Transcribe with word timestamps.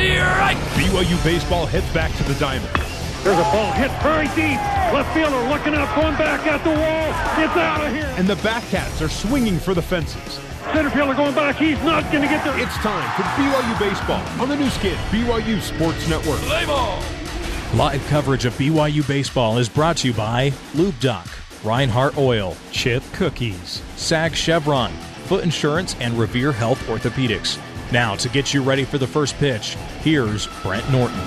strike. 0.00 0.56
BYU 0.74 1.22
baseball 1.24 1.66
heads 1.66 1.88
back 1.92 2.14
to 2.16 2.24
the 2.24 2.34
diamond. 2.34 2.70
There's 3.22 3.38
a 3.38 3.42
ball 3.42 3.72
hit 3.72 3.90
very 4.02 4.28
deep. 4.28 4.58
Left 4.94 5.12
fielder 5.14 5.36
looking 5.48 5.74
up, 5.74 5.94
going 5.94 6.16
back 6.16 6.46
at 6.46 6.64
the 6.64 6.70
wall. 6.70 7.44
It's 7.44 7.56
out 7.56 7.86
of 7.86 7.92
here. 7.92 8.12
And 8.16 8.26
the 8.26 8.36
Batcats 8.36 9.04
are 9.04 9.10
swinging 9.10 9.58
for 9.58 9.74
the 9.74 9.82
fences. 9.82 10.40
Center 10.72 10.90
fielder 10.90 11.14
going 11.14 11.34
back. 11.34 11.56
He's 11.56 11.80
not 11.82 12.10
going 12.10 12.22
to 12.22 12.28
get 12.28 12.44
there. 12.44 12.58
It's 12.58 12.74
time 12.76 13.08
for 13.16 13.22
BYU 13.40 13.78
baseball 13.78 14.26
on 14.40 14.48
the 14.48 14.56
Nu 14.56 14.70
Skin 14.70 14.96
BYU 15.10 15.60
Sports 15.60 16.08
Network. 16.08 16.38
Play 16.40 16.64
ball. 16.64 17.02
Live 17.74 18.04
coverage 18.06 18.46
of 18.46 18.54
BYU 18.54 19.06
baseball 19.06 19.58
is 19.58 19.68
brought 19.68 19.98
to 19.98 20.08
you 20.08 20.14
by 20.14 20.52
Lube 20.74 20.98
Doc, 21.00 21.28
Reinhardt 21.62 22.16
Oil, 22.16 22.56
Chip 22.72 23.02
Cookies, 23.12 23.82
Sag 23.96 24.34
Chevron, 24.34 24.90
Foot 25.26 25.44
Insurance, 25.44 25.94
and 26.00 26.14
Revere 26.14 26.52
Health 26.52 26.82
Orthopedics. 26.88 27.58
Now, 27.92 28.14
to 28.14 28.28
get 28.28 28.54
you 28.54 28.62
ready 28.62 28.84
for 28.84 28.98
the 28.98 29.06
first 29.06 29.36
pitch, 29.38 29.74
here's 30.02 30.46
Brent 30.62 30.88
Norton. 30.92 31.18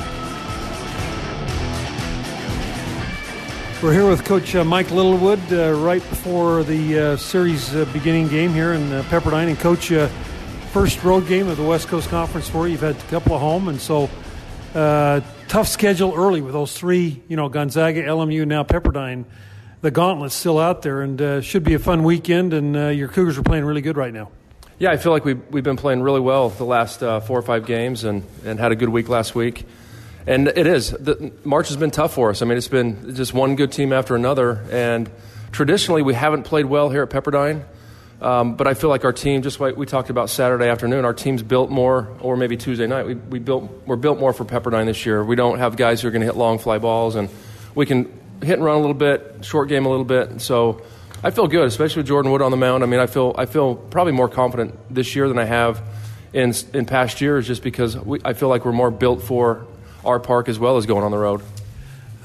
We're 3.84 3.92
here 3.92 4.08
with 4.08 4.24
Coach 4.24 4.56
uh, 4.56 4.64
Mike 4.64 4.90
Littlewood 4.90 5.42
uh, 5.52 5.74
right 5.74 6.02
before 6.10 6.64
the 6.64 6.98
uh, 6.98 7.18
series 7.18 7.76
uh, 7.76 7.84
beginning 7.92 8.30
game 8.30 8.54
here 8.54 8.72
in 8.72 8.94
uh, 8.94 9.04
Pepperdine. 9.10 9.50
And, 9.50 9.60
Coach, 9.60 9.92
uh, 9.92 10.08
first 10.72 11.04
road 11.04 11.28
game 11.28 11.50
of 11.50 11.58
the 11.58 11.66
West 11.66 11.90
Coast 11.90 12.08
Conference 12.08 12.48
for 12.48 12.66
you. 12.66 12.72
You've 12.74 12.82
had 12.82 12.96
a 12.96 13.08
couple 13.10 13.36
of 13.36 13.42
home, 13.42 13.68
and 13.68 13.82
so 13.82 14.10
tough 14.74 15.68
schedule 15.68 16.14
early 16.16 16.40
with 16.40 16.54
those 16.54 16.72
three, 16.78 17.22
you 17.28 17.36
know, 17.36 17.50
Gonzaga, 17.50 18.04
LMU, 18.04 18.48
now 18.48 18.64
Pepperdine. 18.64 19.26
The 19.82 19.92
gauntlet's 19.92 20.34
still 20.34 20.60
out 20.60 20.82
there, 20.82 21.02
and 21.02 21.44
should 21.44 21.66
be 21.66 21.74
a 21.74 21.80
fun 21.80 22.06
weekend, 22.06 22.54
and 22.54 22.96
your 22.98 23.10
Cougars 23.10 23.38
are 23.38 23.44
playing 23.44 23.66
really 23.66 23.82
good 23.82 23.98
right 23.98 24.14
now. 24.14 24.32
Yeah, 24.80 24.90
I 24.92 24.98
feel 24.98 25.12
like 25.12 25.24
we've, 25.24 25.40
we've 25.52 25.64
been 25.64 25.78
playing 25.78 26.02
really 26.02 26.20
well 26.20 26.50
the 26.50 26.66
last 26.66 27.00
four 27.00 27.38
or 27.38 27.42
five 27.44 27.66
games 27.66 28.04
and, 28.04 28.24
and 28.44 28.60
had 28.60 28.72
a 28.72 28.76
good 28.76 28.90
week 28.90 29.08
last 29.08 29.36
week. 29.36 29.66
And 30.26 30.48
it 30.48 30.66
is. 30.66 30.90
The, 30.90 31.32
March 31.44 31.68
has 31.68 31.78
been 31.78 31.92
tough 31.92 32.14
for 32.14 32.32
us. 32.32 32.42
I 32.42 32.46
mean, 32.46 32.58
it's 32.58 32.68
been 32.68 33.16
just 33.16 33.34
one 33.34 33.56
good 33.56 33.72
team 33.72 33.94
after 33.94 34.16
another. 34.16 34.66
And 34.72 35.12
traditionally, 35.52 36.02
we 36.02 36.16
haven't 36.16 36.44
played 36.44 36.66
well 36.66 36.90
here 36.90 37.04
at 37.04 37.10
Pepperdine. 37.10 37.66
Um, 38.20 38.56
but 38.56 38.68
I 38.68 38.74
feel 38.74 38.90
like 38.90 39.04
our 39.06 39.14
team, 39.14 39.42
just 39.42 39.60
like 39.60 39.76
we 39.76 39.86
talked 39.86 40.10
about 40.10 40.30
Saturday 40.30 40.70
afternoon, 40.70 41.06
our 41.06 41.14
team's 41.14 41.44
built 41.44 41.70
more, 41.70 42.08
or 42.22 42.38
maybe 42.38 42.56
Tuesday 42.58 42.88
night, 42.88 43.06
we, 43.06 43.16
we 43.16 43.40
built, 43.40 43.70
we're 43.86 43.98
built 43.98 44.18
more 44.18 44.32
for 44.32 44.46
Pepperdine 44.46 44.86
this 44.86 45.06
year. 45.06 45.24
We 45.24 45.36
don't 45.36 45.60
have 45.60 45.76
guys 45.76 46.02
who 46.02 46.08
are 46.08 46.12
going 46.12 46.22
to 46.22 46.28
hit 46.28 46.38
long 46.38 46.58
fly 46.58 46.78
balls, 46.78 47.16
and 47.16 47.30
we 47.76 47.86
can 47.86 48.06
hit 48.42 48.54
and 48.54 48.64
run 48.64 48.78
a 48.78 48.80
little 48.80 48.94
bit, 48.94 49.44
short 49.44 49.68
game 49.68 49.86
a 49.86 49.90
little 49.90 50.06
bit. 50.06 50.42
So 50.42 50.82
I 51.26 51.32
feel 51.32 51.48
good, 51.48 51.66
especially 51.66 52.02
with 52.02 52.08
Jordan 52.08 52.34
Wood 52.34 52.42
on 52.42 52.52
the 52.52 52.58
mound. 52.58 52.84
I 52.84 52.86
mean, 52.86 53.00
I 53.00 53.08
feel, 53.08 53.34
I 53.38 53.46
feel 53.46 53.76
probably 53.76 54.12
more 54.12 54.28
confident 54.28 54.78
this 54.94 55.16
year 55.16 55.30
than 55.30 55.40
I 55.40 55.46
have 55.46 55.82
in, 56.34 56.54
in 56.74 56.86
past 56.86 57.22
years 57.22 57.48
just 57.48 57.64
because 57.64 57.96
we, 57.96 58.20
I 58.26 58.34
feel 58.34 58.50
like 58.50 58.66
we're 58.66 58.74
more 58.74 58.92
built 58.92 59.22
for 59.22 59.66
our 60.04 60.20
park 60.20 60.50
as 60.50 60.60
well 60.60 60.76
as 60.76 60.86
going 60.86 61.06
on 61.06 61.12
the 61.12 61.18
road. 61.18 61.42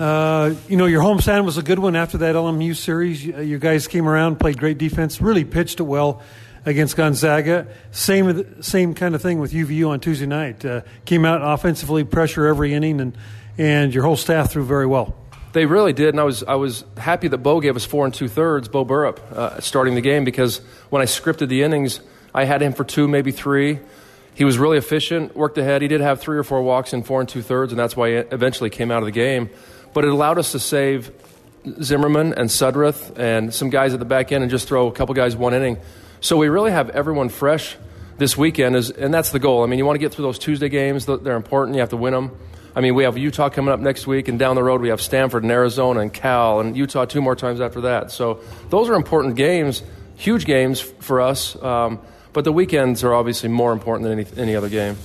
Uh, 0.00 0.54
you 0.68 0.76
know, 0.76 0.86
your 0.86 1.00
home 1.00 1.20
stand 1.20 1.46
was 1.46 1.58
a 1.58 1.62
good 1.62 1.78
one 1.78 1.94
after 1.94 2.18
that 2.18 2.34
LMU 2.34 2.74
series. 2.74 3.24
You 3.24 3.58
guys 3.58 3.86
came 3.86 4.08
around, 4.08 4.40
played 4.40 4.58
great 4.58 4.78
defense, 4.78 5.20
really 5.20 5.44
pitched 5.44 5.78
it 5.78 5.84
well 5.84 6.20
against 6.66 6.96
Gonzaga. 6.96 7.68
Same 7.92 8.62
same 8.62 8.94
kind 8.94 9.14
of 9.14 9.22
thing 9.22 9.38
with 9.38 9.52
UVU 9.52 9.88
on 9.90 10.00
Tuesday 10.00 10.26
night. 10.26 10.64
Uh, 10.64 10.80
came 11.04 11.24
out 11.24 11.40
offensively, 11.42 12.02
pressure 12.02 12.46
every 12.46 12.74
inning, 12.74 13.00
and 13.00 13.16
and 13.56 13.94
your 13.94 14.02
whole 14.02 14.16
staff 14.16 14.50
threw 14.50 14.64
very 14.64 14.86
well. 14.86 15.16
They 15.52 15.64
really 15.64 15.92
did, 15.92 16.10
and 16.10 16.20
I 16.20 16.24
was 16.24 16.42
I 16.42 16.56
was 16.56 16.84
happy 16.96 17.28
that 17.28 17.38
Bo 17.38 17.60
gave 17.60 17.74
us 17.74 17.84
four 17.84 18.04
and 18.04 18.12
two 18.12 18.28
thirds. 18.28 18.68
Bo 18.68 18.84
Burrup 18.84 19.18
uh, 19.32 19.60
starting 19.60 19.94
the 19.94 20.02
game 20.02 20.24
because 20.24 20.58
when 20.90 21.00
I 21.00 21.06
scripted 21.06 21.48
the 21.48 21.62
innings, 21.62 22.00
I 22.34 22.44
had 22.44 22.60
him 22.60 22.74
for 22.74 22.84
two, 22.84 23.08
maybe 23.08 23.30
three. 23.30 23.78
He 24.34 24.44
was 24.44 24.58
really 24.58 24.78
efficient, 24.78 25.34
worked 25.34 25.58
ahead. 25.58 25.82
He 25.82 25.88
did 25.88 26.00
have 26.00 26.20
three 26.20 26.38
or 26.38 26.44
four 26.44 26.62
walks 26.62 26.92
in 26.92 27.02
four 27.02 27.20
and 27.20 27.28
two 27.28 27.42
thirds, 27.42 27.72
and 27.72 27.78
that's 27.78 27.96
why 27.96 28.10
he 28.10 28.14
eventually 28.16 28.70
came 28.70 28.90
out 28.90 28.98
of 28.98 29.06
the 29.06 29.12
game. 29.12 29.50
But 29.94 30.04
it 30.04 30.10
allowed 30.10 30.38
us 30.38 30.52
to 30.52 30.58
save 30.58 31.10
Zimmerman 31.82 32.34
and 32.34 32.50
Sudreth 32.50 33.18
and 33.18 33.52
some 33.52 33.70
guys 33.70 33.94
at 33.94 33.98
the 33.98 34.04
back 34.04 34.30
end 34.32 34.42
and 34.42 34.50
just 34.50 34.68
throw 34.68 34.86
a 34.86 34.92
couple 34.92 35.14
guys 35.14 35.34
one 35.34 35.54
inning. 35.54 35.78
So 36.20 36.36
we 36.36 36.48
really 36.48 36.70
have 36.70 36.90
everyone 36.90 37.30
fresh 37.30 37.76
this 38.18 38.36
weekend, 38.36 38.76
is, 38.76 38.90
and 38.90 39.14
that's 39.14 39.30
the 39.30 39.38
goal. 39.38 39.62
I 39.62 39.66
mean, 39.66 39.78
you 39.78 39.86
want 39.86 39.96
to 39.96 40.00
get 40.00 40.12
through 40.12 40.24
those 40.24 40.38
Tuesday 40.38 40.68
games, 40.68 41.06
they're 41.06 41.36
important. 41.36 41.76
You 41.76 41.80
have 41.80 41.90
to 41.90 41.96
win 41.96 42.12
them. 42.12 42.36
I 42.78 42.80
mean, 42.80 42.94
we 42.94 43.02
have 43.02 43.18
Utah 43.18 43.48
coming 43.48 43.74
up 43.74 43.80
next 43.80 44.06
week, 44.06 44.28
and 44.28 44.38
down 44.38 44.54
the 44.54 44.62
road 44.62 44.80
we 44.80 44.90
have 44.90 45.00
Stanford 45.00 45.42
and 45.42 45.50
Arizona 45.50 45.98
and 45.98 46.14
Cal 46.14 46.60
and 46.60 46.76
Utah 46.76 47.06
two 47.06 47.20
more 47.20 47.34
times 47.34 47.60
after 47.60 47.80
that. 47.80 48.12
So 48.12 48.38
those 48.70 48.88
are 48.88 48.94
important 48.94 49.34
games, 49.34 49.82
huge 50.14 50.44
games 50.44 50.80
for 50.80 51.20
us. 51.20 51.60
Um, 51.60 51.98
but 52.32 52.44
the 52.44 52.52
weekends 52.52 53.02
are 53.02 53.14
obviously 53.14 53.48
more 53.48 53.72
important 53.72 54.08
than 54.08 54.20
any, 54.20 54.40
any 54.40 54.54
other 54.54 54.68
game. 54.68 54.96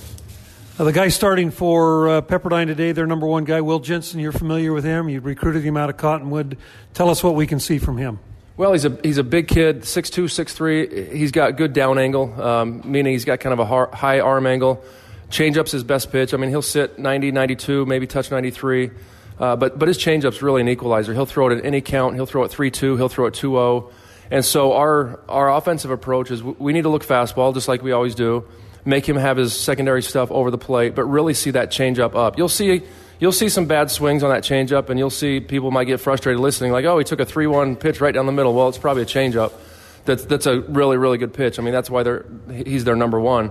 Uh, 0.78 0.84
the 0.84 0.92
guy 0.92 1.08
starting 1.08 1.50
for 1.50 2.08
uh, 2.08 2.20
Pepperdine 2.20 2.66
today, 2.66 2.92
their 2.92 3.08
number 3.08 3.26
one 3.26 3.42
guy, 3.42 3.60
Will 3.60 3.80
Jensen. 3.80 4.20
You're 4.20 4.30
familiar 4.30 4.72
with 4.72 4.84
him. 4.84 5.08
You 5.08 5.20
recruited 5.20 5.64
him 5.64 5.76
out 5.76 5.90
of 5.90 5.96
Cottonwood. 5.96 6.56
Tell 6.92 7.10
us 7.10 7.24
what 7.24 7.34
we 7.34 7.48
can 7.48 7.58
see 7.58 7.78
from 7.78 7.98
him. 7.98 8.20
Well, 8.56 8.72
he's 8.72 8.84
a 8.84 8.96
he's 9.02 9.18
a 9.18 9.24
big 9.24 9.48
kid, 9.48 9.80
6'2", 9.80 10.26
6'3". 10.26 11.12
He's 11.12 11.32
got 11.32 11.56
good 11.56 11.72
down 11.72 11.98
angle, 11.98 12.40
um, 12.40 12.82
meaning 12.84 13.14
he's 13.14 13.24
got 13.24 13.40
kind 13.40 13.52
of 13.52 13.58
a 13.58 13.96
high 13.96 14.20
arm 14.20 14.46
angle. 14.46 14.84
Changeup's 15.30 15.72
his 15.72 15.84
best 15.84 16.12
pitch. 16.12 16.34
I 16.34 16.36
mean, 16.36 16.50
he'll 16.50 16.62
sit 16.62 16.98
90, 16.98 17.32
92, 17.32 17.86
maybe 17.86 18.06
touch 18.06 18.30
93. 18.30 18.90
Uh, 19.38 19.56
but, 19.56 19.78
but 19.78 19.88
his 19.88 19.98
changeup's 19.98 20.42
really 20.42 20.60
an 20.60 20.68
equalizer. 20.68 21.12
He'll 21.12 21.26
throw 21.26 21.48
it 21.48 21.58
at 21.58 21.64
any 21.64 21.80
count. 21.80 22.14
He'll 22.14 22.26
throw 22.26 22.44
it 22.44 22.52
3-2. 22.52 22.96
He'll 22.96 23.08
throw 23.08 23.26
it 23.26 23.34
2-0. 23.34 23.92
And 24.30 24.44
so 24.44 24.72
our, 24.72 25.20
our 25.28 25.54
offensive 25.54 25.90
approach 25.90 26.30
is 26.30 26.42
we 26.42 26.72
need 26.72 26.82
to 26.82 26.88
look 26.88 27.04
fastball 27.04 27.52
just 27.52 27.68
like 27.68 27.82
we 27.82 27.92
always 27.92 28.14
do, 28.14 28.44
make 28.84 29.08
him 29.08 29.16
have 29.16 29.36
his 29.36 29.52
secondary 29.52 30.02
stuff 30.02 30.30
over 30.30 30.50
the 30.50 30.58
plate, 30.58 30.94
but 30.94 31.04
really 31.04 31.34
see 31.34 31.50
that 31.50 31.70
changeup 31.70 32.14
up. 32.14 32.38
You'll 32.38 32.48
see 32.48 32.82
you'll 33.18 33.32
see 33.32 33.48
some 33.48 33.66
bad 33.66 33.90
swings 33.90 34.22
on 34.22 34.30
that 34.30 34.42
changeup, 34.42 34.90
and 34.90 34.98
you'll 34.98 35.10
see 35.10 35.40
people 35.40 35.70
might 35.70 35.84
get 35.84 36.00
frustrated 36.00 36.40
listening, 36.40 36.72
like, 36.72 36.84
oh, 36.84 36.98
he 36.98 37.04
took 37.04 37.20
a 37.20 37.24
3 37.24 37.46
1 37.46 37.76
pitch 37.76 38.00
right 38.00 38.14
down 38.14 38.26
the 38.26 38.32
middle. 38.32 38.54
Well, 38.54 38.68
it's 38.68 38.78
probably 38.78 39.02
a 39.02 39.06
changeup. 39.06 39.52
That's, 40.04 40.24
that's 40.24 40.46
a 40.46 40.60
really, 40.60 40.96
really 40.96 41.18
good 41.18 41.32
pitch. 41.32 41.58
I 41.58 41.62
mean, 41.62 41.72
that's 41.72 41.88
why 41.88 42.02
they're, 42.02 42.26
he's 42.50 42.84
their 42.84 42.96
number 42.96 43.18
one. 43.18 43.50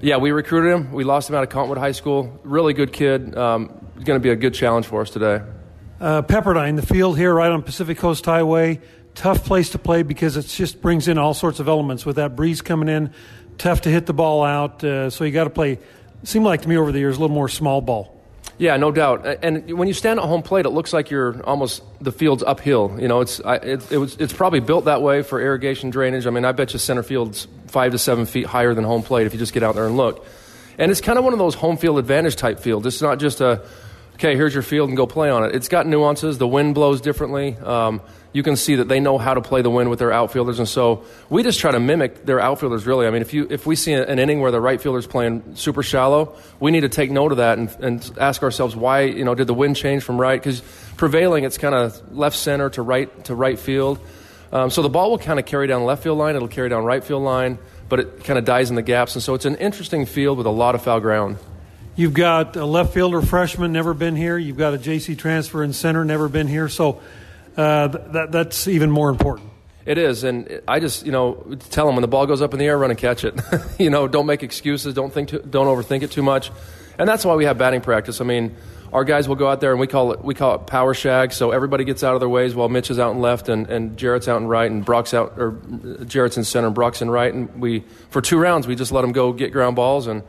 Yeah, 0.00 0.18
we 0.18 0.30
recruited 0.30 0.72
him. 0.72 0.92
We 0.92 1.04
lost 1.04 1.28
him 1.28 1.36
out 1.36 1.42
of 1.42 1.48
Cottonwood 1.48 1.78
High 1.78 1.92
School. 1.92 2.38
Really 2.44 2.74
good 2.74 2.92
kid. 2.92 3.36
Um, 3.36 3.68
going 3.94 4.16
to 4.16 4.20
be 4.20 4.30
a 4.30 4.36
good 4.36 4.54
challenge 4.54 4.86
for 4.86 5.00
us 5.00 5.10
today. 5.10 5.42
Uh, 6.00 6.22
Pepperdine, 6.22 6.76
the 6.76 6.86
field 6.86 7.16
here 7.16 7.32
right 7.34 7.50
on 7.50 7.62
Pacific 7.62 7.96
Coast 7.96 8.24
Highway 8.26 8.80
tough 9.16 9.44
place 9.44 9.70
to 9.70 9.78
play 9.78 10.02
because 10.02 10.36
it 10.36 10.46
just 10.46 10.80
brings 10.80 11.08
in 11.08 11.18
all 11.18 11.34
sorts 11.34 11.58
of 11.58 11.66
elements 11.66 12.06
with 12.06 12.16
that 12.16 12.36
breeze 12.36 12.62
coming 12.62 12.88
in. 12.88 13.12
Tough 13.58 13.80
to 13.82 13.88
hit 13.88 14.06
the 14.06 14.12
ball 14.12 14.44
out, 14.44 14.84
uh, 14.84 15.10
so 15.10 15.24
you 15.24 15.32
got 15.32 15.44
to 15.44 15.50
play. 15.50 15.78
Seemed 16.22 16.44
like 16.44 16.62
to 16.62 16.68
me 16.68 16.76
over 16.76 16.92
the 16.92 16.98
years 16.98 17.16
a 17.16 17.20
little 17.20 17.34
more 17.34 17.48
small 17.48 17.80
ball. 17.80 18.15
Yeah, 18.58 18.76
no 18.78 18.90
doubt. 18.90 19.26
And 19.42 19.70
when 19.76 19.86
you 19.86 19.92
stand 19.92 20.18
at 20.18 20.24
home 20.24 20.42
plate, 20.42 20.64
it 20.64 20.70
looks 20.70 20.92
like 20.92 21.10
you're 21.10 21.42
almost 21.44 21.82
the 22.00 22.10
field's 22.10 22.42
uphill. 22.42 22.96
You 22.98 23.06
know, 23.06 23.20
it's 23.20 23.38
it, 23.44 23.92
it 23.92 23.98
was 23.98 24.16
it's 24.16 24.32
probably 24.32 24.60
built 24.60 24.86
that 24.86 25.02
way 25.02 25.22
for 25.22 25.40
irrigation 25.40 25.90
drainage. 25.90 26.26
I 26.26 26.30
mean, 26.30 26.44
I 26.44 26.52
bet 26.52 26.72
you 26.72 26.78
center 26.78 27.02
field's 27.02 27.48
five 27.66 27.92
to 27.92 27.98
seven 27.98 28.24
feet 28.24 28.46
higher 28.46 28.72
than 28.72 28.84
home 28.84 29.02
plate 29.02 29.26
if 29.26 29.34
you 29.34 29.38
just 29.38 29.52
get 29.52 29.62
out 29.62 29.74
there 29.74 29.86
and 29.86 29.96
look. 29.96 30.26
And 30.78 30.90
it's 30.90 31.00
kind 31.02 31.18
of 31.18 31.24
one 31.24 31.34
of 31.34 31.38
those 31.38 31.54
home 31.54 31.76
field 31.76 31.98
advantage 31.98 32.36
type 32.36 32.60
fields. 32.60 32.86
It's 32.86 33.02
not 33.02 33.18
just 33.18 33.42
a 33.42 33.62
okay, 34.14 34.36
here's 34.36 34.54
your 34.54 34.62
field 34.62 34.88
and 34.88 34.96
go 34.96 35.06
play 35.06 35.28
on 35.28 35.44
it. 35.44 35.54
It's 35.54 35.68
got 35.68 35.86
nuances. 35.86 36.38
The 36.38 36.48
wind 36.48 36.74
blows 36.74 37.02
differently. 37.02 37.56
Um, 37.56 38.00
you 38.32 38.42
can 38.42 38.56
see 38.56 38.76
that 38.76 38.88
they 38.88 39.00
know 39.00 39.18
how 39.18 39.34
to 39.34 39.40
play 39.40 39.62
the 39.62 39.70
wind 39.70 39.88
with 39.88 39.98
their 39.98 40.12
outfielders, 40.12 40.58
and 40.58 40.68
so 40.68 41.04
we 41.30 41.42
just 41.42 41.58
try 41.58 41.70
to 41.70 41.80
mimic 41.80 42.26
their 42.26 42.40
outfielders. 42.40 42.86
Really, 42.86 43.06
I 43.06 43.10
mean, 43.10 43.22
if 43.22 43.32
you 43.32 43.46
if 43.48 43.66
we 43.66 43.76
see 43.76 43.92
an 43.92 44.18
inning 44.18 44.40
where 44.40 44.50
the 44.50 44.60
right 44.60 44.80
fielder's 44.80 45.06
playing 45.06 45.56
super 45.56 45.82
shallow, 45.82 46.36
we 46.60 46.70
need 46.70 46.82
to 46.82 46.88
take 46.88 47.10
note 47.10 47.32
of 47.32 47.38
that 47.38 47.58
and, 47.58 47.74
and 47.80 48.18
ask 48.18 48.42
ourselves 48.42 48.76
why. 48.76 49.02
You 49.02 49.24
know, 49.24 49.34
did 49.34 49.46
the 49.46 49.54
wind 49.54 49.76
change 49.76 50.02
from 50.02 50.20
right? 50.20 50.38
Because 50.40 50.60
prevailing, 50.96 51.44
it's 51.44 51.58
kind 51.58 51.74
of 51.74 52.12
left 52.12 52.36
center 52.36 52.68
to 52.70 52.82
right 52.82 53.24
to 53.24 53.34
right 53.34 53.58
field. 53.58 53.98
Um, 54.52 54.70
so 54.70 54.82
the 54.82 54.88
ball 54.88 55.10
will 55.10 55.18
kind 55.18 55.38
of 55.38 55.46
carry 55.46 55.66
down 55.66 55.84
left 55.84 56.02
field 56.02 56.18
line. 56.18 56.36
It'll 56.36 56.48
carry 56.48 56.68
down 56.68 56.84
right 56.84 57.02
field 57.02 57.22
line, 57.22 57.58
but 57.88 58.00
it 58.00 58.24
kind 58.24 58.38
of 58.38 58.44
dies 58.44 58.70
in 58.70 58.76
the 58.76 58.82
gaps, 58.82 59.14
and 59.14 59.22
so 59.22 59.34
it's 59.34 59.44
an 59.44 59.56
interesting 59.56 60.06
field 60.06 60.38
with 60.38 60.46
a 60.46 60.50
lot 60.50 60.74
of 60.74 60.82
foul 60.82 61.00
ground. 61.00 61.38
You've 61.98 62.12
got 62.12 62.56
a 62.56 62.66
left 62.66 62.92
fielder 62.92 63.22
freshman, 63.22 63.72
never 63.72 63.94
been 63.94 64.16
here. 64.16 64.36
You've 64.36 64.58
got 64.58 64.74
a 64.74 64.76
JC 64.76 65.16
transfer 65.16 65.64
in 65.64 65.72
center, 65.72 66.04
never 66.04 66.28
been 66.28 66.46
here. 66.46 66.68
So 66.68 67.00
uh, 67.56 67.88
that, 67.88 68.32
that's 68.32 68.68
even 68.68 68.90
more 68.90 69.10
important. 69.10 69.50
It 69.84 69.98
is, 69.98 70.24
and 70.24 70.60
I 70.66 70.80
just 70.80 71.06
you 71.06 71.12
know 71.12 71.34
tell 71.70 71.86
them 71.86 71.94
when 71.94 72.02
the 72.02 72.08
ball 72.08 72.26
goes 72.26 72.42
up 72.42 72.52
in 72.52 72.58
the 72.58 72.66
air, 72.66 72.76
run 72.76 72.90
and 72.90 72.98
catch 72.98 73.24
it. 73.24 73.40
you 73.78 73.88
know, 73.88 74.08
don't 74.08 74.26
make 74.26 74.42
excuses, 74.42 74.94
don't 74.94 75.12
think, 75.12 75.28
too, 75.28 75.38
don't 75.48 75.66
overthink 75.66 76.02
it 76.02 76.10
too 76.10 76.22
much, 76.22 76.50
and 76.98 77.08
that's 77.08 77.24
why 77.24 77.34
we 77.36 77.44
have 77.44 77.56
batting 77.56 77.80
practice. 77.80 78.20
I 78.20 78.24
mean, 78.24 78.56
our 78.92 79.04
guys 79.04 79.28
will 79.28 79.36
go 79.36 79.46
out 79.46 79.60
there 79.60 79.72
and 79.72 79.80
we 79.80 79.86
call 79.86 80.12
it 80.12 80.24
we 80.24 80.34
call 80.34 80.54
it 80.56 80.66
power 80.66 80.94
shag. 80.94 81.32
So 81.32 81.50
everybody 81.50 81.84
gets 81.84 82.02
out 82.02 82.14
of 82.14 82.20
their 82.20 82.28
ways 82.28 82.54
while 82.54 82.68
Mitch 82.68 82.90
is 82.90 82.98
out 82.98 83.14
in 83.14 83.20
left 83.20 83.48
and, 83.48 83.68
and 83.68 83.96
Jarrett's 83.96 84.26
out 84.26 84.40
in 84.40 84.46
right 84.46 84.70
and 84.70 84.84
Brock's 84.84 85.14
out 85.14 85.34
or 85.36 85.52
Jarrett's 86.04 86.36
in 86.36 86.44
center 86.44 86.66
and 86.66 86.74
Brock's 86.74 87.02
in 87.02 87.10
right, 87.10 87.32
and 87.32 87.60
we 87.60 87.84
for 88.10 88.20
two 88.20 88.38
rounds 88.38 88.66
we 88.66 88.74
just 88.74 88.92
let 88.92 89.02
them 89.02 89.12
go 89.12 89.32
get 89.32 89.52
ground 89.52 89.76
balls 89.76 90.06
and 90.06 90.22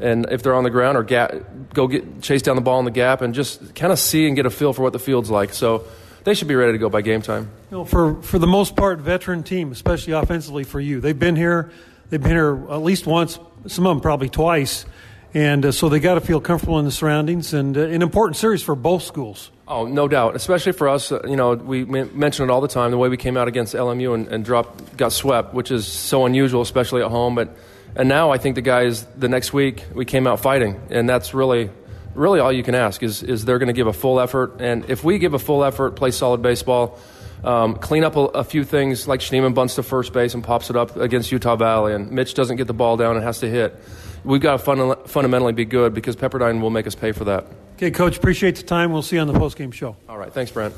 and 0.00 0.26
if 0.30 0.42
they're 0.42 0.54
on 0.54 0.64
the 0.64 0.70
ground 0.70 0.96
or 0.96 1.02
gap, 1.02 1.34
go 1.74 1.86
get 1.86 2.22
chase 2.22 2.42
down 2.42 2.56
the 2.56 2.62
ball 2.62 2.78
in 2.78 2.86
the 2.86 2.90
gap 2.90 3.20
and 3.20 3.34
just 3.34 3.74
kind 3.74 3.92
of 3.92 3.98
see 3.98 4.26
and 4.26 4.34
get 4.34 4.46
a 4.46 4.50
feel 4.50 4.72
for 4.72 4.82
what 4.82 4.94
the 4.94 4.98
field's 4.98 5.30
like. 5.30 5.52
So 5.52 5.84
they 6.24 6.34
should 6.34 6.48
be 6.48 6.54
ready 6.54 6.72
to 6.72 6.78
go 6.78 6.88
by 6.88 7.00
game 7.02 7.22
time. 7.22 7.50
You 7.70 7.78
know, 7.78 7.84
for 7.84 8.20
for 8.22 8.38
the 8.38 8.46
most 8.46 8.76
part, 8.76 8.98
veteran 8.98 9.42
team, 9.42 9.72
especially 9.72 10.12
offensively 10.12 10.64
for 10.64 10.80
you, 10.80 11.00
they've 11.00 11.18
been 11.18 11.36
here. 11.36 11.70
They've 12.10 12.20
been 12.20 12.32
here 12.32 12.66
at 12.70 12.82
least 12.82 13.06
once. 13.06 13.38
Some 13.66 13.86
of 13.86 13.94
them 13.94 14.00
probably 14.00 14.28
twice. 14.28 14.84
and 15.32 15.64
uh, 15.64 15.70
so 15.72 15.88
they 15.88 16.00
got 16.00 16.14
to 16.14 16.20
feel 16.20 16.40
comfortable 16.40 16.78
in 16.80 16.84
the 16.84 16.90
surroundings. 16.90 17.54
And 17.54 17.76
uh, 17.76 17.82
an 17.82 18.02
important 18.02 18.36
series 18.36 18.62
for 18.62 18.74
both 18.74 19.02
schools. 19.04 19.50
Oh, 19.68 19.86
no 19.86 20.08
doubt. 20.08 20.34
Especially 20.34 20.72
for 20.72 20.88
us, 20.88 21.12
uh, 21.12 21.20
you 21.28 21.36
know, 21.36 21.54
we 21.54 21.84
mention 21.84 22.44
it 22.48 22.50
all 22.50 22.60
the 22.60 22.66
time. 22.66 22.90
The 22.90 22.98
way 22.98 23.08
we 23.08 23.16
came 23.16 23.36
out 23.36 23.46
against 23.46 23.74
LMU 23.74 24.14
and, 24.14 24.26
and 24.26 24.44
dropped, 24.44 24.96
got 24.96 25.12
swept, 25.12 25.54
which 25.54 25.70
is 25.70 25.86
so 25.86 26.26
unusual, 26.26 26.62
especially 26.62 27.02
at 27.02 27.10
home. 27.10 27.36
But 27.36 27.56
and 27.94 28.08
now 28.08 28.30
I 28.32 28.38
think 28.38 28.56
the 28.56 28.62
guys 28.62 29.04
the 29.16 29.28
next 29.28 29.52
week 29.52 29.84
we 29.94 30.04
came 30.04 30.26
out 30.26 30.40
fighting, 30.40 30.80
and 30.90 31.08
that's 31.08 31.32
really, 31.34 31.70
really 32.14 32.40
all 32.40 32.52
you 32.52 32.62
can 32.62 32.74
ask 32.74 33.02
is 33.02 33.22
is 33.22 33.44
they're 33.44 33.58
going 33.58 33.68
to 33.68 33.72
give 33.72 33.86
a 33.86 33.92
full 33.92 34.20
effort. 34.20 34.60
And 34.60 34.88
if 34.88 35.04
we 35.04 35.18
give 35.18 35.34
a 35.34 35.38
full 35.38 35.64
effort, 35.64 35.96
play 35.96 36.10
solid 36.10 36.42
baseball. 36.42 36.98
Um, 37.42 37.76
clean 37.76 38.04
up 38.04 38.16
a, 38.16 38.20
a, 38.20 38.44
few 38.44 38.64
things 38.64 39.08
like 39.08 39.20
Schneemann 39.20 39.54
bunts 39.54 39.76
to 39.76 39.82
first 39.82 40.12
base 40.12 40.34
and 40.34 40.44
pops 40.44 40.68
it 40.68 40.76
up 40.76 40.96
against 40.96 41.32
Utah 41.32 41.56
Valley, 41.56 41.94
and 41.94 42.12
Mitch 42.12 42.34
doesn't 42.34 42.58
get 42.58 42.66
the 42.66 42.74
ball 42.74 42.98
down 42.98 43.16
and 43.16 43.24
has 43.24 43.38
to 43.38 43.48
hit. 43.48 43.82
We've 44.24 44.42
got 44.42 44.52
to 44.52 44.58
fun, 44.58 44.94
fundamentally 45.06 45.54
be 45.54 45.64
good 45.64 45.94
because 45.94 46.16
Pepperdine 46.16 46.60
will 46.60 46.68
make 46.68 46.86
us 46.86 46.94
pay 46.94 47.12
for 47.12 47.24
that. 47.24 47.46
Okay, 47.76 47.90
Coach, 47.90 48.18
appreciate 48.18 48.56
the 48.56 48.62
time. 48.62 48.92
We'll 48.92 49.00
see 49.00 49.16
you 49.16 49.22
on 49.22 49.26
the 49.26 49.32
postgame 49.32 49.72
show. 49.72 49.96
All 50.06 50.18
right, 50.18 50.30
thanks, 50.30 50.52
Brent. 50.52 50.74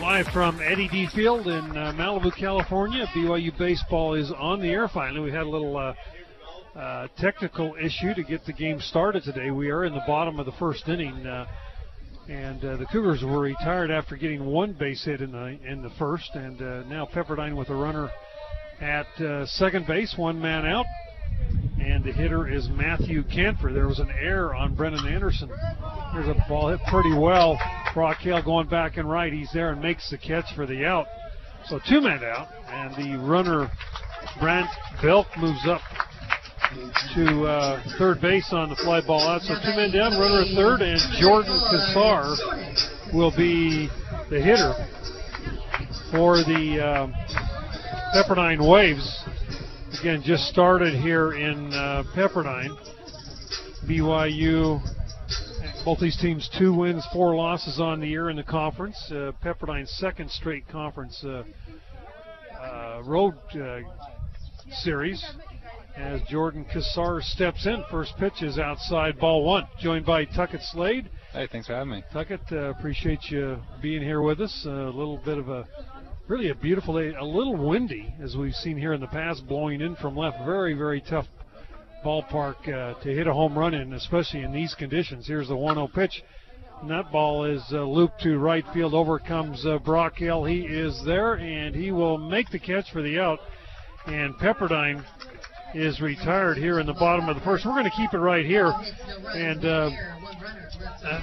Live 0.00 0.28
from 0.28 0.60
Eddy 0.60 0.88
D. 0.88 1.06
Field 1.06 1.46
in 1.46 1.76
uh, 1.76 1.92
Malibu, 1.92 2.34
California. 2.34 3.06
BYU 3.06 3.56
baseball 3.56 4.14
is 4.14 4.30
on 4.32 4.60
the 4.60 4.68
air 4.68 4.88
finally. 4.88 5.20
We 5.20 5.30
had 5.30 5.42
a 5.42 5.48
little 5.48 5.76
uh, 5.76 5.94
uh, 6.76 7.08
technical 7.18 7.74
issue 7.80 8.14
to 8.14 8.22
get 8.22 8.44
the 8.44 8.52
game 8.52 8.80
started 8.80 9.22
today. 9.24 9.50
We 9.50 9.70
are 9.70 9.84
in 9.84 9.94
the 9.94 10.04
bottom 10.06 10.38
of 10.38 10.46
the 10.46 10.52
first 10.52 10.88
inning. 10.88 11.26
Uh, 11.26 11.46
and 12.28 12.64
uh, 12.64 12.76
the 12.76 12.86
Cougars 12.86 13.22
were 13.22 13.38
retired 13.38 13.90
after 13.90 14.16
getting 14.16 14.44
one 14.44 14.72
base 14.72 15.04
hit 15.04 15.20
in 15.20 15.32
the 15.32 15.58
in 15.64 15.80
the 15.80 15.90
first, 15.98 16.34
and 16.34 16.60
uh, 16.60 16.82
now 16.84 17.06
Pepperdine 17.06 17.56
with 17.56 17.68
a 17.68 17.74
runner 17.74 18.10
at 18.80 19.06
uh, 19.20 19.46
second 19.46 19.86
base, 19.86 20.14
one 20.18 20.40
man 20.40 20.66
out, 20.66 20.86
and 21.80 22.04
the 22.04 22.12
hitter 22.12 22.48
is 22.48 22.68
Matthew 22.68 23.22
Canfer. 23.22 23.72
There 23.72 23.86
was 23.86 24.00
an 24.00 24.10
error 24.10 24.54
on 24.54 24.74
Brennan 24.74 25.06
Anderson. 25.06 25.48
There's 26.14 26.26
a 26.26 26.44
ball 26.48 26.70
hit 26.70 26.80
pretty 26.88 27.14
well. 27.16 27.58
Brock 27.94 28.18
Hale 28.18 28.42
going 28.42 28.68
back 28.68 28.96
and 28.96 29.08
right. 29.08 29.32
He's 29.32 29.50
there 29.54 29.70
and 29.70 29.80
makes 29.80 30.10
the 30.10 30.18
catch 30.18 30.46
for 30.56 30.66
the 30.66 30.84
out. 30.84 31.06
So 31.66 31.78
two 31.88 32.00
men 32.00 32.24
out, 32.24 32.48
and 32.68 32.94
the 32.96 33.18
runner 33.24 33.70
Brant 34.40 34.68
Belk 35.00 35.26
moves 35.38 35.66
up 35.66 35.80
to 37.14 37.44
uh, 37.44 37.82
third 37.98 38.20
base 38.20 38.48
on 38.52 38.68
the 38.68 38.76
fly 38.76 39.00
ball 39.00 39.26
out. 39.26 39.42
So 39.42 39.54
two 39.54 39.76
men 39.76 39.92
down, 39.92 40.12
runner 40.18 40.42
at 40.42 40.54
third, 40.54 40.82
and 40.82 41.00
Jordan 41.20 41.58
Kassar 41.70 42.36
will 43.14 43.30
be 43.36 43.88
the 44.30 44.40
hitter 44.40 44.74
for 46.10 46.36
the 46.38 46.80
uh, 46.82 47.06
Pepperdine 48.14 48.68
Waves. 48.68 49.24
Again, 50.00 50.22
just 50.24 50.44
started 50.44 50.94
here 50.94 51.32
in 51.32 51.72
uh, 51.72 52.04
Pepperdine. 52.14 52.76
BYU, 53.88 54.80
both 55.84 56.00
these 56.00 56.16
teams, 56.16 56.50
two 56.58 56.74
wins, 56.74 57.06
four 57.12 57.36
losses 57.36 57.80
on 57.80 58.00
the 58.00 58.06
year 58.06 58.30
in 58.30 58.36
the 58.36 58.42
conference. 58.42 58.96
Uh, 59.10 59.32
Pepperdine's 59.42 59.90
second 59.92 60.30
straight 60.30 60.66
conference 60.68 61.24
uh, 61.24 61.44
uh, 62.60 63.02
road 63.04 63.34
uh, 63.54 63.78
series 64.82 65.24
as 65.96 66.20
Jordan 66.28 66.64
Kassar 66.64 67.22
steps 67.22 67.66
in. 67.66 67.82
First 67.90 68.16
pitch 68.18 68.42
is 68.42 68.58
outside 68.58 69.18
ball 69.18 69.44
one. 69.44 69.66
Joined 69.80 70.04
by 70.04 70.24
Tuckett 70.24 70.62
Slade. 70.62 71.10
Hey, 71.32 71.48
thanks 71.50 71.66
for 71.66 71.74
having 71.74 71.90
me. 71.90 72.04
Tuckett, 72.12 72.40
uh, 72.52 72.70
appreciate 72.70 73.30
you 73.30 73.58
being 73.80 74.02
here 74.02 74.22
with 74.22 74.40
us. 74.40 74.64
A 74.66 74.68
little 74.68 75.20
bit 75.24 75.38
of 75.38 75.48
a, 75.48 75.66
really 76.28 76.50
a 76.50 76.54
beautiful 76.54 76.94
day. 76.94 77.14
A 77.14 77.24
little 77.24 77.56
windy, 77.56 78.14
as 78.22 78.36
we've 78.36 78.54
seen 78.54 78.76
here 78.76 78.92
in 78.92 79.00
the 79.00 79.06
past, 79.06 79.46
blowing 79.46 79.80
in 79.80 79.96
from 79.96 80.16
left. 80.16 80.38
Very, 80.44 80.74
very 80.74 81.00
tough 81.00 81.26
ballpark 82.04 82.68
uh, 82.68 83.02
to 83.02 83.08
hit 83.08 83.26
a 83.26 83.32
home 83.32 83.58
run 83.58 83.74
in, 83.74 83.94
especially 83.94 84.42
in 84.42 84.52
these 84.52 84.74
conditions. 84.74 85.26
Here's 85.26 85.48
the 85.48 85.56
1 85.56 85.76
0 85.76 85.88
pitch. 85.88 86.22
And 86.82 86.90
that 86.90 87.10
ball 87.10 87.44
is 87.46 87.62
uh, 87.72 87.82
looped 87.82 88.20
to 88.22 88.38
right 88.38 88.64
field. 88.74 88.92
Over 88.92 89.18
comes 89.18 89.64
uh, 89.64 89.78
Brock 89.78 90.18
Hale. 90.18 90.44
He 90.44 90.60
is 90.60 91.02
there, 91.06 91.34
and 91.34 91.74
he 91.74 91.90
will 91.90 92.18
make 92.18 92.50
the 92.50 92.58
catch 92.58 92.92
for 92.92 93.00
the 93.00 93.18
out. 93.18 93.38
And 94.06 94.34
Pepperdine 94.36 95.04
is 95.76 96.00
retired 96.00 96.56
here 96.56 96.80
in 96.80 96.86
the 96.86 96.94
bottom 96.94 97.28
of 97.28 97.36
the 97.36 97.42
first. 97.42 97.66
We're 97.66 97.72
going 97.72 97.84
to 97.84 97.96
keep 97.96 98.14
it 98.14 98.18
right 98.18 98.44
here. 98.44 98.72
And 99.34 99.64
uh, 99.64 99.90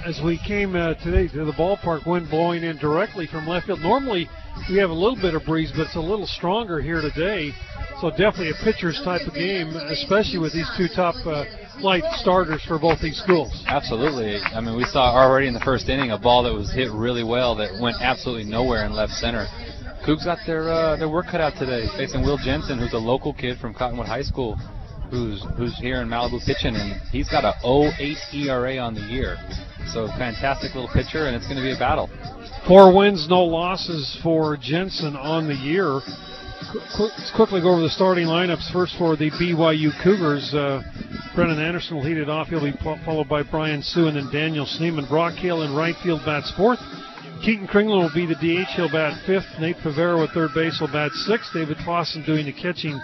as 0.06 0.20
we 0.24 0.40
came 0.46 0.76
uh, 0.76 0.94
today 1.02 1.28
to 1.28 1.44
the 1.44 1.52
ballpark, 1.52 2.06
wind 2.06 2.30
blowing 2.30 2.62
in 2.62 2.78
directly 2.78 3.26
from 3.26 3.46
left 3.46 3.66
field. 3.66 3.80
Normally 3.80 4.28
we 4.70 4.78
have 4.78 4.90
a 4.90 4.94
little 4.94 5.20
bit 5.20 5.34
of 5.34 5.44
breeze, 5.44 5.72
but 5.74 5.86
it's 5.86 5.96
a 5.96 6.00
little 6.00 6.26
stronger 6.26 6.80
here 6.80 7.00
today. 7.00 7.50
So 8.00 8.10
definitely 8.10 8.50
a 8.50 8.64
pitcher's 8.64 9.00
type 9.04 9.26
of 9.26 9.34
game, 9.34 9.68
especially 9.90 10.38
with 10.38 10.52
these 10.52 10.70
two 10.76 10.88
top 10.94 11.14
uh, 11.26 11.44
flight 11.80 12.04
starters 12.14 12.62
for 12.66 12.78
both 12.78 13.00
these 13.00 13.20
schools. 13.22 13.64
Absolutely. 13.66 14.38
I 14.38 14.60
mean, 14.60 14.76
we 14.76 14.84
saw 14.84 15.14
already 15.14 15.48
in 15.48 15.54
the 15.54 15.60
first 15.60 15.88
inning 15.88 16.12
a 16.12 16.18
ball 16.18 16.44
that 16.44 16.52
was 16.52 16.72
hit 16.72 16.90
really 16.92 17.24
well 17.24 17.56
that 17.56 17.80
went 17.80 17.96
absolutely 18.00 18.44
nowhere 18.44 18.86
in 18.86 18.92
left 18.92 19.12
center. 19.12 19.46
Cougs 20.04 20.26
got 20.26 20.36
their 20.46 20.68
uh, 20.70 20.96
their 20.96 21.08
work 21.08 21.26
cut 21.30 21.40
out 21.40 21.54
today, 21.58 21.86
facing 21.96 22.20
Will 22.20 22.36
Jensen, 22.36 22.78
who's 22.78 22.92
a 22.92 22.98
local 22.98 23.32
kid 23.32 23.58
from 23.58 23.72
Cottonwood 23.72 24.06
High 24.06 24.20
School, 24.20 24.56
who's 25.10 25.42
who's 25.56 25.74
here 25.78 26.02
in 26.02 26.08
Malibu 26.08 26.44
pitching, 26.44 26.76
and 26.76 27.00
he's 27.10 27.30
got 27.30 27.44
a 27.44 27.54
0.8 27.64 28.34
ERA 28.34 28.76
on 28.76 28.94
the 28.94 29.00
year. 29.00 29.38
So 29.94 30.08
fantastic 30.18 30.74
little 30.74 30.90
pitcher, 30.92 31.26
and 31.26 31.34
it's 31.34 31.46
going 31.46 31.56
to 31.56 31.62
be 31.62 31.72
a 31.72 31.78
battle. 31.78 32.10
Four 32.68 32.94
wins, 32.94 33.28
no 33.30 33.44
losses 33.44 34.18
for 34.22 34.58
Jensen 34.58 35.16
on 35.16 35.48
the 35.48 35.54
year. 35.54 36.00
Let's 36.98 37.32
quickly 37.34 37.62
go 37.62 37.72
over 37.72 37.80
the 37.80 37.88
starting 37.88 38.26
lineups. 38.26 38.72
First 38.74 38.96
for 38.98 39.16
the 39.16 39.30
BYU 39.30 39.88
Cougars, 40.02 40.52
uh, 40.52 40.82
Brennan 41.34 41.58
Anderson 41.58 41.96
will 41.96 42.04
lead 42.04 42.18
it 42.18 42.28
off. 42.28 42.48
He'll 42.48 42.60
be 42.60 42.76
followed 43.06 43.28
by 43.28 43.42
Brian 43.42 43.82
Sue 43.82 44.08
and 44.08 44.16
then 44.18 44.28
Daniel 44.30 44.66
Schneemann. 44.66 45.08
Brock 45.08 45.32
Hale 45.34 45.62
in 45.62 45.74
right 45.74 45.96
field 46.02 46.20
bats 46.26 46.52
fourth. 46.56 46.80
Keaton 47.44 47.68
Kringlen 47.68 48.00
will 48.00 48.14
be 48.14 48.24
the 48.24 48.34
DH. 48.36 48.72
He'll 48.74 48.90
bat 48.90 49.20
fifth. 49.26 49.44
Nate 49.60 49.76
Favero 49.84 50.26
at 50.26 50.32
third 50.32 50.52
base 50.54 50.80
will 50.80 50.88
bat 50.88 51.12
sixth. 51.12 51.52
David 51.52 51.76
Clausen 51.84 52.24
doing 52.24 52.46
the 52.46 52.54
catching 52.54 52.98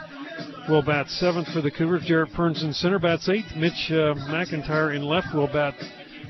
will 0.66 0.80
bat 0.80 1.10
seventh 1.10 1.48
for 1.52 1.60
the 1.60 1.70
Cougars. 1.70 2.04
Jarrett 2.06 2.32
Perns 2.32 2.62
in 2.62 2.72
center 2.72 2.98
bats 2.98 3.28
eighth. 3.28 3.54
Mitch 3.54 3.92
uh, 3.92 4.16
McIntyre 4.32 4.96
in 4.96 5.02
left 5.02 5.34
will 5.34 5.46
bat 5.46 5.74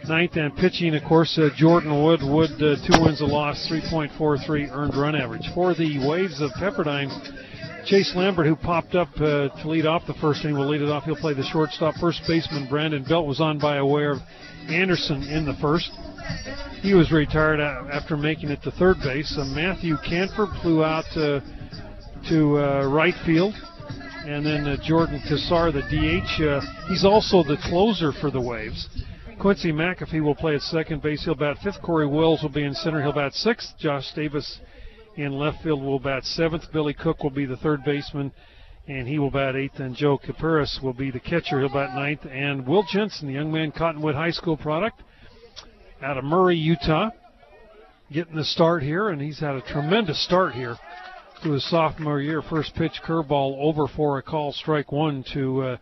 ninth. 0.09 0.35
And 0.35 0.57
pitching, 0.57 0.97
of 0.97 1.05
course, 1.05 1.39
uh, 1.39 1.51
Jordan 1.55 2.03
Wood. 2.03 2.19
Wood, 2.25 2.51
uh, 2.59 2.83
two 2.85 3.01
wins, 3.01 3.21
a 3.21 3.27
loss, 3.27 3.71
3.43 3.71 4.73
earned 4.73 4.97
run 4.97 5.15
average. 5.15 5.47
For 5.55 5.73
the 5.75 6.05
Waves 6.05 6.41
of 6.41 6.51
Pepperdine, 6.59 7.15
Chase 7.87 8.13
Lambert, 8.17 8.47
who 8.47 8.57
popped 8.57 8.97
up 8.97 9.11
uh, 9.21 9.51
to 9.63 9.69
lead 9.69 9.87
off 9.87 10.03
the 10.09 10.15
first 10.15 10.45
inning, 10.45 10.59
will 10.59 10.69
lead 10.69 10.83
it 10.83 10.91
off. 10.91 11.05
He'll 11.05 11.15
play 11.15 11.35
the 11.35 11.45
shortstop. 11.45 11.95
First 12.01 12.23
baseman 12.27 12.67
Brandon 12.69 13.05
Belt 13.05 13.29
was 13.29 13.41
on 13.41 13.61
by 13.61 13.77
a 13.77 13.87
way 13.87 14.07
of 14.07 14.19
Anderson 14.69 15.23
in 15.23 15.47
the 15.47 15.55
first. 15.61 15.93
He 16.83 16.95
was 16.95 17.13
retired 17.13 17.61
after 17.61 18.17
making 18.17 18.51
it 18.51 18.63
to 18.63 18.71
third 18.71 18.97
base. 19.03 19.35
Uh, 19.37 19.45
Matthew 19.45 19.97
Canford 20.09 20.49
flew 20.63 20.83
out 20.83 21.05
to, 21.15 21.43
to 22.29 22.59
uh, 22.59 22.87
right 22.89 23.15
field. 23.27 23.55
And 24.27 24.45
then 24.45 24.67
uh, 24.67 24.77
Jordan 24.83 25.21
Kassar, 25.21 25.73
the 25.73 25.81
DH, 25.81 26.43
uh, 26.43 26.61
he's 26.89 27.05
also 27.05 27.43
the 27.43 27.57
closer 27.65 28.13
for 28.13 28.31
the 28.31 28.41
Waves. 28.41 28.89
Quincy 29.41 29.73
McAfee 29.73 30.23
will 30.23 30.35
play 30.35 30.55
at 30.55 30.61
second 30.61 31.01
base. 31.01 31.25
He'll 31.25 31.35
bat 31.35 31.57
fifth. 31.65 31.81
Corey 31.83 32.07
Wills 32.07 32.43
will 32.43 32.51
be 32.51 32.65
in 32.65 32.75
center. 32.75 33.03
He'll 33.03 33.15
bat 33.15 33.33
sixth. 33.33 33.73
Josh 33.79 34.13
Davis 34.15 34.61
in 35.17 35.33
left 35.33 35.63
field 35.63 35.83
will 35.83 35.99
bat 35.99 36.25
seventh. 36.25 36.65
Billy 36.73 36.93
Cook 36.93 37.23
will 37.23 37.31
be 37.31 37.47
the 37.47 37.57
third 37.57 37.83
baseman, 37.83 38.33
and 38.87 39.09
he 39.09 39.19
will 39.19 39.31
bat 39.31 39.57
eighth. 39.57 39.81
And 39.81 39.97
Joe 39.97 40.19
Caparis 40.19 40.83
will 40.83 40.93
be 40.93 41.11
the 41.11 41.21
catcher. 41.21 41.59
He'll 41.59 41.73
bat 41.73 41.95
ninth. 41.95 42.27
And 42.31 42.67
Will 42.67 42.83
Jensen, 42.83 43.29
the 43.29 43.35
young 43.35 43.51
man 43.51 43.73
Cottonwood 43.73 44.15
High 44.15 44.31
School 44.31 44.59
product, 44.59 45.03
out 46.03 46.17
of 46.17 46.25
Murray, 46.25 46.57
Utah, 46.57 47.11
getting 48.11 48.37
the 48.37 48.45
start 48.45 48.83
here, 48.83 49.11
and 49.11 49.21
he's 49.21 49.39
had 49.39 49.55
a 49.55 49.61
tremendous 49.61 50.23
start 50.25 50.55
here 50.55 50.77
to 51.43 51.53
his 51.53 51.69
sophomore 51.69 52.21
year. 52.21 52.43
First 52.43 52.75
pitch 52.75 53.01
curveball 53.05 53.59
over 53.61 53.87
for 53.87 54.19
a 54.19 54.23
call, 54.23 54.53
strike 54.53 54.93
one 54.93 55.25
to 55.35 55.63
uh, 55.63 55.77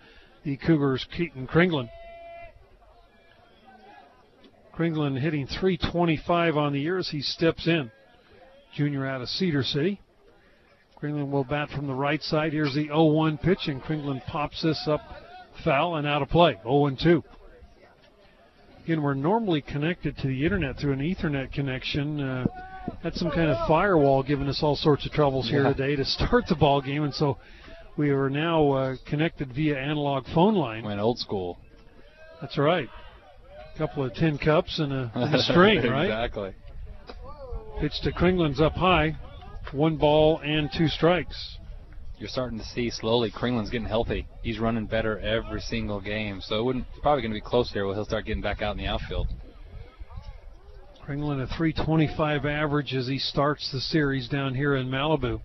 the 0.44 0.56
Cougars' 0.56 1.06
Keaton 1.16 1.46
Kringlen. 1.46 1.88
Kringlen 4.76 5.20
hitting 5.20 5.46
325 5.46 6.56
on 6.56 6.72
the 6.72 6.80
year 6.80 6.98
as 6.98 7.08
he 7.08 7.20
steps 7.20 7.66
in. 7.66 7.90
Junior 8.74 9.06
out 9.06 9.22
of 9.22 9.28
Cedar 9.28 9.62
City. 9.62 10.00
Kringlen 11.00 11.30
will 11.30 11.44
bat 11.44 11.68
from 11.70 11.86
the 11.86 11.94
right 11.94 12.22
side. 12.22 12.52
Here's 12.52 12.74
the 12.74 12.86
0 12.86 13.04
1 13.04 13.38
pitch, 13.38 13.66
and 13.66 13.80
Kringlen 13.80 14.24
pops 14.26 14.62
this 14.62 14.84
up 14.88 15.00
foul 15.64 15.96
and 15.96 16.06
out 16.06 16.22
of 16.22 16.28
play. 16.28 16.58
0 16.64 16.96
2. 17.00 17.24
Again, 18.88 19.02
we're 19.02 19.12
normally 19.12 19.60
connected 19.60 20.16
to 20.16 20.28
the 20.28 20.44
internet 20.44 20.78
through 20.78 20.94
an 20.94 21.00
Ethernet 21.00 21.52
connection. 21.52 22.22
Uh, 22.22 22.46
had 23.02 23.12
some 23.16 23.30
kind 23.30 23.50
of 23.50 23.68
firewall 23.68 24.22
giving 24.22 24.48
us 24.48 24.60
all 24.62 24.76
sorts 24.76 25.04
of 25.04 25.12
troubles 25.12 25.46
here 25.46 25.62
yeah. 25.64 25.74
today 25.74 25.94
to 25.94 26.06
start 26.06 26.44
the 26.48 26.54
ball 26.54 26.80
game, 26.80 27.02
and 27.02 27.12
so 27.12 27.36
we 27.98 28.08
are 28.08 28.30
now 28.30 28.70
uh, 28.70 28.96
connected 29.06 29.52
via 29.52 29.76
analog 29.78 30.24
phone 30.34 30.54
line. 30.54 30.84
Went 30.84 31.00
old 31.00 31.18
school. 31.18 31.58
That's 32.40 32.56
right. 32.56 32.88
A 33.74 33.76
couple 33.76 34.06
of 34.06 34.14
tin 34.14 34.38
cups 34.38 34.78
and 34.78 34.90
a, 34.90 35.12
and 35.14 35.34
a 35.34 35.38
string, 35.42 35.82
right? 35.82 36.04
Exactly. 36.04 36.54
Pitch 37.82 38.00
to 38.04 38.10
Kringlen's 38.10 38.58
up 38.58 38.72
high. 38.72 39.18
One 39.72 39.98
ball 39.98 40.40
and 40.42 40.70
two 40.74 40.88
strikes. 40.88 41.57
You're 42.18 42.28
starting 42.28 42.58
to 42.58 42.64
see 42.64 42.90
slowly 42.90 43.30
Kringlen's 43.30 43.70
getting 43.70 43.86
healthy. 43.86 44.26
He's 44.42 44.58
running 44.58 44.86
better 44.86 45.18
every 45.20 45.60
single 45.60 46.00
game. 46.00 46.40
So 46.40 46.58
it 46.58 46.64
wouldn't 46.64 46.86
it's 46.90 47.00
probably 47.00 47.22
going 47.22 47.32
to 47.32 47.36
be 47.36 47.40
close 47.40 47.70
here 47.72 47.86
where 47.86 47.94
he'll 47.94 48.04
start 48.04 48.26
getting 48.26 48.42
back 48.42 48.60
out 48.60 48.72
in 48.72 48.78
the 48.78 48.86
outfield. 48.86 49.28
Kringlen 51.06 51.42
a 51.42 51.46
325 51.56 52.44
average 52.44 52.94
as 52.94 53.06
he 53.06 53.18
starts 53.18 53.70
the 53.72 53.80
series 53.80 54.28
down 54.28 54.54
here 54.54 54.76
in 54.76 54.88
Malibu. 54.88 55.40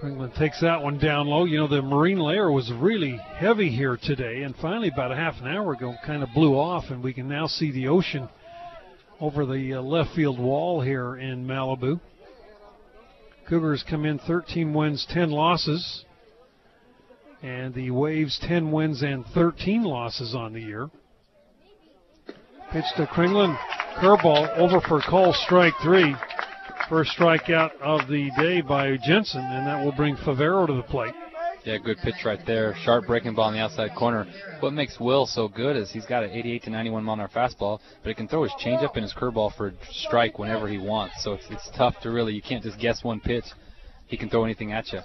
Kringlen 0.00 0.36
takes 0.36 0.60
that 0.60 0.82
one 0.82 0.98
down 0.98 1.26
low. 1.26 1.46
You 1.46 1.58
know, 1.58 1.66
the 1.66 1.82
marine 1.82 2.18
layer 2.18 2.52
was 2.52 2.70
really 2.72 3.18
heavy 3.36 3.70
here 3.70 3.98
today, 4.00 4.42
and 4.42 4.54
finally, 4.56 4.88
about 4.88 5.10
a 5.10 5.16
half 5.16 5.34
an 5.40 5.48
hour 5.48 5.72
ago, 5.72 5.94
kind 6.04 6.22
of 6.22 6.28
blew 6.34 6.54
off, 6.54 6.84
and 6.90 7.02
we 7.02 7.14
can 7.14 7.26
now 7.26 7.46
see 7.46 7.72
the 7.72 7.88
ocean 7.88 8.28
over 9.18 9.46
the 9.46 9.74
uh, 9.74 9.80
left 9.80 10.14
field 10.14 10.38
wall 10.38 10.80
here 10.80 11.16
in 11.16 11.46
Malibu. 11.46 12.00
Cougars 13.48 13.84
come 13.88 14.06
in 14.06 14.18
13 14.18 14.72
wins, 14.72 15.06
10 15.10 15.30
losses, 15.30 16.04
and 17.42 17.74
the 17.74 17.90
Waves 17.90 18.38
10 18.42 18.72
wins 18.72 19.02
and 19.02 19.26
13 19.34 19.82
losses 19.82 20.34
on 20.34 20.54
the 20.54 20.60
year. 20.60 20.88
Pitch 22.72 22.84
to 22.96 23.06
Kringlen, 23.06 23.56
curveball 23.98 24.56
over 24.56 24.80
for 24.80 25.00
call, 25.00 25.32
strike 25.32 25.74
three. 25.82 26.16
First 26.88 27.12
strikeout 27.18 27.70
of 27.80 28.08
the 28.08 28.30
day 28.38 28.60
by 28.60 28.96
Jensen, 28.96 29.42
and 29.42 29.66
that 29.66 29.84
will 29.84 29.92
bring 29.92 30.16
Favero 30.16 30.66
to 30.66 30.74
the 30.74 30.82
plate. 30.82 31.14
Yeah, 31.64 31.78
good 31.78 31.96
pitch 31.98 32.26
right 32.26 32.40
there. 32.46 32.74
Sharp 32.82 33.06
breaking 33.06 33.34
ball 33.34 33.48
in 33.48 33.54
the 33.54 33.60
outside 33.60 33.94
corner. 33.96 34.26
What 34.60 34.74
makes 34.74 35.00
Will 35.00 35.24
so 35.24 35.48
good 35.48 35.76
is 35.76 35.90
he's 35.90 36.04
got 36.04 36.22
an 36.22 36.30
88 36.30 36.64
to 36.64 36.70
91 36.70 37.02
mile 37.02 37.14
an 37.14 37.20
hour 37.20 37.28
fastball, 37.28 37.80
but 38.02 38.10
he 38.10 38.14
can 38.14 38.28
throw 38.28 38.42
his 38.42 38.52
changeup 38.62 38.94
and 38.96 39.02
his 39.02 39.14
curveball 39.14 39.56
for 39.56 39.68
a 39.68 39.72
strike 39.90 40.38
whenever 40.38 40.68
he 40.68 40.76
wants. 40.76 41.24
So 41.24 41.32
it's 41.32 41.46
it's 41.48 41.70
tough 41.74 41.94
to 42.02 42.10
really 42.10 42.34
you 42.34 42.42
can't 42.42 42.62
just 42.62 42.78
guess 42.78 43.02
one 43.02 43.18
pitch. 43.18 43.46
He 44.06 44.18
can 44.18 44.28
throw 44.28 44.44
anything 44.44 44.72
at 44.72 44.92
you. 44.92 45.00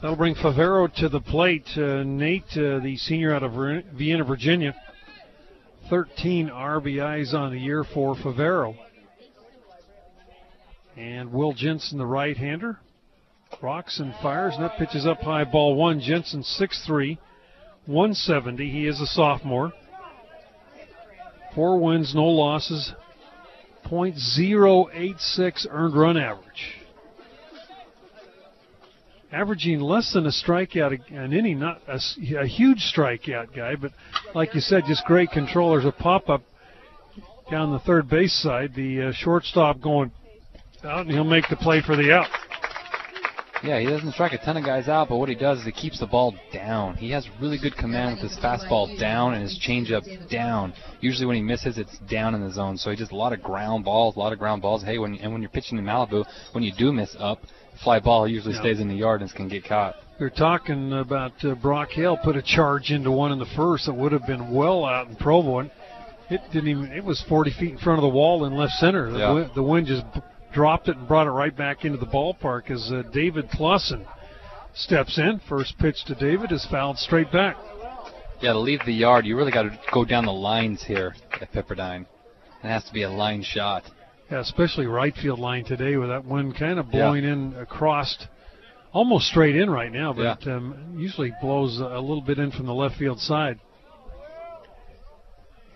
That'll 0.00 0.16
bring 0.16 0.36
Favero 0.36 0.94
to 0.94 1.08
the 1.08 1.20
plate. 1.20 1.66
Uh, 1.76 2.04
Nate, 2.04 2.44
uh, 2.52 2.78
the 2.78 2.96
senior 2.98 3.34
out 3.34 3.42
of 3.42 3.54
Vienna, 3.96 4.22
Virginia, 4.22 4.76
13 5.90 6.50
RBIs 6.50 7.34
on 7.34 7.50
the 7.50 7.58
year 7.58 7.82
for 7.82 8.14
Favero. 8.14 8.76
And 10.96 11.32
Will 11.32 11.52
Jensen, 11.52 11.98
the 11.98 12.06
right 12.06 12.36
hander, 12.36 12.78
rocks 13.62 13.98
and 14.00 14.14
fires, 14.22 14.54
and 14.54 14.64
that 14.64 14.78
pitches 14.78 15.06
up 15.06 15.20
high, 15.20 15.44
ball 15.44 15.74
one. 15.74 16.00
Jensen, 16.00 16.42
6'3, 16.42 17.18
170. 17.86 18.70
He 18.70 18.86
is 18.86 19.00
a 19.00 19.06
sophomore. 19.06 19.72
Four 21.54 21.80
wins, 21.80 22.14
no 22.14 22.26
losses, 22.26 22.92
.086 23.86 25.66
earned 25.70 25.96
run 25.96 26.16
average. 26.16 26.76
Averaging 29.32 29.80
less 29.80 30.12
than 30.12 30.26
a 30.26 30.30
strikeout 30.30 31.10
an 31.10 31.32
inning, 31.32 31.58
not 31.58 31.82
a, 31.86 31.98
a 32.38 32.46
huge 32.46 32.92
strikeout 32.94 33.54
guy, 33.54 33.74
but 33.76 33.92
like 34.34 34.54
you 34.54 34.60
said, 34.60 34.84
just 34.86 35.04
great 35.04 35.30
control. 35.30 35.72
There's 35.72 35.84
a 35.84 35.92
pop 35.92 36.30
up 36.30 36.42
down 37.50 37.72
the 37.72 37.78
third 37.80 38.08
base 38.08 38.32
side. 38.32 38.74
The 38.74 39.08
uh, 39.08 39.12
shortstop 39.12 39.80
going 39.80 40.12
out, 40.84 41.00
and 41.02 41.10
he'll 41.10 41.24
make 41.24 41.44
the 41.50 41.56
play 41.56 41.82
for 41.84 41.96
the 41.96 42.12
out. 42.12 42.28
Yeah, 43.62 43.80
he 43.80 43.86
doesn't 43.86 44.12
strike 44.12 44.32
a 44.32 44.38
ton 44.38 44.56
of 44.56 44.64
guys 44.64 44.88
out, 44.88 45.08
but 45.08 45.16
what 45.16 45.28
he 45.28 45.34
does 45.34 45.58
is 45.60 45.64
he 45.64 45.72
keeps 45.72 45.98
the 45.98 46.06
ball 46.06 46.34
down. 46.52 46.96
He 46.96 47.10
has 47.10 47.26
really 47.40 47.58
good 47.58 47.76
command 47.76 48.20
with 48.20 48.30
his 48.30 48.38
fastball 48.38 48.98
down 48.98 49.34
and 49.34 49.42
his 49.42 49.58
changeup 49.58 50.04
down. 50.30 50.72
Usually 51.00 51.26
when 51.26 51.36
he 51.36 51.42
misses, 51.42 51.78
it's 51.78 51.98
down 52.10 52.34
in 52.34 52.40
the 52.40 52.52
zone. 52.52 52.76
So 52.76 52.90
he 52.90 52.96
just 52.96 53.12
a 53.12 53.16
lot 53.16 53.32
of 53.32 53.42
ground 53.42 53.84
balls, 53.84 54.16
a 54.16 54.18
lot 54.18 54.32
of 54.32 54.38
ground 54.38 54.62
balls. 54.62 54.82
Hey, 54.82 54.98
when 54.98 55.16
and 55.16 55.32
when 55.32 55.42
you're 55.42 55.50
pitching 55.50 55.78
in 55.78 55.84
Malibu, 55.84 56.24
when 56.52 56.62
you 56.62 56.72
do 56.76 56.92
miss 56.92 57.16
up, 57.18 57.40
fly 57.82 57.98
ball 57.98 58.28
usually 58.28 58.54
yeah. 58.54 58.60
stays 58.60 58.80
in 58.80 58.88
the 58.88 58.94
yard 58.94 59.22
and 59.22 59.32
can 59.32 59.48
get 59.48 59.64
caught. 59.64 59.96
We 60.20 60.26
are 60.26 60.30
talking 60.30 60.92
about 60.92 61.32
uh, 61.44 61.54
Brock 61.54 61.90
Hale 61.90 62.18
put 62.22 62.36
a 62.36 62.42
charge 62.42 62.90
into 62.90 63.10
one 63.10 63.30
in 63.30 63.38
the 63.38 63.46
first 63.56 63.86
that 63.86 63.94
would 63.94 64.12
have 64.12 64.26
been 64.26 64.52
well 64.52 64.84
out 64.84 65.08
in 65.08 65.16
Provo. 65.16 65.60
And 65.60 65.70
it 66.30 66.40
didn't 66.52 66.68
even. 66.68 66.92
It 66.92 67.04
was 67.04 67.24
40 67.28 67.52
feet 67.58 67.70
in 67.72 67.78
front 67.78 67.98
of 67.98 68.02
the 68.02 68.08
wall 68.08 68.44
in 68.44 68.56
left 68.56 68.72
center. 68.74 69.10
The, 69.10 69.18
yeah. 69.18 69.32
wind, 69.32 69.50
the 69.54 69.62
wind 69.62 69.86
just 69.86 70.04
dropped 70.52 70.88
it 70.88 70.96
and 70.96 71.08
brought 71.08 71.26
it 71.26 71.30
right 71.30 71.56
back 71.56 71.84
into 71.84 71.98
the 71.98 72.06
ballpark 72.06 72.70
as 72.70 72.90
uh, 72.92 73.02
David 73.12 73.50
Clausen 73.50 74.06
steps 74.74 75.18
in. 75.18 75.40
First 75.48 75.78
pitch 75.78 76.04
to 76.06 76.14
David 76.14 76.52
is 76.52 76.66
fouled 76.70 76.98
straight 76.98 77.30
back. 77.32 77.56
Yeah, 78.40 78.52
to 78.52 78.58
leave 78.58 78.80
the 78.86 78.92
yard, 78.92 79.26
you 79.26 79.36
really 79.36 79.50
got 79.50 79.62
to 79.62 79.78
go 79.92 80.04
down 80.04 80.24
the 80.24 80.32
lines 80.32 80.84
here 80.84 81.14
at 81.40 81.52
Pepperdine. 81.52 82.06
It 82.62 82.68
has 82.68 82.84
to 82.84 82.92
be 82.92 83.02
a 83.02 83.10
line 83.10 83.42
shot. 83.42 83.84
Yeah, 84.30 84.40
especially 84.40 84.86
right 84.86 85.14
field 85.14 85.38
line 85.38 85.64
today 85.64 85.96
with 85.96 86.10
that 86.10 86.24
wind 86.24 86.56
kind 86.56 86.78
of 86.78 86.90
blowing 86.90 87.24
yeah. 87.24 87.32
in 87.32 87.54
across, 87.56 88.26
almost 88.92 89.26
straight 89.26 89.56
in 89.56 89.70
right 89.70 89.90
now, 89.90 90.12
but 90.12 90.44
yeah. 90.44 90.54
um, 90.54 90.94
usually 90.96 91.32
blows 91.40 91.80
a 91.80 91.98
little 91.98 92.20
bit 92.20 92.38
in 92.38 92.50
from 92.52 92.66
the 92.66 92.74
left 92.74 92.96
field 92.96 93.18
side. 93.20 93.58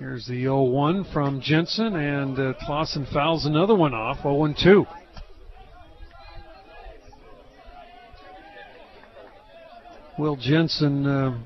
Here's 0.03 0.27
the 0.27 0.47
0-1 0.47 1.13
from 1.13 1.41
Jensen, 1.41 1.95
and 1.95 2.37
uh, 2.37 2.55
Clausen 2.67 3.07
fouls 3.15 3.47
another 3.47 3.77
one 3.77 3.95
off, 3.95 4.19
0-2. 4.25 4.85
Will 10.19 10.35
Jensen 10.35 11.07
uh, 11.07 11.39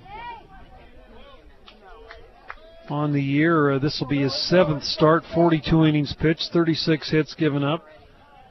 on 2.89 3.13
the 3.13 3.23
year. 3.23 3.73
Uh, 3.73 3.79
this 3.79 4.01
will 4.01 4.09
be 4.09 4.23
his 4.23 4.49
seventh 4.49 4.85
start, 4.85 5.25
42 5.35 5.85
innings 5.85 6.15
pitched, 6.19 6.49
36 6.55 7.11
hits 7.11 7.35
given 7.35 7.63
up, 7.63 7.85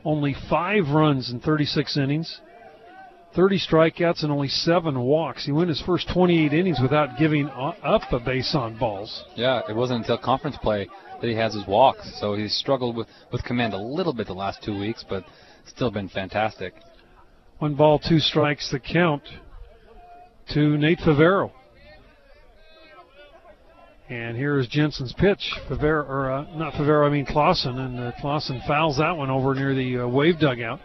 only 0.04 0.36
five 0.48 0.90
runs 0.90 1.32
in 1.32 1.40
36 1.40 1.98
innings. 1.98 2.42
30 3.36 3.60
strikeouts 3.60 4.24
and 4.24 4.32
only 4.32 4.48
seven 4.48 5.00
walks. 5.00 5.46
He 5.46 5.52
went 5.52 5.70
his 5.70 5.82
first 5.82 6.10
28 6.14 6.54
innings 6.54 6.80
without 6.82 7.18
giving 7.20 7.48
up 7.50 8.02
a 8.12 8.20
base 8.20 8.56
on 8.56 8.78
balls. 8.78 9.26
Yeah, 9.36 9.62
it 9.68 9.76
wasn't 9.76 10.02
until 10.02 10.18
conference 10.18 10.58
play 10.62 10.88
that 11.22 11.28
he 11.28 11.36
has 11.36 11.54
his 11.54 11.68
walks. 11.68 12.20
So 12.20 12.36
he's 12.36 12.56
struggled 12.56 12.96
with, 12.96 13.08
with 13.32 13.44
command 13.44 13.74
a 13.74 13.78
little 13.78 14.14
bit 14.14 14.28
the 14.28 14.34
last 14.34 14.64
two 14.64 14.78
weeks, 14.80 15.04
but 15.08 15.26
still 15.66 15.92
been 15.92 16.10
fantastic. 16.10 16.74
One 17.60 17.76
ball, 17.76 18.00
two 18.00 18.20
strikes, 18.20 18.72
the 18.72 18.80
count 18.80 19.24
to 20.54 20.78
Nate 20.78 21.00
Favero. 21.00 21.52
And 24.08 24.38
here 24.38 24.60
is 24.60 24.68
Jensen's 24.68 25.14
pitch. 25.14 25.52
Favero, 25.68 26.08
or 26.08 26.32
uh, 26.32 26.56
not 26.56 26.74
Favero, 26.74 27.08
I 27.08 27.10
mean 27.10 27.26
Clausen, 27.26 27.80
and 27.80 28.00
uh, 28.00 28.12
Clausen 28.22 28.62
fouls 28.68 28.98
that 28.98 29.18
one 29.18 29.32
over 29.32 29.56
near 29.56 29.74
the 29.74 30.00
uh, 30.00 30.08
wave 30.08 30.40
dugout. 30.40 30.80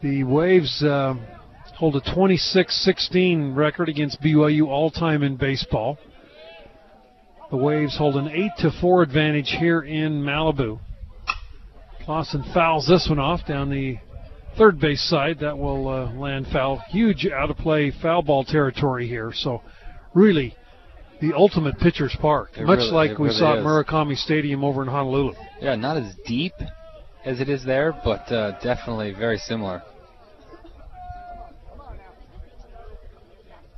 The 0.00 0.22
Waves 0.22 0.80
uh, 0.82 1.14
hold 1.74 1.96
a 1.96 2.00
26-16 2.00 3.56
record 3.56 3.88
against 3.88 4.20
BYU 4.22 4.68
all-time 4.68 5.24
in 5.24 5.36
baseball. 5.36 5.98
The 7.50 7.56
Waves 7.56 7.96
hold 7.98 8.16
an 8.16 8.28
8 8.28 8.50
to 8.58 8.70
4 8.80 9.02
advantage 9.02 9.56
here 9.58 9.80
in 9.80 10.22
Malibu. 10.22 10.78
Clausen 12.04 12.44
fouls 12.54 12.86
this 12.86 13.06
one 13.08 13.18
off 13.18 13.44
down 13.46 13.70
the 13.70 13.98
third 14.56 14.78
base 14.78 15.02
side. 15.02 15.40
That 15.40 15.58
will 15.58 15.88
uh, 15.88 16.12
land 16.12 16.46
foul. 16.52 16.78
Huge 16.90 17.26
out 17.26 17.50
of 17.50 17.56
play 17.56 17.90
foul 17.90 18.22
ball 18.22 18.44
territory 18.44 19.08
here. 19.08 19.32
So, 19.34 19.62
really, 20.14 20.54
the 21.20 21.34
ultimate 21.34 21.78
pitcher's 21.78 22.16
park, 22.20 22.50
it 22.56 22.64
much 22.64 22.78
really, 22.78 22.90
like 22.92 23.18
we 23.18 23.26
really 23.26 23.38
saw 23.38 23.54
is. 23.54 23.58
at 23.58 23.64
Murakami 23.64 24.16
Stadium 24.16 24.62
over 24.62 24.82
in 24.82 24.88
Honolulu. 24.88 25.34
Yeah, 25.60 25.74
not 25.74 25.96
as 25.96 26.14
deep 26.24 26.54
as 27.28 27.40
it 27.40 27.50
is 27.50 27.62
there, 27.62 27.92
but 28.04 28.32
uh, 28.32 28.58
definitely 28.62 29.12
very 29.12 29.36
similar. 29.36 29.82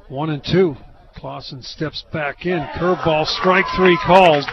One 0.09 0.31
and 0.31 0.43
two. 0.43 0.77
Clausen 1.17 1.61
steps 1.61 2.05
back 2.13 2.47
in. 2.47 2.65
Curveball, 2.79 3.27
strike 3.27 3.65
three 3.77 3.99
called. 4.07 4.45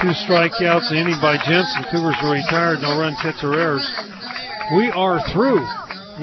Two 0.00 0.14
strikeouts, 0.14 0.92
inning 0.92 1.18
by 1.20 1.36
Jensen. 1.36 1.84
Cougars 1.90 2.16
are 2.22 2.32
retired. 2.32 2.78
No 2.80 2.98
runs, 3.00 3.20
hits, 3.22 3.42
or 3.42 3.58
errors. 3.58 3.84
We 4.76 4.88
are 4.90 5.20
through. 5.32 5.66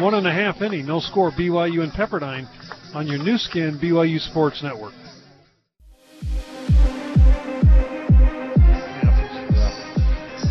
One 0.02 0.14
and 0.14 0.26
a 0.26 0.32
half 0.32 0.62
inning. 0.62 0.86
No 0.86 1.02
score. 1.02 1.32
BYU 1.32 1.84
and 1.84 1.92
Pepperdine 1.92 2.48
on 2.96 3.08
your 3.08 3.18
Nu 3.18 3.38
Skin 3.38 3.78
BYU 3.78 4.20
Sports 4.20 4.64
Network. 4.64 4.94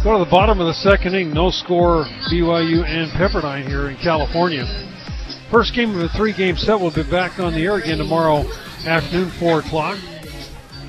Go 0.02 0.18
to 0.18 0.24
the 0.24 0.30
bottom 0.32 0.58
of 0.58 0.66
the 0.66 0.74
second 0.74 1.14
inning. 1.14 1.32
No 1.32 1.50
score. 1.50 2.04
BYU 2.28 2.84
and 2.84 3.08
Pepperdine 3.12 3.68
here 3.68 3.88
in 3.88 3.96
California. 3.98 4.66
First 5.48 5.76
game 5.76 5.94
of 5.94 6.00
the 6.00 6.08
three 6.08 6.32
game 6.32 6.56
set 6.56 6.80
will 6.80 6.90
be 6.90 7.08
back 7.08 7.38
on 7.38 7.52
the 7.52 7.62
air 7.62 7.76
again 7.76 7.98
tomorrow 7.98 8.44
afternoon, 8.84 9.30
4 9.38 9.60
o'clock, 9.60 9.96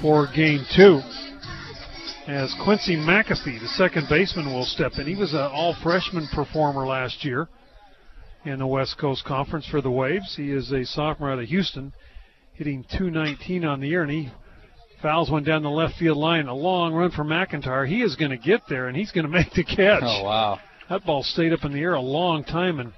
for 0.01 0.25
game 0.33 0.65
two. 0.75 0.99
As 2.25 2.55
Quincy 2.63 2.95
McAfee, 2.95 3.61
the 3.61 3.67
second 3.67 4.07
baseman, 4.09 4.47
will 4.47 4.65
step 4.65 4.93
in. 4.97 5.05
He 5.05 5.15
was 5.15 5.33
an 5.33 5.41
all 5.41 5.75
freshman 5.83 6.27
performer 6.33 6.87
last 6.87 7.23
year 7.23 7.47
in 8.45 8.57
the 8.57 8.65
West 8.65 8.97
Coast 8.97 9.25
Conference 9.25 9.67
for 9.67 9.79
the 9.79 9.91
Waves. 9.91 10.35
He 10.35 10.49
is 10.49 10.71
a 10.71 10.85
sophomore 10.85 11.33
out 11.33 11.37
of 11.37 11.49
Houston, 11.49 11.93
hitting 12.53 12.83
219 12.89 13.63
on 13.63 13.79
the 13.79 13.89
year, 13.89 14.01
and 14.01 14.11
he 14.11 14.31
Fouls 15.03 15.29
one 15.29 15.43
down 15.43 15.63
the 15.63 15.69
left 15.69 15.95
field 15.99 16.17
line. 16.17 16.47
A 16.47 16.55
long 16.55 16.93
run 16.93 17.11
for 17.11 17.25
McIntyre. 17.25 17.85
He 17.85 18.01
is 18.01 18.15
going 18.15 18.31
to 18.31 18.37
get 18.37 18.61
there, 18.69 18.87
and 18.87 18.95
he's 18.95 19.11
going 19.11 19.25
to 19.25 19.29
make 19.29 19.51
the 19.51 19.65
catch. 19.65 20.01
Oh 20.01 20.23
wow! 20.23 20.59
That 20.89 21.05
ball 21.05 21.23
stayed 21.23 21.51
up 21.51 21.65
in 21.65 21.73
the 21.73 21.79
air 21.81 21.95
a 21.95 22.01
long 22.01 22.45
time, 22.45 22.79
and 22.79 22.93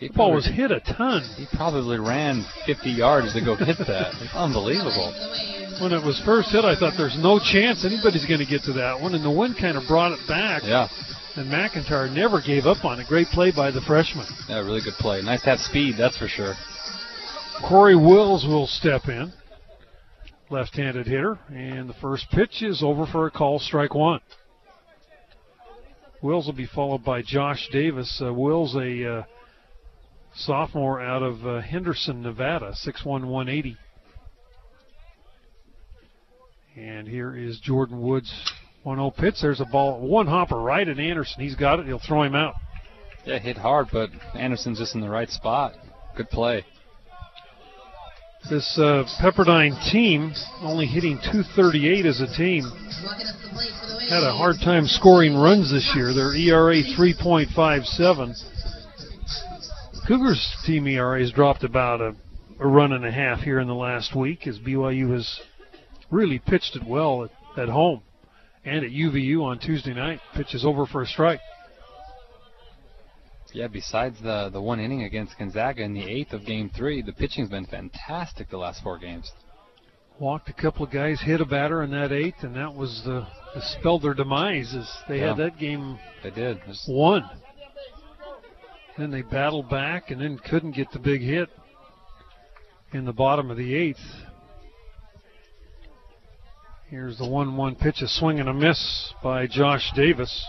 the 0.00 0.08
ball 0.08 0.34
was 0.34 0.46
hit 0.46 0.72
a 0.72 0.80
ton. 0.80 1.22
He 1.36 1.46
probably 1.56 2.00
ran 2.00 2.44
50 2.66 2.90
yards 2.90 3.32
to 3.34 3.40
go 3.40 3.54
hit 3.54 3.78
that. 3.86 4.12
Unbelievable. 4.34 5.14
When 5.80 5.92
it 5.92 6.04
was 6.04 6.20
first 6.24 6.50
hit, 6.50 6.64
I 6.64 6.74
thought 6.74 6.94
there's 6.98 7.16
no 7.22 7.38
chance 7.38 7.84
anybody's 7.84 8.26
going 8.26 8.40
to 8.40 8.50
get 8.50 8.62
to 8.64 8.72
that 8.74 9.00
one, 9.00 9.14
and 9.14 9.24
the 9.24 9.30
wind 9.30 9.54
kind 9.54 9.78
of 9.78 9.86
brought 9.86 10.10
it 10.10 10.26
back. 10.26 10.62
Yeah. 10.64 10.88
And 11.36 11.50
McIntyre 11.50 12.12
never 12.12 12.40
gave 12.40 12.66
up 12.66 12.84
on 12.84 12.98
it. 12.98 13.06
Great 13.06 13.28
play 13.28 13.52
by 13.54 13.70
the 13.70 13.80
freshman. 13.82 14.26
Yeah, 14.48 14.58
really 14.58 14.82
good 14.82 14.94
play. 14.94 15.22
Nice 15.22 15.42
to 15.42 15.50
have 15.50 15.60
speed, 15.60 15.94
that's 15.98 16.18
for 16.18 16.26
sure. 16.26 16.54
Corey 17.68 17.96
Wills 17.96 18.44
will 18.44 18.66
step 18.66 19.06
in 19.06 19.32
left-handed 20.50 21.06
hitter, 21.06 21.38
and 21.48 21.88
the 21.88 21.94
first 21.94 22.30
pitch 22.30 22.62
is 22.62 22.82
over 22.82 23.06
for 23.06 23.26
a 23.26 23.30
call, 23.30 23.58
strike 23.58 23.94
one. 23.94 24.20
Wills 26.22 26.46
will 26.46 26.54
be 26.54 26.66
followed 26.66 27.04
by 27.04 27.22
Josh 27.22 27.68
Davis. 27.70 28.20
Uh, 28.24 28.32
Wills, 28.32 28.74
a 28.76 29.18
uh, 29.18 29.22
sophomore 30.34 31.00
out 31.00 31.22
of 31.22 31.46
uh, 31.46 31.60
Henderson, 31.60 32.22
Nevada, 32.22 32.72
6'1", 32.86 33.04
180. 33.04 33.76
And 36.76 37.06
here 37.06 37.36
is 37.36 37.60
Jordan 37.60 38.00
Woods, 38.00 38.32
1-0 38.84 39.16
pitch. 39.16 39.34
There's 39.40 39.60
a 39.60 39.66
ball, 39.66 40.00
one 40.00 40.26
hopper 40.26 40.56
right 40.56 40.88
at 40.88 40.98
Anderson. 40.98 41.42
He's 41.42 41.54
got 41.54 41.78
it. 41.78 41.86
He'll 41.86 42.00
throw 42.00 42.22
him 42.22 42.34
out. 42.34 42.54
Yeah, 43.24 43.38
hit 43.38 43.56
hard, 43.56 43.88
but 43.92 44.10
Anderson's 44.34 44.78
just 44.78 44.94
in 44.94 45.00
the 45.00 45.08
right 45.08 45.30
spot. 45.30 45.74
Good 46.16 46.30
play. 46.30 46.64
This 48.50 48.78
uh, 48.78 49.04
Pepperdine 49.22 49.90
team, 49.90 50.34
only 50.60 50.84
hitting 50.84 51.18
238 51.32 52.04
as 52.04 52.20
a 52.20 52.26
team, 52.26 52.64
had 54.10 54.22
a 54.22 54.36
hard 54.36 54.56
time 54.62 54.84
scoring 54.86 55.34
runs 55.34 55.72
this 55.72 55.90
year. 55.96 56.12
Their 56.12 56.34
ERA 56.34 56.82
3.57. 56.82 58.34
Cougars 60.06 60.56
team 60.66 60.86
ERA 60.86 61.20
has 61.20 61.32
dropped 61.32 61.64
about 61.64 62.02
a, 62.02 62.14
a, 62.60 62.66
run 62.66 62.92
and 62.92 63.06
a 63.06 63.10
half 63.10 63.40
here 63.40 63.60
in 63.60 63.66
the 63.66 63.74
last 63.74 64.14
week 64.14 64.46
as 64.46 64.58
BYU 64.58 65.10
has 65.12 65.40
really 66.10 66.38
pitched 66.38 66.76
it 66.76 66.86
well 66.86 67.24
at, 67.24 67.30
at 67.58 67.70
home 67.70 68.02
and 68.66 68.84
at 68.84 68.90
UVU 68.90 69.42
on 69.42 69.58
Tuesday 69.58 69.94
night. 69.94 70.20
Pitches 70.34 70.66
over 70.66 70.84
for 70.84 71.00
a 71.00 71.06
strike. 71.06 71.40
Yeah, 73.54 73.68
besides 73.68 74.16
the 74.20 74.50
the 74.52 74.60
one 74.60 74.80
inning 74.80 75.04
against 75.04 75.38
Gonzaga 75.38 75.84
in 75.84 75.94
the 75.94 76.02
eighth 76.02 76.32
of 76.32 76.44
Game 76.44 76.68
Three, 76.76 77.02
the 77.02 77.12
pitching's 77.12 77.48
been 77.48 77.66
fantastic 77.66 78.50
the 78.50 78.58
last 78.58 78.82
four 78.82 78.98
games. 78.98 79.30
Walked 80.18 80.48
a 80.48 80.52
couple 80.52 80.84
of 80.84 80.90
guys, 80.90 81.20
hit 81.20 81.40
a 81.40 81.44
batter 81.44 81.84
in 81.84 81.92
that 81.92 82.10
eighth, 82.10 82.42
and 82.42 82.56
that 82.56 82.74
was 82.74 83.02
the, 83.04 83.24
the 83.54 83.62
spelled 83.78 84.02
their 84.02 84.12
demise. 84.12 84.74
As 84.76 84.90
they 85.08 85.20
yeah, 85.20 85.28
had 85.28 85.36
that 85.36 85.58
game, 85.58 86.00
they 86.24 86.30
did 86.30 86.58
won. 86.88 87.30
Then 88.98 89.12
they 89.12 89.22
battled 89.22 89.70
back, 89.70 90.10
and 90.10 90.20
then 90.20 90.36
couldn't 90.38 90.72
get 90.72 90.90
the 90.90 90.98
big 90.98 91.20
hit 91.20 91.48
in 92.92 93.04
the 93.04 93.12
bottom 93.12 93.52
of 93.52 93.56
the 93.56 93.74
eighth. 93.74 94.02
Here's 96.88 97.18
the 97.18 97.28
one-one 97.28 97.76
pitch, 97.76 98.02
a 98.02 98.08
swing 98.08 98.40
and 98.40 98.48
a 98.48 98.54
miss 98.54 99.14
by 99.22 99.46
Josh 99.46 99.92
Davis. 99.94 100.44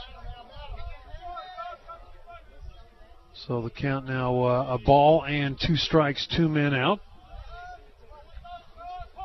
So 3.48 3.62
the 3.62 3.70
count 3.70 4.08
now 4.08 4.44
uh, 4.44 4.66
a 4.70 4.78
ball 4.80 5.24
and 5.24 5.56
two 5.60 5.76
strikes, 5.76 6.28
two 6.36 6.50
men 6.50 6.74
out. 6.74 7.00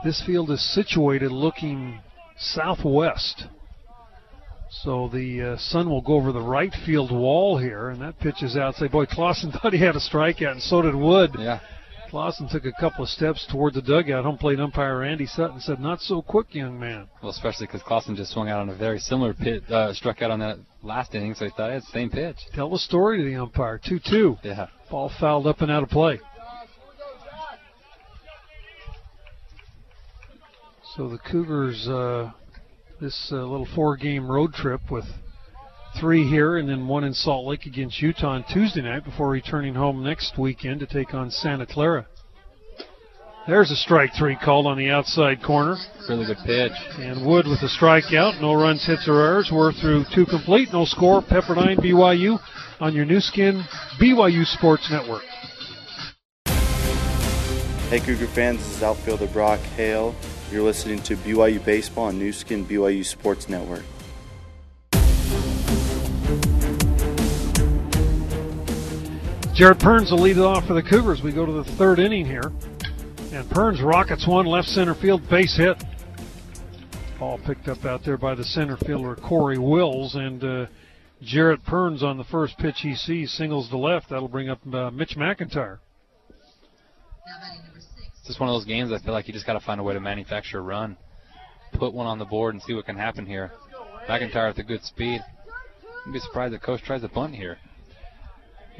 This 0.04 0.22
field 0.26 0.50
is 0.50 0.74
situated 0.74 1.32
looking 1.32 2.00
southwest. 2.38 3.44
So 4.82 5.08
the 5.08 5.54
uh, 5.54 5.56
sun 5.58 5.88
will 5.88 6.02
go 6.02 6.14
over 6.14 6.32
the 6.32 6.40
right 6.40 6.72
field 6.84 7.10
wall 7.10 7.56
here, 7.58 7.88
and 7.88 8.02
that 8.02 8.18
pitch 8.18 8.42
is 8.42 8.56
outside. 8.58 8.92
Boy, 8.92 9.06
Clausen 9.06 9.52
thought 9.62 9.72
he 9.72 9.80
had 9.80 9.96
a 9.96 10.00
strikeout, 10.00 10.52
and 10.52 10.62
so 10.62 10.82
did 10.82 10.94
Wood. 10.94 11.30
Yeah. 11.38 11.60
Clausen 12.10 12.48
took 12.48 12.64
a 12.64 12.72
couple 12.72 13.04
of 13.04 13.08
steps 13.08 13.46
toward 13.46 13.72
the 13.72 13.82
dugout. 13.82 14.24
Home 14.24 14.36
plate 14.36 14.58
umpire 14.58 15.04
Andy 15.04 15.26
Sutton 15.26 15.60
said, 15.60 15.78
"Not 15.78 16.00
so 16.00 16.20
quick, 16.20 16.52
young 16.56 16.78
man." 16.78 17.06
Well, 17.22 17.30
especially 17.30 17.66
because 17.66 17.84
Clausen 17.84 18.16
just 18.16 18.32
swung 18.32 18.48
out 18.48 18.58
on 18.58 18.68
a 18.68 18.74
very 18.74 18.98
similar 18.98 19.32
pitch, 19.32 19.62
uh, 19.70 19.94
struck 19.94 20.20
out 20.20 20.32
on 20.32 20.40
that 20.40 20.58
last 20.82 21.14
inning, 21.14 21.34
so 21.36 21.44
he 21.44 21.52
thought 21.52 21.70
it's 21.70 21.86
the 21.86 21.92
same 21.92 22.10
pitch. 22.10 22.36
Tell 22.52 22.68
the 22.68 22.80
story 22.80 23.18
to 23.18 23.24
the 23.24 23.36
umpire. 23.36 23.78
Two-two. 23.78 24.38
Yeah. 24.42 24.66
Ball 24.90 25.08
fouled 25.20 25.46
up 25.46 25.60
and 25.60 25.70
out 25.70 25.84
of 25.84 25.88
play. 25.88 26.18
So 30.96 31.08
the 31.08 31.18
Cougars, 31.18 31.86
uh, 31.86 32.32
this 33.00 33.30
uh, 33.30 33.36
little 33.36 33.68
four-game 33.76 34.28
road 34.28 34.52
trip 34.52 34.80
with 34.90 35.04
three 36.00 36.26
here 36.26 36.56
and 36.56 36.66
then 36.66 36.88
one 36.88 37.04
in 37.04 37.12
Salt 37.12 37.46
Lake 37.46 37.66
against 37.66 38.00
Utah 38.00 38.30
on 38.30 38.44
Tuesday 38.50 38.80
night 38.80 39.04
before 39.04 39.28
returning 39.28 39.74
home 39.74 40.02
next 40.02 40.38
weekend 40.38 40.80
to 40.80 40.86
take 40.86 41.12
on 41.12 41.30
Santa 41.30 41.66
Clara. 41.66 42.06
There's 43.46 43.70
a 43.70 43.76
strike 43.76 44.10
three 44.18 44.36
called 44.36 44.66
on 44.66 44.78
the 44.78 44.88
outside 44.90 45.42
corner. 45.42 45.76
Really 46.08 46.24
good 46.24 46.38
pitch. 46.44 46.72
And 46.98 47.26
Wood 47.26 47.46
with 47.46 47.60
a 47.62 47.68
strikeout. 47.68 48.40
No 48.40 48.54
runs, 48.54 48.86
hits, 48.86 49.08
or 49.08 49.20
errors. 49.20 49.50
We're 49.52 49.72
through 49.72 50.04
two 50.14 50.24
complete. 50.24 50.72
No 50.72 50.84
score. 50.86 51.20
Pepperdine 51.20 51.78
BYU 51.78 52.38
on 52.80 52.94
your 52.94 53.04
Nu 53.04 53.20
Skin 53.20 53.62
BYU 54.00 54.46
Sports 54.46 54.90
Network. 54.90 55.22
Hey 57.90 57.98
Cougar 57.98 58.28
fans, 58.28 58.58
this 58.58 58.76
is 58.76 58.82
outfielder 58.82 59.26
Brock 59.26 59.60
Hale. 59.76 60.14
You're 60.50 60.62
listening 60.62 61.02
to 61.02 61.16
BYU 61.16 61.62
Baseball 61.64 62.04
on 62.04 62.18
Nu 62.18 62.32
Skin 62.32 62.64
BYU 62.64 63.04
Sports 63.04 63.48
Network. 63.48 63.82
Jared 69.60 69.78
Perns 69.78 70.10
will 70.10 70.22
lead 70.22 70.38
it 70.38 70.42
off 70.42 70.66
for 70.66 70.72
the 70.72 70.82
Cougars. 70.82 71.20
We 71.22 71.34
go 71.34 71.44
to 71.44 71.52
the 71.52 71.64
third 71.76 71.98
inning 71.98 72.24
here. 72.24 72.50
And 73.30 73.50
Perns 73.50 73.82
rockets 73.82 74.26
one 74.26 74.46
left 74.46 74.68
center 74.68 74.94
field 74.94 75.20
base 75.28 75.54
hit. 75.54 75.76
Ball 77.18 77.38
picked 77.44 77.68
up 77.68 77.84
out 77.84 78.00
there 78.02 78.16
by 78.16 78.34
the 78.34 78.42
center 78.42 78.78
fielder 78.78 79.16
Corey 79.16 79.58
Wills 79.58 80.14
and 80.14 80.42
uh, 80.42 80.66
Jarrett 81.20 81.62
Perns 81.66 82.02
on 82.02 82.16
the 82.16 82.24
first 82.24 82.56
pitch 82.56 82.76
he 82.78 82.94
sees 82.94 83.32
singles 83.32 83.68
to 83.68 83.76
left. 83.76 84.08
That'll 84.08 84.28
bring 84.28 84.48
up 84.48 84.60
uh, 84.72 84.90
Mitch 84.92 85.14
McIntyre. 85.18 85.80
It's 87.76 88.28
just 88.28 88.40
one 88.40 88.48
of 88.48 88.54
those 88.54 88.64
games 88.64 88.90
I 88.92 88.98
feel 88.98 89.12
like 89.12 89.28
you 89.28 89.34
just 89.34 89.46
got 89.46 89.60
to 89.60 89.60
find 89.60 89.78
a 89.78 89.84
way 89.84 89.92
to 89.92 90.00
manufacture 90.00 90.60
a 90.60 90.62
run, 90.62 90.96
put 91.74 91.92
one 91.92 92.06
on 92.06 92.18
the 92.18 92.24
board 92.24 92.54
and 92.54 92.62
see 92.62 92.72
what 92.72 92.86
can 92.86 92.96
happen 92.96 93.26
here. 93.26 93.52
McIntyre 94.08 94.48
with 94.48 94.58
a 94.58 94.62
good 94.62 94.82
speed. 94.84 95.22
I'd 96.06 96.12
be 96.14 96.18
surprised 96.18 96.54
if 96.54 96.62
coach 96.62 96.80
tries 96.82 97.04
a 97.04 97.08
bunt 97.08 97.34
here. 97.34 97.58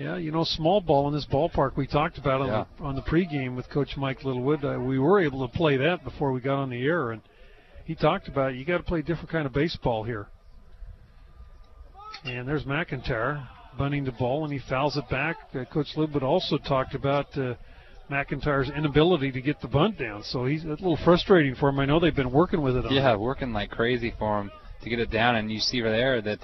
Yeah, 0.00 0.16
you 0.16 0.30
know, 0.30 0.44
small 0.44 0.80
ball 0.80 1.08
in 1.08 1.14
this 1.14 1.26
ballpark 1.26 1.76
we 1.76 1.86
talked 1.86 2.16
about 2.16 2.40
on, 2.40 2.46
yeah. 2.46 2.64
the, 2.78 2.84
on 2.84 2.94
the 2.96 3.02
pregame 3.02 3.54
with 3.54 3.68
Coach 3.68 3.98
Mike 3.98 4.24
Littlewood. 4.24 4.64
Uh, 4.64 4.78
we 4.80 4.98
were 4.98 5.20
able 5.20 5.46
to 5.46 5.54
play 5.54 5.76
that 5.76 6.02
before 6.04 6.32
we 6.32 6.40
got 6.40 6.54
on 6.54 6.70
the 6.70 6.82
air, 6.82 7.10
and 7.10 7.20
he 7.84 7.94
talked 7.94 8.26
about 8.26 8.54
you 8.54 8.64
got 8.64 8.78
to 8.78 8.82
play 8.82 9.00
a 9.00 9.02
different 9.02 9.28
kind 9.28 9.44
of 9.44 9.52
baseball 9.52 10.02
here. 10.02 10.28
And 12.24 12.48
there's 12.48 12.64
McIntyre 12.64 13.46
bunting 13.76 14.04
the 14.04 14.12
ball, 14.12 14.44
and 14.44 14.52
he 14.54 14.58
fouls 14.70 14.96
it 14.96 15.06
back. 15.10 15.36
Uh, 15.54 15.66
Coach 15.66 15.88
Littlewood 15.94 16.22
also 16.22 16.56
talked 16.56 16.94
about 16.94 17.26
uh, 17.36 17.56
McIntyre's 18.10 18.70
inability 18.70 19.30
to 19.32 19.42
get 19.42 19.60
the 19.60 19.68
bunt 19.68 19.98
down, 19.98 20.22
so 20.22 20.46
he's 20.46 20.64
a 20.64 20.68
little 20.68 20.98
frustrating 21.04 21.54
for 21.54 21.68
him. 21.68 21.78
I 21.78 21.84
know 21.84 22.00
they've 22.00 22.16
been 22.16 22.32
working 22.32 22.62
with 22.62 22.74
it. 22.74 22.86
yeah, 22.90 23.12
him. 23.12 23.20
working 23.20 23.52
like 23.52 23.70
crazy 23.70 24.14
for 24.18 24.40
him 24.40 24.50
to 24.82 24.88
get 24.88 24.98
it 24.98 25.10
down, 25.10 25.36
and 25.36 25.52
you 25.52 25.60
see 25.60 25.82
right 25.82 25.90
there 25.90 26.22
that 26.22 26.38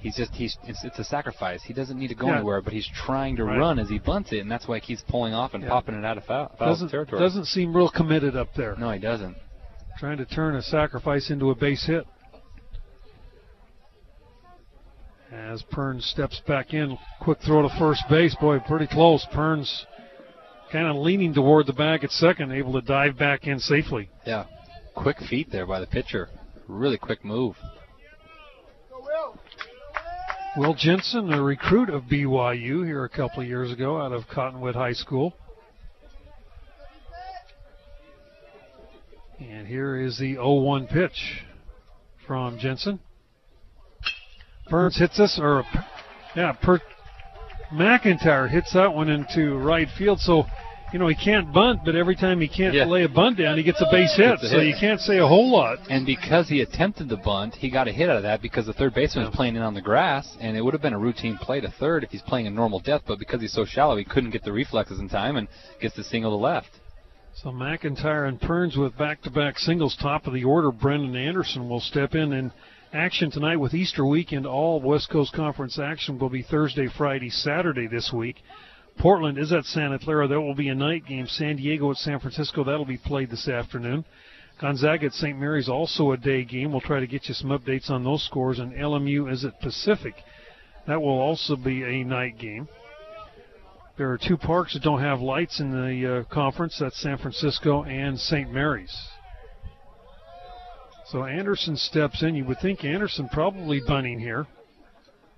he's 0.00 0.16
just 0.16 0.32
he's 0.32 0.56
it's, 0.64 0.82
it's 0.84 0.98
a 0.98 1.04
sacrifice. 1.04 1.62
He 1.62 1.72
doesn't 1.72 1.98
need 1.98 2.08
to 2.08 2.14
go 2.14 2.26
yeah. 2.26 2.36
anywhere, 2.36 2.60
but 2.60 2.72
he's 2.72 2.88
trying 3.04 3.36
to 3.36 3.44
right. 3.44 3.58
run 3.58 3.78
as 3.78 3.88
he 3.88 3.98
bunts 3.98 4.32
it, 4.32 4.38
and 4.38 4.50
that's 4.50 4.66
why 4.66 4.78
he 4.78 4.86
keeps 4.86 5.02
pulling 5.08 5.34
off 5.34 5.54
and 5.54 5.62
yeah. 5.62 5.70
popping 5.70 5.94
it 5.94 6.04
out 6.04 6.18
of 6.18 6.24
foul, 6.24 6.52
foul 6.58 6.68
doesn't, 6.68 6.88
territory. 6.88 7.20
Doesn't 7.20 7.46
seem 7.46 7.76
real 7.76 7.90
committed 7.90 8.36
up 8.36 8.48
there. 8.56 8.74
No, 8.76 8.90
he 8.90 8.98
doesn't. 8.98 9.36
Trying 9.98 10.18
to 10.18 10.26
turn 10.26 10.56
a 10.56 10.62
sacrifice 10.62 11.30
into 11.30 11.50
a 11.50 11.54
base 11.54 11.86
hit. 11.86 12.06
As 15.32 15.62
Perns 15.70 16.04
steps 16.06 16.40
back 16.46 16.74
in, 16.74 16.98
quick 17.20 17.38
throw 17.46 17.62
to 17.62 17.78
first 17.78 18.02
base. 18.10 18.34
Boy, 18.40 18.58
pretty 18.60 18.88
close. 18.88 19.24
Perns 19.32 19.86
kind 20.72 20.88
of 20.88 20.96
leaning 20.96 21.34
toward 21.34 21.66
the 21.66 21.72
bag 21.72 22.02
at 22.02 22.10
second, 22.10 22.52
able 22.52 22.72
to 22.72 22.80
dive 22.80 23.16
back 23.16 23.46
in 23.46 23.58
safely. 23.60 24.08
Yeah, 24.26 24.46
quick 24.96 25.18
feet 25.28 25.48
there 25.52 25.66
by 25.66 25.80
the 25.80 25.86
pitcher. 25.86 26.28
Really 26.66 26.98
quick 26.98 27.24
move. 27.24 27.56
Will 30.56 30.74
Jensen, 30.74 31.32
a 31.32 31.40
recruit 31.40 31.90
of 31.90 32.04
BYU 32.04 32.84
here 32.84 33.04
a 33.04 33.08
couple 33.08 33.40
of 33.40 33.48
years 33.48 33.70
ago 33.70 34.02
out 34.02 34.10
of 34.10 34.26
Cottonwood 34.26 34.74
High 34.74 34.94
School. 34.94 35.32
And 39.38 39.68
here 39.68 39.96
is 39.96 40.18
the 40.18 40.34
0 40.34 40.54
1 40.54 40.88
pitch 40.88 41.44
from 42.26 42.58
Jensen. 42.58 42.98
Burns 44.68 44.98
hits 44.98 45.18
this, 45.18 45.38
or 45.40 45.62
yeah, 46.34 46.52
per, 46.52 46.80
McIntyre 47.72 48.50
hits 48.50 48.72
that 48.72 48.92
one 48.92 49.08
into 49.08 49.56
right 49.56 49.88
field. 49.96 50.18
So 50.18 50.46
you 50.92 50.98
know, 50.98 51.06
he 51.06 51.14
can't 51.14 51.52
bunt, 51.52 51.80
but 51.84 51.94
every 51.94 52.16
time 52.16 52.40
he 52.40 52.48
can't 52.48 52.74
Yeah. 52.74 52.84
lay 52.84 53.04
a 53.04 53.08
bunt 53.08 53.36
down, 53.38 53.56
he 53.56 53.62
gets 53.62 53.80
a 53.80 53.86
base 53.90 54.14
hit. 54.16 54.42
A 54.42 54.48
So 54.48 54.58
hit. 54.58 54.66
you 54.68 54.74
can't 54.78 55.00
say 55.00 55.18
a 55.18 55.26
whole 55.26 55.50
lot. 55.50 55.78
And 55.88 56.04
because 56.04 56.48
he 56.48 56.60
attempted 56.60 57.08
the 57.08 57.16
bunt, 57.16 57.54
he 57.54 57.70
got 57.70 57.88
a 57.88 57.92
hit 57.92 58.08
out 58.10 58.16
of 58.16 58.22
that 58.24 58.42
because 58.42 58.66
the 58.66 58.72
third 58.72 58.94
baseman 58.94 59.26
was 59.26 59.34
playing 59.34 59.56
in 59.56 59.62
on 59.62 59.74
the 59.74 59.80
grass, 59.80 60.36
and 60.40 60.56
it 60.56 60.64
would 60.64 60.74
have 60.74 60.82
been 60.82 60.94
a 60.94 60.98
routine 60.98 61.36
play 61.38 61.60
to 61.60 61.70
third 61.70 62.02
if 62.04 62.10
he's 62.10 62.22
playing 62.22 62.46
a 62.46 62.50
normal 62.50 62.80
depth. 62.80 63.04
But 63.06 63.18
because 63.18 63.40
he's 63.40 63.52
so 63.52 63.64
shallow, 63.64 63.96
he 63.96 64.04
couldn't 64.04 64.30
get 64.30 64.42
the 64.42 64.52
reflexes 64.52 64.98
in 65.00 65.08
time 65.08 65.36
and 65.36 65.48
gets 65.80 65.94
the 65.94 66.04
single 66.04 66.32
to 66.32 66.36
left. 66.36 66.70
So 67.34 67.50
McIntyre 67.50 68.28
and 68.28 68.40
Perns 68.40 68.76
with 68.76 68.98
back-to-back 68.98 69.58
singles, 69.58 69.96
top 69.96 70.26
of 70.26 70.34
the 70.34 70.44
order. 70.44 70.72
Brendan 70.72 71.16
Anderson 71.16 71.68
will 71.68 71.80
step 71.80 72.14
in 72.14 72.32
and 72.32 72.50
action 72.92 73.30
tonight 73.30 73.56
with 73.56 73.72
Easter 73.72 74.04
weekend. 74.04 74.46
All 74.46 74.80
West 74.80 75.08
Coast 75.10 75.32
Conference 75.32 75.78
action 75.78 76.18
will 76.18 76.28
be 76.28 76.42
Thursday, 76.42 76.88
Friday, 76.88 77.30
Saturday 77.30 77.86
this 77.86 78.12
week. 78.12 78.36
Portland 79.00 79.38
is 79.38 79.50
at 79.50 79.64
Santa 79.64 79.98
Clara. 79.98 80.28
That 80.28 80.42
will 80.42 80.54
be 80.54 80.68
a 80.68 80.74
night 80.74 81.06
game. 81.06 81.26
San 81.26 81.56
Diego 81.56 81.90
at 81.90 81.96
San 81.96 82.20
Francisco. 82.20 82.64
That'll 82.64 82.84
be 82.84 82.98
played 82.98 83.30
this 83.30 83.48
afternoon. 83.48 84.04
Gonzaga 84.60 85.06
at 85.06 85.14
St. 85.14 85.38
Mary's 85.38 85.70
also 85.70 86.12
a 86.12 86.18
day 86.18 86.44
game. 86.44 86.70
We'll 86.70 86.82
try 86.82 87.00
to 87.00 87.06
get 87.06 87.26
you 87.26 87.32
some 87.32 87.48
updates 87.48 87.88
on 87.88 88.04
those 88.04 88.22
scores. 88.26 88.58
And 88.58 88.74
LMU 88.74 89.32
is 89.32 89.42
at 89.46 89.58
Pacific. 89.62 90.12
That 90.86 91.00
will 91.00 91.18
also 91.18 91.56
be 91.56 91.82
a 91.82 92.04
night 92.04 92.38
game. 92.38 92.68
There 93.96 94.10
are 94.10 94.18
two 94.18 94.36
parks 94.36 94.74
that 94.74 94.82
don't 94.82 95.00
have 95.00 95.20
lights 95.22 95.60
in 95.60 95.70
the 95.70 96.18
uh, 96.18 96.34
conference. 96.34 96.76
That's 96.78 97.00
San 97.00 97.16
Francisco 97.16 97.84
and 97.84 98.20
St. 98.20 98.52
Mary's. 98.52 98.94
So 101.06 101.24
Anderson 101.24 101.78
steps 101.78 102.22
in. 102.22 102.34
You 102.34 102.44
would 102.44 102.60
think 102.60 102.84
Anderson 102.84 103.30
probably 103.32 103.80
bunting 103.86 104.18
here 104.18 104.46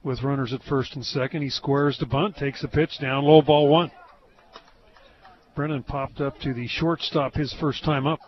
with 0.05 0.23
runners 0.23 0.53
at 0.53 0.63
first 0.65 0.95
and 0.95 1.05
second. 1.05 1.43
He 1.43 1.51
squares 1.51 1.99
the 1.99 2.07
bunt, 2.07 2.37
takes 2.37 2.63
the 2.63 2.69
pitch 2.69 2.99
down, 3.01 3.25
low 3.25 3.43
ball 3.43 3.69
one. 3.69 3.91
Brennan 5.55 5.83
popped 5.83 6.21
up 6.21 6.39
to 6.41 6.55
the 6.55 6.67
shortstop 6.67 7.35
his 7.35 7.55
first 7.61 7.85
time 7.85 8.07
up. 8.07 8.21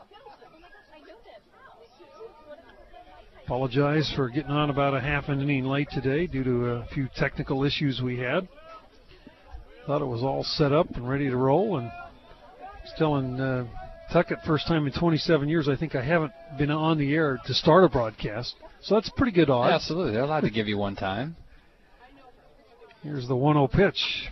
Apologize 3.45 4.11
for 4.17 4.31
getting 4.31 4.51
on 4.51 4.71
about 4.71 4.95
a 4.95 5.01
half 5.01 5.29
an 5.29 5.41
inning 5.41 5.65
late 5.65 5.89
today 5.91 6.27
due 6.27 6.45
to 6.45 6.67
a 6.67 6.87
few 6.95 7.09
technical 7.17 7.65
issues 7.65 8.01
we 8.03 8.19
had. 8.19 8.49
Thought 9.87 10.01
it 10.01 10.07
was 10.07 10.23
all 10.23 10.45
set 10.45 10.73
up 10.73 10.89
and 10.97 11.07
ready 11.07 11.29
to 11.29 11.37
roll, 11.37 11.77
and 11.77 11.93
was 12.83 12.93
telling 12.97 13.39
uh, 13.39 13.67
Tuckett 14.11 14.39
first 14.47 14.67
time 14.67 14.87
in 14.87 14.93
27 14.93 15.47
years. 15.47 15.69
I 15.69 15.77
think 15.77 15.95
I 15.95 16.03
haven't 16.03 16.33
been 16.57 16.71
on 16.71 16.97
the 16.97 17.15
air 17.15 17.39
to 17.45 17.53
start 17.53 17.85
a 17.85 17.89
broadcast, 17.91 18.55
so 18.81 18.95
that's 18.95 19.11
pretty 19.11 19.33
good 19.33 19.51
odds. 19.51 19.75
Absolutely, 19.75 20.15
they're 20.15 20.23
allowed 20.23 20.41
to 20.41 20.51
give 20.51 20.67
you 20.67 20.79
one 20.79 20.97
time. 20.97 21.37
Here's 23.05 23.29
the 23.29 23.35
1-0 23.37 23.71
pitch. 23.71 24.31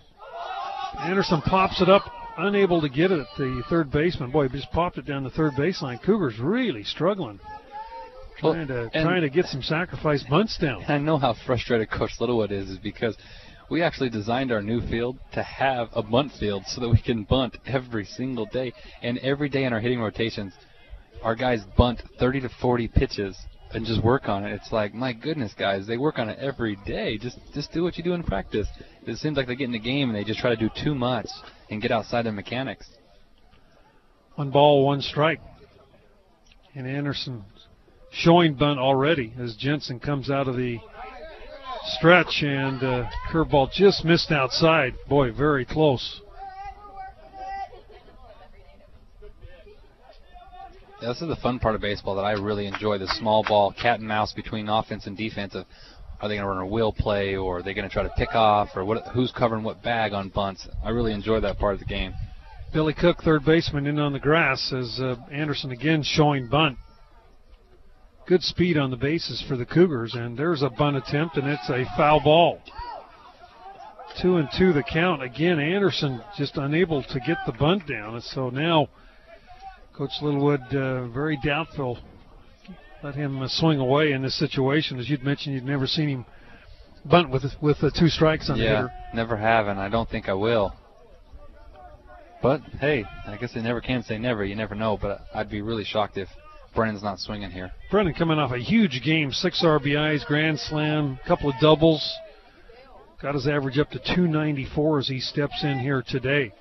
Anderson 0.99 1.43
pops 1.43 1.83
it 1.83 1.91
up, 1.91 2.03
unable 2.39 2.81
to 2.81 2.89
get 2.89 3.13
it 3.13 3.21
at 3.21 3.27
the 3.37 3.63
third 3.69 3.91
baseman. 3.91 4.31
Boy, 4.31 4.49
he 4.49 4.59
just 4.59 4.73
popped 4.73 4.97
it 4.97 5.05
down 5.05 5.25
the 5.25 5.31
third 5.31 5.53
baseline. 5.53 6.03
Cougars 6.03 6.39
really 6.39 6.83
struggling, 6.83 7.39
trying 8.39 8.69
to 8.69 8.91
and- 8.95 9.05
trying 9.05 9.21
to 9.21 9.29
get 9.29 9.45
some 9.45 9.63
sacrifice 9.63 10.23
bunts 10.23 10.57
down. 10.57 10.85
I 10.89 10.97
know 10.97 11.19
how 11.19 11.35
frustrated 11.45 11.91
Coach 11.91 12.13
Littlewood 12.19 12.51
is, 12.51 12.71
is 12.71 12.79
because 12.79 13.15
we 13.69 13.83
actually 13.83 14.09
designed 14.09 14.51
our 14.51 14.63
new 14.63 14.81
field 14.89 15.19
to 15.35 15.43
have 15.43 15.89
a 15.93 16.03
bunt 16.03 16.33
field 16.41 16.65
so 16.67 16.81
that 16.81 16.89
we 16.89 16.99
can 16.99 17.25
bunt 17.25 17.59
every 17.67 18.07
single 18.07 18.47
day. 18.47 18.73
And 19.03 19.19
every 19.19 19.51
day 19.51 19.65
in 19.65 19.75
our 19.75 19.81
hitting 19.81 20.01
rotations, 20.01 20.55
our 21.23 21.35
guys 21.35 21.61
bunt 21.77 22.03
30 22.19 22.41
to 22.41 22.49
40 22.49 22.89
pitches 22.89 23.37
and 23.75 23.87
just 23.87 24.03
work 24.03 24.29
on 24.29 24.45
it. 24.45 24.53
It's 24.53 24.73
like, 24.73 24.95
my 24.95 25.13
goodness, 25.13 25.53
guys, 25.59 25.87
they 25.87 25.97
work 25.97 26.19
on 26.19 26.29
it 26.29 26.39
every 26.39 26.77
day. 26.87 27.19
Just 27.19 27.39
just 27.55 27.73
do 27.73 27.83
what 27.83 27.97
you 27.97 28.05
do 28.05 28.13
in 28.13 28.23
practice. 28.23 28.69
It 29.07 29.17
seems 29.19 29.37
like 29.37 29.47
they 29.47 29.57
get 29.57 29.65
in 29.65 29.73
the 29.73 29.79
game 29.79 30.09
and 30.09 30.17
they 30.17 30.25
just 30.25 30.41
try 30.41 30.51
to 30.51 30.57
do 30.57 30.71
too 30.83 30.95
much 30.95 31.29
and 31.71 31.81
get 31.81 31.91
outside 31.91 32.25
their 32.25 32.33
mechanics. 32.33 32.89
One 34.35 34.51
ball, 34.51 34.85
one 34.87 35.01
strike. 35.01 35.41
And 36.75 36.87
Anderson 36.87 37.45
showing 38.11 38.55
bunt 38.55 38.79
already 38.79 39.33
as 39.39 39.57
Jensen 39.57 40.01
comes 40.01 40.31
out 40.31 40.49
of 40.49 40.57
the 40.57 40.79
stretch 41.99 42.43
and 42.43 42.83
uh, 42.83 43.11
curveball 43.31 43.73
just 43.73 44.05
missed 44.05 44.31
outside. 44.31 44.95
Boy, 45.09 45.33
very 45.33 45.65
close. 45.65 46.21
This 51.03 51.21
is 51.21 51.29
the 51.29 51.37
fun 51.37 51.59
part 51.59 51.75
of 51.75 51.81
baseball 51.81 52.15
that 52.15 52.25
I 52.25 52.33
really 52.33 52.67
enjoy 52.67 52.97
the 52.99 53.09
small 53.19 53.43
ball 53.43 53.73
cat 53.73 53.99
and 53.99 54.07
mouse 54.07 54.33
between 54.33 54.69
offense 54.69 55.07
and 55.07 55.17
defense 55.17 55.55
of 55.55 55.67
are 56.21 56.29
they 56.29 56.37
going 56.37 56.45
to 56.45 56.49
run 56.49 56.59
a 56.59 56.67
wheel 56.67 56.93
play 56.93 57.35
or 57.35 57.59
are 57.59 57.63
they 57.63 57.75
going 57.75 57.89
to 57.89 57.93
try 57.93 58.05
to 58.05 58.09
pick 58.11 58.35
off 58.35 58.69
or 58.77 58.85
what 58.85 59.09
who's 59.09 59.33
covering 59.33 59.65
what 59.65 59.83
bag 59.83 60.13
on 60.13 60.29
bunts. 60.29 60.69
I 60.85 60.91
really 60.91 61.13
enjoy 61.13 61.41
that 61.41 61.59
part 61.59 61.75
of 61.75 61.81
the 61.81 61.87
game. 61.87 62.13
Billy 62.73 62.95
Cook, 62.95 63.19
third 63.25 63.45
baseman, 63.45 63.87
in 63.87 63.99
on 63.99 64.13
the 64.13 64.21
grass 64.21 64.73
as 64.73 65.01
uh, 65.01 65.17
Anderson 65.33 65.73
again 65.73 66.05
showing 66.05 66.49
bunt. 66.49 66.79
Good 68.29 68.43
speed 68.43 68.79
on 68.79 68.93
the 68.93 68.97
bases 68.97 69.45
for 69.49 69.57
the 69.57 69.67
Cougars, 69.67 70.15
and 70.15 70.39
there's 70.39 70.63
a 70.63 70.71
bunt 70.71 70.97
attempt, 70.97 71.37
and 71.37 71.49
it's 71.49 71.69
a 71.69 71.85
foul 71.97 72.21
ball. 72.21 72.61
Two 74.23 74.37
and 74.37 74.49
two 74.57 74.73
the 74.73 74.85
count. 74.85 75.23
Again, 75.23 75.59
Anderson 75.59 76.23
just 76.39 76.57
unable 76.57 77.03
to 77.03 77.21
get 77.27 77.39
the 77.45 77.53
bunt 77.53 77.89
down, 77.89 78.15
and 78.15 78.23
so 78.23 78.49
now 78.49 78.89
Coach 79.97 80.11
Littlewood 80.23 80.75
uh, 80.75 81.07
very 81.09 81.39
doubtful. 81.45 81.99
Let 83.03 83.15
him 83.15 83.43
uh, 83.43 83.49
swing 83.49 83.79
away 83.79 84.13
in 84.13 84.23
this 84.23 84.39
situation. 84.39 84.99
As 84.99 85.09
you'd 85.11 85.23
mentioned, 85.23 85.55
you'd 85.55 85.65
never 85.65 85.87
seen 85.87 86.09
him 86.09 86.27
bunt 87.05 87.31
with 87.31 87.45
with 87.61 87.79
the 87.81 87.91
two 87.91 88.09
strikes 88.09 88.49
on 88.49 88.59
the 88.59 88.65
yeah, 88.65 88.71
hitter. 88.71 88.93
never 89.15 89.37
have, 89.37 89.67
and 89.67 89.79
I 89.79 89.89
don't 89.89 90.09
think 90.09 90.29
I 90.29 90.35
will. 90.35 90.73
But 92.41 92.63
hey, 92.81 93.05
I 93.27 93.37
guess 93.37 93.53
they 93.53 93.61
never 93.61 93.81
can 93.81 94.03
say 94.03 94.19
never. 94.19 94.45
You 94.45 94.57
never 94.57 94.75
know. 94.75 94.99
But 95.01 95.21
I'd 95.35 95.51
be 95.51 95.61
really 95.61 95.85
shocked 95.85 96.17
if 96.17 96.29
Brennan's 96.75 97.03
not 97.03 97.19
swinging 97.19 97.51
here. 97.51 97.71
Brennan 97.91 98.15
coming 98.15 98.39
off 98.39 98.53
a 98.53 98.59
huge 98.59 99.03
game, 99.05 99.31
six 99.31 99.63
RBIs, 99.63 100.25
grand 100.27 100.59
slam, 100.59 101.19
couple 101.27 101.51
of 101.51 101.57
doubles. 101.61 102.17
Got 103.21 103.35
his 103.35 103.47
average 103.47 103.79
up 103.79 103.91
to 103.91 103.99
294 103.99 104.99
as 105.01 105.09
he 105.09 105.21
steps 105.21 105.63
in 105.63 105.79
here 105.79 106.03
today. 106.07 106.53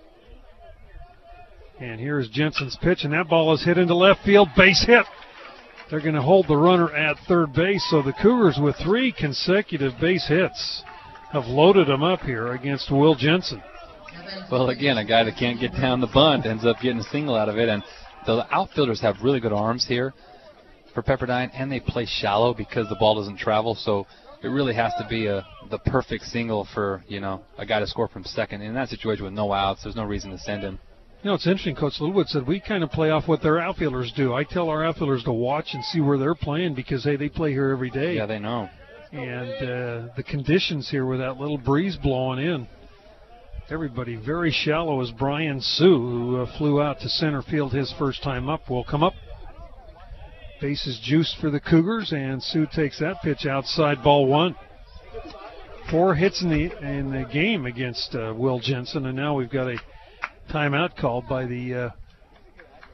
And 1.81 1.99
here's 1.99 2.29
Jensen's 2.29 2.77
pitch, 2.79 3.05
and 3.05 3.13
that 3.13 3.27
ball 3.27 3.55
is 3.55 3.65
hit 3.65 3.79
into 3.79 3.95
left 3.95 4.23
field, 4.23 4.49
base 4.55 4.85
hit. 4.85 5.03
They're 5.89 5.99
going 5.99 6.13
to 6.13 6.21
hold 6.21 6.47
the 6.47 6.55
runner 6.55 6.93
at 6.95 7.17
third 7.27 7.53
base, 7.53 7.83
so 7.89 8.03
the 8.03 8.13
Cougars 8.13 8.59
with 8.61 8.75
three 8.83 9.11
consecutive 9.11 9.93
base 9.99 10.27
hits 10.27 10.83
have 11.31 11.45
loaded 11.45 11.87
them 11.87 12.03
up 12.03 12.19
here 12.19 12.53
against 12.53 12.91
Will 12.91 13.15
Jensen. 13.15 13.63
Well, 14.51 14.69
again, 14.69 14.99
a 14.99 15.05
guy 15.05 15.23
that 15.23 15.37
can't 15.39 15.59
get 15.59 15.71
down 15.71 16.01
the 16.01 16.07
bunt 16.13 16.45
ends 16.45 16.67
up 16.67 16.75
getting 16.83 16.99
a 16.99 17.03
single 17.05 17.35
out 17.35 17.49
of 17.49 17.57
it, 17.57 17.67
and 17.67 17.83
the 18.27 18.45
outfielders 18.51 19.01
have 19.01 19.15
really 19.23 19.39
good 19.39 19.51
arms 19.51 19.83
here 19.87 20.13
for 20.93 21.01
Pepperdine, 21.01 21.49
and 21.55 21.71
they 21.71 21.79
play 21.79 22.05
shallow 22.05 22.53
because 22.53 22.89
the 22.89 22.95
ball 22.99 23.15
doesn't 23.15 23.39
travel. 23.39 23.73
So 23.73 24.05
it 24.43 24.49
really 24.49 24.75
has 24.75 24.93
to 24.99 25.07
be 25.09 25.25
a 25.25 25.43
the 25.71 25.79
perfect 25.79 26.25
single 26.25 26.67
for 26.75 27.03
you 27.07 27.21
know 27.21 27.41
a 27.57 27.65
guy 27.65 27.79
to 27.79 27.87
score 27.87 28.07
from 28.07 28.23
second. 28.23 28.61
In 28.61 28.75
that 28.75 28.89
situation 28.89 29.23
with 29.23 29.33
no 29.33 29.51
outs, 29.51 29.81
there's 29.81 29.95
no 29.95 30.05
reason 30.05 30.29
to 30.29 30.37
send 30.37 30.61
him. 30.61 30.77
You 31.23 31.29
know, 31.29 31.36
it's 31.36 31.45
interesting. 31.45 31.75
Coach 31.75 31.99
Littlewood 31.99 32.29
said 32.29 32.47
we 32.47 32.60
kind 32.60 32.84
of 32.84 32.89
play 32.89 33.12
off 33.12 33.27
what 33.27 33.43
their 33.43 33.60
outfielders 33.60 34.12
do. 34.15 34.34
I 34.34 34.43
tell 34.43 34.69
our 34.69 34.84
outfielders 34.84 35.23
to 35.25 35.31
watch 35.31 35.69
and 35.73 35.84
see 35.86 36.01
where 36.01 36.17
they're 36.17 36.34
playing 36.34 36.73
because 36.73 37.03
hey, 37.03 37.15
they 37.15 37.29
play 37.29 37.51
here 37.51 37.69
every 37.69 37.91
day. 37.91 38.15
Yeah, 38.15 38.25
they 38.25 38.39
know. 38.39 38.69
and 39.12 39.51
uh, 39.51 40.13
the 40.15 40.23
conditions 40.27 40.89
here 40.89 41.05
with 41.05 41.19
that 41.19 41.38
little 41.38 41.60
breeze 41.60 41.95
blowing 41.95 42.39
in. 42.39 42.67
Everybody 43.69 44.15
very 44.15 44.51
shallow 44.51 44.99
as 45.01 45.12
Brian 45.12 45.62
Sue, 45.62 45.95
who 45.95 46.41
uh, 46.41 46.57
flew 46.57 46.81
out 46.81 46.99
to 47.01 47.10
center 47.10 47.43
field 47.43 47.71
his 47.71 47.93
first 47.99 48.23
time 48.23 48.49
up, 48.49 48.67
will 48.67 48.84
come 48.84 49.03
up. 49.03 49.13
Bases 50.60 50.99
juiced 51.03 51.38
for 51.39 51.51
the 51.51 51.60
Cougars, 51.60 52.12
and 52.12 52.41
Sue 52.41 52.67
takes 52.73 52.99
that 52.99 53.21
pitch 53.23 53.45
outside 53.45 54.03
ball 54.03 54.25
one. 54.25 54.55
Four 55.89 56.15
hits 56.15 56.41
in 56.41 56.49
the 56.49 56.86
in 56.86 57.12
the 57.12 57.25
game 57.31 57.65
against 57.65 58.15
uh, 58.15 58.34
Will 58.36 58.60
Jensen, 58.60 59.05
and 59.05 59.15
now 59.15 59.36
we've 59.36 59.51
got 59.51 59.67
a 59.67 59.77
timeout 60.51 60.97
called 60.97 61.27
by 61.29 61.45
the 61.45 61.73
uh, 61.73 61.89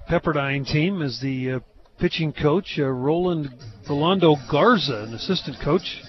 Pepperdine 0.09 0.65
team 0.65 1.01
as 1.01 1.19
the 1.21 1.53
uh, 1.53 1.59
pitching 1.99 2.31
coach 2.31 2.75
uh, 2.77 2.83
Roland 2.85 3.49
Rolando 3.89 4.35
Garza, 4.49 5.05
an 5.07 5.13
assistant 5.13 5.57
coach, 5.63 6.01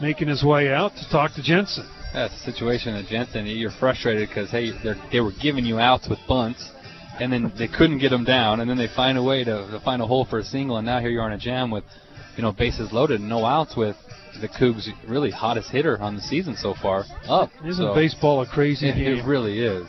making 0.00 0.28
his 0.28 0.42
way 0.42 0.72
out 0.72 0.92
to 0.96 1.10
talk 1.10 1.34
to 1.34 1.42
Jensen. 1.42 1.88
That's 2.12 2.32
the 2.44 2.52
situation 2.52 2.94
at 2.94 3.06
Jensen. 3.06 3.46
You're 3.46 3.72
frustrated 3.78 4.28
because 4.28 4.50
hey, 4.50 4.72
they're, 4.82 5.22
were 5.22 5.32
giving 5.42 5.64
you 5.64 5.78
outs 5.78 6.08
with 6.08 6.18
bunts, 6.26 6.70
and 7.20 7.32
then 7.32 7.52
they 7.58 7.68
couldn't 7.68 7.98
get 7.98 8.10
them 8.10 8.24
down, 8.24 8.60
and 8.60 8.70
then 8.70 8.78
they 8.78 8.88
find 8.94 9.18
a 9.18 9.22
way 9.22 9.44
to, 9.44 9.68
to 9.70 9.80
find 9.84 10.00
a 10.00 10.06
hole 10.06 10.24
for 10.24 10.38
a 10.38 10.44
single, 10.44 10.78
and 10.78 10.86
now 10.86 11.00
here 11.00 11.10
you 11.10 11.20
are 11.20 11.26
in 11.26 11.34
a 11.34 11.38
jam 11.38 11.70
with, 11.70 11.84
you 12.36 12.42
know, 12.42 12.52
bases 12.52 12.92
loaded, 12.92 13.20
and 13.20 13.28
no 13.28 13.44
outs 13.44 13.76
with 13.76 13.96
the 14.40 14.48
Cougs' 14.48 14.88
really 15.08 15.30
hottest 15.30 15.70
hitter 15.70 16.00
on 16.00 16.16
the 16.16 16.22
season 16.22 16.56
so 16.56 16.74
far 16.80 17.04
up. 17.28 17.50
Isn't 17.64 17.84
so 17.84 17.94
baseball 17.94 18.40
a 18.42 18.46
crazy 18.46 18.88
it, 18.88 18.94
game? 18.94 19.18
it 19.18 19.24
really 19.24 19.60
is. 19.60 19.86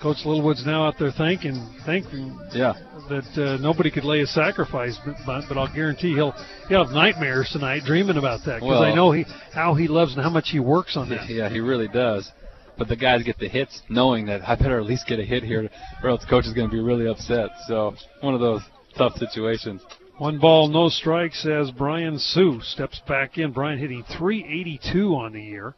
Coach 0.00 0.24
Littlewood's 0.24 0.64
now 0.64 0.86
out 0.86 0.94
there 0.98 1.10
thanking, 1.10 1.56
thanking 1.84 2.38
Yeah. 2.52 2.72
that 3.10 3.26
uh, 3.36 3.60
nobody 3.60 3.90
could 3.90 4.04
lay 4.04 4.20
a 4.20 4.26
sacrifice, 4.26 4.98
but, 5.04 5.16
but, 5.26 5.44
but 5.48 5.58
I'll 5.58 5.72
guarantee 5.72 6.14
he'll 6.14 6.32
he'll 6.68 6.84
have 6.86 6.94
nightmares 6.94 7.50
tonight 7.52 7.82
dreaming 7.84 8.16
about 8.16 8.40
that 8.46 8.60
because 8.60 8.80
I 8.82 8.94
know 8.94 9.12
he 9.12 9.24
how 9.52 9.74
he 9.74 9.88
loves 9.88 10.14
and 10.14 10.22
how 10.22 10.30
much 10.30 10.48
he 10.50 10.58
works 10.60 10.96
on 10.96 11.08
that. 11.10 11.28
Yeah, 11.28 11.48
he 11.50 11.60
really 11.60 11.88
does. 11.88 12.30
but 12.78 12.88
the 12.88 12.96
guys 12.96 13.22
get 13.24 13.38
the 13.38 13.48
hits 13.48 13.82
knowing 13.90 14.24
that 14.26 14.40
I 14.48 14.54
better 14.56 14.78
at 14.80 14.86
least 14.86 15.06
get 15.06 15.18
a 15.20 15.24
hit 15.24 15.42
here, 15.42 15.68
or 16.02 16.08
else 16.10 16.24
coach 16.24 16.46
is 16.46 16.54
going 16.54 16.68
to 16.70 16.72
be 16.74 16.80
really 16.80 17.06
upset. 17.06 17.50
So 17.68 17.94
one 18.22 18.32
of 18.32 18.40
those 18.40 18.62
tough 18.96 19.16
situations. 19.16 19.82
One 20.16 20.38
ball, 20.38 20.68
no 20.68 20.88
strikes 20.88 21.46
as 21.46 21.70
Brian 21.70 22.18
Sue 22.18 22.60
steps 22.62 23.00
back 23.06 23.36
in. 23.38 23.52
Brian 23.52 23.78
hitting 23.78 24.02
382 24.18 25.14
on 25.14 25.32
the 25.32 25.42
year. 25.42 25.74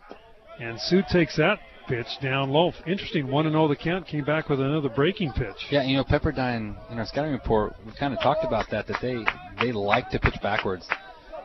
And 0.60 0.80
Sue 0.80 1.02
takes 1.10 1.36
that 1.36 1.58
pitch 1.88 2.06
down 2.22 2.50
low. 2.50 2.72
Interesting, 2.86 3.30
1 3.30 3.50
0 3.50 3.68
the 3.68 3.76
count, 3.76 4.06
came 4.06 4.24
back 4.24 4.48
with 4.48 4.60
another 4.60 4.88
breaking 4.88 5.32
pitch. 5.32 5.66
Yeah, 5.70 5.82
you 5.82 5.96
know, 5.96 6.04
Pepperdine, 6.04 6.76
in 6.90 6.98
our 6.98 7.06
scouting 7.06 7.32
report, 7.32 7.74
we 7.84 7.92
kind 7.98 8.14
of 8.14 8.20
talked 8.20 8.44
about 8.44 8.70
that, 8.70 8.86
that 8.86 8.98
they, 9.00 9.24
they 9.60 9.72
like 9.72 10.10
to 10.10 10.18
pitch 10.18 10.36
backwards. 10.42 10.86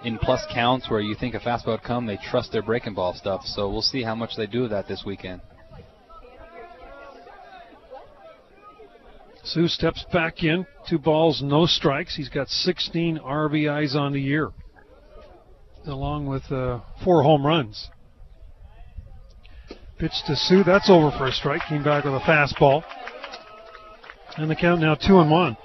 In 0.03 0.17
plus 0.19 0.45
counts 0.53 0.89
where 0.89 1.01
you 1.01 1.15
think 1.15 1.33
a 1.33 1.39
fastball 1.39 1.67
would 1.67 1.83
come, 1.83 2.05
they 2.05 2.17
trust 2.29 2.51
their 2.51 2.61
breaking 2.61 2.93
ball 2.93 3.13
stuff. 3.15 3.41
So 3.45 3.69
we'll 3.69 3.81
see 3.81 4.03
how 4.03 4.15
much 4.15 4.35
they 4.37 4.45
do 4.45 4.65
of 4.65 4.69
that 4.69 4.87
this 4.87 5.03
weekend. 5.05 5.41
Sue 9.43 9.67
steps 9.67 10.05
back 10.11 10.43
in. 10.43 10.65
Two 10.89 10.99
balls, 10.99 11.41
no 11.41 11.65
strikes. 11.65 12.15
He's 12.15 12.29
got 12.29 12.49
16 12.49 13.19
RBIs 13.19 13.95
on 13.95 14.11
the 14.11 14.19
year, 14.19 14.51
along 15.85 16.27
with 16.27 16.51
uh, 16.51 16.81
four 17.03 17.23
home 17.23 17.45
runs. 17.45 17.89
Pitch 19.97 20.13
to 20.27 20.35
Sue. 20.35 20.63
That's 20.63 20.89
over 20.91 21.09
for 21.17 21.25
a 21.25 21.31
strike. 21.31 21.61
Came 21.67 21.83
back 21.83 22.03
with 22.03 22.13
a 22.13 22.19
fastball. 22.19 22.83
And 24.37 24.49
the 24.49 24.55
count 24.55 24.79
now 24.79 24.93
two 24.93 25.19
and 25.19 25.31
one. 25.31 25.57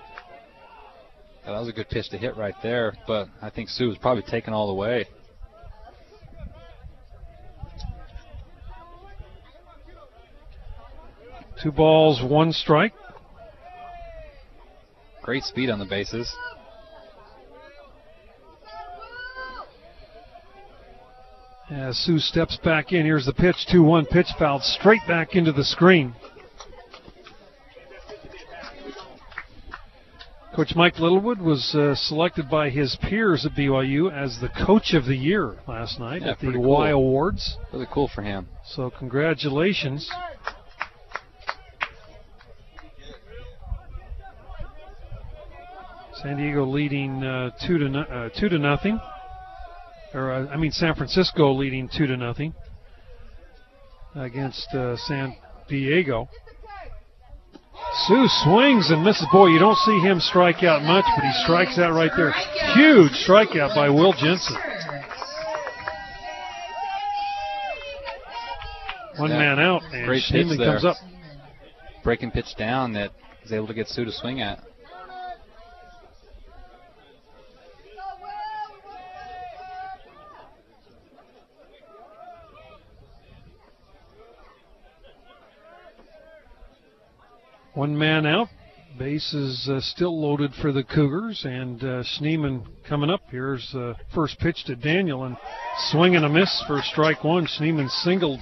Yeah, 1.45 1.53
that 1.53 1.59
was 1.59 1.69
a 1.69 1.73
good 1.73 1.91
pitch 1.91 2.09
to 2.11 2.19
hit 2.19 2.37
right 2.37 2.55
there, 2.63 2.95
but 3.07 3.29
I 3.43 3.51
think 3.51 3.69
Sue 3.69 3.89
was 3.89 3.99
probably 3.99 4.23
taken 4.23 4.55
all 4.55 4.69
the 4.69 4.75
way. 4.75 5.07
Two 11.63 11.73
balls, 11.73 12.23
one 12.23 12.53
strike. 12.53 12.95
Great 15.23 15.43
speed 15.45 15.69
on 15.69 15.79
the 15.79 15.85
bases. 15.85 16.35
As 21.73 21.97
Sue 21.97 22.19
steps 22.19 22.59
back 22.59 22.93
in, 22.93 23.07
here's 23.07 23.25
the 23.25 23.33
pitch 23.33 23.67
2 23.71 23.83
1 23.83 24.05
pitch 24.07 24.27
fouled 24.39 24.63
straight 24.63 25.01
back 25.09 25.35
into 25.35 25.53
the 25.53 25.65
screen. 25.65 26.15
Coach 30.55 30.75
Mike 30.77 30.99
Littlewood 30.99 31.41
was 31.41 31.75
uh, 31.75 31.95
selected 31.95 32.51
by 32.51 32.69
his 32.69 32.99
peers 33.01 33.47
at 33.47 33.53
BYU 33.53 34.13
as 34.13 34.39
the 34.39 34.51
Coach 34.67 34.93
of 34.93 35.07
the 35.07 35.17
Year 35.17 35.57
last 35.67 35.99
night 35.99 36.21
yeah, 36.21 36.33
at 36.33 36.41
the 36.41 36.53
cool. 36.53 36.63
Y 36.63 36.91
Awards. 36.91 37.57
Really 37.73 37.87
cool 37.91 38.11
for 38.15 38.21
him. 38.21 38.49
So, 38.67 38.91
congratulations. 38.91 40.11
San 46.23 46.37
Diego 46.37 46.67
leading 46.67 47.25
uh, 47.25 47.51
two 47.67 47.79
to 47.79 47.89
no, 47.89 48.01
uh, 48.03 48.29
two 48.39 48.51
to 48.51 48.59
nothing, 48.59 49.01
or 50.15 50.33
uh, 50.33 50.47
I 50.49 50.57
mean 50.57 50.73
San 50.73 50.95
Francisco 50.95 51.53
leading 51.53 51.89
two 51.89 52.07
to 52.07 52.17
nothing 52.17 52.55
against 54.15 54.69
uh, 54.75 54.97
San 54.97 55.37
Diego. 55.69 56.29
Sue 58.07 58.27
swings 58.45 58.91
and 58.91 59.05
misses. 59.05 59.27
Boy, 59.31 59.49
you 59.49 59.59
don't 59.59 59.77
see 59.79 59.99
him 59.99 60.19
strike 60.21 60.63
out 60.63 60.83
much, 60.83 61.05
but 61.15 61.25
he 61.25 61.33
strikes 61.45 61.79
out 61.79 61.93
right 61.93 62.11
there. 62.17 62.33
Huge 62.75 63.13
strikeout 63.13 63.75
by 63.75 63.91
Will 63.91 64.13
Jensen. 64.15 64.57
One 69.19 69.31
man 69.31 69.59
out, 69.59 69.83
and 69.93 70.07
Great 70.07 70.23
there. 70.31 70.57
comes 70.57 70.85
up. 70.87 70.97
Breaking 72.03 72.31
pitch 72.31 72.57
down 72.57 72.95
that 72.95 73.13
is 73.45 73.53
able 73.53 73.67
to 73.67 73.75
get 73.75 73.89
Sue 73.89 74.07
to 74.07 74.13
swing 74.13 74.41
at. 74.41 74.61
One 87.75 87.97
man 87.97 88.27
out. 88.27 88.49
Base 88.99 89.33
is 89.33 89.67
uh, 89.67 89.81
still 89.81 90.21
loaded 90.21 90.53
for 90.61 90.73
the 90.73 90.85
Cougars, 90.85 91.47
and 91.47 91.83
uh, 91.83 92.03
Schneemann 92.03 92.67
coming 92.87 93.09
up. 93.09 93.23
Here's 93.31 93.71
the 93.73 93.97
first 94.15 94.39
pitch 94.39 94.65
to 94.67 94.77
Daniel, 94.77 95.25
and 95.25 95.39
swing 95.91 96.15
and 96.15 96.27
a 96.27 96.29
miss 96.29 96.63
for 96.67 96.83
strike 96.83 97.25
one. 97.25 97.47
Schneemann 97.47 97.89
singled 97.89 98.41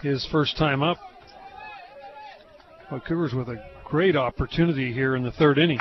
his 0.00 0.26
first 0.32 0.56
time 0.56 0.82
up. 0.82 0.96
Well, 2.90 3.02
Cougars 3.06 3.34
with 3.34 3.50
a 3.50 3.62
great 3.84 4.16
opportunity 4.16 4.94
here 4.94 5.14
in 5.14 5.22
the 5.22 5.32
third 5.32 5.58
inning 5.58 5.80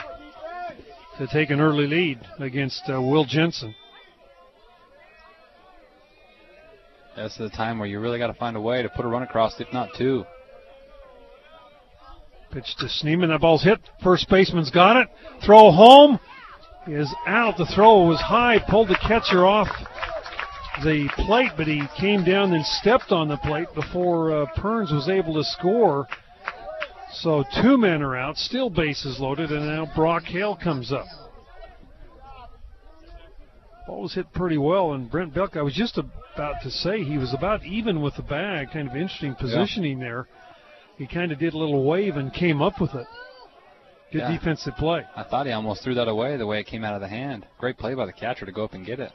to 1.17 1.27
take 1.27 1.49
an 1.49 1.61
early 1.61 1.87
lead 1.87 2.19
against 2.39 2.83
uh, 2.89 3.01
Will 3.01 3.23
Jensen. 3.23 3.73
That's 7.15 7.37
the 7.37 7.49
time 7.49 7.79
where 7.79 7.87
you 7.87 8.01
really 8.01 8.19
got 8.19 8.27
to 8.27 8.33
find 8.33 8.57
a 8.57 8.61
way 8.61 8.81
to 8.81 8.89
put 8.89 9.05
a 9.05 9.07
run 9.07 9.23
across, 9.23 9.57
if 9.61 9.71
not 9.71 9.91
two. 9.97 10.25
Pitch 12.51 12.75
to 12.79 12.85
Schneemann. 12.85 13.29
That 13.29 13.41
ball's 13.41 13.63
hit. 13.63 13.79
First 14.03 14.29
baseman's 14.29 14.71
got 14.71 14.97
it. 14.97 15.07
Throw 15.45 15.71
home 15.71 16.19
is 16.87 17.13
out. 17.25 17.57
The 17.57 17.65
throw 17.65 18.05
was 18.07 18.19
high. 18.21 18.59
Pulled 18.69 18.87
the 18.87 18.99
catcher 19.07 19.45
off 19.45 19.67
the 20.83 21.09
plate, 21.15 21.51
but 21.57 21.67
he 21.67 21.83
came 21.99 22.23
down 22.23 22.53
and 22.53 22.65
stepped 22.65 23.11
on 23.11 23.27
the 23.27 23.37
plate 23.37 23.67
before 23.75 24.31
uh, 24.31 24.45
Perns 24.55 24.91
was 24.91 25.09
able 25.09 25.33
to 25.33 25.43
score. 25.43 26.07
So 27.11 27.43
two 27.61 27.77
men 27.77 28.01
are 28.01 28.15
out. 28.15 28.37
Still 28.37 28.69
bases 28.69 29.19
loaded, 29.19 29.51
and 29.51 29.65
now 29.65 29.91
Brock 29.95 30.23
Hale 30.23 30.55
comes 30.55 30.91
up. 30.91 31.05
Ball 33.87 34.01
was 34.01 34.13
hit 34.13 34.31
pretty 34.33 34.57
well, 34.57 34.93
and 34.93 35.09
Brent 35.09 35.33
Belk, 35.33 35.55
I 35.55 35.61
was 35.61 35.73
just 35.73 35.97
about 35.97 36.61
to 36.63 36.69
say 36.69 37.03
he 37.03 37.17
was 37.17 37.33
about 37.33 37.63
even 37.65 38.01
with 38.01 38.15
the 38.15 38.21
bag. 38.21 38.71
Kind 38.71 38.89
of 38.89 38.95
interesting 38.95 39.33
positioning 39.35 39.99
there. 39.99 40.27
He 40.97 41.05
kind 41.07 41.31
of 41.31 41.39
did 41.39 41.53
a 41.53 41.57
little 41.57 41.83
wave 41.83 42.15
and 42.15 42.33
came 42.33 42.61
up 42.61 42.81
with 42.81 42.93
it. 42.95 43.07
Good 44.11 44.19
Yeah. 44.21 44.31
defensive 44.31 44.75
play. 44.77 45.05
I 45.15 45.23
thought 45.23 45.45
he 45.45 45.51
almost 45.51 45.83
threw 45.83 45.93
that 45.95 46.07
away 46.07 46.37
the 46.37 46.47
way 46.47 46.59
it 46.59 46.65
came 46.65 46.83
out 46.83 46.95
of 46.95 47.01
the 47.01 47.07
hand. 47.07 47.45
Great 47.59 47.77
play 47.77 47.93
by 47.93 48.05
the 48.05 48.13
catcher 48.13 48.45
to 48.45 48.51
go 48.51 48.63
up 48.63 48.73
and 48.73 48.85
get 48.85 48.99
it. 48.99 49.11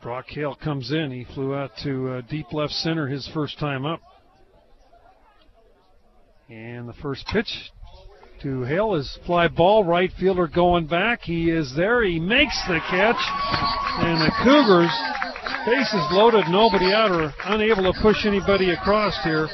Brock 0.00 0.26
Hale 0.28 0.54
comes 0.54 0.92
in. 0.92 1.10
He 1.10 1.24
flew 1.24 1.54
out 1.54 1.72
to 1.82 2.10
uh, 2.10 2.20
deep 2.22 2.52
left 2.52 2.72
center 2.72 3.08
his 3.08 3.26
first 3.34 3.58
time 3.58 3.84
up. 3.84 4.00
And 6.48 6.88
the 6.88 6.92
first 6.94 7.26
pitch 7.26 7.72
to 8.42 8.62
Hale 8.62 8.94
is 8.94 9.18
fly 9.26 9.48
ball. 9.48 9.82
Right 9.82 10.12
fielder 10.12 10.46
going 10.46 10.86
back. 10.86 11.22
He 11.22 11.50
is 11.50 11.74
there. 11.74 12.04
He 12.04 12.20
makes 12.20 12.56
the 12.68 12.78
catch. 12.88 13.16
And 13.98 14.20
the 14.20 14.32
Cougars, 14.44 14.92
bases 15.66 16.06
loaded, 16.10 16.44
nobody 16.48 16.92
out, 16.92 17.10
or 17.10 17.32
unable 17.44 17.92
to 17.92 18.00
push 18.00 18.24
anybody 18.24 18.70
across 18.70 19.22
here 19.24 19.48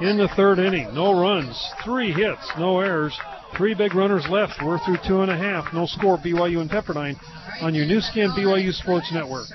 in 0.00 0.16
the 0.16 0.28
third 0.36 0.58
inning. 0.58 0.94
No 0.94 1.18
runs, 1.20 1.56
three 1.84 2.12
hits, 2.12 2.50
no 2.58 2.80
errors, 2.80 3.18
three 3.56 3.74
big 3.74 3.94
runners 3.94 4.26
left. 4.28 4.54
We're 4.64 4.78
through 4.84 4.98
two 5.06 5.20
and 5.22 5.30
a 5.30 5.36
half. 5.36 5.72
No 5.72 5.86
score, 5.86 6.18
BYU 6.18 6.60
and 6.60 6.70
Pepperdine 6.70 7.16
on 7.62 7.74
your 7.74 7.86
Nu 7.86 8.00
Skin 8.00 8.30
BYU 8.30 8.72
Sports 8.72 9.10
Network. 9.12 9.46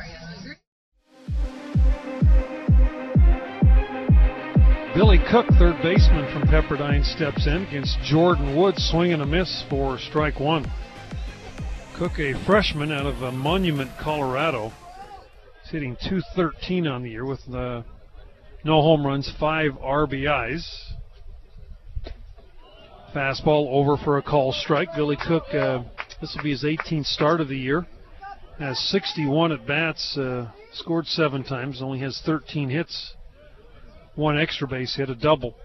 Billy 4.93 5.19
Cook, 5.29 5.47
third 5.59 5.75
baseman 5.83 6.31
from 6.31 6.47
Pepperdine, 6.47 7.03
steps 7.03 7.47
in 7.47 7.65
against 7.65 7.99
Jordan 8.03 8.55
Wood, 8.55 8.75
swinging 8.77 9.19
a 9.19 9.25
miss 9.25 9.63
for 9.69 9.99
strike 9.99 10.39
one. 10.39 10.65
Cook, 11.97 12.17
a 12.19 12.33
freshman 12.45 12.93
out 12.93 13.05
of 13.05 13.33
Monument, 13.33 13.91
Colorado, 13.99 14.71
hitting 15.75 15.97
213 16.07 16.87
on 16.87 17.03
the 17.03 17.09
year 17.09 17.25
with 17.25 17.45
no 17.49 17.83
home 18.63 19.05
runs, 19.05 19.29
five 19.37 19.71
RBIs. 19.73 20.65
Fastball 23.13 23.67
over 23.67 23.97
for 24.01 24.17
a 24.17 24.21
call 24.21 24.53
strike. 24.53 24.87
Billy 24.95 25.17
Cook, 25.17 25.43
uh, 25.53 25.83
this 26.21 26.33
will 26.33 26.43
be 26.43 26.51
his 26.51 26.63
18th 26.63 27.07
start 27.07 27.41
of 27.41 27.49
the 27.49 27.57
year. 27.57 27.85
Has 28.57 28.79
61 28.89 29.51
at 29.51 29.67
bats, 29.67 30.17
uh, 30.17 30.49
scored 30.71 31.07
seven 31.07 31.43
times, 31.43 31.81
only 31.81 31.99
has 31.99 32.21
13 32.25 32.69
hits, 32.69 33.13
one 34.15 34.39
extra 34.39 34.69
base 34.69 34.95
hit, 34.95 35.09
a 35.09 35.15
double. 35.15 35.55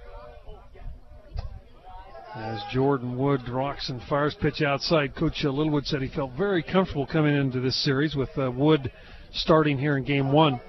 As 2.34 2.60
Jordan 2.72 3.16
Wood 3.16 3.48
rocks 3.48 3.90
and 3.90 4.02
fires 4.08 4.34
pitch 4.40 4.60
outside, 4.60 5.14
Coach 5.14 5.44
Littlewood 5.44 5.86
said 5.86 6.02
he 6.02 6.08
felt 6.08 6.32
very 6.36 6.64
comfortable 6.64 7.06
coming 7.06 7.36
into 7.36 7.60
this 7.60 7.80
series 7.84 8.16
with 8.16 8.30
uh, 8.36 8.50
Wood 8.50 8.90
starting 9.32 9.78
here 9.78 9.96
in 9.96 10.04
game 10.04 10.32
one. 10.32 10.60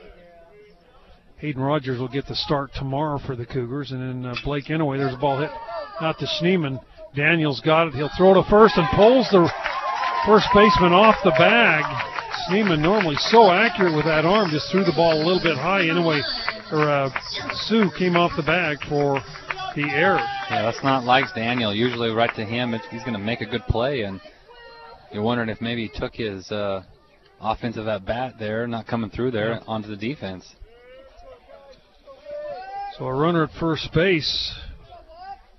Hayden 1.37 1.61
Rogers 1.61 1.99
will 1.99 2.07
get 2.07 2.27
the 2.27 2.35
start 2.35 2.69
tomorrow 2.75 3.19
for 3.25 3.35
the 3.35 3.45
Cougars, 3.45 3.91
and 3.91 4.23
then 4.23 4.31
uh, 4.31 4.35
Blake 4.43 4.65
Inouye, 4.65 4.97
there's 4.97 5.13
a 5.13 5.17
ball 5.17 5.39
hit 5.39 5.49
out 5.99 6.19
to 6.19 6.27
Schneemann. 6.39 6.79
Daniels 7.15 7.61
got 7.61 7.87
it. 7.87 7.93
He'll 7.95 8.11
throw 8.15 8.35
to 8.35 8.47
first 8.49 8.77
and 8.77 8.87
pulls 8.95 9.27
the 9.29 9.49
first 10.25 10.47
baseman 10.53 10.93
off 10.93 11.15
the 11.23 11.31
bag. 11.31 11.83
Schneemann 12.47 12.79
normally 12.81 13.15
so 13.17 13.49
accurate 13.49 13.95
with 13.95 14.05
that 14.05 14.23
arm, 14.23 14.49
just 14.51 14.71
threw 14.71 14.83
the 14.83 14.93
ball 14.95 15.13
a 15.13 15.23
little 15.25 15.41
bit 15.41 15.57
high. 15.57 15.81
Inouye 15.81 16.21
or 16.71 16.89
uh, 16.89 17.09
Sue 17.67 17.89
came 17.97 18.15
off 18.15 18.31
the 18.37 18.43
bag 18.43 18.77
for 18.87 19.19
the 19.75 19.83
error. 19.83 20.21
Yeah, 20.49 20.61
that's 20.61 20.83
not 20.83 21.03
like 21.03 21.25
Daniel. 21.33 21.73
Usually, 21.73 22.11
right 22.11 22.33
to 22.35 22.45
him, 22.45 22.73
he's 22.91 23.01
going 23.01 23.13
to 23.13 23.19
make 23.19 23.41
a 23.41 23.45
good 23.45 23.63
play, 23.67 24.03
and 24.03 24.21
you're 25.11 25.23
wondering 25.23 25.49
if 25.49 25.59
maybe 25.59 25.87
he 25.87 25.99
took 25.99 26.13
his 26.13 26.51
uh, 26.51 26.83
offensive 27.41 27.87
at 27.87 28.05
bat 28.05 28.35
there, 28.39 28.67
not 28.67 28.87
coming 28.87 29.09
through 29.09 29.31
there, 29.31 29.53
yeah. 29.53 29.59
onto 29.67 29.89
the 29.89 29.97
defense. 29.97 30.55
So 32.97 33.05
a 33.05 33.13
runner 33.13 33.43
at 33.43 33.51
first 33.59 33.91
base. 33.93 34.53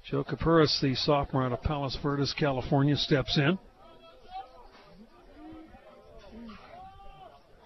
Joe 0.05 0.23
Capuris, 0.25 0.79
the 0.83 0.95
sophomore 0.95 1.45
out 1.45 1.53
of 1.53 1.63
Palos 1.63 1.97
Verdes, 2.03 2.35
California, 2.39 2.97
steps 2.97 3.39
in. 3.39 3.59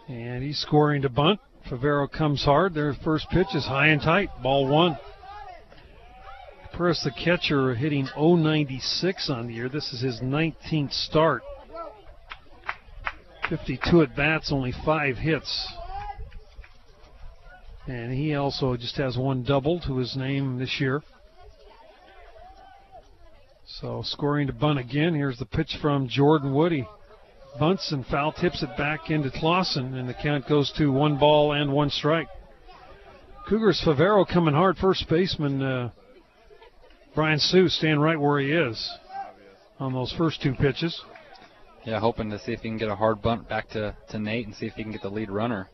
And 0.09 0.42
he's 0.42 0.59
scoring 0.59 1.02
to 1.02 1.09
bunt. 1.09 1.40
Favero 1.68 2.11
comes 2.11 2.44
hard. 2.44 2.74
Their 2.74 2.94
first 3.05 3.29
pitch 3.31 3.48
is 3.55 3.64
high 3.64 3.88
and 3.88 4.00
tight. 4.00 4.31
Ball 4.42 4.68
one. 4.68 4.96
Capuris, 6.70 7.02
the 7.02 7.11
catcher, 7.11 7.74
hitting 7.74 8.07
096 8.16 9.31
on 9.31 9.48
the 9.48 9.55
year. 9.55 9.68
This 9.68 9.92
is 9.92 10.00
his 10.00 10.20
19th 10.20 10.92
start. 10.92 11.42
52 13.48 14.02
at 14.02 14.16
bats, 14.16 14.50
only 14.52 14.72
five 14.85 15.16
hits. 15.16 15.72
And 17.87 18.12
he 18.12 18.35
also 18.35 18.76
just 18.76 18.96
has 18.96 19.16
one 19.16 19.44
double 19.44 19.80
to 19.80 19.96
his 19.98 20.16
name 20.16 20.59
this 20.59 20.80
year. 20.80 21.02
So 23.64 24.02
scoring 24.04 24.46
to 24.48 24.52
bunt 24.52 24.78
again. 24.78 25.14
Here's 25.14 25.38
the 25.38 25.46
pitch 25.46 25.76
from 25.80 26.09
Jordan 26.09 26.54
Woody. 26.54 26.88
Bunts 27.59 27.92
and 27.92 28.04
foul 28.06 28.32
tips 28.32 28.62
it 28.62 28.76
back 28.76 29.11
into 29.11 29.30
Clausen, 29.30 29.94
and 29.94 30.09
the 30.09 30.14
count 30.14 30.48
goes 30.48 30.72
to 30.78 30.92
one 30.92 31.18
ball 31.18 31.52
and 31.52 31.72
one 31.72 31.90
strike. 31.90 32.28
Cougars 33.48 33.80
Favero 33.85 34.26
coming 34.28 34.54
hard. 34.54 34.76
First 34.76 35.09
baseman 35.09 35.62
uh, 35.62 35.90
Brian 37.14 37.38
Sue 37.38 37.68
staying 37.68 37.98
right 37.98 38.18
where 38.18 38.40
he 38.40 38.50
is 38.50 38.90
on 39.78 39.92
those 39.92 40.12
first 40.18 40.42
two 40.42 40.54
pitches. 40.54 41.00
Yeah, 41.87 42.01
hoping 42.01 42.31
to 42.31 42.38
see 42.40 42.51
if 42.53 42.61
he 42.61 42.68
can 42.68 42.79
get 42.79 42.88
a 42.88 42.96
hard 42.96 43.22
bunt 43.22 43.49
back 43.49 43.68
to, 43.70 43.94
to 44.11 44.18
Nate 44.18 44.44
and 44.44 44.57
see 44.57 44.66
if 44.66 44.75
he 44.75 44.83
can 44.83 44.90
get 44.90 45.03
the 45.03 45.09
lead 45.09 45.31
runner. 45.31 45.68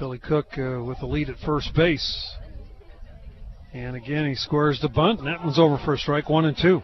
Billy 0.00 0.18
Cook 0.18 0.58
uh, 0.58 0.82
with 0.82 0.98
the 0.98 1.06
lead 1.06 1.30
at 1.30 1.38
first 1.38 1.72
base. 1.72 2.34
And 3.72 3.94
again, 3.94 4.26
he 4.26 4.34
squares 4.34 4.80
the 4.80 4.88
bunt, 4.88 5.20
and 5.20 5.28
that 5.28 5.44
one's 5.44 5.60
over 5.60 5.78
for 5.84 5.94
a 5.94 5.98
strike, 5.98 6.28
one 6.28 6.44
and 6.44 6.56
two. 6.60 6.82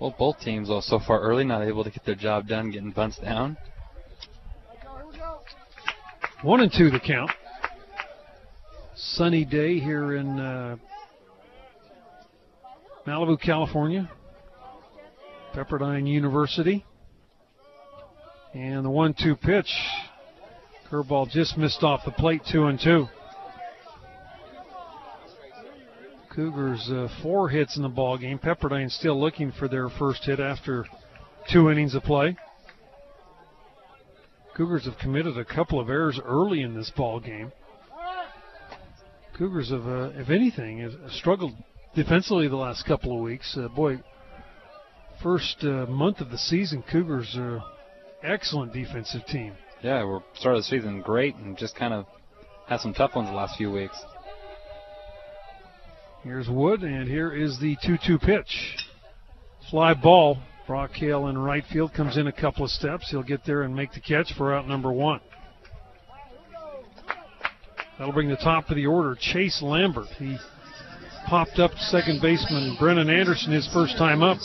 Well, 0.00 0.14
both 0.18 0.40
teams, 0.40 0.68
though, 0.68 0.80
so 0.80 0.98
far 0.98 1.20
early, 1.20 1.44
not 1.44 1.62
able 1.62 1.84
to 1.84 1.90
get 1.90 2.06
their 2.06 2.14
job 2.14 2.48
done 2.48 2.70
getting 2.70 2.90
bunts 2.90 3.18
down. 3.18 3.58
One 6.42 6.60
and 6.60 6.72
two 6.72 6.90
the 6.90 7.00
count. 7.00 7.30
Sunny 8.98 9.44
day 9.44 9.78
here 9.78 10.16
in 10.16 10.40
uh, 10.40 10.76
Malibu, 13.06 13.38
California. 13.38 14.10
Pepperdine 15.54 16.06
University. 16.08 16.84
And 18.54 18.86
the 18.86 18.90
one 18.90 19.14
two 19.14 19.36
pitch 19.36 19.70
Curveball 20.90 21.28
just 21.28 21.58
missed 21.58 21.82
off 21.82 22.06
the 22.06 22.10
plate, 22.10 22.40
two 22.50 22.64
and 22.66 22.80
two. 22.80 23.06
Cougars 26.34 26.88
uh, 26.90 27.08
four 27.22 27.50
hits 27.50 27.76
in 27.76 27.82
the 27.82 27.88
ball 27.90 28.16
game. 28.16 28.38
Pepperdine 28.38 28.90
still 28.90 29.20
looking 29.20 29.52
for 29.52 29.68
their 29.68 29.90
first 29.90 30.24
hit 30.24 30.40
after 30.40 30.86
two 31.52 31.70
innings 31.70 31.94
of 31.94 32.02
play. 32.02 32.34
Cougars 34.56 34.86
have 34.86 34.96
committed 34.98 35.36
a 35.36 35.44
couple 35.44 35.78
of 35.78 35.90
errors 35.90 36.18
early 36.24 36.62
in 36.62 36.74
this 36.74 36.90
ball 36.96 37.20
game. 37.20 37.52
Cougars 39.36 39.70
have, 39.70 39.86
uh, 39.86 40.10
if 40.14 40.30
anything, 40.30 40.78
have 40.78 40.94
struggled 41.10 41.52
defensively 41.94 42.48
the 42.48 42.56
last 42.56 42.86
couple 42.86 43.14
of 43.14 43.22
weeks. 43.22 43.56
Uh, 43.56 43.68
boy, 43.68 44.02
first 45.22 45.58
uh, 45.62 45.86
month 45.86 46.20
of 46.20 46.30
the 46.30 46.38
season, 46.38 46.82
Cougars 46.90 47.36
are 47.36 47.62
excellent 48.22 48.72
defensive 48.72 49.26
team. 49.26 49.52
Yeah, 49.82 50.04
we're 50.04 50.20
started 50.34 50.60
the 50.60 50.64
season 50.64 51.02
great 51.02 51.36
and 51.36 51.56
just 51.58 51.76
kind 51.76 51.92
of 51.92 52.06
had 52.66 52.80
some 52.80 52.94
tough 52.94 53.14
ones 53.14 53.28
the 53.28 53.34
last 53.34 53.58
few 53.58 53.70
weeks. 53.70 53.96
Here's 56.22 56.48
Wood, 56.48 56.82
and 56.82 57.06
here 57.06 57.32
is 57.32 57.60
the 57.60 57.76
2 57.84 57.98
2 58.06 58.18
pitch. 58.18 58.76
Fly 59.70 59.94
ball. 59.94 60.38
Brock 60.66 60.90
Hale 60.94 61.28
in 61.28 61.38
right 61.38 61.62
field 61.72 61.94
comes 61.94 62.16
in 62.16 62.26
a 62.26 62.32
couple 62.32 62.64
of 62.64 62.70
steps. 62.70 63.08
He'll 63.10 63.22
get 63.22 63.44
there 63.44 63.62
and 63.62 63.76
make 63.76 63.92
the 63.92 64.00
catch 64.00 64.32
for 64.36 64.52
out 64.52 64.66
number 64.66 64.90
one. 64.90 65.20
That'll 67.98 68.12
bring 68.12 68.28
the 68.28 68.36
top 68.36 68.68
of 68.68 68.76
the 68.76 68.86
order, 68.86 69.16
Chase 69.18 69.62
Lambert. 69.62 70.08
He 70.18 70.36
popped 71.26 71.58
up 71.58 71.72
second 71.78 72.20
baseman 72.20 72.76
Brennan 72.78 73.08
Anderson 73.08 73.52
his 73.52 73.68
first 73.72 73.96
time 73.96 74.22
up. 74.22 74.38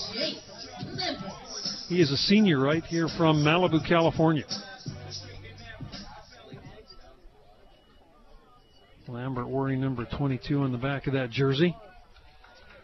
He 1.89 2.01
is 2.01 2.11
a 2.11 2.17
senior 2.17 2.59
right 2.59 2.83
here 2.85 3.09
from 3.17 3.43
Malibu, 3.43 3.85
California. 3.85 4.45
Lambert 9.07 9.49
wearing 9.49 9.81
number 9.81 10.07
22 10.17 10.61
on 10.61 10.71
the 10.71 10.77
back 10.77 11.05
of 11.07 11.13
that 11.13 11.29
jersey. 11.29 11.75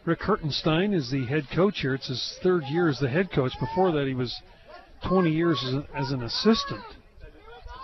Rick 0.04 0.20
Hertenstein 0.20 0.94
is 0.94 1.10
the 1.10 1.26
head 1.26 1.48
coach 1.56 1.80
here. 1.80 1.96
It's 1.96 2.10
his 2.10 2.38
third 2.44 2.64
year 2.66 2.90
as 2.90 3.00
the 3.00 3.08
head 3.08 3.32
coach. 3.32 3.54
Before 3.60 3.94
that, 3.94 4.08
he 4.08 4.14
was 4.14 4.36
20 5.08 5.32
years 5.32 5.64
as, 5.66 6.06
as 6.06 6.12
an 6.12 6.24
assistant. 6.24 6.84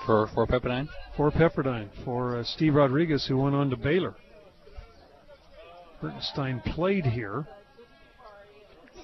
For, 0.05 0.27
for 0.33 0.45
Pepperdine? 0.45 0.87
For 1.15 1.31
Pepperdine. 1.31 1.89
For 2.03 2.39
uh, 2.39 2.43
Steve 2.43 2.75
Rodriguez, 2.75 3.25
who 3.27 3.37
went 3.37 3.55
on 3.55 3.69
to 3.69 3.77
Baylor. 3.77 4.15
Hertenstein 6.01 6.63
played 6.73 7.05
here. 7.05 7.47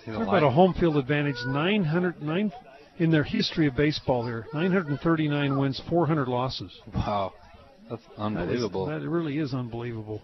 Talk 0.06 0.28
about 0.28 0.44
a 0.44 0.50
home 0.50 0.74
field 0.74 0.98
advantage. 0.98 1.36
909 1.46 2.52
in 2.98 3.12
their 3.12 3.24
history 3.24 3.68
of 3.68 3.76
baseball 3.76 4.26
here. 4.26 4.46
939 4.54 5.58
wins, 5.58 5.82
400 5.90 6.28
losses. 6.28 6.72
Wow. 6.94 7.34
That's 7.90 8.02
unbelievable. 8.18 8.86
That, 8.88 8.98
is, 8.98 9.04
that 9.04 9.10
really 9.10 9.38
is 9.38 9.54
unbelievable. 9.54 10.22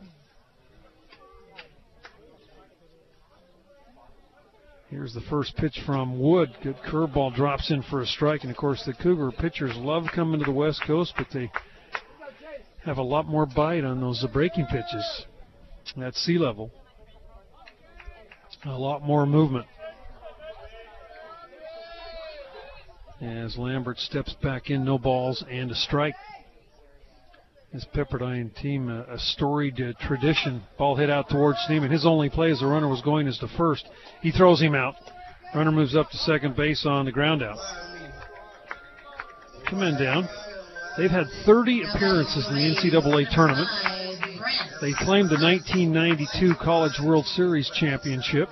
Here's 4.95 5.13
the 5.13 5.19
first 5.29 5.57
pitch 5.57 5.77
from 5.85 6.17
Wood. 6.17 6.55
Good 6.63 6.77
curveball 6.87 7.35
drops 7.35 7.69
in 7.69 7.83
for 7.83 8.01
a 8.01 8.05
strike. 8.05 8.43
And 8.43 8.49
of 8.49 8.55
course, 8.55 8.81
the 8.85 8.93
Cougar 8.93 9.33
pitchers 9.33 9.75
love 9.75 10.05
coming 10.15 10.39
to 10.39 10.45
the 10.45 10.53
West 10.53 10.83
Coast, 10.87 11.13
but 11.17 11.27
they 11.33 11.51
have 12.85 12.97
a 12.97 13.03
lot 13.03 13.27
more 13.27 13.45
bite 13.45 13.83
on 13.83 13.99
those 13.99 14.25
breaking 14.31 14.67
pitches 14.67 15.25
at 16.01 16.15
sea 16.15 16.37
level. 16.37 16.71
A 18.63 18.69
lot 18.69 19.03
more 19.03 19.25
movement. 19.25 19.65
As 23.19 23.57
Lambert 23.57 23.97
steps 23.99 24.33
back 24.41 24.69
in, 24.69 24.85
no 24.85 24.97
balls 24.97 25.43
and 25.51 25.71
a 25.71 25.75
strike. 25.75 26.15
His 27.75 27.85
Pepperdine 27.93 28.55
team, 28.55 28.87
a, 28.89 29.01
a 29.01 29.19
storied 29.19 29.81
uh, 29.81 29.91
tradition. 30.07 30.63
Ball 30.77 30.95
hit 30.95 31.09
out 31.09 31.29
towards 31.29 31.57
Schneemann. 31.67 31.91
His 31.91 32.05
only 32.05 32.29
play 32.29 32.49
as 32.49 32.61
the 32.61 32.67
runner 32.67 32.87
was 32.87 33.01
going 33.01 33.27
is 33.27 33.37
to 33.39 33.49
first. 33.57 33.85
He 34.21 34.31
throws 34.31 34.61
him 34.61 34.73
out. 34.73 34.95
Runner 35.53 35.73
moves 35.73 35.93
up 35.93 36.09
to 36.09 36.17
second 36.19 36.55
base 36.55 36.85
on 36.85 37.03
the 37.03 37.11
ground 37.11 37.43
out. 37.43 37.57
Come 39.69 39.83
in 39.83 40.01
down. 40.01 40.25
They've 40.97 41.11
had 41.11 41.25
30 41.45 41.83
appearances 41.83 42.47
in 42.47 42.55
the 42.55 42.61
NCAA 42.61 43.35
tournament. 43.35 43.67
They 44.79 44.93
claimed 44.93 45.29
the 45.29 45.35
1992 45.35 46.53
College 46.63 46.97
World 47.03 47.25
Series 47.25 47.69
championship. 47.75 48.47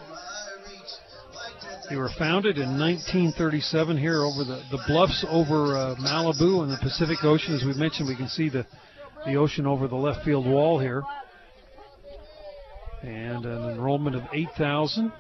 They 1.90 1.96
were 1.96 2.12
founded 2.20 2.58
in 2.58 2.78
1937 2.78 3.98
here 3.98 4.24
over 4.24 4.44
the, 4.44 4.64
the 4.70 4.84
bluffs 4.86 5.26
over 5.30 5.78
uh, 5.78 5.96
Malibu 5.96 6.64
and 6.64 6.72
the 6.74 6.80
Pacific 6.82 7.24
Ocean. 7.24 7.56
As 7.56 7.64
we 7.64 7.74
mentioned, 7.76 8.10
we 8.10 8.18
can 8.18 8.28
see 8.28 8.50
the 8.50 8.66
the 9.26 9.36
ocean 9.36 9.66
over 9.66 9.88
the 9.88 9.96
left 9.96 10.24
field 10.26 10.46
wall 10.46 10.80
here. 10.80 11.04
And 13.02 13.46
an 13.46 13.72
enrollment 13.72 14.16
of 14.16 14.24
8,000. 14.32 15.12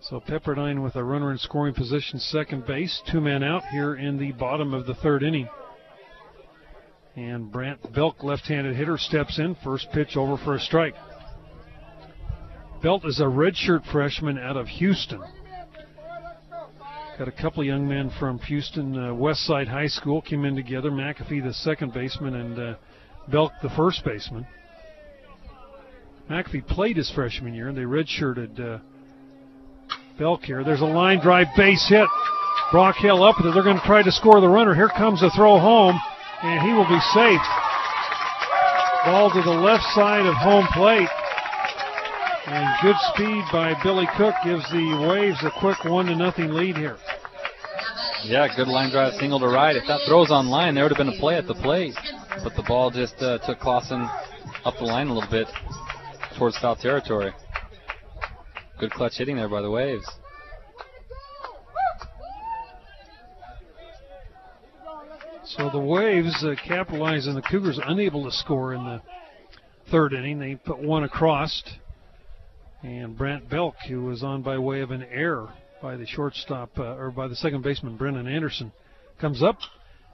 So 0.00 0.20
Pepperdine 0.20 0.82
with 0.82 0.96
a 0.96 1.04
runner 1.04 1.30
in 1.30 1.38
scoring 1.38 1.74
position, 1.74 2.18
second 2.18 2.66
base, 2.66 3.00
two 3.10 3.20
men 3.20 3.42
out 3.42 3.64
here 3.70 3.94
in 3.94 4.18
the 4.18 4.32
bottom 4.32 4.74
of 4.74 4.86
the 4.86 4.94
third 4.94 5.22
inning. 5.22 5.48
And 7.14 7.52
Brant 7.52 7.92
Belk, 7.92 8.22
left-handed 8.22 8.74
hitter, 8.74 8.98
steps 8.98 9.38
in. 9.38 9.54
First 9.62 9.92
pitch 9.92 10.16
over 10.16 10.36
for 10.42 10.54
a 10.54 10.60
strike. 10.60 10.94
Belk 12.82 13.04
is 13.04 13.20
a 13.20 13.24
redshirt 13.24 13.84
freshman 13.92 14.38
out 14.38 14.56
of 14.56 14.66
Houston. 14.66 15.22
Got 17.18 17.28
a 17.28 17.32
couple 17.32 17.60
of 17.60 17.66
young 17.66 17.86
men 17.86 18.10
from 18.18 18.38
Houston 18.38 18.98
uh, 18.98 19.12
West 19.12 19.44
Side 19.44 19.68
High 19.68 19.88
School 19.88 20.22
came 20.22 20.46
in 20.46 20.56
together. 20.56 20.90
McAfee, 20.90 21.44
the 21.44 21.52
second 21.52 21.92
baseman, 21.92 22.34
and 22.34 22.58
uh, 22.58 22.74
Belk, 23.30 23.52
the 23.62 23.68
first 23.76 24.02
baseman. 24.02 24.46
McAfee 26.30 26.66
played 26.66 26.96
his 26.96 27.10
freshman 27.10 27.52
year, 27.52 27.68
and 27.68 27.76
they 27.76 27.82
redshirted 27.82 28.58
uh, 28.58 28.78
Belk 30.18 30.42
here. 30.44 30.64
There's 30.64 30.80
a 30.80 30.86
line 30.86 31.20
drive 31.20 31.48
base 31.54 31.86
hit. 31.86 32.08
Brock 32.70 32.96
Hale 32.96 33.22
up 33.22 33.36
it. 33.38 33.52
They're 33.52 33.62
going 33.62 33.78
to 33.78 33.86
try 33.86 34.02
to 34.02 34.12
score 34.12 34.40
the 34.40 34.48
runner. 34.48 34.74
Here 34.74 34.88
comes 34.88 35.22
a 35.22 35.28
throw 35.36 35.58
home, 35.58 36.00
and 36.42 36.66
he 36.66 36.72
will 36.72 36.88
be 36.88 37.00
safe. 37.12 37.42
Ball 39.04 39.30
to 39.30 39.42
the 39.42 39.50
left 39.50 39.84
side 39.94 40.24
of 40.24 40.34
home 40.36 40.66
plate. 40.72 41.08
And 42.52 42.68
good 42.82 42.96
speed 43.14 43.44
by 43.50 43.74
Billy 43.82 44.06
Cook 44.14 44.34
gives 44.44 44.70
the 44.70 45.08
Waves 45.08 45.42
a 45.42 45.50
quick 45.58 45.84
one 45.84 46.04
to 46.04 46.14
nothing 46.14 46.50
lead 46.52 46.76
here. 46.76 46.98
Yeah, 48.24 48.46
good 48.54 48.68
line 48.68 48.90
drive 48.90 49.14
single 49.14 49.40
to 49.40 49.46
right. 49.46 49.74
If 49.74 49.86
that 49.88 50.00
throws 50.06 50.30
on 50.30 50.48
line, 50.48 50.74
there 50.74 50.84
would 50.84 50.92
have 50.92 50.98
been 50.98 51.16
a 51.16 51.18
play 51.18 51.36
at 51.36 51.46
the 51.46 51.54
plate. 51.54 51.94
But 52.44 52.54
the 52.54 52.62
ball 52.62 52.90
just 52.90 53.14
uh, 53.22 53.38
took 53.46 53.58
Clausen 53.58 54.06
up 54.66 54.74
the 54.78 54.84
line 54.84 55.06
a 55.06 55.14
little 55.14 55.30
bit 55.30 55.46
towards 56.36 56.58
foul 56.58 56.76
territory. 56.76 57.32
Good 58.78 58.90
clutch 58.90 59.16
hitting 59.16 59.36
there 59.36 59.48
by 59.48 59.62
the 59.62 59.70
Waves. 59.70 60.04
So 65.46 65.70
the 65.70 65.80
Waves 65.80 66.44
uh, 66.44 66.54
capitalize 66.62 67.26
on 67.26 67.34
the 67.34 67.40
Cougars 67.40 67.80
unable 67.82 68.24
to 68.24 68.30
score 68.30 68.74
in 68.74 68.84
the 68.84 69.00
third 69.90 70.12
inning. 70.12 70.38
They 70.38 70.56
put 70.56 70.78
one 70.78 71.04
across. 71.04 71.62
And 72.82 73.16
Brant 73.16 73.48
Belk, 73.48 73.76
who 73.88 74.02
was 74.02 74.22
on 74.22 74.42
by 74.42 74.58
way 74.58 74.80
of 74.80 74.90
an 74.90 75.04
error 75.04 75.52
by 75.80 75.96
the 75.96 76.06
shortstop, 76.06 76.70
uh, 76.78 76.96
or 76.96 77.10
by 77.10 77.28
the 77.28 77.36
second 77.36 77.62
baseman, 77.62 77.96
Brennan 77.96 78.26
Anderson, 78.26 78.72
comes 79.20 79.42
up 79.42 79.58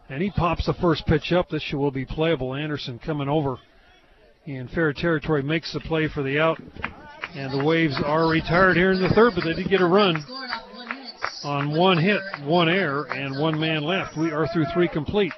and 0.08 0.22
he 0.22 0.30
pops 0.30 0.66
the 0.66 0.74
first 0.74 1.06
pitch 1.06 1.32
up. 1.32 1.48
This 1.48 1.64
will 1.72 1.90
be 1.90 2.04
playable. 2.04 2.54
Anderson 2.54 2.98
coming 2.98 3.28
over 3.28 3.58
in 4.46 4.68
fair 4.68 4.92
territory 4.92 5.42
makes 5.42 5.72
the 5.72 5.80
play 5.80 6.08
for 6.08 6.22
the 6.22 6.38
out. 6.38 6.58
And 7.34 7.58
the 7.58 7.64
Waves 7.64 8.00
are 8.04 8.28
retired 8.28 8.76
here 8.76 8.92
in 8.92 9.02
the 9.02 9.10
third, 9.10 9.32
but 9.34 9.44
they 9.44 9.52
did 9.52 9.68
get 9.68 9.82
a 9.82 9.86
run 9.86 10.24
on 11.44 11.76
one 11.76 11.98
hit, 11.98 12.20
one 12.44 12.68
error, 12.68 13.04
and 13.12 13.38
one 13.38 13.58
man 13.60 13.82
left. 13.82 14.16
We 14.16 14.30
are 14.30 14.46
through 14.48 14.64
three 14.72 14.88
complete. 14.88 15.32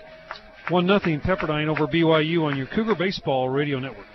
One 0.68 0.86
nothing 0.86 1.20
Pepperdine 1.20 1.66
over 1.66 1.88
BYU 1.88 2.44
on 2.44 2.56
your 2.56 2.66
Cougar 2.66 2.94
Baseball 2.94 3.48
Radio 3.48 3.80
Network. 3.80 4.06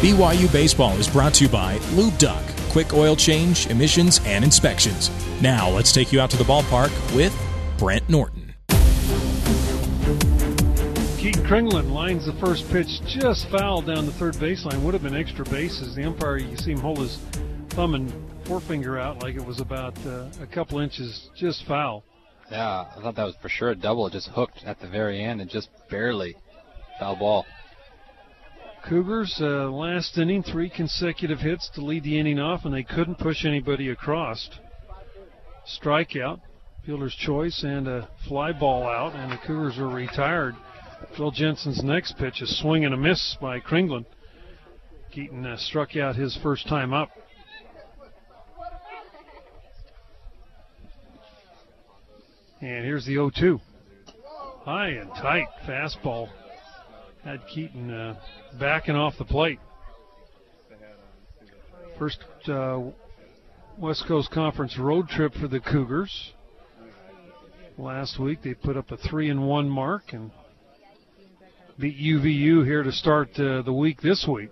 BYU 0.00 0.52
Baseball 0.52 0.94
is 0.98 1.08
brought 1.08 1.32
to 1.34 1.44
you 1.44 1.50
by 1.50 1.78
Lube 1.94 2.16
Duck, 2.18 2.44
quick 2.68 2.92
oil 2.92 3.16
change, 3.16 3.66
emissions, 3.68 4.20
and 4.26 4.44
inspections. 4.44 5.10
Now 5.40 5.70
let's 5.70 5.90
take 5.90 6.12
you 6.12 6.20
out 6.20 6.28
to 6.32 6.36
the 6.36 6.44
ballpark 6.44 6.92
with 7.16 7.34
Brent 7.78 8.06
Norton. 8.06 8.54
Keaton 11.16 11.42
Kringlen 11.44 11.92
lines 11.92 12.26
the 12.26 12.34
first 12.34 12.70
pitch 12.70 13.00
just 13.06 13.48
foul 13.48 13.80
down 13.80 14.04
the 14.04 14.12
third 14.12 14.34
baseline. 14.34 14.82
Would 14.82 14.92
have 14.92 15.02
been 15.02 15.16
extra 15.16 15.46
bases. 15.46 15.94
The 15.94 16.04
umpire, 16.04 16.36
you 16.36 16.58
see 16.58 16.72
him 16.72 16.80
hold 16.80 16.98
his 16.98 17.16
thumb 17.70 17.94
and 17.94 18.12
forefinger 18.44 18.98
out 18.98 19.22
like 19.22 19.34
it 19.34 19.44
was 19.44 19.60
about 19.60 19.96
uh, 20.06 20.26
a 20.42 20.46
couple 20.46 20.78
inches 20.78 21.30
just 21.34 21.64
foul. 21.64 22.04
Yeah, 22.50 22.84
I 22.94 23.00
thought 23.00 23.14
that 23.14 23.24
was 23.24 23.36
for 23.40 23.48
sure 23.48 23.70
a 23.70 23.74
double. 23.74 24.06
It 24.08 24.12
just 24.12 24.28
hooked 24.28 24.62
at 24.66 24.78
the 24.78 24.88
very 24.88 25.24
end 25.24 25.40
and 25.40 25.48
just 25.48 25.70
barely 25.88 26.36
foul 27.00 27.16
ball. 27.16 27.46
Cougars 28.88 29.36
uh, 29.40 29.68
last 29.68 30.16
inning, 30.16 30.44
three 30.44 30.70
consecutive 30.70 31.40
hits 31.40 31.68
to 31.74 31.80
lead 31.80 32.04
the 32.04 32.20
inning 32.20 32.38
off, 32.38 32.64
and 32.64 32.72
they 32.72 32.84
couldn't 32.84 33.18
push 33.18 33.44
anybody 33.44 33.88
across. 33.88 34.48
Strikeout, 35.66 36.40
fielder's 36.84 37.14
choice, 37.16 37.64
and 37.64 37.88
a 37.88 38.08
fly 38.28 38.52
ball 38.52 38.84
out, 38.84 39.16
and 39.16 39.32
the 39.32 39.38
Cougars 39.44 39.76
are 39.78 39.88
retired. 39.88 40.54
Phil 41.16 41.32
Jensen's 41.32 41.82
next 41.82 42.16
pitch, 42.16 42.40
is 42.40 42.60
swing 42.60 42.84
and 42.84 42.94
a 42.94 42.96
miss 42.96 43.36
by 43.40 43.58
Kringlen. 43.58 44.06
Keaton 45.10 45.44
uh, 45.44 45.56
struck 45.56 45.96
out 45.96 46.14
his 46.14 46.38
first 46.40 46.68
time 46.68 46.92
up. 46.92 47.10
And 52.60 52.84
here's 52.84 53.04
the 53.04 53.14
0 53.14 53.30
2. 53.36 53.60
High 54.64 54.90
and 54.90 55.10
tight 55.10 55.48
fastball. 55.66 56.28
Had 57.26 57.40
Keaton 57.52 57.90
uh, 57.92 58.14
backing 58.60 58.94
off 58.94 59.14
the 59.18 59.24
plate. 59.24 59.58
First 61.98 62.20
uh, 62.48 62.82
West 63.76 64.04
Coast 64.06 64.30
Conference 64.30 64.78
road 64.78 65.08
trip 65.08 65.34
for 65.34 65.48
the 65.48 65.58
Cougars. 65.58 66.34
Last 67.76 68.20
week 68.20 68.44
they 68.44 68.54
put 68.54 68.76
up 68.76 68.92
a 68.92 68.96
3 68.96 69.30
and 69.30 69.48
1 69.48 69.68
mark 69.68 70.12
and 70.12 70.30
beat 71.80 71.98
UVU 71.98 72.64
here 72.64 72.84
to 72.84 72.92
start 72.92 73.30
uh, 73.40 73.62
the 73.62 73.72
week 73.72 74.00
this 74.02 74.24
week. 74.32 74.50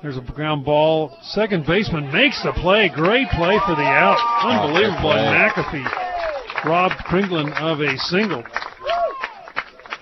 There's 0.00 0.16
a 0.16 0.22
ground 0.22 0.64
ball. 0.64 1.14
Second 1.20 1.66
baseman 1.66 2.10
makes 2.10 2.42
the 2.42 2.52
play. 2.52 2.88
Great 2.88 3.28
play 3.28 3.58
for 3.66 3.74
the 3.74 3.82
out. 3.82 4.16
Unbelievable. 4.42 5.12
And 5.12 5.52
McAfee 5.52 6.64
robbed 6.64 6.94
Kringlen 7.06 7.52
of 7.60 7.80
a 7.82 7.98
single. 7.98 8.42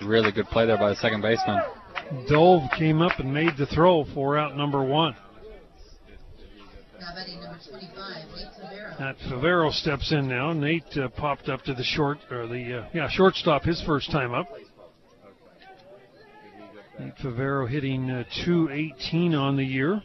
Really 0.03 0.31
good 0.31 0.47
play 0.47 0.65
there 0.65 0.77
by 0.77 0.89
the 0.89 0.95
second 0.95 1.21
baseman. 1.21 1.61
Dove 2.27 2.63
came 2.77 3.01
up 3.01 3.19
and 3.19 3.33
made 3.33 3.57
the 3.57 3.65
throw 3.65 4.05
for 4.13 4.37
out 4.37 4.55
number 4.55 4.83
one. 4.83 5.15
That 8.99 9.15
Favero 9.29 9.71
steps 9.71 10.11
in 10.11 10.27
now. 10.27 10.53
Nate 10.53 10.97
uh, 10.97 11.09
popped 11.09 11.49
up 11.49 11.63
to 11.63 11.73
the 11.73 11.83
short, 11.83 12.17
or 12.29 12.47
the 12.47 12.79
uh, 12.79 12.89
yeah 12.93 13.07
shortstop 13.09 13.63
his 13.63 13.81
first 13.85 14.11
time 14.11 14.33
up. 14.33 14.47
Nate 16.99 17.15
Favero 17.17 17.69
hitting 17.69 18.09
uh, 18.09 18.23
218 18.45 19.33
on 19.35 19.55
the 19.55 19.63
year 19.63 20.01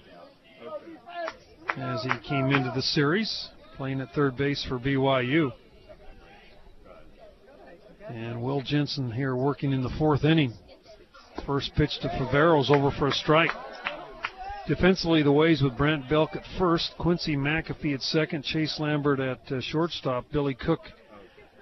as 1.77 2.03
he 2.05 2.29
came 2.29 2.47
into 2.47 2.71
the 2.75 2.83
series, 2.83 3.49
playing 3.77 4.01
at 4.01 4.13
third 4.13 4.37
base 4.37 4.65
for 4.69 4.79
BYU. 4.79 5.53
And 8.09 8.43
Will 8.43 8.61
Jensen 8.61 9.11
here 9.11 9.35
working 9.35 9.73
in 9.73 9.83
the 9.83 9.91
fourth 9.99 10.25
inning. 10.25 10.53
First 11.47 11.75
pitch 11.75 11.99
to 12.03 12.09
Favero's 12.09 12.71
over 12.71 12.91
for 12.91 13.09
a 13.09 13.13
strike. 13.13 13.51
Defensively, 14.67 15.23
the 15.23 15.33
ways 15.33 15.63
with 15.63 15.77
Brent 15.77 16.09
Belk 16.09 16.37
at 16.37 16.45
first, 16.59 16.95
Quincy 16.99 17.37
McAfee 17.37 17.95
at 17.95 18.03
second, 18.03 18.45
Chase 18.45 18.79
Lambert 18.81 19.21
at 19.21 19.53
uh, 19.53 19.61
shortstop, 19.61 20.25
Billy 20.33 20.55
Cook 20.55 20.81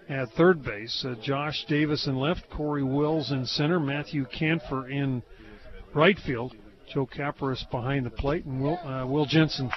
at 0.08 0.28
third 0.32 0.62
base, 0.62 1.04
uh, 1.04 1.14
Josh 1.22 1.64
Davis 1.68 2.06
in 2.06 2.16
left, 2.16 2.48
Corey 2.50 2.84
Wills 2.84 3.32
in 3.32 3.46
center, 3.46 3.80
Matthew 3.80 4.26
Canfer 4.26 4.88
in 4.88 5.22
right 5.94 6.18
field, 6.18 6.54
Joe 6.92 7.06
Caparis 7.06 7.64
behind 7.70 8.06
the 8.06 8.10
plate, 8.10 8.44
and 8.44 8.62
Will, 8.62 8.78
uh, 8.78 9.06
Will 9.06 9.26
Jensen 9.26 9.70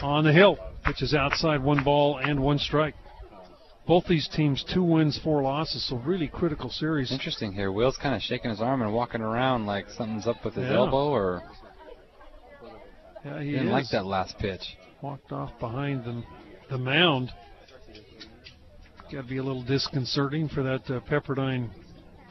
on 0.00 0.24
the 0.24 0.32
hill. 0.32 0.58
Pitches 0.84 1.14
outside, 1.14 1.62
one 1.62 1.84
ball 1.84 2.18
and 2.18 2.40
one 2.40 2.58
strike. 2.58 2.94
Both 3.86 4.06
these 4.06 4.28
teams, 4.28 4.64
two 4.72 4.82
wins, 4.84 5.18
four 5.24 5.42
losses, 5.42 5.84
so 5.88 5.96
really 5.96 6.28
critical 6.28 6.70
series. 6.70 7.10
Interesting 7.10 7.52
here. 7.52 7.72
Will's 7.72 7.96
kind 7.96 8.14
of 8.14 8.22
shaking 8.22 8.50
his 8.50 8.60
arm 8.60 8.80
and 8.82 8.92
walking 8.92 9.20
around 9.20 9.66
like 9.66 9.88
something's 9.90 10.26
up 10.26 10.44
with 10.44 10.54
his 10.54 10.68
Yeah. 10.68 10.76
elbow, 10.76 11.08
or 11.10 11.42
Yeah, 13.24 13.40
he 13.40 13.50
didn't 13.52 13.68
is. 13.68 13.72
like 13.72 13.88
that 13.90 14.06
last 14.06 14.38
pitch. 14.38 14.76
Walked 15.00 15.32
off 15.32 15.58
behind 15.58 16.04
the, 16.04 16.22
the 16.70 16.78
mound. 16.78 17.32
Got 19.10 19.22
to 19.22 19.28
be 19.28 19.38
a 19.38 19.42
little 19.42 19.62
disconcerting 19.64 20.48
for 20.48 20.62
that 20.62 20.82
uh, 20.88 21.00
Pepperdine 21.00 21.68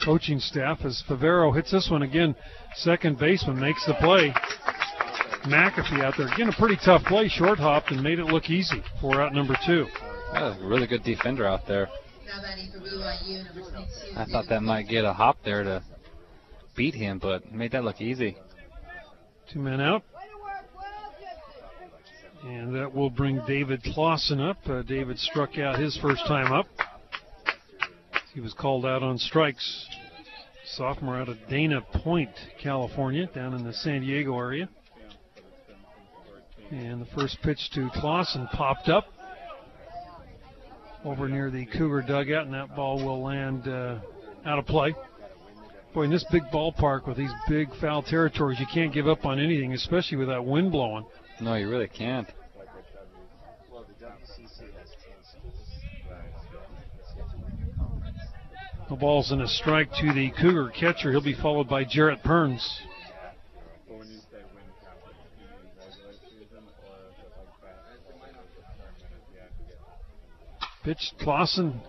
coaching 0.02 0.40
staff 0.40 0.80
as 0.84 1.02
Favero 1.08 1.54
hits 1.54 1.70
this 1.70 1.88
one 1.90 2.02
again. 2.02 2.34
Second 2.76 3.18
baseman 3.18 3.60
makes 3.60 3.84
the 3.86 3.94
play. 3.94 4.32
McAfee 5.44 6.02
out 6.02 6.14
there. 6.16 6.32
Again, 6.32 6.48
a 6.48 6.52
pretty 6.52 6.76
tough 6.84 7.02
play. 7.04 7.28
Short 7.28 7.58
hopped 7.58 7.90
and 7.90 8.02
made 8.02 8.18
it 8.18 8.24
look 8.24 8.48
easy 8.50 8.82
for 9.00 9.20
out 9.20 9.32
number 9.34 9.56
two. 9.66 9.86
A 10.34 10.58
really 10.62 10.86
good 10.86 11.04
defender 11.04 11.46
out 11.46 11.66
there. 11.66 11.88
I 14.16 14.24
thought 14.24 14.46
that 14.48 14.62
might 14.62 14.88
get 14.88 15.04
a 15.04 15.12
hop 15.12 15.38
there 15.44 15.62
to 15.62 15.82
beat 16.74 16.94
him, 16.94 17.18
but 17.18 17.52
made 17.52 17.72
that 17.72 17.84
look 17.84 18.00
easy. 18.00 18.36
Two 19.52 19.58
men 19.58 19.80
out. 19.80 20.02
And 22.44 22.74
that 22.74 22.92
will 22.92 23.10
bring 23.10 23.40
David 23.46 23.82
Clausen 23.94 24.40
up. 24.40 24.56
Uh, 24.66 24.82
David 24.82 25.18
struck 25.18 25.58
out 25.58 25.78
his 25.78 25.96
first 25.98 26.26
time 26.26 26.52
up. 26.52 26.66
He 28.34 28.40
was 28.40 28.52
called 28.54 28.84
out 28.84 29.02
on 29.02 29.18
strikes. 29.18 29.86
Sophomore 30.64 31.18
out 31.18 31.28
of 31.28 31.36
Dana 31.48 31.82
Point, 32.02 32.30
California, 32.60 33.28
down 33.34 33.54
in 33.54 33.62
the 33.62 33.74
San 33.74 34.00
Diego 34.00 34.36
area. 34.38 34.68
And 36.70 37.02
the 37.02 37.06
first 37.14 37.36
pitch 37.42 37.70
to 37.74 37.90
Clausen 37.94 38.48
popped 38.52 38.88
up 38.88 39.04
over 41.04 41.28
near 41.28 41.50
the 41.50 41.66
Cougar 41.66 42.02
dugout, 42.02 42.46
and 42.46 42.54
that 42.54 42.74
ball 42.76 42.96
will 42.96 43.22
land 43.22 43.66
uh, 43.66 43.98
out 44.44 44.58
of 44.58 44.66
play. 44.66 44.94
Boy, 45.94 46.04
in 46.04 46.10
this 46.10 46.24
big 46.30 46.44
ballpark 46.52 47.06
with 47.06 47.16
these 47.16 47.32
big 47.48 47.68
foul 47.80 48.02
territories, 48.02 48.58
you 48.58 48.66
can't 48.72 48.94
give 48.94 49.06
up 49.06 49.26
on 49.26 49.38
anything, 49.38 49.74
especially 49.74 50.16
with 50.16 50.28
that 50.28 50.44
wind 50.44 50.72
blowing. 50.72 51.04
No, 51.40 51.54
you 51.54 51.68
really 51.68 51.88
can't. 51.88 52.28
The 58.88 58.96
ball's 58.96 59.32
in 59.32 59.40
a 59.40 59.48
strike 59.48 59.88
to 60.00 60.12
the 60.12 60.30
Cougar 60.38 60.70
catcher. 60.78 61.10
He'll 61.10 61.22
be 61.22 61.34
followed 61.34 61.68
by 61.68 61.84
Jarrett 61.84 62.22
Perns. 62.22 62.80
Pitch 70.84 71.12
Clausen 71.20 71.80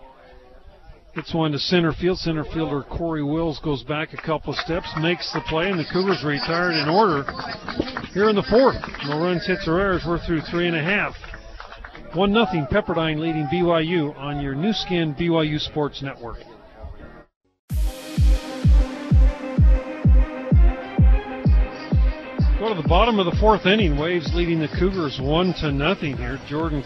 Gets 1.14 1.32
one 1.32 1.52
to 1.52 1.60
center 1.60 1.92
field. 1.92 2.18
Center 2.18 2.44
fielder 2.44 2.82
Corey 2.82 3.22
Wills 3.22 3.60
goes 3.60 3.84
back 3.84 4.12
a 4.12 4.16
couple 4.16 4.52
of 4.52 4.58
steps, 4.58 4.88
makes 4.98 5.32
the 5.32 5.40
play, 5.42 5.70
and 5.70 5.78
the 5.78 5.84
Cougars 5.92 6.24
retired 6.24 6.74
in 6.74 6.88
order 6.88 7.22
here 8.12 8.28
in 8.28 8.34
the 8.34 8.42
fourth. 8.50 8.74
No 9.06 9.20
runs, 9.20 9.46
hits, 9.46 9.68
or 9.68 9.78
errors. 9.78 10.02
We're 10.04 10.18
through 10.26 10.40
three 10.50 10.66
and 10.66 10.74
a 10.74 10.82
half. 10.82 11.14
One 12.14 12.32
nothing. 12.32 12.66
Pepperdine 12.66 13.20
leading 13.20 13.46
BYU 13.46 14.16
on 14.18 14.40
your 14.40 14.56
Nu 14.56 14.72
Skin 14.72 15.14
BYU 15.14 15.60
Sports 15.60 16.02
Network. 16.02 16.38
Go 22.58 22.74
to 22.74 22.82
the 22.82 22.88
bottom 22.88 23.20
of 23.20 23.26
the 23.26 23.36
fourth 23.38 23.66
inning. 23.66 23.96
Waves 23.96 24.32
leading 24.34 24.58
the 24.58 24.68
Cougars 24.80 25.20
one 25.22 25.54
to 25.60 25.70
nothing 25.70 26.16
here. 26.16 26.40
Jordan 26.48 26.82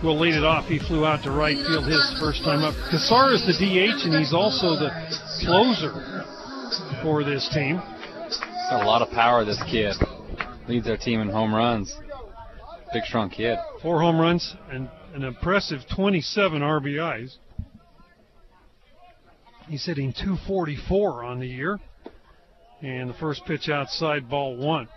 Cassar 0.00 0.06
will 0.06 0.18
lead 0.18 0.34
it 0.34 0.44
off. 0.44 0.66
He 0.66 0.78
flew 0.78 1.04
out 1.04 1.22
to 1.24 1.30
right 1.30 1.56
field 1.56 1.84
his 1.84 2.16
first 2.18 2.42
time 2.42 2.64
up. 2.64 2.74
Cassar 2.90 3.32
is 3.32 3.46
the 3.46 3.52
DH, 3.52 4.06
and 4.06 4.14
he's 4.14 4.32
also 4.32 4.70
the 4.76 4.90
closer 5.44 6.24
for 7.02 7.22
this 7.24 7.48
team. 7.52 7.76
Got 8.70 8.82
a 8.82 8.86
lot 8.86 9.02
of 9.02 9.10
power, 9.10 9.44
this 9.44 9.62
kid. 9.70 9.94
Leads 10.68 10.88
our 10.88 10.96
team 10.96 11.20
in 11.20 11.28
home 11.28 11.54
runs. 11.54 11.94
Big, 12.92 13.04
strong 13.04 13.30
kid. 13.30 13.58
Four 13.82 14.00
home 14.00 14.18
runs 14.18 14.54
and 14.70 14.88
an 15.14 15.22
impressive 15.22 15.80
27 15.94 16.62
RBIs. 16.62 17.36
He's 19.68 19.84
hitting 19.84 20.12
244 20.12 21.24
on 21.24 21.40
the 21.40 21.46
year. 21.46 21.78
And 22.82 23.10
the 23.10 23.14
first 23.14 23.44
pitch 23.44 23.68
outside, 23.68 24.28
ball 24.30 24.56
one. 24.56 24.88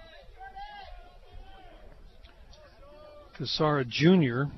Cassara 3.37 3.85
Jr. 3.85 4.53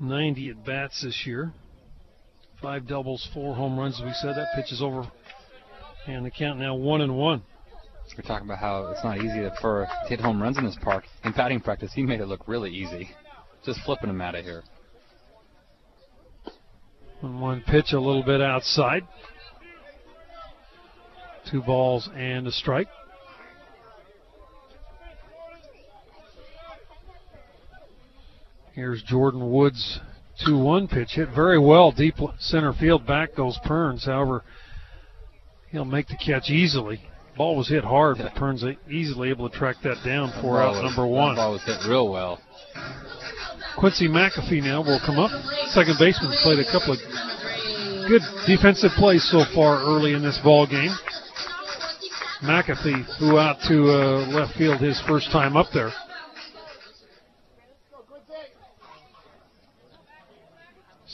90 0.00 0.50
at 0.50 0.64
bats 0.64 1.02
this 1.02 1.24
year. 1.26 1.52
Five 2.60 2.86
doubles, 2.86 3.28
four 3.34 3.54
home 3.54 3.78
runs. 3.78 4.00
As 4.00 4.04
we 4.04 4.12
said, 4.14 4.34
that 4.36 4.48
pitch 4.54 4.72
is 4.72 4.80
over. 4.82 5.10
And 6.06 6.24
the 6.24 6.30
count 6.30 6.58
now 6.58 6.74
one 6.74 7.00
and 7.00 7.16
one. 7.16 7.42
We're 8.16 8.22
talking 8.22 8.46
about 8.46 8.58
how 8.58 8.86
it's 8.88 9.02
not 9.02 9.18
easy 9.18 9.48
for 9.60 9.86
to 9.86 10.08
hit 10.08 10.20
home 10.20 10.40
runs 10.40 10.58
in 10.58 10.64
this 10.64 10.76
park. 10.82 11.04
In 11.24 11.32
batting 11.32 11.60
practice, 11.60 11.92
he 11.94 12.02
made 12.02 12.20
it 12.20 12.26
look 12.26 12.46
really 12.46 12.70
easy. 12.70 13.10
Just 13.64 13.80
flipping 13.80 14.08
them 14.08 14.20
out 14.20 14.34
of 14.34 14.44
here. 14.44 14.62
One 17.20 17.40
one 17.40 17.64
pitch 17.66 17.92
a 17.92 18.00
little 18.00 18.22
bit 18.22 18.42
outside. 18.42 19.06
Two 21.50 21.62
balls 21.62 22.08
and 22.14 22.46
a 22.46 22.52
strike. 22.52 22.88
Here's 28.74 29.04
Jordan 29.04 29.52
Woods 29.52 30.00
2 30.44 30.58
1 30.58 30.88
pitch 30.88 31.12
hit 31.12 31.28
very 31.32 31.60
well 31.60 31.92
deep 31.92 32.16
center 32.40 32.72
field. 32.72 33.06
Back 33.06 33.36
goes 33.36 33.56
Perns. 33.64 34.04
However, 34.04 34.42
he'll 35.70 35.84
make 35.84 36.08
the 36.08 36.16
catch 36.16 36.50
easily. 36.50 37.00
Ball 37.36 37.56
was 37.56 37.68
hit 37.68 37.84
hard, 37.84 38.18
but 38.18 38.34
Perns 38.34 38.64
easily 38.90 39.30
able 39.30 39.48
to 39.48 39.56
track 39.56 39.76
that 39.84 40.02
down 40.04 40.32
for 40.40 40.60
out 40.60 40.82
was, 40.82 40.82
number 40.82 41.06
one. 41.06 41.36
ball 41.36 41.52
was 41.52 41.62
hit 41.62 41.78
real 41.88 42.08
well. 42.10 42.40
Quincy 43.78 44.08
McAfee 44.08 44.62
now 44.62 44.82
will 44.82 45.00
come 45.06 45.20
up. 45.20 45.30
Second 45.68 45.94
baseman 46.00 46.32
played 46.42 46.58
a 46.58 46.70
couple 46.72 46.94
of 46.94 46.98
good 48.08 48.22
defensive 48.44 48.90
plays 48.96 49.22
so 49.30 49.44
far 49.54 49.82
early 49.82 50.14
in 50.14 50.22
this 50.22 50.38
ball 50.42 50.66
game. 50.66 50.90
McAfee 52.42 53.06
flew 53.18 53.38
out 53.38 53.56
to 53.68 53.84
uh, 53.86 54.26
left 54.34 54.58
field 54.58 54.80
his 54.80 55.00
first 55.06 55.30
time 55.30 55.56
up 55.56 55.68
there. 55.72 55.92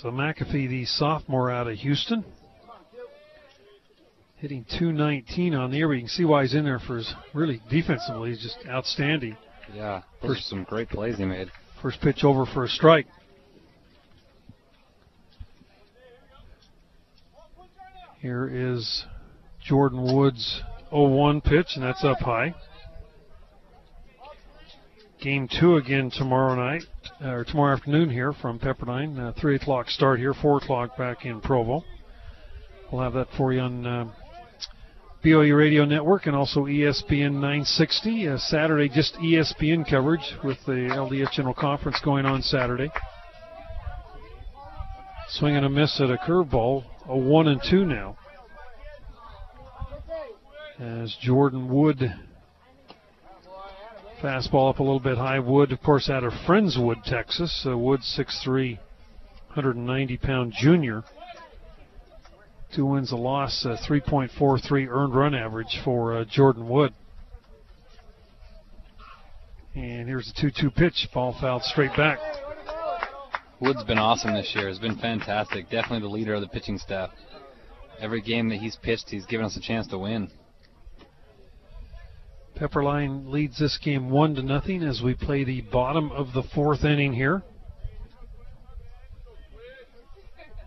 So 0.02 0.10
McAfee, 0.10 0.70
the 0.70 0.86
sophomore 0.86 1.50
out 1.50 1.68
of 1.68 1.76
Houston, 1.76 2.24
hitting 4.36 4.64
219 4.78 5.54
on 5.54 5.70
the 5.70 5.76
year. 5.76 5.88
But 5.88 5.94
you 5.94 6.00
can 6.00 6.08
see 6.08 6.24
why 6.24 6.40
he's 6.40 6.54
in 6.54 6.64
there 6.64 6.78
for 6.78 6.96
his 6.96 7.12
really 7.34 7.60
defensively. 7.68 8.30
He's 8.30 8.40
just 8.40 8.56
outstanding. 8.66 9.36
Yeah, 9.74 10.00
first, 10.22 10.48
some 10.48 10.64
great 10.64 10.88
plays 10.88 11.18
he 11.18 11.26
made. 11.26 11.50
First 11.82 12.00
pitch 12.00 12.24
over 12.24 12.46
for 12.46 12.64
a 12.64 12.68
strike. 12.68 13.08
Here 18.20 18.48
is 18.50 19.04
Jordan 19.62 20.16
Woods' 20.16 20.62
0-1 20.90 21.44
pitch, 21.44 21.72
and 21.74 21.84
that's 21.84 22.04
up 22.04 22.20
high. 22.20 22.54
Game 25.20 25.48
two 25.60 25.76
again 25.76 26.10
tomorrow 26.10 26.54
night, 26.54 26.82
uh, 27.22 27.28
or 27.28 27.44
tomorrow 27.44 27.76
afternoon 27.76 28.08
here 28.08 28.32
from 28.32 28.58
Pepperdine. 28.58 29.18
Uh, 29.18 29.32
3 29.38 29.56
o'clock 29.56 29.90
start 29.90 30.18
here, 30.18 30.32
4 30.32 30.58
o'clock 30.58 30.96
back 30.96 31.26
in 31.26 31.42
Provo. 31.42 31.84
We'll 32.90 33.02
have 33.02 33.12
that 33.12 33.26
for 33.36 33.52
you 33.52 33.60
on 33.60 33.86
uh, 33.86 34.10
BYU 35.22 35.58
Radio 35.58 35.84
Network 35.84 36.24
and 36.24 36.34
also 36.34 36.60
ESPN 36.60 37.34
960. 37.34 38.28
Uh, 38.28 38.38
Saturday, 38.38 38.88
just 38.88 39.14
ESPN 39.16 39.88
coverage 39.88 40.36
with 40.42 40.56
the 40.64 40.88
LDS 40.90 41.32
General 41.32 41.54
Conference 41.54 42.00
going 42.02 42.24
on 42.24 42.40
Saturday. 42.40 42.90
Swing 45.28 45.54
and 45.54 45.66
a 45.66 45.68
miss 45.68 46.00
at 46.00 46.08
a 46.08 46.16
curveball, 46.16 46.84
a 47.06 47.16
1 47.16 47.46
and 47.46 47.60
2 47.68 47.84
now. 47.84 48.16
As 50.78 51.14
Jordan 51.20 51.68
Wood 51.68 52.10
Fastball 54.22 54.68
up 54.68 54.80
a 54.80 54.82
little 54.82 55.00
bit 55.00 55.16
high. 55.16 55.38
Wood, 55.38 55.72
of 55.72 55.82
course, 55.82 56.10
out 56.10 56.24
of 56.24 56.34
Friendswood, 56.46 57.04
Texas. 57.04 57.64
Uh, 57.66 57.76
Wood, 57.76 58.00
6'3", 58.00 58.76
190 58.76 60.16
pound 60.18 60.52
junior. 60.54 61.02
Two 62.74 62.84
wins, 62.84 63.12
a 63.12 63.16
loss, 63.16 63.64
uh, 63.64 63.76
3.43 63.88 64.88
earned 64.88 65.14
run 65.14 65.34
average 65.34 65.80
for 65.84 66.18
uh, 66.18 66.24
Jordan 66.24 66.68
Wood. 66.68 66.92
And 69.74 70.06
here's 70.06 70.26
the 70.26 70.38
2 70.38 70.50
2 70.68 70.70
pitch. 70.70 71.08
Ball 71.14 71.34
fouled 71.40 71.62
straight 71.62 71.96
back. 71.96 72.18
Wood's 73.58 73.84
been 73.84 73.98
awesome 73.98 74.34
this 74.34 74.52
year. 74.54 74.68
Has 74.68 74.78
been 74.78 74.98
fantastic. 74.98 75.70
Definitely 75.70 76.00
the 76.00 76.08
leader 76.08 76.34
of 76.34 76.42
the 76.42 76.48
pitching 76.48 76.76
staff. 76.76 77.10
Every 77.98 78.20
game 78.20 78.50
that 78.50 78.58
he's 78.58 78.76
pitched, 78.76 79.08
he's 79.08 79.26
given 79.26 79.46
us 79.46 79.56
a 79.56 79.60
chance 79.60 79.86
to 79.88 79.98
win. 79.98 80.30
Pepperdine 82.56 83.30
leads 83.30 83.58
this 83.58 83.78
game 83.82 84.10
one 84.10 84.34
to 84.34 84.42
nothing 84.42 84.82
as 84.82 85.00
we 85.02 85.14
play 85.14 85.44
the 85.44 85.62
bottom 85.62 86.10
of 86.12 86.32
the 86.34 86.42
fourth 86.54 86.84
inning 86.84 87.12
here. 87.12 87.42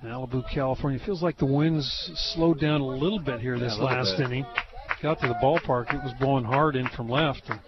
Malibu, 0.03 0.43
California. 0.53 0.99
Feels 1.05 1.23
like 1.23 1.37
the 1.37 1.45
winds 1.45 2.11
slowed 2.33 2.59
down 2.59 2.81
a 2.81 2.85
little 2.85 3.19
bit 3.19 3.39
here 3.39 3.57
this 3.57 3.75
yeah, 3.77 3.85
last 3.85 4.19
inning. 4.19 4.45
Got 5.01 5.19
to 5.21 5.27
the 5.27 5.35
ballpark, 5.35 5.93
it 5.93 6.03
was 6.03 6.13
blowing 6.19 6.43
hard 6.43 6.75
in 6.75 6.87
from 6.89 7.09
left. 7.09 7.43
And 7.47 7.59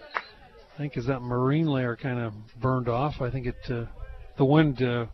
I 0.74 0.78
think 0.78 0.96
as 0.96 1.06
that 1.06 1.20
marine 1.20 1.66
layer 1.66 1.96
kind 1.96 2.18
of 2.18 2.34
burned 2.60 2.88
off, 2.88 3.20
I 3.20 3.30
think 3.30 3.46
it 3.46 3.56
uh, 3.70 3.84
the 4.36 4.44
wind 4.44 4.82
uh, 4.82 5.06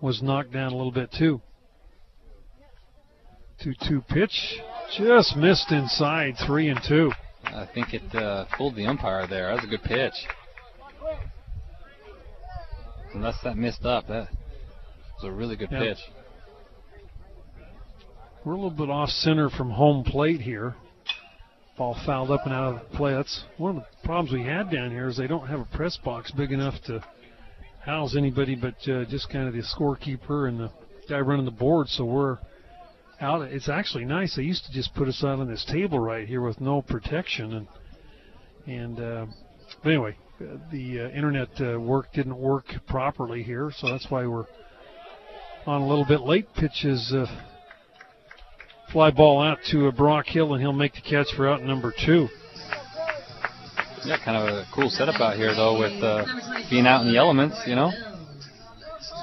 was 0.00 0.22
knocked 0.22 0.52
down 0.52 0.72
a 0.72 0.76
little 0.76 0.92
bit 0.92 1.10
too. 1.16 1.40
Two-two 3.62 4.02
pitch, 4.02 4.60
just 4.98 5.36
missed 5.36 5.70
inside, 5.72 6.34
three 6.46 6.68
and 6.68 6.80
two. 6.86 7.10
I 7.46 7.68
think 7.72 7.94
it 7.94 8.14
uh, 8.14 8.46
fooled 8.56 8.76
the 8.76 8.86
umpire 8.86 9.26
there. 9.26 9.48
That 9.48 9.56
was 9.56 9.64
a 9.64 9.68
good 9.68 9.82
pitch. 9.82 10.14
Unless 13.14 13.36
that 13.44 13.56
missed 13.56 13.84
up, 13.84 14.08
that 14.08 14.28
was 15.14 15.24
a 15.24 15.30
really 15.30 15.56
good 15.56 15.70
yep. 15.70 15.80
pitch. 15.80 15.98
We're 18.44 18.52
a 18.52 18.56
little 18.56 18.70
bit 18.70 18.90
off 18.90 19.08
center 19.08 19.48
from 19.50 19.70
home 19.70 20.04
plate 20.04 20.40
here. 20.40 20.74
Ball 21.78 21.96
fouled 22.06 22.30
up 22.30 22.42
and 22.44 22.54
out 22.54 22.74
of 22.74 22.90
the 22.90 22.96
play. 22.96 23.14
That's 23.14 23.44
one 23.58 23.76
of 23.76 23.82
the 23.82 24.06
problems 24.06 24.32
we 24.32 24.44
had 24.44 24.70
down 24.70 24.90
here 24.90 25.08
is 25.08 25.16
they 25.16 25.26
don't 25.26 25.46
have 25.46 25.60
a 25.60 25.76
press 25.76 25.98
box 26.04 26.30
big 26.30 26.52
enough 26.52 26.74
to 26.86 27.04
house 27.84 28.16
anybody 28.16 28.54
but 28.54 28.74
uh, 28.90 29.04
just 29.04 29.30
kind 29.30 29.46
of 29.46 29.54
the 29.54 29.62
scorekeeper 29.62 30.48
and 30.48 30.58
the 30.58 30.70
guy 31.08 31.20
running 31.20 31.44
the 31.44 31.50
board. 31.50 31.88
So 31.88 32.04
we're 32.04 32.38
out. 33.20 33.42
It's 33.42 33.68
actually 33.68 34.04
nice. 34.04 34.36
They 34.36 34.42
used 34.42 34.64
to 34.66 34.72
just 34.72 34.94
put 34.94 35.08
us 35.08 35.22
out 35.22 35.38
on 35.38 35.48
this 35.48 35.64
table 35.64 35.98
right 35.98 36.26
here 36.26 36.42
with 36.42 36.60
no 36.60 36.82
protection, 36.82 37.52
and 37.54 37.68
and 38.66 39.00
uh, 39.00 39.26
but 39.82 39.90
anyway, 39.90 40.16
the 40.70 41.00
uh, 41.00 41.16
internet 41.16 41.48
uh, 41.60 41.78
work 41.78 42.12
didn't 42.12 42.36
work 42.36 42.64
properly 42.86 43.42
here, 43.42 43.70
so 43.76 43.88
that's 43.88 44.06
why 44.10 44.26
we're 44.26 44.46
on 45.66 45.82
a 45.82 45.88
little 45.88 46.04
bit 46.04 46.20
late. 46.20 46.46
Pitches 46.54 47.12
uh, 47.14 47.26
fly 48.92 49.10
ball 49.10 49.42
out 49.42 49.58
to 49.70 49.88
uh, 49.88 49.90
Brock 49.90 50.26
Hill, 50.26 50.52
and 50.54 50.62
he'll 50.62 50.72
make 50.72 50.94
the 50.94 51.00
catch 51.00 51.28
for 51.36 51.48
out 51.48 51.62
number 51.62 51.92
two. 52.04 52.28
Yeah, 54.04 54.18
kind 54.24 54.36
of 54.36 54.48
a 54.48 54.66
cool 54.72 54.88
setup 54.88 55.20
out 55.20 55.36
here 55.36 55.54
though, 55.54 55.78
with 55.78 56.02
uh, 56.02 56.24
being 56.70 56.86
out 56.86 57.04
in 57.04 57.12
the 57.12 57.18
elements, 57.18 57.60
you 57.66 57.74
know. 57.74 57.90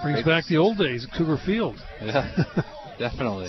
Brings 0.01 0.23
back 0.25 0.45
the 0.47 0.57
old 0.57 0.77
days 0.77 1.07
at 1.09 1.17
Cougar 1.17 1.37
Field. 1.45 1.77
Yeah, 2.01 2.29
definitely. 2.99 3.47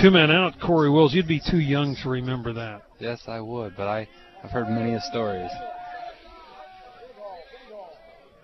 Two 0.00 0.10
men 0.10 0.30
out, 0.30 0.54
Corey 0.60 0.90
Wills. 0.90 1.14
You'd 1.14 1.26
be 1.26 1.40
too 1.40 1.58
young 1.58 1.96
to 2.02 2.08
remember 2.08 2.52
that. 2.52 2.82
Yes, 2.98 3.20
I 3.26 3.40
would, 3.40 3.74
but 3.76 3.88
I, 3.88 4.08
I've 4.44 4.50
heard 4.50 4.68
many 4.68 4.98
stories. 5.10 5.50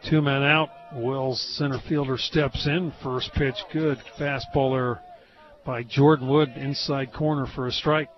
Two 0.09 0.21
men 0.21 0.43
out. 0.43 0.71
Wills 0.95 1.41
center 1.57 1.79
fielder 1.89 2.19
steps 2.19 2.67
in. 2.67 2.93
First 3.03 3.33
pitch 3.35 3.57
good. 3.73 3.99
Fastball 4.19 4.75
there 4.75 5.01
by 5.65 5.83
Jordan 5.83 6.29
Wood 6.29 6.51
inside 6.57 7.13
corner 7.13 7.47
for 7.55 7.67
a 7.67 7.73
strike. 7.73 8.09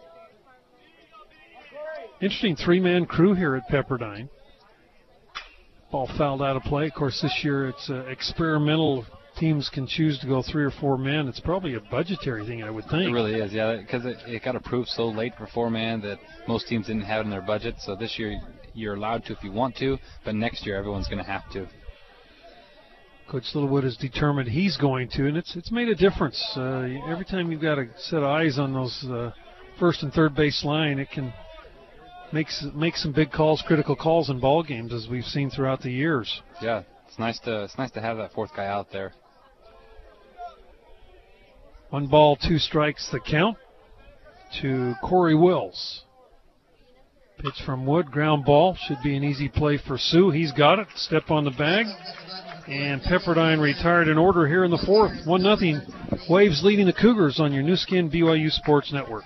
Interesting 2.20 2.57
three 2.57 2.81
man 2.81 3.07
crew 3.07 3.35
here 3.35 3.55
at 3.55 3.68
Pepperdine. 3.68 4.29
Ball 5.93 6.09
fouled 6.18 6.43
out 6.43 6.57
of 6.57 6.62
play. 6.62 6.87
Of 6.87 6.95
course, 6.95 7.20
this 7.22 7.41
year 7.45 7.68
it's 7.68 7.89
uh, 7.89 8.07
experimental. 8.07 9.05
Teams 9.39 9.68
can 9.68 9.87
choose 9.87 10.18
to 10.20 10.26
go 10.26 10.43
three 10.43 10.64
or 10.64 10.70
four 10.70 10.97
men. 10.97 11.28
It's 11.28 11.41
probably 11.41 11.74
a 11.74 11.80
budgetary 11.80 12.47
thing, 12.47 12.62
I 12.62 12.70
would 12.70 12.84
think. 12.84 13.11
It 13.11 13.12
really 13.12 13.34
is, 13.34 13.53
yeah, 13.53 13.76
because 13.76 14.07
it, 14.07 14.16
it 14.26 14.43
got 14.43 14.57
approved 14.57 14.89
so 14.89 15.09
late 15.09 15.34
for 15.37 15.47
four 15.47 15.68
man 15.68 16.01
that 16.03 16.18
most 16.49 16.68
teams 16.68 16.87
didn't 16.87 17.03
have 17.03 17.20
it 17.20 17.24
in 17.24 17.30
their 17.30 17.43
budget. 17.43 17.74
So 17.80 17.95
this 17.95 18.18
year 18.18 18.41
you're 18.72 18.95
allowed 18.95 19.24
to 19.26 19.32
if 19.32 19.45
you 19.45 19.53
want 19.53 19.76
to, 19.76 19.99
but 20.24 20.34
next 20.34 20.64
year 20.64 20.76
everyone's 20.76 21.09
going 21.09 21.22
to 21.22 21.30
have 21.30 21.51
to. 21.53 21.68
Coach 23.28 23.45
Littlewood 23.55 23.84
is 23.84 23.97
determined 23.97 24.49
he's 24.49 24.76
going 24.76 25.09
to, 25.11 25.26
and 25.26 25.37
it's 25.37 25.57
it's 25.57 25.72
made 25.72 25.89
a 25.89 25.97
difference. 25.97 26.41
Uh, 26.57 26.87
every 27.09 27.24
time 27.24 27.51
you've 27.51 27.61
got 27.61 27.76
a 27.78 27.87
set 27.99 28.18
of 28.20 28.24
eyes 28.24 28.57
on 28.59 28.72
those 28.72 29.05
uh, 29.11 29.32
first 29.80 30.03
and 30.03 30.12
third 30.12 30.34
base 30.34 30.64
line, 30.64 31.01
it 31.01 31.11
can 31.11 31.32
make 32.32 32.47
make 32.74 32.97
some 32.97 33.12
big 33.12 33.32
calls, 33.32 33.62
critical 33.66 33.97
calls 33.97 34.30
in 34.30 34.39
ball 34.39 34.62
games, 34.62 34.93
as 34.93 35.09
we've 35.11 35.24
seen 35.24 35.51
throughout 35.51 35.80
the 35.82 35.91
years. 35.91 36.41
Yeah, 36.62 36.84
it's 37.09 37.18
nice 37.18 37.41
to 37.41 37.64
it's 37.64 37.76
nice 37.76 37.91
to 37.93 38.01
have 38.01 38.16
that 38.18 38.32
fourth 38.32 38.55
guy 38.55 38.66
out 38.66 38.93
there. 38.93 39.12
One 41.91 42.09
ball, 42.09 42.37
two 42.37 42.59
strikes, 42.59 43.09
the 43.11 43.20
count 43.20 43.57
to 44.61 44.95
Corey 45.03 45.37
Wills. 45.37 46.03
Pitch 47.39 47.62
from 47.64 47.87
Wood, 47.87 48.11
ground 48.11 48.45
ball. 48.45 48.76
Should 48.87 49.03
be 49.05 49.16
an 49.16 49.22
easy 49.22 49.49
play 49.49 49.78
for 49.78 49.97
Sue. 49.97 50.30
He's 50.30 50.53
got 50.53 50.78
it. 50.78 50.89
Step 50.97 51.30
on 51.30 51.45
the 51.45 51.51
bag. 51.51 51.87
And 52.66 53.01
Pepperdine 53.03 53.61
retired 53.61 54.09
in 54.09 54.18
order 54.18 54.49
here 54.49 54.64
in 54.64 54.70
the 54.70 54.78
fourth. 54.78 55.12
1 55.24 55.59
0. 55.59 55.80
Waves 56.28 56.64
leading 56.64 56.87
the 56.87 56.93
Cougars 56.93 57.39
on 57.39 57.53
your 57.53 57.62
Nu 57.62 57.76
Skin 57.76 58.11
BYU 58.11 58.51
Sports 58.51 58.93
Network. 58.93 59.22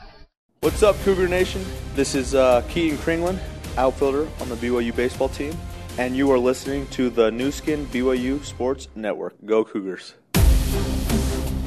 What's 0.61 0.83
up, 0.83 0.97
Cougar 1.05 1.29
Nation? 1.29 1.65
This 1.95 2.15
is 2.15 2.35
uh, 2.35 2.63
Keaton 2.69 2.99
Kringlen, 2.99 3.39
outfielder 3.79 4.29
on 4.41 4.51
the 4.51 4.57
BYU 4.57 4.95
baseball 4.95 5.31
team, 5.31 5.57
and 5.97 6.15
you 6.15 6.31
are 6.31 6.39
listening 6.39 6.87
to 6.89 7.09
the 7.09 7.31
Nu 7.31 7.51
Skin 7.51 7.87
BYU 7.87 8.45
Sports 8.45 8.89
Network. 8.95 9.35
Go 9.47 9.65
Cougars! 9.65 10.15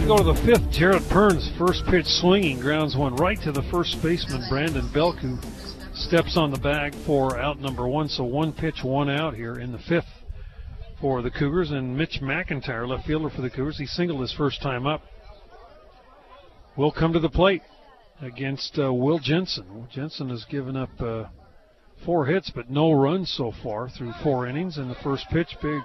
We 0.03 0.09
go 0.09 0.17
to 0.17 0.23
the 0.23 0.45
fifth. 0.45 0.69
Jarrett 0.69 1.07
Perns, 1.07 1.49
first 1.57 1.85
pitch 1.85 2.05
swinging, 2.05 2.59
grounds 2.59 2.97
one 2.97 3.15
right 3.15 3.41
to 3.41 3.53
the 3.53 3.63
first 3.71 4.03
baseman, 4.03 4.43
Brandon 4.49 4.89
Belk, 4.93 5.15
who 5.15 5.37
Steps 5.95 6.35
on 6.35 6.51
the 6.51 6.59
bag 6.59 6.93
for 7.05 7.39
out 7.39 7.61
number 7.61 7.87
one, 7.87 8.09
so 8.09 8.25
one 8.25 8.51
pitch, 8.51 8.83
one 8.83 9.09
out 9.09 9.33
here 9.33 9.59
in 9.59 9.71
the 9.71 9.77
fifth 9.77 10.09
for 10.99 11.21
the 11.21 11.31
Cougars. 11.31 11.71
And 11.71 11.95
Mitch 11.95 12.19
McIntyre, 12.21 12.85
left 12.85 13.07
fielder 13.07 13.29
for 13.29 13.41
the 13.41 13.49
Cougars, 13.49 13.77
he 13.77 13.85
singled 13.85 14.19
his 14.19 14.33
first 14.33 14.61
time 14.61 14.85
up. 14.85 15.03
Will 16.75 16.91
come 16.91 17.13
to 17.13 17.19
the 17.19 17.29
plate 17.29 17.61
against 18.21 18.77
uh, 18.77 18.93
Will 18.93 19.19
Jensen. 19.19 19.87
Jensen 19.89 20.27
has 20.29 20.43
given 20.43 20.75
up 20.75 20.99
uh, 20.99 21.25
four 22.05 22.25
hits, 22.25 22.49
but 22.53 22.69
no 22.69 22.91
runs 22.91 23.31
so 23.31 23.53
far 23.63 23.87
through 23.87 24.11
four 24.21 24.47
innings. 24.47 24.77
And 24.77 24.91
the 24.91 24.95
first 24.95 25.27
pitch, 25.29 25.55
big 25.61 25.79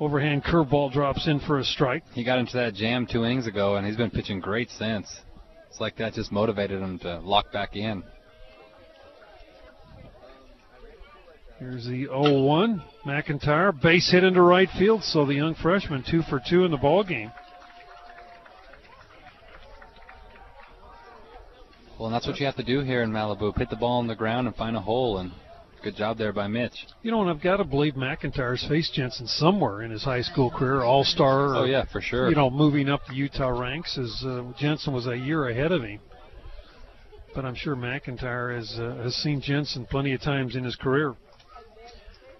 overhand 0.00 0.42
curveball 0.42 0.92
drops 0.92 1.28
in 1.28 1.38
for 1.40 1.58
a 1.58 1.64
strike. 1.64 2.02
He 2.14 2.24
got 2.24 2.38
into 2.38 2.56
that 2.56 2.74
jam 2.74 3.06
two 3.06 3.24
innings 3.24 3.46
ago, 3.46 3.76
and 3.76 3.86
he's 3.86 3.96
been 3.96 4.10
pitching 4.10 4.40
great 4.40 4.70
since. 4.70 5.20
It's 5.68 5.80
like 5.80 5.96
that 5.98 6.14
just 6.14 6.32
motivated 6.32 6.80
him 6.80 6.98
to 7.00 7.20
lock 7.20 7.52
back 7.52 7.76
in. 7.76 8.02
Here's 11.58 11.84
the 11.84 12.06
0-1. 12.06 12.82
McIntyre 13.04 13.78
base 13.78 14.10
hit 14.10 14.24
into 14.24 14.40
right 14.40 14.68
field, 14.78 15.04
so 15.04 15.26
the 15.26 15.34
young 15.34 15.54
freshman 15.54 16.02
two 16.10 16.22
for 16.22 16.40
two 16.48 16.64
in 16.64 16.70
the 16.70 16.78
ball 16.78 17.04
game. 17.04 17.30
Well, 21.98 22.06
and 22.06 22.14
that's 22.14 22.26
what 22.26 22.40
you 22.40 22.46
have 22.46 22.56
to 22.56 22.64
do 22.64 22.80
here 22.80 23.02
in 23.02 23.10
Malibu: 23.10 23.54
hit 23.58 23.68
the 23.68 23.76
ball 23.76 23.98
on 23.98 24.06
the 24.06 24.14
ground 24.14 24.46
and 24.46 24.56
find 24.56 24.74
a 24.74 24.80
hole. 24.80 25.18
And 25.18 25.32
good 25.82 25.96
job 25.96 26.18
there 26.18 26.32
by 26.32 26.46
Mitch. 26.46 26.86
You 27.02 27.10
know, 27.10 27.20
and 27.20 27.30
I've 27.30 27.42
got 27.42 27.56
to 27.56 27.64
believe 27.64 27.94
McIntyre's 27.94 28.66
faced 28.68 28.94
Jensen 28.94 29.26
somewhere 29.26 29.82
in 29.82 29.90
his 29.90 30.04
high 30.04 30.22
school 30.22 30.50
career, 30.50 30.82
All 30.82 31.04
Star. 31.04 31.56
Oh 31.56 31.64
yeah, 31.64 31.84
for 31.90 32.00
sure. 32.00 32.28
You 32.28 32.36
know, 32.36 32.50
moving 32.50 32.88
up 32.88 33.00
the 33.06 33.14
Utah 33.14 33.48
ranks 33.48 33.98
as 33.98 34.22
uh, 34.24 34.52
Jensen 34.58 34.92
was 34.92 35.06
a 35.06 35.16
year 35.16 35.48
ahead 35.48 35.72
of 35.72 35.82
him. 35.82 36.00
But 37.34 37.44
I'm 37.44 37.54
sure 37.54 37.76
McIntyre 37.76 38.56
has 38.56 38.76
uh, 38.78 39.02
has 39.02 39.14
seen 39.14 39.40
Jensen 39.40 39.86
plenty 39.86 40.12
of 40.12 40.20
times 40.20 40.56
in 40.56 40.64
his 40.64 40.76
career. 40.76 41.14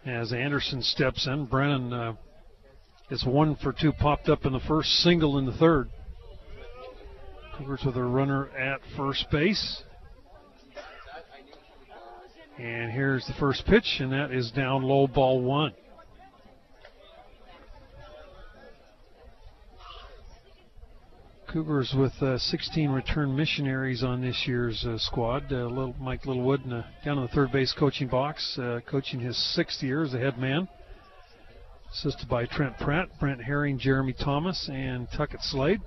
As 0.04 0.32
Anderson 0.32 0.82
steps 0.82 1.26
in, 1.26 1.44
Brennan 1.44 1.92
uh, 1.92 2.14
is 3.10 3.24
one 3.24 3.56
for 3.56 3.72
two, 3.72 3.92
popped 3.92 4.28
up 4.28 4.46
in 4.46 4.52
the 4.52 4.60
first, 4.60 4.88
single 5.02 5.38
in 5.38 5.46
the 5.46 5.52
third. 5.52 5.90
Cougars 7.56 7.82
with 7.84 7.96
a 7.96 8.02
runner 8.02 8.48
at 8.56 8.80
first 8.96 9.30
base. 9.30 9.82
And 12.60 12.92
here's 12.92 13.26
the 13.26 13.32
first 13.40 13.64
pitch, 13.64 14.00
and 14.00 14.12
that 14.12 14.32
is 14.32 14.50
down 14.50 14.82
low, 14.82 15.06
ball 15.06 15.40
one. 15.40 15.72
Cougars 21.50 21.94
with 21.96 22.12
uh, 22.20 22.36
16 22.36 22.90
return 22.90 23.34
missionaries 23.34 24.02
on 24.02 24.20
this 24.20 24.44
year's 24.46 24.84
uh, 24.84 24.98
squad. 24.98 25.50
Uh, 25.50 25.64
little 25.64 25.96
Mike 25.98 26.26
Littlewood 26.26 26.60
uh, 26.70 26.82
down 27.02 27.16
in 27.16 27.22
the 27.22 27.30
third 27.34 27.50
base 27.50 27.72
coaching 27.72 28.08
box, 28.08 28.58
uh, 28.58 28.80
coaching 28.86 29.20
his 29.20 29.38
sixth 29.54 29.82
year 29.82 30.04
as 30.04 30.12
a 30.12 30.18
head 30.18 30.36
man. 30.36 30.68
Assisted 31.90 32.28
by 32.28 32.44
Trent 32.44 32.76
Pratt, 32.76 33.08
Brent 33.18 33.42
Herring, 33.42 33.78
Jeremy 33.78 34.12
Thomas, 34.12 34.68
and 34.70 35.08
Tuckett 35.16 35.40
Slade. 35.44 35.80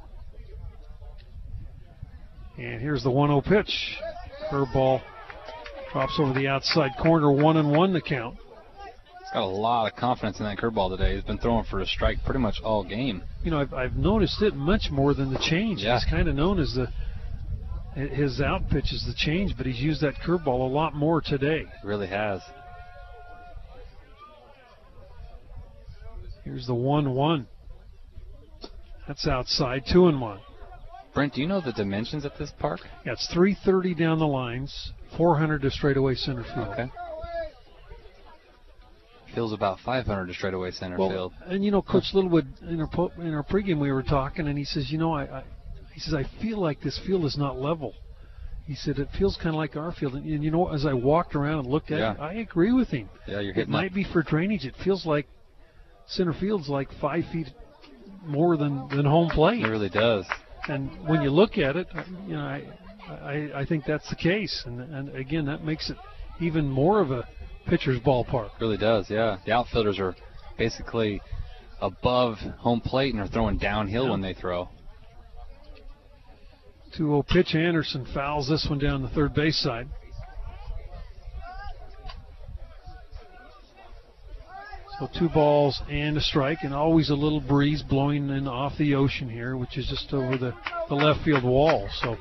And 2.57 2.81
here's 2.81 3.03
the 3.03 3.11
1-0 3.11 3.43
pitch. 3.45 3.99
Curveball 4.51 5.03
drops 5.93 6.19
over 6.19 6.33
the 6.33 6.47
outside 6.47 6.91
corner, 6.99 7.31
one 7.31 7.55
and 7.55 7.71
one 7.71 7.93
the 7.93 8.01
count. 8.01 8.35
He's 8.35 9.31
got 9.31 9.43
a 9.43 9.45
lot 9.45 9.89
of 9.89 9.97
confidence 9.97 10.39
in 10.39 10.45
that 10.45 10.57
curveball 10.57 10.97
today. 10.97 11.15
He's 11.15 11.23
been 11.23 11.37
throwing 11.37 11.65
for 11.65 11.79
a 11.79 11.85
strike 11.85 12.17
pretty 12.25 12.39
much 12.39 12.55
all 12.63 12.83
game. 12.83 13.23
You 13.43 13.51
know, 13.51 13.59
I've, 13.59 13.73
I've 13.73 13.95
noticed 13.95 14.41
it 14.41 14.55
much 14.55 14.89
more 14.91 15.13
than 15.13 15.31
the 15.31 15.39
change. 15.39 15.81
Yeah. 15.81 15.99
He's 15.99 16.09
kind 16.09 16.27
of 16.27 16.35
known 16.35 16.59
as 16.59 16.73
the 16.73 16.87
his 17.95 18.41
out 18.41 18.69
pitch 18.71 18.91
is 18.91 19.05
the 19.05 19.13
change, 19.15 19.55
but 19.55 19.67
he's 19.67 19.79
used 19.79 20.01
that 20.01 20.15
curveball 20.15 20.47
a 20.67 20.73
lot 20.73 20.95
more 20.95 21.21
today. 21.21 21.65
He 21.81 21.87
really 21.87 22.07
has. 22.07 22.41
Here's 26.43 26.65
the 26.65 26.73
one-one. 26.73 27.47
That's 29.07 29.27
outside, 29.27 29.83
two 29.91 30.07
and 30.07 30.19
one. 30.19 30.39
Brent, 31.13 31.35
do 31.35 31.41
you 31.41 31.47
know 31.47 31.61
the 31.61 31.71
dimensions 31.71 32.25
at 32.25 32.37
this 32.39 32.51
park? 32.57 32.79
Yeah, 33.05 33.13
it's 33.13 33.27
330 33.31 33.93
down 33.93 34.17
the 34.17 34.25
lines, 34.25 34.91
400 35.17 35.61
to 35.61 35.71
straightaway 35.71 36.15
center 36.15 36.43
field. 36.43 36.67
Okay. 36.69 36.89
Feels 39.33 39.53
about 39.53 39.79
500 39.79 40.27
to 40.27 40.33
straightaway 40.33 40.71
center 40.71 40.97
well, 40.97 41.09
field. 41.09 41.33
And 41.45 41.65
you 41.65 41.71
know, 41.71 41.81
Coach 41.81 42.13
Littlewood 42.13 42.47
in 42.61 42.79
our 42.79 42.87
po- 42.87 43.11
in 43.17 43.33
our 43.33 43.43
pregame 43.43 43.79
we 43.79 43.91
were 43.91 44.03
talking, 44.03 44.47
and 44.47 44.57
he 44.57 44.63
says, 44.63 44.91
you 44.91 44.99
know, 44.99 45.13
I, 45.13 45.23
I 45.23 45.43
he 45.93 45.99
says 45.99 46.13
I 46.13 46.23
feel 46.41 46.59
like 46.59 46.81
this 46.81 46.99
field 47.05 47.25
is 47.25 47.37
not 47.37 47.59
level. 47.59 47.93
He 48.67 48.75
said 48.75 48.99
it 48.99 49.09
feels 49.17 49.35
kind 49.35 49.49
of 49.49 49.55
like 49.55 49.75
our 49.75 49.91
field, 49.91 50.15
and, 50.15 50.25
and, 50.25 50.43
you 50.43 50.51
know, 50.51 50.69
as 50.71 50.85
I 50.85 50.93
walked 50.93 51.35
around 51.35 51.59
and 51.59 51.67
looked 51.67 51.91
at 51.91 51.99
Yeah. 51.99 52.13
it, 52.13 52.19
I 52.19 52.33
agree 52.35 52.71
with 52.71 52.89
him. 52.89 53.09
Yeah, 53.27 53.39
you're 53.39 53.53
hitting. 53.53 53.69
It 53.73 53.75
might 53.75 53.87
up. 53.87 53.93
be 53.93 54.03
for 54.05 54.21
drainage. 54.23 54.65
It 54.65 54.75
feels 54.83 55.05
like 55.05 55.27
center 56.05 56.33
field's 56.33 56.69
like 56.69 56.89
five 57.01 57.25
feet 57.31 57.47
more 58.25 58.55
than 58.55 58.87
than 58.89 59.05
home 59.05 59.29
plate. 59.29 59.65
It 59.65 59.67
really 59.67 59.89
does. 59.89 60.25
And 60.67 60.89
when 61.07 61.23
you 61.23 61.29
look 61.29 61.57
at 61.57 61.75
it, 61.75 61.87
uh, 61.93 62.03
you 62.25 62.35
know, 62.35 62.41
I, 62.41 62.63
I, 63.07 63.49
I 63.55 63.65
think 63.65 63.85
that's 63.85 64.09
the 64.09 64.15
case. 64.15 64.63
And, 64.65 64.79
and 64.79 65.15
again, 65.15 65.45
that 65.45 65.63
makes 65.63 65.89
it 65.89 65.97
even 66.39 66.69
more 66.69 66.99
of 67.01 67.11
a 67.11 67.27
pitcher's 67.67 67.99
ballpark. 67.99 68.51
really 68.59 68.77
does, 68.77 69.09
yeah. 69.09 69.37
The 69.45 69.51
outfielders 69.51 69.99
are 69.99 70.15
basically 70.57 71.21
above 71.81 72.37
home 72.59 72.81
plate 72.81 73.13
and 73.13 73.21
are 73.21 73.27
throwing 73.27 73.57
downhill 73.57 74.05
Yeah. 74.05 74.11
when 74.11 74.21
they 74.21 74.33
throw. 74.33 74.69
2 76.95 77.05
0 77.07 77.23
pitch. 77.27 77.55
Anderson 77.55 78.05
fouls 78.13 78.47
this 78.47 78.67
one 78.69 78.79
down 78.79 79.01
the 79.01 79.09
third 79.09 79.33
base 79.33 79.57
side. 79.57 79.87
So 84.99 85.07
two 85.17 85.27
balls 85.29 85.81
and 85.89 86.15
a 86.17 86.21
strike, 86.21 86.59
and 86.61 86.73
always 86.73 87.09
a 87.09 87.15
little 87.15 87.41
breeze 87.41 87.81
blowing 87.81 88.29
in 88.29 88.47
off 88.47 88.77
the 88.77 88.93
ocean 88.93 89.27
here, 89.27 89.57
which 89.57 89.75
is 89.77 89.87
just 89.87 90.13
over 90.13 90.37
the, 90.37 90.53
the 90.87 90.93
left 90.95 91.25
field 91.25 91.43
wall. 91.43 91.89
So 92.01 92.15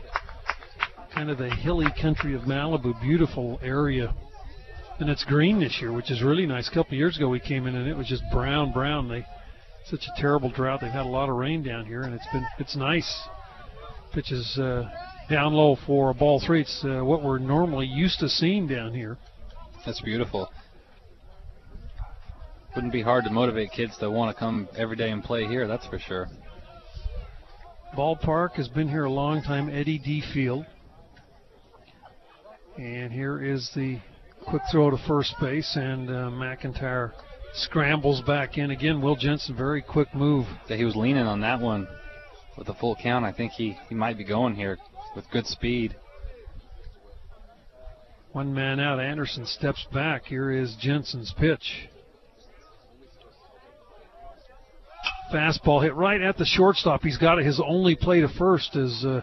kind 1.14 1.30
of 1.30 1.38
the 1.38 1.50
hilly 1.50 1.88
country 2.00 2.34
of 2.34 2.42
Malibu, 2.42 3.00
beautiful 3.00 3.58
area. 3.62 4.14
And 4.98 5.10
it's 5.10 5.24
green 5.24 5.60
this 5.60 5.78
year, 5.80 5.92
which 5.92 6.10
is 6.10 6.22
really 6.22 6.46
nice. 6.46 6.68
A 6.68 6.74
couple 6.74 6.96
years 6.96 7.16
ago 7.16 7.28
we 7.28 7.40
came 7.40 7.66
in 7.66 7.74
and 7.74 7.88
it 7.88 7.96
was 7.96 8.06
just 8.06 8.22
brown, 8.32 8.72
brown. 8.72 9.08
They 9.08 9.26
such 9.86 10.06
a 10.06 10.20
terrible 10.20 10.50
drought. 10.50 10.80
They've 10.80 10.90
had 10.90 11.06
a 11.06 11.08
lot 11.08 11.28
of 11.28 11.36
rain 11.36 11.62
down 11.62 11.86
here, 11.86 12.02
and 12.02 12.14
it's 12.14 12.26
been 12.32 12.46
it's 12.58 12.76
nice. 12.76 13.28
Pitches 14.12 14.58
uh, 14.58 14.88
down 15.28 15.54
low 15.54 15.76
for 15.86 16.10
a 16.10 16.14
ball 16.14 16.40
three. 16.44 16.60
It's 16.62 16.84
uh, 16.84 17.02
what 17.04 17.22
we're 17.22 17.38
normally 17.38 17.86
used 17.86 18.20
to 18.20 18.28
seeing 18.28 18.68
down 18.68 18.94
here. 18.94 19.16
That's 19.84 20.00
beautiful. 20.00 20.48
wouldn't 22.74 22.92
be 22.92 23.02
hard 23.02 23.24
to 23.24 23.30
motivate 23.30 23.72
kids 23.72 23.96
to 23.98 24.10
want 24.10 24.34
to 24.34 24.38
come 24.38 24.68
every 24.76 24.96
day 24.96 25.10
and 25.10 25.22
play 25.22 25.46
here. 25.46 25.66
That's 25.66 25.86
for 25.86 25.98
sure. 25.98 26.28
Ballpark 27.96 28.52
has 28.52 28.68
been 28.68 28.88
here 28.88 29.04
a 29.04 29.10
long 29.10 29.42
time. 29.42 29.68
Eddy 29.68 29.98
D. 29.98 30.22
Field. 30.32 30.66
And 32.78 33.12
here 33.12 33.42
is 33.42 33.70
the 33.74 33.98
quick 34.46 34.62
throw 34.70 34.90
to 34.90 34.98
first 35.06 35.34
base, 35.40 35.76
and 35.76 36.08
uh, 36.08 36.30
McIntyre 36.30 37.12
scrambles 37.54 38.22
back 38.22 38.56
in 38.56 38.70
again. 38.70 39.02
Will 39.02 39.14
Jensen, 39.14 39.54
very 39.54 39.82
quick 39.82 40.14
move. 40.14 40.46
Yeah, 40.68 40.76
he 40.76 40.84
was 40.84 40.96
leaning 40.96 41.26
on 41.26 41.42
that 41.42 41.60
one 41.60 41.86
with 42.56 42.68
a 42.68 42.74
full 42.74 42.96
count. 42.96 43.24
I 43.26 43.32
think 43.32 43.52
he, 43.52 43.76
he 43.88 43.94
might 43.94 44.16
be 44.16 44.24
going 44.24 44.54
here 44.54 44.78
with 45.14 45.30
good 45.30 45.46
speed. 45.46 45.94
One 48.32 48.54
man 48.54 48.80
out. 48.80 48.98
Anderson 48.98 49.44
steps 49.44 49.86
back. 49.92 50.24
Here 50.24 50.50
is 50.50 50.74
Jensen's 50.80 51.34
pitch. 51.38 51.88
Fastball 55.30 55.82
hit 55.82 55.94
right 55.94 56.20
at 56.22 56.38
the 56.38 56.46
shortstop. 56.46 57.02
He's 57.02 57.18
got 57.18 57.38
it. 57.38 57.44
His 57.44 57.60
only 57.64 57.96
play 57.96 58.22
to 58.22 58.28
first 58.38 58.76
as 58.76 59.04
uh, 59.04 59.20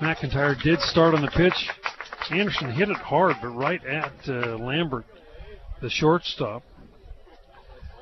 McIntyre 0.00 0.60
did 0.62 0.80
start 0.80 1.14
on 1.14 1.22
the 1.22 1.30
pitch. 1.30 1.68
Anderson 2.30 2.70
hit 2.72 2.88
it 2.88 2.96
hard, 2.96 3.36
but 3.42 3.48
right 3.48 3.84
at 3.84 4.12
uh, 4.28 4.56
Lambert, 4.56 5.04
the 5.80 5.90
shortstop. 5.90 6.62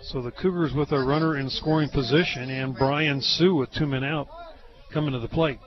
So 0.03 0.21
the 0.21 0.31
Cougars 0.31 0.73
with 0.75 0.93
a 0.93 0.99
runner 0.99 1.39
in 1.39 1.49
scoring 1.49 1.89
position, 1.89 2.51
and 2.51 2.77
Brian 2.77 3.21
Sue 3.21 3.55
with 3.55 3.73
two 3.73 3.87
men 3.87 4.05
out 4.05 4.29
coming 4.93 5.13
to 5.13 5.21
the 5.21 5.29
plate. 5.29 5.59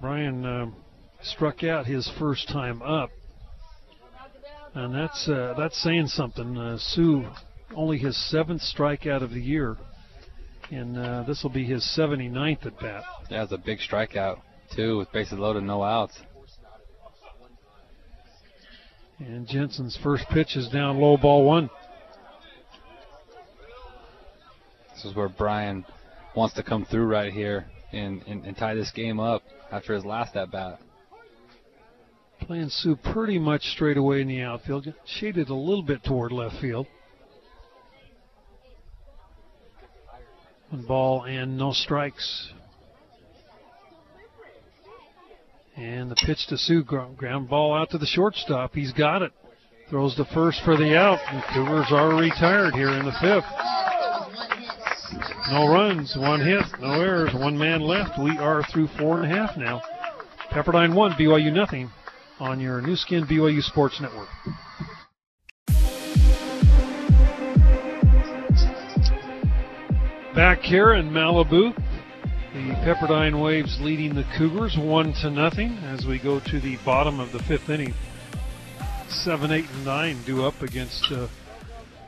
Brian 0.00 0.44
uh, 0.44 0.66
struck 1.22 1.64
out 1.64 1.86
his 1.86 2.10
first 2.18 2.48
time 2.48 2.82
up, 2.82 3.10
and 4.74 4.94
that's 4.94 5.28
uh, 5.28 5.54
that's 5.56 5.80
saying 5.82 6.08
something. 6.08 6.56
Uh, 6.56 6.78
Sue 6.78 7.28
only 7.74 7.98
his 7.98 8.16
seventh 8.30 8.62
strikeout 8.62 9.22
of 9.22 9.30
the 9.30 9.40
year, 9.40 9.76
and 10.70 10.96
uh, 10.96 11.22
this 11.24 11.42
will 11.42 11.50
be 11.50 11.64
his 11.64 11.82
79th 11.98 12.66
at 12.66 12.78
bat. 12.80 13.02
Yeah, 13.30 13.44
it's 13.44 13.52
a 13.52 13.58
big 13.58 13.78
strikeout 13.78 14.40
too, 14.74 14.98
with 14.98 15.10
bases 15.12 15.38
loaded, 15.38 15.62
no 15.62 15.82
outs. 15.82 16.18
And 19.18 19.48
Jensen's 19.48 19.98
first 20.02 20.24
pitch 20.28 20.56
is 20.56 20.68
down 20.68 20.98
low, 20.98 21.16
ball 21.16 21.44
one. 21.44 21.70
This 24.94 25.04
is 25.04 25.14
where 25.14 25.28
Brian 25.28 25.84
wants 26.36 26.54
to 26.54 26.62
come 26.62 26.84
through 26.84 27.06
right 27.06 27.32
here 27.32 27.66
and, 27.92 28.22
and, 28.26 28.44
and 28.44 28.56
tie 28.56 28.74
this 28.74 28.90
game 28.92 29.18
up 29.18 29.42
after 29.72 29.94
his 29.94 30.04
last 30.04 30.36
at 30.36 30.50
bat. 30.50 30.78
Playing 32.40 32.68
Sue 32.68 32.96
pretty 32.96 33.38
much 33.38 33.62
straight 33.62 33.96
away 33.96 34.20
in 34.20 34.28
the 34.28 34.40
outfield, 34.42 34.92
shaded 35.04 35.48
a 35.48 35.54
little 35.54 35.82
bit 35.82 36.04
toward 36.04 36.30
left 36.30 36.60
field. 36.60 36.86
One 40.70 40.82
ball 40.86 41.24
and 41.24 41.58
no 41.58 41.72
strikes. 41.72 42.52
And 45.78 46.10
the 46.10 46.16
pitch 46.16 46.48
to 46.48 46.58
Sue, 46.58 46.82
ground 46.82 47.48
ball 47.48 47.72
out 47.72 47.90
to 47.90 47.98
the 47.98 48.06
shortstop. 48.06 48.74
He's 48.74 48.92
got 48.92 49.22
it. 49.22 49.30
Throws 49.88 50.16
to 50.16 50.24
first 50.34 50.60
for 50.64 50.76
the 50.76 50.98
out, 50.98 51.20
and 51.28 51.40
Cougars 51.54 51.86
are 51.92 52.20
retired 52.20 52.74
here 52.74 52.90
in 52.90 53.04
the 53.04 53.12
fifth. 53.20 53.44
No 55.52 55.72
runs, 55.72 56.16
one 56.18 56.40
hit, 56.40 56.64
no 56.80 57.00
errors, 57.00 57.32
one 57.32 57.56
man 57.56 57.80
left. 57.80 58.20
We 58.20 58.36
are 58.38 58.64
through 58.72 58.88
four 58.98 59.22
and 59.22 59.32
a 59.32 59.34
half 59.34 59.56
now. 59.56 59.80
Pepperdine 60.50 60.96
one, 60.96 61.12
BYU 61.12 61.52
nothing 61.52 61.90
on 62.40 62.58
your 62.58 62.82
Nu 62.82 62.96
Skin 62.96 63.24
BYU 63.24 63.62
Sports 63.62 64.00
Network. 64.00 64.28
Back 70.34 70.58
here 70.60 70.94
in 70.94 71.10
Malibu, 71.10 71.72
the 72.54 72.74
Pepperdine 72.82 73.42
Waves 73.42 73.78
leading 73.80 74.14
the 74.14 74.24
Cougars 74.38 74.76
one 74.78 75.12
to 75.20 75.30
nothing 75.30 75.72
as 75.84 76.06
we 76.06 76.18
go 76.18 76.40
to 76.40 76.60
the 76.60 76.78
bottom 76.84 77.20
of 77.20 77.30
the 77.30 77.40
fifth 77.40 77.68
inning. 77.68 77.92
Seven, 79.08 79.52
eight, 79.52 79.66
and 79.70 79.84
nine 79.84 80.22
due 80.24 80.44
up 80.44 80.62
against 80.62 81.12
uh, 81.12 81.28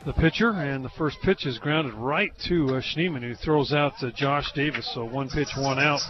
the 0.03 0.13
pitcher, 0.13 0.49
and 0.49 0.83
the 0.83 0.89
first 0.89 1.17
pitch 1.21 1.45
is 1.45 1.59
grounded 1.59 1.93
right 1.93 2.31
to 2.47 2.75
uh, 2.75 2.81
Schneemann, 2.81 3.21
who 3.21 3.35
throws 3.35 3.71
out 3.71 3.93
to 3.99 4.11
Josh 4.11 4.51
Davis. 4.53 4.89
So 4.95 5.05
one 5.05 5.29
pitch, 5.29 5.49
one 5.55 5.77
out. 5.77 6.01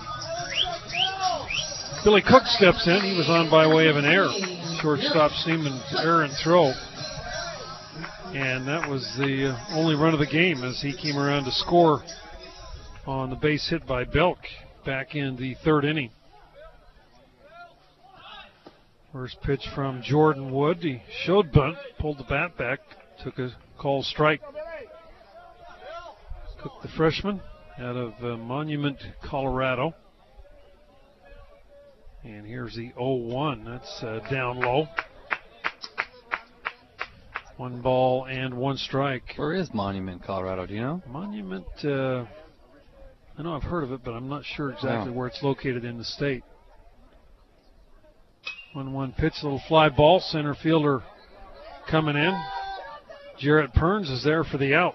Billy 2.05 2.21
Cook 2.21 2.43
steps 2.45 2.88
in. 2.88 3.01
He 3.01 3.17
was 3.17 3.27
on 3.29 3.49
by 3.49 3.67
way 3.67 3.89
of 3.89 3.97
an 3.97 4.05
error. 4.05 4.32
Shortstop 4.82 5.32
Schneemann's 5.43 5.93
error 5.99 6.23
and 6.23 6.34
throw. 6.41 6.71
And 8.34 8.65
that 8.67 8.89
was 8.89 9.03
the 9.17 9.53
uh, 9.53 9.75
only 9.75 9.95
run 9.95 10.13
of 10.13 10.19
the 10.19 10.25
game 10.25 10.63
as 10.63 10.82
he 10.82 10.95
came 10.95 11.17
around 11.17 11.43
to 11.45 11.51
score 11.51 12.01
on 13.05 13.29
the 13.29 13.35
base 13.35 13.69
hit 13.69 13.85
by 13.87 14.03
Belk 14.03 14.37
back 14.85 15.15
in 15.15 15.35
the 15.35 15.55
third 15.63 15.85
inning. 15.85 16.11
First 19.11 19.41
pitch 19.41 19.67
from 19.75 20.01
Jordan 20.01 20.51
Wood. 20.51 20.77
He 20.77 21.01
showed 21.25 21.51
bunt, 21.51 21.77
pulled 21.99 22.17
the 22.17 22.23
bat 22.23 22.57
back, 22.57 22.79
took 23.23 23.37
a 23.39 23.49
call 23.77 24.03
strike. 24.03 24.41
Cook, 26.61 26.73
the 26.81 26.87
freshman 26.95 27.41
out 27.79 27.97
of 27.97 28.13
uh, 28.23 28.37
Monument, 28.37 28.97
Colorado. 29.23 29.93
And 32.23 32.45
here's 32.45 32.75
the 32.75 32.91
0 32.93 33.15
1. 33.15 33.65
That's 33.65 34.03
uh, 34.03 34.19
down 34.29 34.59
low. 34.59 34.87
One 37.57 37.81
ball 37.81 38.25
and 38.25 38.53
one 38.53 38.77
strike. 38.77 39.33
Where 39.35 39.53
is 39.53 39.73
Monument, 39.73 40.23
Colorado? 40.23 40.65
Do 40.65 40.73
you 40.73 40.81
know? 40.81 41.01
Monument, 41.07 41.65
uh, 41.83 42.25
I 43.41 43.43
know 43.43 43.55
I've 43.55 43.63
heard 43.63 43.83
of 43.83 43.91
it, 43.91 44.01
but 44.05 44.11
I'm 44.11 44.29
not 44.29 44.45
sure 44.45 44.71
exactly 44.71 45.11
where 45.11 45.25
it's 45.25 45.41
located 45.41 45.83
in 45.83 45.97
the 45.97 46.03
state. 46.03 46.43
1 48.73 48.93
1 48.93 49.13
pitch, 49.13 49.33
a 49.41 49.45
little 49.45 49.61
fly 49.67 49.89
ball. 49.89 50.19
Center 50.19 50.53
fielder 50.53 51.01
coming 51.89 52.15
in. 52.15 52.39
Jarrett 53.39 53.73
Perns 53.73 54.11
is 54.11 54.23
there 54.23 54.43
for 54.43 54.59
the 54.59 54.75
out. 54.75 54.93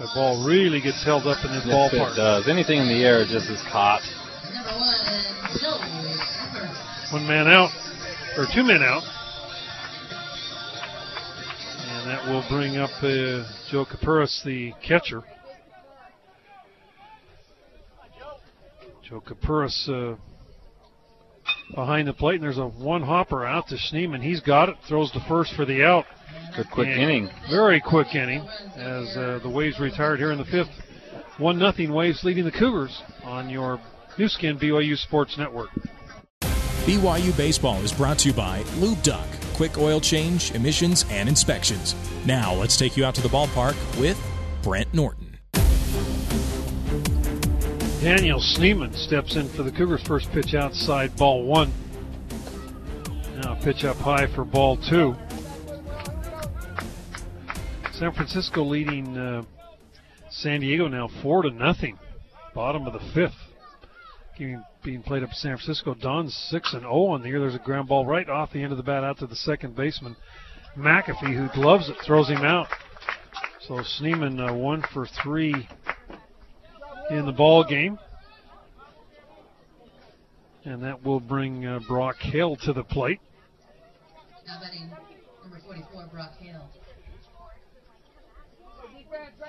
That 0.00 0.10
ball 0.12 0.44
really 0.44 0.80
gets 0.80 1.04
held 1.04 1.24
up 1.28 1.44
in 1.44 1.52
this 1.52 1.62
yes, 1.64 1.72
ballpark. 1.72 2.14
It 2.14 2.16
does. 2.16 2.48
Anything 2.48 2.80
in 2.80 2.88
the 2.88 3.04
air 3.04 3.24
just 3.24 3.48
is 3.48 3.62
caught. 3.70 4.02
One 7.12 7.28
man 7.28 7.46
out, 7.46 7.70
or 8.36 8.46
two 8.52 8.64
men 8.64 8.82
out. 8.82 9.04
And 11.92 12.10
that 12.10 12.26
will 12.26 12.44
bring 12.50 12.76
up 12.76 12.90
uh, 13.04 13.44
Joe 13.70 13.84
Capuris, 13.88 14.42
the 14.44 14.72
catcher. 14.84 15.22
Joe 19.14 19.20
Capuris 19.20 19.88
uh, 19.88 20.16
behind 21.72 22.08
the 22.08 22.12
plate, 22.12 22.36
and 22.36 22.42
there's 22.42 22.58
a 22.58 22.66
one 22.66 23.00
hopper 23.00 23.46
out 23.46 23.68
to 23.68 23.76
Schneemann. 23.76 24.20
He's 24.20 24.40
got 24.40 24.68
it, 24.68 24.76
throws 24.88 25.12
the 25.12 25.20
first 25.28 25.54
for 25.54 25.64
the 25.64 25.84
out. 25.84 26.04
Good 26.56 26.68
quick 26.72 26.88
And 26.88 27.00
inning. 27.00 27.30
Very 27.48 27.80
quick 27.80 28.12
inning 28.16 28.40
as 28.74 29.16
uh, 29.16 29.38
the 29.40 29.48
Waves 29.48 29.78
retired 29.78 30.18
here 30.18 30.32
in 30.32 30.38
the 30.38 30.44
fifth. 30.46 30.68
One 31.38 31.60
nothing 31.60 31.92
Waves 31.92 32.24
leading 32.24 32.44
the 32.44 32.50
Cougars 32.50 33.02
on 33.22 33.48
your 33.48 33.80
Nu 34.18 34.26
Skin 34.26 34.58
BYU 34.58 34.96
Sports 34.96 35.38
Network. 35.38 35.70
BYU 36.40 37.36
Baseball 37.36 37.80
is 37.82 37.92
brought 37.92 38.18
to 38.20 38.30
you 38.30 38.34
by 38.34 38.62
Lube 38.78 39.00
Duck, 39.04 39.28
quick 39.54 39.78
oil 39.78 40.00
change, 40.00 40.50
emissions, 40.56 41.04
and 41.08 41.28
inspections. 41.28 41.94
Now 42.26 42.52
let's 42.52 42.76
take 42.76 42.96
you 42.96 43.04
out 43.04 43.14
to 43.14 43.22
the 43.22 43.28
ballpark 43.28 43.76
with 44.00 44.20
Brent 44.64 44.92
Norton. 44.92 45.33
Daniel 48.04 48.38
Schneemann 48.38 48.94
steps 48.94 49.34
in 49.34 49.48
for 49.48 49.62
the 49.62 49.72
Cougars' 49.72 50.02
first 50.02 50.30
pitch 50.30 50.52
outside 50.52 51.16
ball 51.16 51.42
one. 51.44 51.72
Now 53.40 53.58
pitch 53.64 53.82
up 53.82 53.96
high 53.96 54.26
for 54.26 54.44
ball 54.44 54.76
two. 54.76 55.16
San 57.92 58.12
Francisco 58.12 58.62
leading 58.62 59.16
uh, 59.16 59.44
San 60.28 60.60
Diego 60.60 60.86
now 60.86 61.08
four 61.22 61.44
to 61.44 61.50
nothing. 61.50 61.98
Bottom 62.54 62.86
of 62.86 62.92
the 62.92 63.12
fifth. 63.14 63.38
Game 64.36 64.62
being 64.82 65.02
played 65.02 65.22
up 65.22 65.30
in 65.30 65.34
San 65.36 65.56
Francisco. 65.56 65.94
Don's 65.94 66.34
six 66.34 66.74
and 66.74 66.82
zero 66.82 67.06
on 67.06 67.22
the 67.22 67.28
year. 67.28 67.40
There's 67.40 67.54
a 67.54 67.58
ground 67.58 67.88
ball 67.88 68.04
right 68.04 68.28
off 68.28 68.52
the 68.52 68.62
end 68.62 68.70
of 68.70 68.76
the 68.76 68.84
bat 68.84 69.02
out 69.02 69.18
to 69.20 69.26
the 69.26 69.34
second 69.34 69.76
baseman 69.76 70.14
McAfee, 70.76 71.34
who 71.34 71.48
gloves 71.58 71.88
it, 71.88 71.96
throws 72.04 72.28
him 72.28 72.44
out. 72.44 72.66
So 73.66 73.76
Schneemann 73.76 74.46
uh, 74.46 74.52
one 74.52 74.84
for 74.92 75.06
three 75.06 75.66
in 77.10 77.26
the 77.26 77.32
ball 77.32 77.64
game. 77.64 77.98
And 80.64 80.82
that 80.82 81.04
will 81.04 81.20
bring 81.20 81.66
uh, 81.66 81.80
Brock 81.86 82.16
Hale 82.20 82.56
to 82.64 82.72
the 82.72 82.84
plate. 82.84 83.20
Number 85.42 85.60
44, 85.66 86.06
Brock 86.10 86.32
Hale. 86.40 86.70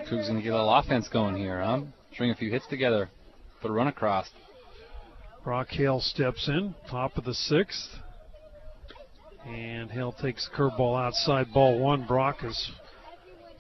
Cougs 0.09 0.27
gonna 0.27 0.41
get 0.41 0.49
a 0.49 0.55
little 0.55 0.73
offense 0.73 1.07
going 1.07 1.37
here, 1.37 1.63
huh? 1.63 1.81
String 2.13 2.31
a 2.31 2.35
few 2.35 2.51
hits 2.51 2.67
together, 2.67 3.09
put 3.61 3.71
a 3.71 3.73
run 3.73 3.87
across. 3.87 4.29
Brock 5.43 5.69
Hale 5.69 6.01
steps 6.01 6.47
in, 6.47 6.75
top 6.89 7.17
of 7.17 7.23
the 7.23 7.33
sixth. 7.33 7.89
And 9.45 9.91
Hale 9.91 10.11
takes 10.11 10.49
the 10.49 10.55
curveball 10.55 10.99
outside, 10.99 11.53
ball 11.53 11.79
one. 11.79 12.05
Brock 12.05 12.39
has 12.39 12.71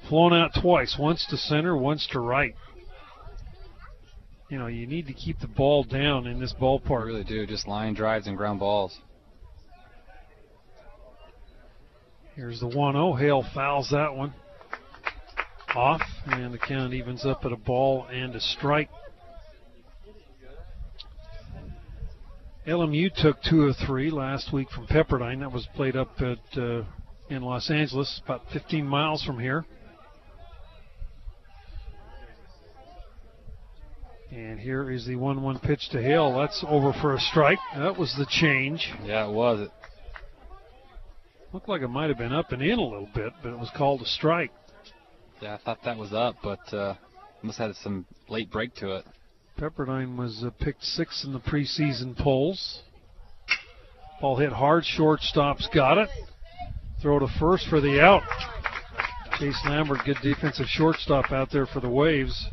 flown 0.09 0.33
out 0.33 0.51
twice, 0.59 0.97
once 0.99 1.25
to 1.29 1.37
center, 1.37 1.77
once 1.77 2.07
to 2.11 2.19
right. 2.19 2.55
You 4.49 4.59
know, 4.59 4.67
you 4.67 4.85
need 4.85 5.07
to 5.07 5.13
keep 5.13 5.39
the 5.39 5.47
ball 5.47 5.83
down 5.83 6.27
in 6.27 6.39
this 6.39 6.53
ballpark. 6.53 7.01
You 7.01 7.05
really 7.05 7.23
do. 7.23 7.47
Just 7.47 7.67
line 7.67 7.95
drives 7.95 8.27
and 8.27 8.37
ground 8.37 8.59
balls. 8.59 8.97
Here's 12.35 12.59
the 12.59 12.67
1 12.67 12.93
0. 12.93 13.13
Hale 13.13 13.45
fouls 13.53 13.89
that 13.91 14.13
one 14.13 14.33
off, 15.73 16.01
and 16.27 16.53
the 16.53 16.57
count 16.57 16.93
evens 16.93 17.25
up 17.25 17.43
at 17.43 17.51
a 17.51 17.57
ball 17.57 18.07
and 18.11 18.35
a 18.35 18.39
strike. 18.39 18.89
LMU 22.67 23.13
took 23.15 23.41
two 23.43 23.63
of 23.63 23.75
three 23.85 24.09
last 24.09 24.51
week 24.51 24.69
from 24.69 24.87
Pepperdine. 24.87 25.39
That 25.39 25.51
was 25.51 25.67
played 25.75 25.95
up 25.95 26.09
at 26.19 26.57
uh, 26.57 26.83
in 27.29 27.41
Los 27.41 27.69
Angeles, 27.69 28.21
about 28.23 28.41
15 28.51 28.85
miles 28.85 29.23
from 29.23 29.39
here. 29.39 29.65
And 34.35 34.59
here 34.59 34.91
is 34.91 35.05
the 35.05 35.15
1 35.15 35.41
1 35.41 35.59
pitch 35.59 35.87
to 35.91 36.01
Hale. 36.01 36.37
That's 36.37 36.61
over 36.67 36.91
for 36.91 37.15
a 37.15 37.19
strike. 37.19 37.57
That 37.77 37.97
was 37.97 38.13
the 38.17 38.25
change. 38.29 38.91
Yeah, 39.05 39.29
it 39.29 39.31
was. 39.31 39.61
It 39.61 39.71
Looked 41.53 41.69
like 41.69 41.81
it 41.81 41.87
might 41.87 42.09
have 42.09 42.17
been 42.17 42.33
up 42.33 42.51
and 42.51 42.61
in 42.61 42.77
a 42.77 42.83
little 42.83 43.07
bit, 43.15 43.31
but 43.41 43.53
it 43.53 43.57
was 43.57 43.71
called 43.77 44.01
a 44.01 44.05
strike. 44.05 44.51
Yeah, 45.39 45.53
I 45.53 45.57
thought 45.63 45.79
that 45.85 45.97
was 45.97 46.11
up, 46.11 46.35
but 46.43 46.73
uh, 46.73 46.95
must 47.43 47.59
have 47.59 47.69
had 47.69 47.77
some 47.77 48.05
late 48.27 48.51
break 48.51 48.75
to 48.75 48.97
it. 48.97 49.05
Pepperdine 49.57 50.17
was 50.17 50.43
uh, 50.45 50.49
picked 50.59 50.83
sixth 50.83 51.23
in 51.23 51.31
the 51.31 51.39
preseason 51.39 52.17
polls. 52.17 52.81
Ball 54.19 54.35
hit 54.35 54.51
hard, 54.51 54.83
shortstop's 54.83 55.69
got 55.73 55.97
it. 55.97 56.09
Throw 57.01 57.19
to 57.19 57.27
first 57.39 57.69
for 57.69 57.79
the 57.79 58.01
out. 58.01 58.23
Chase 59.39 59.55
Lambert, 59.65 59.99
good 60.05 60.17
defensive 60.21 60.67
shortstop 60.67 61.31
out 61.31 61.51
there 61.53 61.65
for 61.65 61.79
the 61.79 61.89
Waves. 61.89 62.49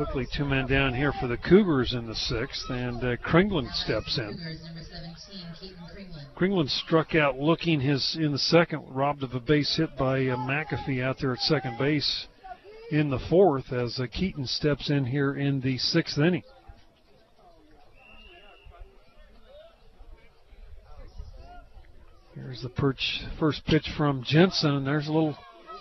Quickly 0.00 0.26
two 0.34 0.46
men 0.46 0.66
down 0.66 0.94
here 0.94 1.12
for 1.20 1.26
the 1.26 1.36
Cougars 1.36 1.92
in 1.92 2.06
the 2.06 2.14
sixth, 2.14 2.70
and 2.70 2.96
uh, 3.04 3.16
Kringlen 3.18 3.70
steps 3.70 4.16
in. 4.16 4.28
Cougars 4.28 4.64
number 4.64 4.80
17, 4.80 5.46
Keaton 5.60 5.76
Kringlen. 5.94 6.34
Kringlen 6.34 6.68
struck 6.70 7.14
out 7.14 7.38
looking 7.38 7.80
his 7.80 8.16
in 8.18 8.32
the 8.32 8.38
second, 8.38 8.82
robbed 8.88 9.22
of 9.22 9.34
a 9.34 9.40
base 9.40 9.76
hit 9.76 9.94
by 9.98 10.26
uh, 10.26 10.36
McAfee 10.36 11.04
out 11.04 11.18
there 11.20 11.34
at 11.34 11.40
second 11.40 11.76
base 11.76 12.28
in 12.90 13.10
the 13.10 13.18
fourth 13.28 13.74
as 13.74 14.00
uh, 14.00 14.06
Keaton 14.10 14.46
steps 14.46 14.88
in 14.88 15.04
here 15.04 15.34
in 15.34 15.60
the 15.60 15.76
sixth 15.76 16.16
inning. 16.16 16.44
Here's 22.34 22.62
the 22.62 22.70
perch, 22.70 23.20
first 23.38 23.66
pitch 23.66 23.90
from 23.98 24.24
Jensen, 24.24 24.76
and 24.76 24.86
there's 24.86 25.08
a 25.08 25.12
little 25.12 25.36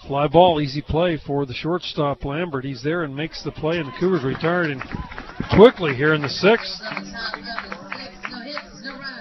fly 0.08 0.28
ball, 0.28 0.62
easy 0.62 0.82
play 0.82 1.20
for 1.26 1.46
the 1.46 1.54
shortstop 1.54 2.26
Lambert. 2.26 2.66
He's 2.66 2.84
there 2.84 3.04
and 3.04 3.16
makes 3.16 3.44
the 3.44 3.52
play, 3.52 3.78
and 3.78 3.88
the 3.88 3.98
Cougars 4.00 4.24
retired 4.24 4.72
and 4.72 4.82
quickly 5.56 5.96
here 5.96 6.14
in 6.14 6.22
the 6.22 6.30
sixth. 6.30 6.82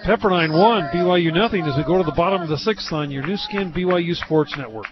Pepperdine 0.04 0.58
one, 0.58 0.88
BYU 0.94 1.34
nothing 1.34 1.64
as 1.64 1.76
we 1.76 1.84
go 1.84 1.98
to 1.98 2.04
the 2.04 2.16
bottom 2.16 2.40
of 2.40 2.48
the 2.48 2.56
sixth 2.56 2.92
on 2.92 3.10
your 3.10 3.26
Nu 3.26 3.36
Skin 3.36 3.72
BYU 3.72 4.14
Sports 4.14 4.54
Network. 4.56 4.86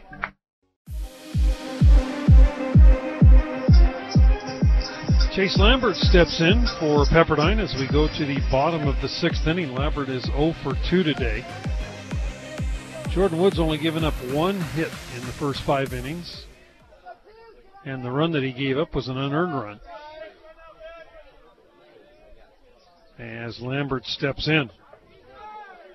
Chase 5.34 5.58
Lambert 5.58 5.96
steps 5.96 6.40
in 6.40 6.66
for 6.80 7.04
Pepperdine 7.04 7.62
as 7.62 7.74
we 7.78 7.86
go 7.92 8.08
to 8.08 8.24
the 8.24 8.40
bottom 8.50 8.88
of 8.88 8.94
the 9.02 9.08
sixth 9.08 9.46
inning. 9.46 9.74
Lambert 9.74 10.08
is 10.08 10.24
0 10.24 10.54
for 10.62 10.72
2 10.90 11.02
today. 11.02 11.44
Jordan 13.16 13.40
Woods 13.40 13.58
only 13.58 13.78
given 13.78 14.04
up 14.04 14.12
one 14.34 14.60
hit 14.60 14.90
in 15.14 15.22
the 15.22 15.32
first 15.40 15.62
five 15.64 15.94
innings, 15.94 16.44
and 17.86 18.04
the 18.04 18.10
run 18.10 18.32
that 18.32 18.42
he 18.42 18.52
gave 18.52 18.76
up 18.76 18.94
was 18.94 19.08
an 19.08 19.16
unearned 19.16 19.54
run. 19.54 19.80
As 23.18 23.58
Lambert 23.58 24.04
steps 24.04 24.48
in. 24.48 24.68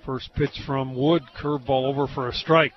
First 0.03 0.33
pitch 0.33 0.61
from 0.65 0.95
Wood, 0.95 1.21
curveball 1.39 1.85
over 1.85 2.07
for 2.07 2.27
a 2.27 2.33
strike. 2.33 2.73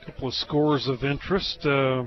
A 0.00 0.06
Couple 0.06 0.28
of 0.28 0.32
scores 0.32 0.88
of 0.88 1.04
interest. 1.04 1.66
Uh, 1.66 2.04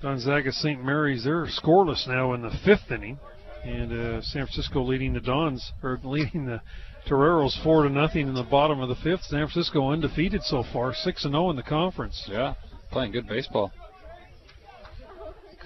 Gonzaga 0.00 0.52
St. 0.52 0.82
Mary's, 0.82 1.24
they're 1.24 1.44
scoreless 1.48 2.08
now 2.08 2.32
in 2.32 2.40
the 2.40 2.58
fifth 2.64 2.90
inning. 2.90 3.18
And 3.62 3.92
uh, 3.92 4.22
San 4.22 4.46
Francisco 4.46 4.82
leading 4.82 5.12
the 5.12 5.20
Dons, 5.20 5.72
or 5.82 6.00
leading 6.02 6.46
the 6.46 6.62
Toreros 7.06 7.58
four 7.62 7.82
to 7.82 7.90
nothing 7.90 8.28
in 8.28 8.34
the 8.34 8.42
bottom 8.42 8.80
of 8.80 8.88
the 8.88 8.94
fifth. 8.96 9.22
San 9.24 9.46
Francisco 9.46 9.90
undefeated 9.90 10.42
so 10.42 10.64
far, 10.72 10.94
six 10.94 11.24
and 11.24 11.34
zero 11.34 11.50
in 11.50 11.56
the 11.56 11.62
conference. 11.62 12.24
Yeah, 12.26 12.54
playing 12.90 13.12
good 13.12 13.28
baseball. 13.28 13.72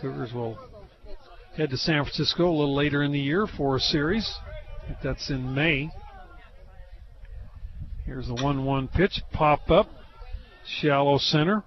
Cougars 0.00 0.32
will 0.32 0.58
head 1.56 1.70
to 1.70 1.76
San 1.76 2.04
Francisco 2.04 2.48
a 2.48 2.50
little 2.50 2.74
later 2.74 3.02
in 3.02 3.12
the 3.12 3.20
year 3.20 3.46
for 3.46 3.76
a 3.76 3.80
series. 3.80 4.28
I 4.82 4.86
think 4.86 4.98
that's 5.02 5.30
in 5.30 5.54
May. 5.54 5.90
Here's 8.04 8.26
the 8.26 8.34
1 8.34 8.64
1 8.64 8.88
pitch. 8.88 9.20
Pop 9.32 9.70
up. 9.70 9.88
Shallow 10.80 11.18
center. 11.18 11.62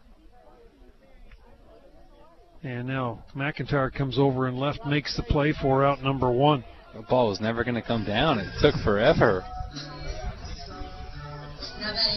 And 2.64 2.88
now 2.88 3.24
McIntyre 3.36 3.94
comes 3.94 4.20
over 4.20 4.48
and 4.48 4.60
left, 4.60 4.86
makes 4.86 5.16
the 5.18 5.24
play 5.24 5.54
for 5.62 5.84
out 5.84 6.04
number 6.04 6.32
one. 6.32 6.64
The 6.96 7.02
ball 7.04 7.30
was 7.30 7.42
never 7.42 7.64
going 7.64 7.76
to 7.76 7.82
come 7.82 8.06
down. 8.06 8.40
It 8.40 8.52
took 8.62 8.76
forever. 8.84 9.44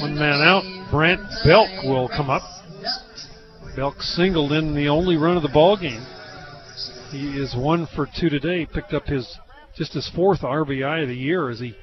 One 0.01 0.15
man 0.15 0.41
out. 0.41 0.65
Brant 0.91 1.21
Belk 1.45 1.71
will 1.85 2.09
come 2.09 2.29
up. 2.29 2.43
Belk 3.77 4.03
singled 4.03 4.53
in 4.53 4.75
the 4.75 4.89
only 4.89 5.17
run 5.17 5.37
of 5.37 5.43
the 5.43 5.49
ball 5.49 5.77
game. 5.77 6.05
He 7.11 7.39
is 7.39 7.55
one 7.57 7.87
for 7.95 8.09
two 8.19 8.29
today. 8.29 8.67
Picked 8.67 8.93
up 8.93 9.07
his 9.07 9.39
just 9.77 9.95
his 9.95 10.09
fourth 10.15 10.41
RBI 10.41 11.03
of 11.03 11.09
the 11.09 11.17
year 11.17 11.49
as 11.49 11.61
he 11.61 11.75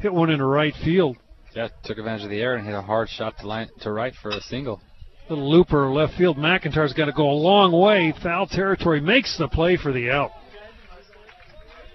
hit 0.00 0.12
one 0.12 0.30
into 0.30 0.44
right 0.44 0.74
field. 0.84 1.16
Yeah, 1.54 1.68
took 1.84 1.98
advantage 1.98 2.24
of 2.24 2.30
the 2.30 2.40
air 2.40 2.56
and 2.56 2.66
hit 2.66 2.74
a 2.74 2.82
hard 2.82 3.08
shot 3.08 3.38
to 3.38 3.46
line 3.46 3.68
to 3.80 3.90
right 3.90 4.14
for 4.22 4.30
a 4.30 4.40
single. 4.40 4.80
Little 5.28 5.50
looper 5.50 5.90
left 5.90 6.14
field. 6.16 6.36
McIntyre's 6.36 6.92
got 6.92 7.06
to 7.06 7.12
go 7.12 7.30
a 7.30 7.32
long 7.32 7.72
way. 7.72 8.14
Foul 8.22 8.46
territory 8.46 9.00
makes 9.00 9.36
the 9.38 9.48
play 9.48 9.76
for 9.76 9.92
the 9.92 10.10
out. 10.10 10.30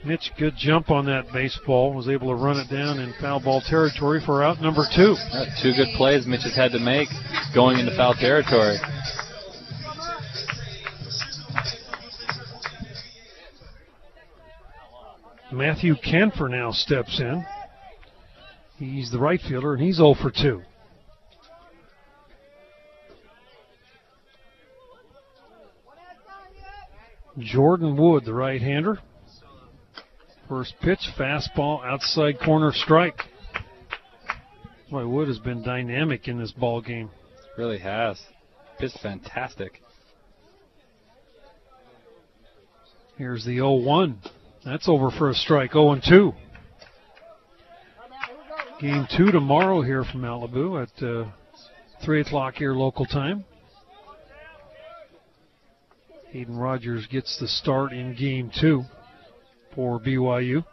Mitch, 0.03 0.31
good 0.37 0.55
jump 0.57 0.89
on 0.89 1.05
that 1.05 1.31
baseball. 1.31 1.93
Was 1.93 2.09
able 2.09 2.29
to 2.29 2.35
run 2.35 2.57
it 2.57 2.69
down 2.69 2.99
in 2.99 3.13
foul 3.21 3.39
ball 3.39 3.61
territory 3.61 4.19
for 4.25 4.41
out 4.41 4.59
number 4.59 4.83
two. 4.95 5.15
Yeah, 5.31 5.45
two 5.61 5.73
good 5.73 5.89
plays 5.95 6.25
Mitch 6.25 6.41
has 6.41 6.55
had 6.55 6.71
to 6.71 6.79
make 6.79 7.07
going 7.53 7.77
into 7.77 7.95
foul 7.95 8.15
territory. 8.15 8.77
Matthew 15.51 15.95
Canfer 15.95 16.49
now 16.49 16.71
steps 16.71 17.19
in. 17.19 17.45
He's 18.77 19.11
the 19.11 19.19
right 19.19 19.39
fielder, 19.39 19.73
and 19.73 19.83
he's 19.83 19.97
0 19.97 20.15
for 20.19 20.31
2. 20.31 20.63
Jordan 27.37 27.97
Wood, 27.97 28.25
the 28.25 28.33
right 28.33 28.61
hander. 28.61 28.99
First 30.51 30.73
pitch, 30.81 30.99
fastball, 31.17 31.81
outside 31.85 32.37
corner 32.43 32.73
strike. 32.73 33.21
Boy, 34.89 35.07
Wood 35.07 35.29
has 35.29 35.39
been 35.39 35.63
dynamic 35.63 36.27
in 36.27 36.37
this 36.37 36.51
ball 36.51 36.81
game. 36.81 37.09
Really 37.57 37.79
has. 37.79 38.21
Pitched 38.77 38.99
fantastic. 39.01 39.81
Here's 43.17 43.45
the 43.45 43.55
0 43.55 43.75
1. 43.75 44.19
That's 44.65 44.89
over 44.89 45.09
for 45.09 45.29
a 45.29 45.33
strike. 45.33 45.71
0-2. 45.71 46.35
Game 48.81 49.07
two 49.15 49.31
tomorrow 49.31 49.81
here 49.81 50.03
from 50.03 50.19
Malibu 50.19 50.83
at 50.83 51.01
uh, 51.01 51.31
3 52.03 52.21
o'clock 52.23 52.55
here 52.55 52.73
local 52.73 53.05
time. 53.05 53.45
Hayden 56.31 56.57
Rogers 56.57 57.07
gets 57.07 57.39
the 57.39 57.47
start 57.47 57.93
in 57.93 58.17
game 58.17 58.51
two 58.59 58.83
for 59.75 59.99
BYU. 59.99 60.65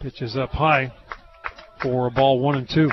Pitches 0.00 0.36
up 0.36 0.50
high 0.50 0.92
for 1.82 2.06
a 2.06 2.10
ball 2.10 2.40
one 2.40 2.56
and 2.56 2.68
two. 2.68 2.90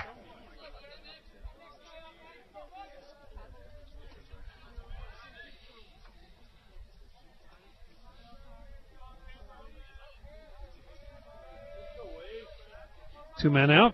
Two 13.42 13.50
men 13.50 13.70
out. 13.70 13.94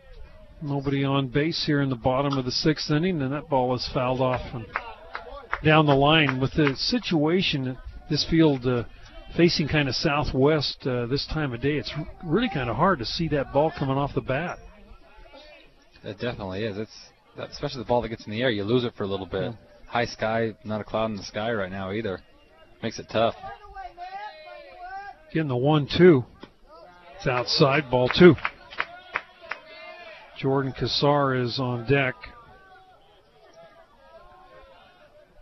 Nobody 0.61 1.03
on 1.03 1.29
base 1.29 1.63
here 1.65 1.81
in 1.81 1.89
the 1.89 1.95
bottom 1.95 2.37
of 2.37 2.45
the 2.45 2.51
sixth 2.51 2.91
inning, 2.91 3.21
and 3.21 3.33
that 3.33 3.49
ball 3.49 3.73
is 3.73 3.89
fouled 3.91 4.21
off 4.21 4.41
and 4.53 4.65
down 5.65 5.87
the 5.87 5.95
line. 5.95 6.39
With 6.39 6.53
the 6.53 6.75
situation, 6.75 7.75
this 8.11 8.23
field 8.29 8.67
uh, 8.67 8.83
facing 9.35 9.67
kind 9.67 9.87
of 9.87 9.95
southwest 9.95 10.85
uh, 10.85 11.05
this 11.05 11.25
time 11.27 11.53
of 11.53 11.61
day, 11.61 11.77
it's 11.77 11.93
really 12.23 12.49
kind 12.53 12.69
of 12.69 12.75
hard 12.75 12.99
to 12.99 13.05
see 13.05 13.27
that 13.29 13.53
ball 13.53 13.71
coming 13.77 13.97
off 13.97 14.13
the 14.13 14.21
bat. 14.21 14.59
It 16.03 16.19
definitely 16.19 16.63
is. 16.63 16.77
It's 16.77 16.91
especially 17.51 17.83
the 17.83 17.87
ball 17.87 18.01
that 18.01 18.09
gets 18.09 18.25
in 18.25 18.31
the 18.31 18.41
air. 18.41 18.49
You 18.49 18.63
lose 18.63 18.83
it 18.83 18.93
for 18.97 19.03
a 19.03 19.07
little 19.07 19.25
bit. 19.25 19.43
Yeah. 19.43 19.51
High 19.87 20.05
sky, 20.05 20.55
not 20.63 20.81
a 20.81 20.83
cloud 20.83 21.11
in 21.11 21.17
the 21.17 21.23
sky 21.23 21.51
right 21.51 21.71
now 21.71 21.91
either. 21.91 22.21
Makes 22.83 22.99
it 22.99 23.07
tough. 23.11 23.35
Getting 25.33 25.47
the 25.47 25.57
one-two. 25.57 26.25
It's 27.17 27.27
outside, 27.27 27.91
ball 27.91 28.09
two. 28.09 28.35
Jordan 30.39 30.73
Kassar 30.73 31.43
is 31.43 31.59
on 31.59 31.85
deck 31.85 32.15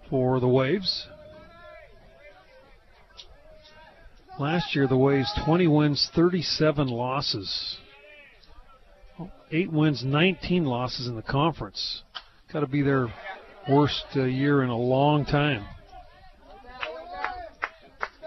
for 0.10 0.40
the 0.40 0.48
Waves. 0.48 1.08
Last 4.40 4.76
year, 4.76 4.88
the 4.88 4.98
Waves 4.98 5.32
20 5.46 5.68
wins, 5.68 6.12
37 6.14 6.88
losses. 6.90 7.78
Eight 9.52 9.72
wins, 9.72 10.04
19 10.06 10.64
losses 10.64 11.08
in 11.08 11.16
the 11.16 11.24
conference. 11.24 12.04
Got 12.54 12.60
to 12.60 12.68
be 12.68 12.84
their 12.84 13.08
worst 13.68 14.06
uh, 14.16 14.24
year 14.26 14.62
in 14.62 14.70
a 14.70 14.78
long 14.78 15.26
time. 15.26 15.66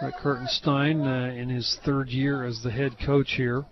Rick 0.03 0.17
Hirtensteiner 0.17 1.31
uh, 1.31 1.41
in 1.41 1.49
his 1.49 1.79
third 1.85 2.09
year 2.09 2.45
as 2.45 2.61
the 2.65 2.73
head 2.73 2.97
coach 3.07 3.35
here 3.37 3.65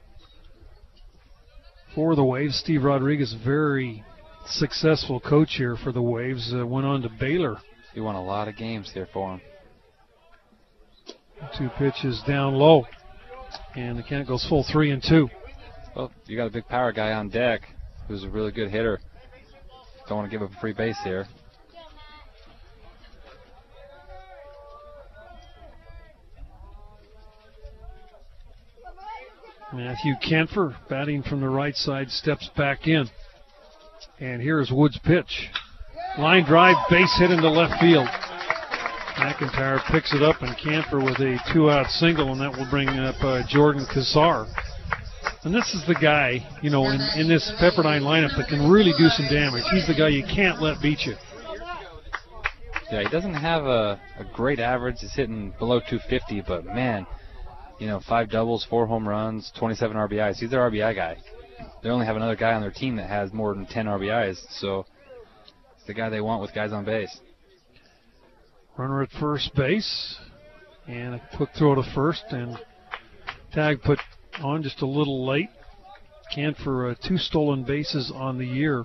for 1.94 2.14
the 2.14 2.24
Waves. 2.24 2.60
Steve 2.60 2.84
Rodriguez, 2.84 3.34
very 3.44 4.04
successful 4.46 5.18
coach 5.18 5.54
here 5.56 5.76
for 5.82 5.90
the 5.90 6.02
Waves, 6.02 6.52
uh, 6.54 6.64
went 6.64 6.86
on 6.86 7.02
to 7.02 7.08
Baylor. 7.18 7.56
He 7.94 8.00
won 8.00 8.14
a 8.14 8.22
lot 8.22 8.46
of 8.46 8.56
games 8.56 8.92
there 8.94 9.08
for 9.12 9.32
him. 9.32 9.40
Two 11.56 11.70
pitches 11.78 12.22
down 12.26 12.54
low, 12.54 12.86
and 13.74 13.98
the 13.98 14.02
count 14.02 14.28
goes 14.28 14.44
full 14.48 14.64
three 14.70 14.90
and 14.90 15.02
two. 15.02 15.28
Well, 15.96 16.12
you 16.26 16.36
got 16.36 16.46
a 16.46 16.50
big 16.50 16.66
power 16.68 16.92
guy 16.92 17.12
on 17.12 17.28
deck 17.28 17.62
who's 18.06 18.24
a 18.24 18.28
really 18.28 18.52
good 18.52 18.70
hitter. 18.70 19.00
Don't 20.08 20.18
want 20.18 20.30
to 20.30 20.36
give 20.36 20.42
up 20.42 20.54
a 20.56 20.60
free 20.60 20.72
base 20.72 20.98
here. 21.04 21.26
Matthew 29.72 30.14
Canfor 30.24 30.76
batting 30.88 31.22
from 31.22 31.40
the 31.40 31.48
right 31.48 31.76
side 31.76 32.10
steps 32.10 32.48
back 32.56 32.86
in. 32.86 33.08
And 34.18 34.40
here's 34.40 34.70
Wood's 34.70 34.98
pitch. 34.98 35.50
Line 36.18 36.44
drive, 36.44 36.76
base 36.90 37.14
hit 37.18 37.30
into 37.30 37.50
left 37.50 37.80
field. 37.80 38.08
McIntyre 39.18 39.84
picks 39.90 40.14
it 40.14 40.22
up 40.22 40.42
and 40.42 40.56
Canfor 40.56 41.04
with 41.04 41.18
a 41.18 41.38
two 41.52 41.70
out 41.70 41.90
single, 41.90 42.32
and 42.32 42.40
that 42.40 42.56
will 42.56 42.70
bring 42.70 42.88
up 42.88 43.16
uh, 43.22 43.42
Jordan 43.48 43.84
Kassar. 43.84 44.46
And 45.42 45.52
this 45.52 45.74
is 45.74 45.84
the 45.86 45.94
guy, 45.94 46.46
you 46.62 46.70
know, 46.70 46.86
in, 46.86 47.00
in 47.16 47.28
this 47.28 47.50
Pepperdine 47.60 48.02
lineup 48.02 48.36
that 48.36 48.48
can 48.48 48.70
really 48.70 48.92
do 48.96 49.08
some 49.08 49.26
damage. 49.26 49.64
He's 49.70 49.86
the 49.86 49.94
guy 49.94 50.08
you 50.08 50.22
can't 50.22 50.62
let 50.62 50.80
beat 50.80 51.00
you. 51.00 51.14
Yeah, 52.90 53.02
he 53.02 53.08
doesn't 53.08 53.34
have 53.34 53.64
a, 53.64 54.00
a 54.18 54.24
great 54.34 54.60
average. 54.60 54.96
He's 55.00 55.14
hitting 55.14 55.52
below 55.58 55.80
250, 55.80 56.42
but 56.46 56.64
man, 56.64 57.06
you 57.78 57.86
know, 57.86 58.00
five 58.08 58.30
doubles, 58.30 58.66
four 58.70 58.86
home 58.86 59.06
runs, 59.06 59.52
27 59.58 59.96
RBIs. 59.96 60.36
He's 60.36 60.50
their 60.50 60.70
RBI 60.70 60.94
guy. 60.94 61.16
They 61.82 61.90
only 61.90 62.06
have 62.06 62.16
another 62.16 62.36
guy 62.36 62.54
on 62.54 62.62
their 62.62 62.70
team 62.70 62.96
that 62.96 63.08
has 63.08 63.32
more 63.32 63.52
than 63.52 63.66
10 63.66 63.86
RBIs, 63.86 64.38
so 64.60 64.86
it's 65.76 65.86
the 65.86 65.94
guy 65.94 66.08
they 66.08 66.20
want 66.20 66.40
with 66.40 66.54
guys 66.54 66.72
on 66.72 66.84
base. 66.84 67.20
Runner 68.78 69.02
at 69.02 69.10
first 69.18 69.56
base, 69.56 70.20
and 70.86 71.16
a 71.16 71.22
quick 71.36 71.48
throw 71.58 71.74
to 71.74 71.82
first, 71.96 72.22
and 72.30 72.56
tag 73.52 73.82
put 73.82 73.98
on 74.40 74.62
just 74.62 74.82
a 74.82 74.86
little 74.86 75.26
late. 75.26 75.48
Canfor 76.32 76.92
uh, 76.92 76.94
two 77.08 77.18
stolen 77.18 77.64
bases 77.64 78.12
on 78.14 78.38
the 78.38 78.46
year. 78.46 78.84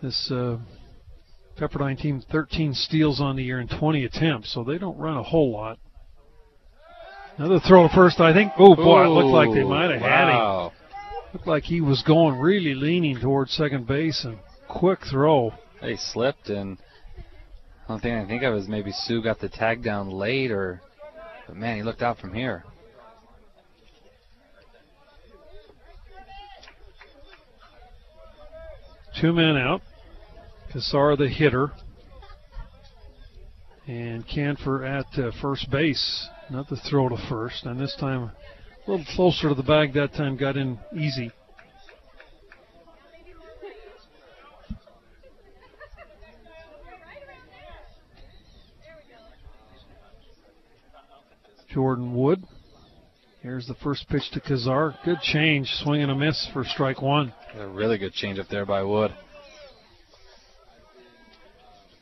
This 0.00 0.30
uh, 0.30 0.56
Pepperdine 1.58 2.00
team 2.00 2.22
13 2.32 2.72
steals 2.72 3.20
on 3.20 3.36
the 3.36 3.44
year 3.44 3.58
and 3.58 3.68
20 3.68 4.06
attempts, 4.06 4.54
so 4.54 4.64
they 4.64 4.78
don't 4.78 4.96
run 4.96 5.18
a 5.18 5.22
whole 5.22 5.52
lot. 5.52 5.78
Another 7.36 7.60
throw 7.60 7.86
to 7.86 7.94
first, 7.94 8.18
I 8.18 8.32
think. 8.32 8.52
Oh 8.58 8.74
boy, 8.74 9.02
Ooh, 9.02 9.04
it 9.04 9.08
looked 9.08 9.28
like 9.28 9.50
they 9.54 9.62
might 9.62 9.90
have 9.90 10.00
wow. 10.00 10.72
had 10.72 10.72
him. 10.72 11.34
Looked 11.34 11.46
like 11.46 11.64
he 11.64 11.82
was 11.82 12.02
going 12.02 12.40
really 12.40 12.74
leaning 12.74 13.20
towards 13.20 13.52
second 13.52 13.86
base 13.86 14.24
and 14.24 14.38
quick 14.68 15.00
throw. 15.10 15.52
They 15.82 15.96
slipped 15.96 16.48
and 16.48 16.78
only 17.88 18.02
thing 18.02 18.14
I 18.14 18.26
think 18.26 18.42
of 18.42 18.54
is 18.54 18.68
maybe 18.68 18.92
Sue 18.92 19.22
got 19.22 19.40
the 19.40 19.48
tag 19.48 19.82
down 19.82 20.10
late 20.10 20.50
or 20.50 20.80
but 21.46 21.56
man, 21.56 21.76
he 21.76 21.82
looked 21.82 22.02
out 22.02 22.18
from 22.18 22.34
here. 22.34 22.64
Two 29.20 29.32
men 29.32 29.56
out. 29.56 29.82
Kassar 30.72 31.16
the 31.16 31.28
hitter. 31.28 31.72
And 33.86 34.26
Canfor 34.26 34.88
at 34.88 35.18
uh, 35.18 35.30
first 35.40 35.70
base. 35.70 36.28
Not 36.50 36.68
the 36.68 36.76
throw 36.76 37.08
to 37.10 37.16
first. 37.28 37.64
And 37.64 37.78
this 37.78 37.94
time 38.00 38.32
a 38.86 38.90
little 38.90 39.06
closer 39.14 39.50
to 39.50 39.54
the 39.54 39.62
bag 39.62 39.92
that 39.94 40.14
time. 40.14 40.36
Got 40.36 40.56
in 40.56 40.78
easy. 40.96 41.30
Jordan 51.74 52.14
Wood. 52.14 52.44
Here's 53.40 53.66
the 53.66 53.74
first 53.74 54.08
pitch 54.08 54.30
to 54.32 54.40
Kassar. 54.40 54.94
Good 55.04 55.20
change, 55.20 55.68
swing 55.82 56.02
and 56.02 56.12
a 56.12 56.14
miss 56.14 56.48
for 56.52 56.64
strike 56.64 57.02
one. 57.02 57.34
A 57.58 57.66
really 57.66 57.98
good 57.98 58.12
change 58.12 58.38
up 58.38 58.46
there 58.48 58.64
by 58.64 58.84
Wood. 58.84 59.12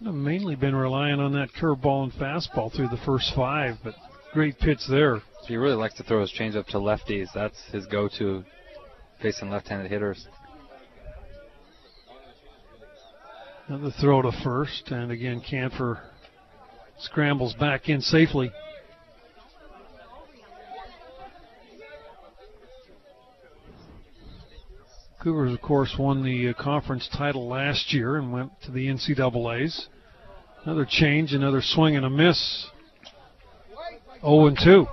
I've 0.06 0.12
mainly 0.12 0.56
been 0.56 0.74
relying 0.74 1.20
on 1.20 1.32
that 1.32 1.48
curveball 1.58 2.02
and 2.04 2.12
fastball 2.12 2.70
through 2.74 2.88
the 2.88 3.00
first 3.06 3.32
five, 3.34 3.76
but 3.82 3.94
great 4.34 4.58
pitch 4.58 4.80
there. 4.90 5.22
So 5.40 5.48
he 5.48 5.56
really 5.56 5.76
likes 5.76 5.94
to 5.94 6.02
throw 6.02 6.20
his 6.20 6.32
changeup 6.38 6.66
to 6.66 6.76
lefties. 6.76 7.28
That's 7.34 7.58
his 7.72 7.86
go-to 7.86 8.44
facing 9.22 9.48
left-handed 9.48 9.90
hitters. 9.90 10.26
Another 13.68 13.90
throw 14.00 14.20
to 14.20 14.32
first, 14.44 14.88
and 14.90 15.10
again 15.10 15.40
Canfor 15.40 16.00
scrambles 16.98 17.54
back 17.54 17.88
in 17.88 18.02
safely. 18.02 18.52
Cougars, 25.22 25.54
of 25.54 25.62
course, 25.62 25.94
won 25.96 26.24
the 26.24 26.48
uh, 26.48 26.52
conference 26.60 27.08
title 27.16 27.46
last 27.46 27.92
year 27.92 28.16
and 28.16 28.32
went 28.32 28.50
to 28.62 28.72
the 28.72 28.88
NCAA's. 28.88 29.88
Another 30.64 30.84
change, 30.84 31.32
another 31.32 31.60
swing 31.62 31.94
and 31.94 32.04
a 32.04 32.10
miss. 32.10 32.66
0 34.20 34.46
and 34.46 34.58
2. 34.58 34.86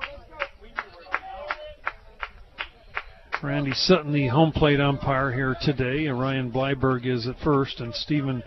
Randy 3.41 3.71
Sutton, 3.73 4.13
the 4.13 4.27
home 4.27 4.51
plate 4.51 4.79
umpire 4.79 5.31
here 5.31 5.55
today. 5.61 6.05
And 6.05 6.19
Ryan 6.19 6.51
Blyberg 6.51 7.07
is 7.07 7.27
at 7.27 7.39
first, 7.39 7.79
and 7.79 7.95
Stephen 7.95 8.43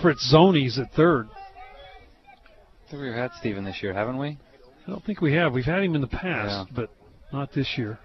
Fritzoni's 0.00 0.78
at 0.78 0.92
third. 0.92 1.28
I 2.86 2.90
think 2.90 3.02
we've 3.02 3.12
had 3.12 3.32
Stephen 3.40 3.64
this 3.64 3.82
year, 3.82 3.92
haven't 3.92 4.18
we? 4.18 4.38
I 4.86 4.90
don't 4.90 5.04
think 5.04 5.20
we 5.20 5.34
have. 5.34 5.52
We've 5.52 5.64
had 5.64 5.82
him 5.82 5.96
in 5.96 6.02
the 6.02 6.06
past, 6.06 6.68
yeah. 6.68 6.76
but 6.76 6.90
not 7.32 7.52
this 7.52 7.76
year. 7.76 7.98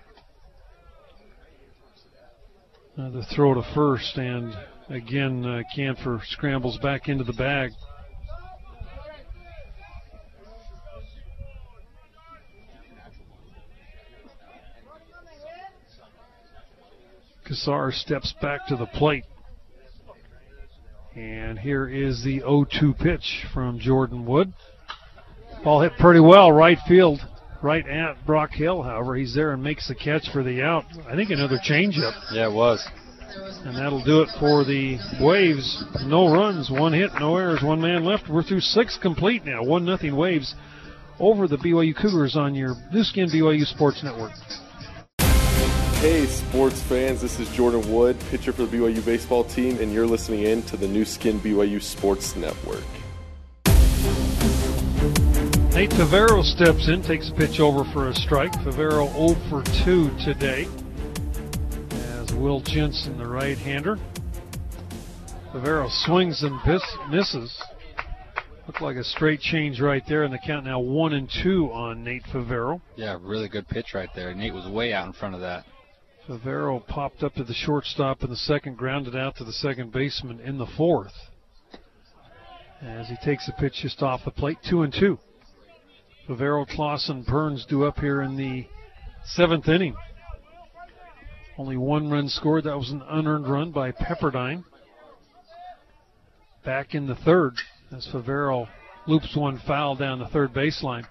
Another 2.98 3.22
throw 3.34 3.54
to 3.54 3.64
first, 3.74 4.18
and 4.18 4.54
again, 4.90 5.46
uh, 5.46 5.62
Canfor 5.76 6.22
scrambles 6.26 6.78
back 6.80 7.08
into 7.08 7.24
the 7.24 7.32
bag. 7.34 7.72
Kassar 17.48 17.94
steps 17.94 18.34
back 18.42 18.68
to 18.68 18.76
the 18.76 18.86
plate. 18.88 19.24
And 21.16 21.58
here 21.58 21.88
is 21.88 22.24
the 22.24 22.40
0 22.40 22.66
2 22.66 22.94
pitch 22.94 23.46
from 23.54 23.80
Jordan 23.80 24.26
Wood. 24.26 24.52
Ball 25.64 25.82
hit 25.82 25.94
pretty 25.98 26.20
well, 26.20 26.52
right 26.52 26.80
field, 26.88 27.22
right 27.62 27.88
at 27.88 28.26
Brock 28.26 28.52
Hale. 28.52 28.82
However, 28.84 29.16
he's 29.16 29.34
there 29.34 29.52
and 29.52 29.64
makes 29.64 29.88
the 29.88 29.96
catch 29.96 30.30
for 30.32 30.44
the 30.44 30.62
out. 30.62 30.86
I 31.08 31.16
think 31.16 31.30
another 31.30 31.58
changeup. 31.58 32.14
Yeah, 32.32 32.50
it 32.50 32.54
was. 32.54 32.86
And 33.64 33.76
that'll 33.78 34.04
do 34.04 34.22
it 34.22 34.30
for 34.40 34.66
the 34.66 34.98
Waves. 35.22 35.84
No 36.04 36.32
runs, 36.34 36.70
one 36.70 36.94
hit, 36.94 37.12
no 37.20 37.38
errors, 37.38 37.62
one 37.64 37.80
man 37.80 38.04
left. 38.04 38.30
We're 38.30 38.44
through 38.44 38.62
six 38.62 38.98
complete 39.02 39.46
now. 39.46 39.64
One 39.64 39.86
nothing 39.86 40.16
Waves 40.16 40.54
over 41.20 41.48
the 41.48 41.58
BYU 41.58 41.96
Cougars 41.96 42.36
on 42.36 42.56
your 42.56 42.76
Nu 42.92 43.04
Skin 43.04 43.30
BYU 43.30 43.66
Sports 43.66 44.04
Network. 44.04 44.32
Hey, 46.02 46.26
sports 46.26 46.82
fans, 46.82 47.22
this 47.22 47.40
is 47.40 47.48
Jordan 47.50 47.94
Wood, 47.94 48.18
pitcher 48.32 48.52
for 48.52 48.66
the 48.66 48.76
BYU 48.76 49.06
baseball 49.06 49.44
team, 49.44 49.78
and 49.80 49.94
you're 49.94 50.08
listening 50.08 50.44
in 50.44 50.64
to 50.64 50.76
the 50.76 50.88
Nu 50.88 51.06
Skin 51.06 51.40
BYU 51.40 51.82
Sports 51.82 52.36
Network. 52.36 52.84
Nate 55.74 55.90
Favero 55.92 56.44
steps 56.44 56.90
in, 56.90 57.02
takes 57.02 57.30
a 57.30 57.34
pitch 57.34 57.62
over 57.62 57.86
for 57.94 58.10
a 58.10 58.14
strike. 58.14 58.52
Favero 58.52 59.10
0 59.14 59.50
for 59.50 59.64
2 59.86 60.12
today. 60.24 60.68
As 62.20 62.34
Will 62.34 62.60
Jensen, 62.60 63.18
the 63.18 63.26
right 63.26 63.58
hander. 63.58 63.98
Favero 65.54 65.90
swings 65.90 66.44
and 66.44 66.60
misses. 67.10 67.58
Looked 68.68 68.82
like 68.82 68.98
a 68.98 69.04
straight 69.04 69.40
change 69.40 69.80
right 69.80 70.04
there, 70.10 70.24
and 70.24 70.34
the 70.34 70.40
count 70.46 70.66
now 70.66 70.80
1 70.80 71.14
and 71.14 71.30
2 71.42 71.72
on 71.72 72.04
Nate 72.04 72.24
Favero. 72.26 72.82
Yeah, 72.98 73.18
really 73.22 73.48
good 73.48 73.68
pitch 73.70 73.94
right 73.94 74.10
there. 74.14 74.34
Nate 74.34 74.54
was 74.54 74.68
way 74.70 74.92
out 74.92 75.08
in 75.08 75.14
front 75.14 75.36
of 75.36 75.42
that. 75.42 75.64
Favero 76.28 76.86
popped 76.86 77.24
up 77.24 77.34
to 77.36 77.46
the 77.46 77.54
shortstop 77.54 78.24
in 78.24 78.30
the 78.30 78.36
second, 78.36 78.78
grounded 78.78 79.16
out 79.16 79.38
to 79.38 79.46
the 79.46 79.54
second 79.54 79.94
baseman 79.94 80.42
in 80.42 80.58
the 80.58 80.68
fourth. 80.78 81.14
As 82.82 83.08
he 83.08 83.16
takes 83.24 83.46
the 83.46 83.54
pitch 83.54 83.76
just 83.82 84.04
off 84.04 84.26
the 84.26 84.32
plate, 84.32 84.58
2 84.70 84.82
and 84.82 84.94
2. 84.94 85.18
Favero, 86.28 86.68
Clausen, 86.68 87.24
Burns 87.24 87.66
do 87.66 87.84
up 87.84 88.00
here 88.00 88.22
in 88.22 88.38
the 88.38 88.68
seventh 89.26 89.68
inning. 89.68 89.96
Only 91.58 91.78
one 91.78 92.10
run 92.10 92.30
scored. 92.30 92.64
That 92.66 92.78
was 92.78 92.92
an 92.92 93.04
unearned 93.08 93.48
run 93.48 93.72
by 93.72 93.92
Pepperdine. 93.92 94.64
Back 96.64 96.94
in 96.94 97.08
the 97.08 97.16
third 97.16 97.56
as 97.92 98.08
Favero 98.08 98.68
loops 99.08 99.36
one 99.36 99.60
foul 99.66 99.96
down 99.96 100.20
the 100.20 100.28
third 100.28 100.54
baseline. 100.54 101.06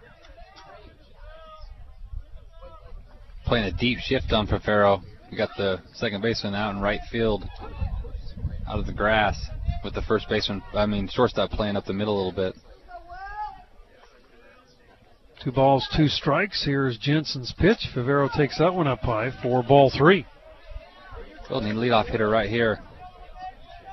Playing 3.47 3.67
a 3.67 3.73
deep 3.73 3.99
shift 3.99 4.33
on 4.33 4.47
Favero. 4.47 5.03
You 5.31 5.37
got 5.37 5.51
the 5.57 5.81
second 5.95 6.23
baseman 6.23 6.55
out 6.55 6.75
in 6.75 6.81
right 6.81 7.01
field, 7.11 7.45
out 8.69 8.79
of 8.79 8.87
the 8.87 8.93
grass, 8.93 9.37
with 9.85 9.95
the 9.95 10.03
first 10.03 10.29
baseman, 10.29 10.63
I 10.73 10.87
mean, 10.87 11.09
shortstop 11.09 11.51
playing 11.51 11.77
up 11.77 11.85
the 11.85 11.93
middle 11.93 12.15
a 12.15 12.19
little 12.25 12.33
bit. 12.33 12.57
Two 15.43 15.53
balls, 15.53 15.89
two 15.97 16.09
strikes. 16.09 16.65
Here's 16.65 16.99
Jensen's 16.99 17.53
pitch. 17.57 17.89
Favero 17.95 18.31
takes 18.31 18.59
that 18.59 18.75
one 18.75 18.87
up 18.87 19.01
high 19.01 19.31
for 19.43 19.63
ball 19.63 19.91
three. 19.91 20.27
Building 21.49 21.75
leadoff 21.75 22.11
hitter 22.11 22.29
right 22.29 22.49
here. 22.49 22.79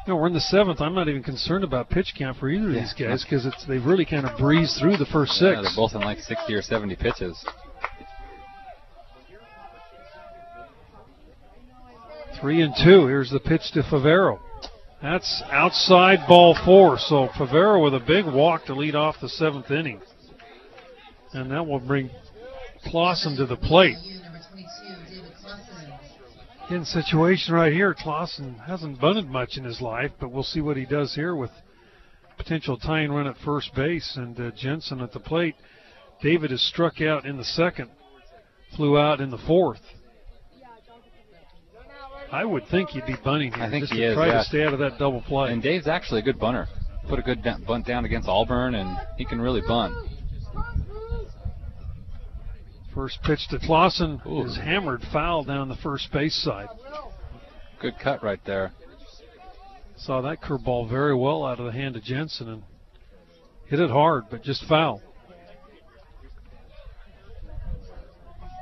No, 0.08 0.18
we're 0.18 0.28
in 0.28 0.34
the 0.34 0.42
seventh. 0.42 0.82
I'm 0.82 0.94
not 0.94 1.08
even 1.08 1.24
concerned 1.24 1.64
about 1.64 1.90
pitch 1.90 2.14
count 2.18 2.38
for 2.38 2.50
either 2.50 2.68
of 2.68 2.74
yeah. 2.74 2.82
these 2.82 2.94
guys 2.94 3.24
because 3.24 3.46
it's 3.46 3.66
they've 3.66 3.84
really 3.84 4.06
kind 4.06 4.26
of 4.26 4.38
breezed 4.38 4.78
through 4.80 4.98
the 4.98 5.06
first 5.06 5.34
six. 5.34 5.56
Yeah, 5.56 5.62
they're 5.62 5.72
both 5.76 5.96
in 5.96 6.02
like 6.02 6.20
60 6.20 6.54
or 6.54 6.62
70 6.62 6.96
pitches. 6.96 7.46
Three 12.40 12.62
and 12.62 12.74
two. 12.76 13.08
Here's 13.08 13.32
the 13.32 13.40
pitch 13.40 13.72
to 13.74 13.84
Favero. 13.84 14.40
That's 15.02 15.44
outside 15.52 16.20
ball 16.28 16.58
four. 16.64 17.00
So 17.00 17.28
Favero 17.38 17.84
with 17.84 17.94
a 17.94 18.06
big 18.06 18.26
walk 18.26 18.66
to 18.66 18.76
lead 18.76 18.96
off 18.96 19.16
the 19.22 19.30
seventh 19.30 19.72
inning. 19.72 20.02
And 21.34 21.52
that 21.52 21.66
will 21.66 21.80
bring 21.80 22.10
Clausen 22.86 23.36
to 23.38 23.46
the 23.46 23.58
plate. 23.58 23.98
In 26.70 26.84
situation 26.84 27.54
right 27.54 27.72
here, 27.72 27.94
Clausen 27.94 28.56
hasn't 28.56 29.00
bunted 29.00 29.30
much 29.30 29.58
in 29.58 29.64
his 29.64 29.80
life, 29.80 30.12
but 30.20 30.32
we'll 30.32 30.44
see 30.44 30.60
what 30.60 30.76
he 30.76 30.86
does 30.86 31.16
here 31.16 31.34
with 31.36 31.52
potential 32.38 32.78
tying 32.78 33.12
run 33.12 33.26
at 33.26 33.38
first 33.38 33.74
base 33.74 34.16
and 34.16 34.40
uh, 34.40 34.52
Jensen 34.52 35.02
at 35.02 35.14
the 35.14 35.20
plate. 35.20 35.56
David 36.22 36.52
is 36.52 36.68
struck 36.68 37.02
out 37.02 37.26
in 37.26 37.38
the 37.38 37.44
second, 37.44 37.90
flew 38.76 38.98
out 38.98 39.22
in 39.22 39.30
the 39.30 39.38
fourth. 39.38 39.82
I 42.32 42.44
would 42.44 42.68
think 42.70 42.90
he'd 42.90 43.06
be 43.06 43.16
bunting 43.24 43.54
here. 43.54 43.64
I 43.64 43.70
think 43.70 43.84
just 43.84 43.94
he 43.94 44.00
to 44.00 44.10
is. 44.10 44.16
Try 44.16 44.28
yeah. 44.28 44.34
to 44.34 44.44
stay 44.44 44.66
out 44.66 44.74
of 44.74 44.80
that 44.80 45.00
double 45.00 45.22
play. 45.22 45.54
And 45.54 45.64
Dave's 45.64 45.88
actually 45.88 46.20
a 46.20 46.24
good 46.24 46.40
bunter. 46.40 46.68
Put 47.08 47.20
a 47.20 47.22
good 47.22 47.42
bunt 47.66 47.86
down 47.86 48.04
against 48.04 48.28
Auburn, 48.28 48.76
and 48.76 48.98
he 49.18 49.24
can 49.24 49.40
really 49.40 49.62
bunt. 49.66 49.94
First 52.98 53.22
pitch 53.22 53.48
to 53.50 53.60
Clausen 53.60 54.20
is 54.26 54.58
hammered 54.58 55.04
foul 55.14 55.44
down 55.44 55.70
the 55.70 55.76
first 55.76 56.12
base 56.12 56.34
side. 56.34 56.68
Good 57.80 57.94
cut 58.00 58.24
right 58.24 58.40
there. 58.44 58.72
Saw 59.96 60.22
that 60.22 60.42
curveball 60.42 60.90
very 60.90 61.16
well 61.16 61.46
out 61.46 61.60
of 61.60 61.68
the 61.68 61.72
hand 61.72 61.96
of 61.96 62.02
Jensen 62.02 62.50
and 62.50 62.64
hit 63.68 63.80
it 63.80 63.92
hard, 63.92 64.24
but 64.32 64.42
just 64.42 64.66
foul. 64.68 65.04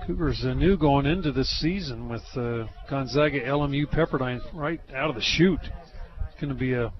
Cougars 0.05 0.43
are 0.43 0.53
new 0.53 0.75
going 0.75 1.05
into 1.05 1.31
this 1.31 1.49
season 1.61 2.09
with 2.09 2.25
uh, 2.35 2.67
Gonzaga, 2.89 3.39
LMU, 3.39 3.85
Pepperdine 3.85 4.41
right 4.53 4.81
out 4.93 5.09
of 5.09 5.15
the 5.15 5.21
chute. 5.21 5.61
It's 5.63 6.41
going 6.41 6.53
to 6.53 6.59
be 6.59 6.73
a 6.73 6.91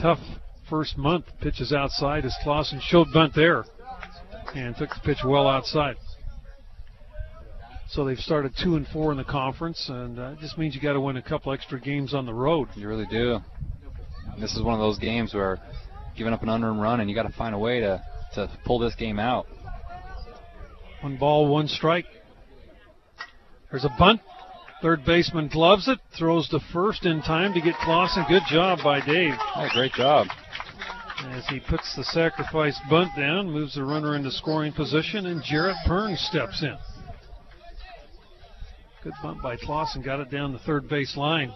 tough 0.00 0.20
first 0.70 0.96
month. 0.96 1.24
Pitches 1.40 1.72
outside 1.72 2.24
as 2.24 2.36
Clausen 2.44 2.80
showed 2.80 3.08
bunt 3.12 3.34
there 3.34 3.64
and 4.54 4.76
took 4.76 4.90
the 4.90 5.00
pitch 5.02 5.24
well 5.24 5.48
outside. 5.48 5.96
So 7.90 8.04
they've 8.04 8.18
started 8.18 8.52
two 8.62 8.76
and 8.76 8.86
four 8.88 9.12
in 9.12 9.16
the 9.16 9.24
conference, 9.24 9.88
and 9.88 10.18
uh, 10.18 10.32
it 10.32 10.40
just 10.40 10.58
means 10.58 10.74
you 10.74 10.80
got 10.80 10.92
to 10.92 11.00
win 11.00 11.16
a 11.16 11.22
couple 11.22 11.52
extra 11.52 11.80
games 11.80 12.12
on 12.12 12.26
the 12.26 12.34
road. 12.34 12.68
You 12.74 12.86
really 12.86 13.06
do. 13.06 13.38
This 14.38 14.54
is 14.54 14.62
one 14.62 14.74
of 14.74 14.80
those 14.80 14.98
games 14.98 15.32
where 15.32 15.58
giving 16.16 16.34
up 16.34 16.42
an 16.42 16.50
unearned 16.50 16.82
run, 16.82 17.00
and 17.00 17.08
you 17.08 17.16
got 17.16 17.22
to 17.22 17.32
find 17.32 17.54
a 17.54 17.58
way 17.58 17.80
to 17.80 18.02
to 18.34 18.50
pull 18.66 18.78
this 18.78 18.94
game 18.94 19.18
out. 19.18 19.46
One 21.00 21.16
ball, 21.16 21.48
one 21.48 21.66
strike. 21.66 22.04
There's 23.70 23.84
a 23.84 23.94
bunt. 23.98 24.20
Third 24.82 25.04
baseman 25.04 25.48
gloves 25.48 25.88
it, 25.88 25.98
throws 26.16 26.48
to 26.50 26.60
first 26.72 27.06
in 27.06 27.22
time 27.22 27.54
to 27.54 27.60
get 27.60 27.74
Clausen. 27.76 28.24
Good 28.28 28.44
job 28.48 28.78
by 28.84 29.00
Dave. 29.04 29.34
Oh, 29.56 29.68
great 29.72 29.92
job. 29.92 30.28
As 31.30 31.46
he 31.48 31.58
puts 31.58 31.96
the 31.96 32.04
sacrifice 32.04 32.78
bunt 32.88 33.10
down, 33.16 33.50
moves 33.50 33.74
the 33.74 33.82
runner 33.82 34.14
into 34.14 34.30
scoring 34.30 34.72
position, 34.72 35.26
and 35.26 35.42
Jarrett 35.42 35.76
Burns 35.86 36.20
steps 36.20 36.62
in. 36.62 36.76
Good 39.08 39.22
bunt 39.22 39.40
by 39.40 39.56
Clausen, 39.56 40.02
got 40.02 40.20
it 40.20 40.30
down 40.30 40.52
the 40.52 40.58
third 40.58 40.86
base 40.86 41.16
line. 41.16 41.50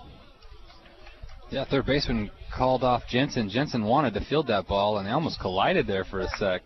Yeah, 1.50 1.66
third 1.66 1.84
baseman 1.84 2.30
called 2.50 2.82
off 2.82 3.02
Jensen. 3.10 3.50
Jensen 3.50 3.84
wanted 3.84 4.14
to 4.14 4.24
field 4.24 4.46
that 4.46 4.66
ball, 4.66 4.96
and 4.96 5.06
they 5.06 5.10
almost 5.10 5.38
collided 5.38 5.86
there 5.86 6.04
for 6.04 6.20
a 6.20 6.28
sec. 6.38 6.62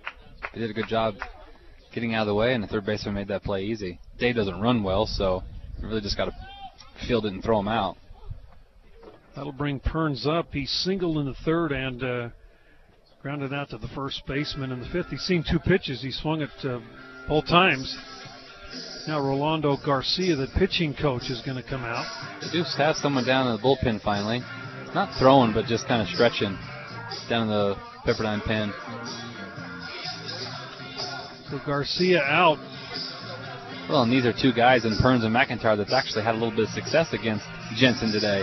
They 0.55 0.61
did 0.61 0.71
a 0.71 0.73
good 0.73 0.87
job 0.87 1.17
getting 1.93 2.15
out 2.15 2.21
of 2.21 2.27
the 2.29 2.35
way, 2.35 2.55
and 2.55 2.63
the 2.63 2.69
third 2.69 2.87
baseman 2.87 3.17
made 3.17 3.27
that 3.27 3.43
play 3.43 3.65
easy. 3.65 3.99
Dave 4.21 4.37
doesn't 4.37 4.61
run 4.61 4.85
well, 4.85 5.07
so 5.07 5.43
you 5.83 5.89
really 5.89 6.03
just 6.03 6.17
got 6.17 6.27
to 6.27 6.33
field 7.09 7.27
it 7.27 7.33
and 7.33 7.43
throw 7.43 7.59
him 7.59 7.67
out. 7.67 7.97
That'll 9.35 9.51
bring 9.51 9.81
Perns 9.81 10.25
up. 10.25 10.53
He 10.53 10.67
singled 10.67 11.19
in 11.19 11.27
the 11.27 11.35
third 11.45 11.73
and 11.73 12.05
uh, 12.05 12.29
grounded 13.23 13.53
out 13.53 13.71
to 13.71 13.79
the 13.79 13.89
first 13.89 14.25
baseman 14.29 14.71
in 14.71 14.79
the 14.79 14.89
fifth. 14.91 15.09
He's 15.09 15.23
seen 15.23 15.43
two 15.51 15.59
pitches. 15.59 16.01
He 16.01 16.13
swung 16.13 16.43
it 16.43 16.51
uh, 16.63 16.79
both 17.27 17.49
times. 17.49 17.99
Now 19.07 19.21
Rolando 19.21 19.77
Garcia, 19.85 20.35
the 20.35 20.49
pitching 20.59 20.93
coach, 20.93 21.31
is 21.31 21.41
going 21.43 21.63
to 21.63 21.69
come 21.69 21.85
out. 21.85 22.05
They 22.41 22.59
do 22.59 22.65
have 22.77 22.97
someone 22.97 23.25
down 23.25 23.47
in 23.47 23.57
the 23.57 23.63
bullpen 23.63 24.03
finally. 24.03 24.41
Not 24.95 25.17
throwing, 25.19 25.53
but 25.53 25.67
just 25.67 25.87
kind 25.87 26.03
of 26.03 26.09
stretching 26.09 26.59
down 27.29 27.43
in 27.45 27.49
the 27.49 27.77
Pepperdine 28.05 28.43
pen. 28.43 28.73
So 31.51 31.61
Garcia 31.65 32.21
out. 32.23 32.59
Well, 33.89 34.03
and 34.03 34.13
these 34.13 34.27
are 34.27 34.33
two 34.33 34.53
guys 34.53 34.85
in 34.85 34.97
Perns 35.01 35.23
and 35.23 35.33
McIntyre 35.33 35.77
that's 35.77 35.93
actually 35.93 36.25
had 36.25 36.35
a 36.35 36.39
little 36.39 36.51
bit 36.51 36.67
of 36.67 36.71
success 36.71 37.13
against 37.13 37.45
Jensen 37.77 38.11
today. 38.11 38.43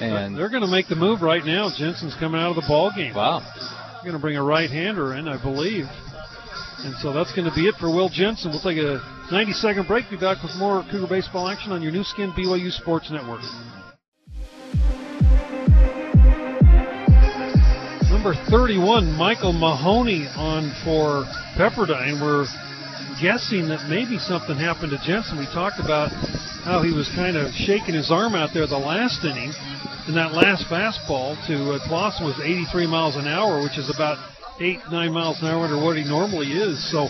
And 0.00 0.34
they're 0.34 0.48
going 0.48 0.62
to 0.62 0.70
make 0.70 0.88
the 0.88 0.96
move 0.96 1.20
right 1.20 1.44
now. 1.44 1.68
Jensen's 1.76 2.16
coming 2.18 2.40
out 2.40 2.56
of 2.56 2.56
the 2.56 2.66
ball 2.66 2.90
game. 2.96 3.14
Wow. 3.14 3.40
They're 3.40 4.10
going 4.10 4.14
to 4.14 4.18
bring 4.18 4.38
a 4.38 4.42
right-hander 4.42 5.14
in, 5.14 5.28
I 5.28 5.40
believe. 5.40 5.84
And 6.84 6.96
so 6.96 7.12
that's 7.12 7.32
going 7.32 7.48
to 7.48 7.54
be 7.54 7.68
it 7.68 7.76
for 7.78 7.94
Will 7.94 8.08
Jensen. 8.08 8.50
We'll 8.50 8.60
take 8.60 8.78
a 8.78 8.98
90 9.30 9.52
second 9.52 9.86
break. 9.86 10.10
Be 10.10 10.16
back 10.16 10.42
with 10.42 10.50
more 10.56 10.84
Cougar 10.90 11.06
baseball 11.06 11.48
action 11.48 11.70
on 11.70 11.80
your 11.80 11.92
Nu 11.92 12.02
Skin 12.02 12.32
BYU 12.32 12.72
Sports 12.72 13.08
Network. 13.08 13.40
Number 18.10 18.34
31, 18.50 19.12
Michael 19.14 19.52
Mahoney 19.52 20.26
on 20.34 20.74
for 20.82 21.22
Pepperdine. 21.54 22.20
We're 22.20 22.46
guessing 23.22 23.68
that 23.68 23.86
maybe 23.88 24.18
something 24.18 24.56
happened 24.56 24.90
to 24.90 24.98
Jensen. 25.06 25.38
We 25.38 25.46
talked 25.46 25.78
about 25.78 26.10
how 26.66 26.82
he 26.82 26.92
was 26.92 27.08
kind 27.14 27.36
of 27.36 27.54
shaking 27.54 27.94
his 27.94 28.10
arm 28.10 28.34
out 28.34 28.50
there 28.52 28.66
the 28.66 28.78
last 28.78 29.24
inning. 29.24 29.52
And 30.06 30.16
that 30.16 30.34
last 30.34 30.66
fastball 30.66 31.38
to 31.46 31.74
uh, 31.74 31.86
Clausen 31.86 32.26
was 32.26 32.34
83 32.42 32.88
miles 32.88 33.14
an 33.14 33.28
hour, 33.28 33.62
which 33.62 33.78
is 33.78 33.86
about 33.88 34.18
eight, 34.60 34.78
nine 34.90 35.12
miles 35.12 35.40
an 35.40 35.48
hour 35.48 35.64
under 35.64 35.82
what 35.82 35.96
he 35.96 36.04
normally 36.04 36.52
is. 36.52 36.78
So 36.90 37.08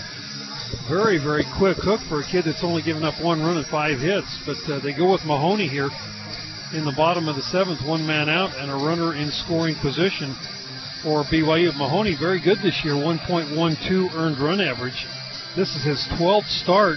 very, 0.88 1.18
very 1.18 1.44
quick 1.58 1.76
hook 1.78 2.00
for 2.08 2.20
a 2.20 2.26
kid 2.26 2.44
that's 2.46 2.64
only 2.64 2.82
given 2.82 3.04
up 3.04 3.14
one 3.22 3.40
run 3.40 3.56
and 3.56 3.66
five 3.66 3.98
hits. 3.98 4.28
But 4.46 4.58
uh, 4.70 4.80
they 4.80 4.96
go 4.96 5.10
with 5.12 5.24
Mahoney 5.24 5.68
here 5.68 5.88
in 6.72 6.84
the 6.84 6.94
bottom 6.96 7.28
of 7.28 7.36
the 7.36 7.42
seventh, 7.42 7.86
one 7.86 8.06
man 8.06 8.28
out 8.28 8.54
and 8.56 8.70
a 8.70 8.74
runner 8.74 9.14
in 9.14 9.30
scoring 9.30 9.76
position 9.82 10.34
for 11.02 11.24
BYU. 11.24 11.74
Mahoney 11.76 12.16
very 12.18 12.40
good 12.40 12.58
this 12.62 12.80
year, 12.84 12.94
1.12 12.94 14.14
earned 14.14 14.38
run 14.38 14.60
average. 14.60 15.06
This 15.56 15.68
is 15.76 15.84
his 15.84 16.08
12th 16.18 16.48
start 16.62 16.96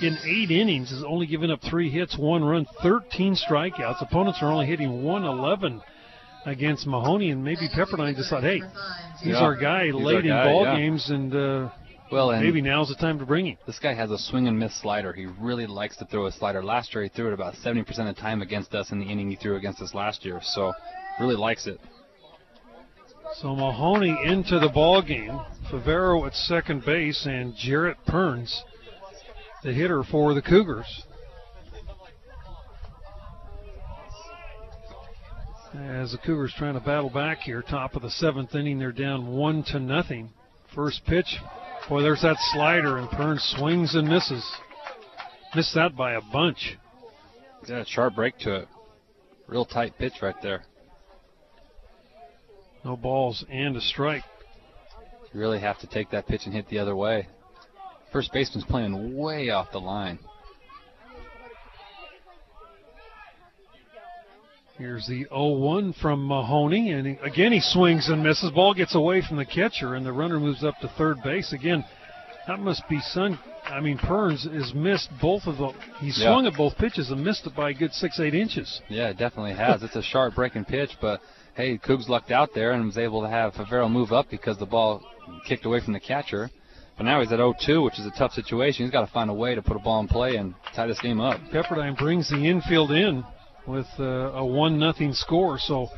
in 0.00 0.16
eight 0.24 0.50
innings. 0.50 0.90
Has 0.90 1.02
only 1.02 1.26
given 1.26 1.50
up 1.50 1.60
three 1.68 1.90
hits, 1.90 2.16
one 2.16 2.44
run, 2.44 2.66
13 2.82 3.34
strikeouts. 3.34 4.00
Opponents 4.00 4.38
are 4.42 4.50
only 4.52 4.66
hitting 4.66 5.02
111 5.02 5.82
against 6.46 6.86
Mahoney, 6.86 7.30
and 7.30 7.44
maybe 7.44 7.68
Pepperdine 7.68 8.16
just 8.16 8.30
thought, 8.30 8.42
hey, 8.42 8.62
he's 9.20 9.32
yeah, 9.32 9.40
our 9.40 9.56
guy 9.56 9.86
he's 9.86 9.94
late 9.94 10.30
our 10.30 10.42
in 10.42 10.52
ball 10.52 10.64
yeah. 10.64 10.76
games, 10.76 11.10
and 11.10 11.34
uh, 11.34 11.70
Well, 12.10 12.30
and 12.30 12.44
maybe 12.44 12.60
now's 12.60 12.88
the 12.88 12.94
time 12.94 13.18
to 13.18 13.26
bring 13.26 13.46
him. 13.46 13.58
This 13.66 13.78
guy 13.78 13.94
has 13.94 14.10
a 14.10 14.18
swing 14.18 14.48
and 14.48 14.58
miss 14.58 14.78
slider. 14.80 15.12
He 15.12 15.26
really 15.26 15.66
likes 15.66 15.96
to 15.98 16.04
throw 16.06 16.26
a 16.26 16.32
slider. 16.32 16.62
Last 16.62 16.94
year, 16.94 17.04
he 17.04 17.08
threw 17.08 17.28
it 17.28 17.34
about 17.34 17.54
70% 17.54 17.88
of 17.88 18.14
the 18.14 18.20
time 18.20 18.42
against 18.42 18.74
us 18.74 18.90
in 18.92 18.98
the 18.98 19.06
inning 19.06 19.30
he 19.30 19.36
threw 19.36 19.56
against 19.56 19.80
us 19.80 19.94
last 19.94 20.24
year. 20.24 20.40
So, 20.42 20.72
really 21.20 21.36
likes 21.36 21.66
it. 21.66 21.80
So 23.34 23.54
Mahoney 23.54 24.16
into 24.24 24.58
the 24.58 24.68
ball 24.68 25.02
game. 25.02 25.40
Favero 25.70 26.26
at 26.26 26.34
second 26.34 26.84
base 26.84 27.26
and 27.26 27.54
Jarrett 27.54 27.96
Perns, 28.04 28.64
the 29.62 29.72
hitter 29.72 30.02
for 30.02 30.34
the 30.34 30.42
Cougars. 30.42 31.04
As 35.74 36.10
the 36.10 36.18
Cougars 36.18 36.52
trying 36.56 36.74
to 36.74 36.80
battle 36.80 37.10
back 37.10 37.38
here, 37.38 37.62
top 37.62 37.94
of 37.94 38.02
the 38.02 38.10
seventh 38.10 38.54
inning, 38.56 38.78
they're 38.78 38.90
down 38.90 39.28
one 39.28 39.62
to 39.64 39.78
nothing. 39.78 40.30
First 40.74 41.04
pitch, 41.06 41.36
boy, 41.88 42.02
there's 42.02 42.22
that 42.22 42.38
slider, 42.52 42.98
and 42.98 43.08
Perns 43.10 43.42
swings 43.56 43.94
and 43.94 44.08
misses. 44.08 44.44
Missed 45.54 45.74
that 45.74 45.96
by 45.96 46.14
a 46.14 46.20
bunch. 46.32 46.76
Yeah, 47.68 47.84
sharp 47.86 48.16
break 48.16 48.36
to 48.38 48.56
it. 48.56 48.68
Real 49.46 49.64
tight 49.64 49.96
pitch 49.96 50.14
right 50.22 50.34
there. 50.42 50.64
No 52.84 52.96
balls 52.96 53.44
and 53.48 53.76
a 53.76 53.80
strike. 53.80 54.24
You 55.32 55.38
really 55.38 55.60
have 55.60 55.78
to 55.80 55.86
take 55.86 56.10
that 56.10 56.26
pitch 56.26 56.42
and 56.46 56.54
hit 56.54 56.68
the 56.68 56.78
other 56.78 56.96
way. 56.96 57.28
First 58.12 58.32
baseman's 58.32 58.64
playing 58.64 59.16
way 59.16 59.50
off 59.50 59.70
the 59.70 59.80
line. 59.80 60.18
Here's 64.80 65.06
the 65.06 65.26
0-1 65.26 65.94
from 66.00 66.26
Mahoney, 66.26 66.92
and 66.92 67.18
again 67.22 67.52
he 67.52 67.60
swings 67.60 68.08
and 68.08 68.22
misses. 68.22 68.50
Ball 68.50 68.72
gets 68.72 68.94
away 68.94 69.20
from 69.20 69.36
the 69.36 69.44
catcher, 69.44 69.94
and 69.94 70.06
the 70.06 70.12
runner 70.12 70.40
moves 70.40 70.64
up 70.64 70.78
to 70.80 70.88
third 70.96 71.22
base. 71.22 71.52
Again, 71.52 71.84
that 72.48 72.60
must 72.60 72.88
be 72.88 72.98
Sun. 72.98 73.38
I 73.66 73.80
mean, 73.80 73.98
Perns 73.98 74.44
has 74.44 74.72
missed 74.72 75.10
both 75.20 75.46
of 75.46 75.58
them. 75.58 75.74
He 76.00 76.06
Yeah. 76.06 76.12
swung 76.32 76.46
at 76.46 76.54
both 76.56 76.78
pitches 76.78 77.10
and 77.10 77.22
missed 77.22 77.46
it 77.46 77.54
by 77.54 77.70
a 77.70 77.74
good 77.74 77.92
six, 77.92 78.18
eight 78.20 78.34
inches. 78.34 78.80
Yeah, 78.88 79.08
it 79.10 79.18
definitely 79.18 79.52
has. 79.52 79.82
it's 79.82 79.96
a 79.96 80.02
sharp 80.02 80.34
breaking 80.34 80.64
pitch, 80.64 80.96
but 80.98 81.20
hey, 81.52 81.76
Cougs 81.76 82.08
lucked 82.08 82.30
out 82.30 82.54
there 82.54 82.72
and 82.72 82.86
was 82.86 82.96
able 82.96 83.20
to 83.20 83.28
have 83.28 83.52
Favero 83.54 83.90
move 83.90 84.14
up 84.14 84.30
because 84.30 84.56
the 84.56 84.64
ball 84.64 85.02
kicked 85.46 85.66
away 85.66 85.80
from 85.80 85.92
the 85.92 86.00
catcher. 86.00 86.48
But 86.96 87.04
now 87.04 87.20
he's 87.20 87.32
at 87.32 87.38
0-2, 87.38 87.82
which 87.84 87.98
is 87.98 88.06
a 88.06 88.10
tough 88.12 88.32
situation. 88.32 88.86
He's 88.86 88.92
got 88.92 89.02
to 89.02 89.12
find 89.12 89.28
a 89.28 89.34
way 89.34 89.54
to 89.54 89.60
put 89.60 89.76
a 89.76 89.80
ball 89.80 90.00
in 90.00 90.08
play 90.08 90.36
and 90.36 90.54
tie 90.74 90.86
this 90.86 91.00
game 91.00 91.20
up. 91.20 91.38
Pepperdine 91.52 91.98
brings 91.98 92.30
the 92.30 92.46
infield 92.48 92.92
in 92.92 93.24
with 93.66 93.86
uh, 93.98 94.32
a 94.32 94.44
one 94.44 94.78
nothing 94.78 95.12
score. 95.12 95.58
So 95.58 95.88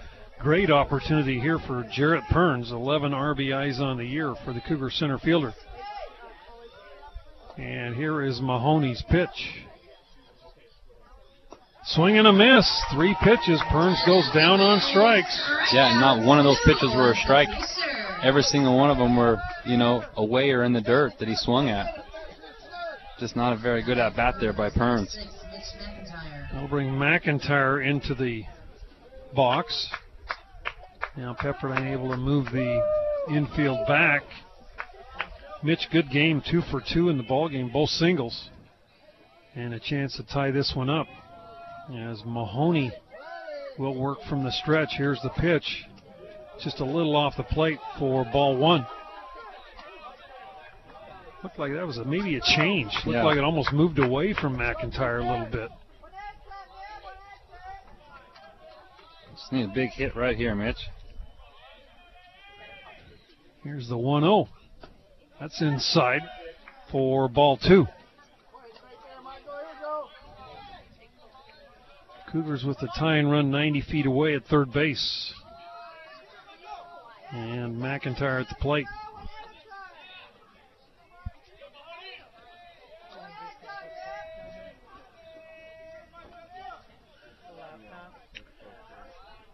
great 0.41 0.71
opportunity 0.71 1.41
here 1.41 1.59
for 1.59 1.87
Jarrett 1.93 2.25
Perns. 2.31 2.71
11 2.73 3.13
RBIs 3.13 3.81
on 3.81 3.97
the 3.97 4.05
year 4.05 4.35
for 4.45 4.53
the 4.53 4.61
Cougar 4.61 4.91
center 4.91 5.19
fielder. 5.19 5.53
And 7.57 7.95
here 7.95 8.23
is 8.23 8.41
Mahoney's 8.41 9.03
pitch. 9.11 9.29
Swing 11.85 12.17
and 12.17 12.29
a 12.29 12.33
miss. 12.33 12.83
Three 12.95 13.17
pitches. 13.23 13.61
Perns 13.71 14.01
goes 14.07 14.29
down 14.33 14.61
on 14.61 14.81
strikes. 14.81 15.51
Yeah, 15.73 15.99
not 16.01 16.25
one 16.25 16.39
of 16.39 16.45
those 16.45 16.61
pitches 16.65 16.95
were 16.95 17.13
a 17.13 17.17
strike. 17.17 17.49
Every 18.23 18.43
single 18.43 18.77
one 18.77 18.91
of 18.91 18.99
them 18.99 19.17
were, 19.17 19.39
you 19.67 19.77
know, 19.77 20.05
away 20.17 20.51
or 20.51 20.63
in 20.63 20.73
the 20.73 20.81
dirt 20.81 21.15
that 21.19 21.27
he 21.27 21.35
swung 21.35 21.69
at. 21.69 21.87
Just 23.19 23.35
not 23.35 23.53
a 23.53 23.57
very 23.57 23.83
good 23.83 23.99
at 23.99 24.15
bat 24.15 24.37
there 24.41 24.53
by 24.53 24.71
Perns. 24.71 25.19
That'll 26.63 26.77
bring 26.77 26.91
McIntyre 26.91 27.85
into 27.85 28.15
the 28.15 28.45
box. 29.35 29.89
Now 31.17 31.35
Pepperdine 31.35 31.91
able 31.93 32.09
to 32.11 32.17
move 32.17 32.53
the 32.53 32.81
infield 33.29 33.85
back. 33.89 34.23
Mitch, 35.65 35.89
good 35.91 36.09
game, 36.13 36.41
two 36.49 36.63
for 36.71 36.81
two 36.81 37.09
in 37.09 37.17
the 37.17 37.25
ball 37.25 37.49
game, 37.49 37.69
both 37.73 37.89
singles, 37.89 38.49
and 39.57 39.75
a 39.75 39.81
chance 39.81 40.17
to 40.19 40.23
tie 40.23 40.53
this 40.53 40.73
one 40.77 40.89
up. 40.89 41.09
As 41.93 42.23
Mahoney 42.25 42.93
will 43.77 44.01
work 44.01 44.19
from 44.29 44.45
the 44.45 44.53
stretch. 44.53 44.91
Here's 44.97 45.21
the 45.23 45.31
pitch, 45.31 45.85
just 46.63 46.79
a 46.79 46.85
little 46.85 47.17
off 47.17 47.37
the 47.37 47.43
plate 47.43 47.81
for 47.99 48.25
ball 48.27 48.57
one. 48.57 48.87
Looked 51.43 51.59
like 51.59 51.73
that 51.73 51.85
was 51.85 51.99
a, 51.99 52.05
maybe 52.05 52.37
a 52.37 52.41
change. 52.57 52.93
Looked 53.05 53.17
Yeah. 53.17 53.25
like 53.25 53.37
it 53.37 53.43
almost 53.43 53.73
moved 53.73 53.99
away 53.99 54.33
from 54.33 54.57
McIntyre 54.59 55.19
a 55.19 55.29
little 55.29 55.47
bit. 55.51 55.69
Just 59.43 59.53
need 59.53 59.65
a 59.65 59.75
big 59.75 59.91
hit 59.91 60.15
right 60.15 60.37
here, 60.37 60.55
Mitch. 60.55 60.77
Here's 63.65 63.89
the 63.89 63.99
1 63.99 64.23
0. 64.23 64.49
That's 65.41 65.61
inside 65.61 66.21
for 66.93 67.29
ball 67.29 67.57
two. 67.57 67.87
Cougars 72.31 72.63
with 72.65 72.79
the 72.79 72.89
tying 72.97 73.27
run 73.27 73.51
90 73.51 73.81
feet 73.81 74.07
away 74.07 74.37
at 74.37 74.45
third 74.45 74.73
base. 74.73 75.35
And 77.33 77.77
McIntyre 77.77 78.41
at 78.41 78.49
the 78.49 78.55
plate. 78.61 78.87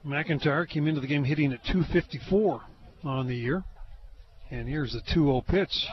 McIntyre 0.06 0.68
came 0.68 0.86
into 0.86 1.00
the 1.00 1.06
game 1.06 1.24
hitting 1.24 1.52
at 1.52 1.64
254 1.64 2.62
on 3.04 3.26
the 3.26 3.36
year. 3.36 3.64
And 4.50 4.68
here's 4.68 4.92
the 4.92 5.02
2 5.12 5.24
0 5.24 5.44
pitch. 5.46 5.86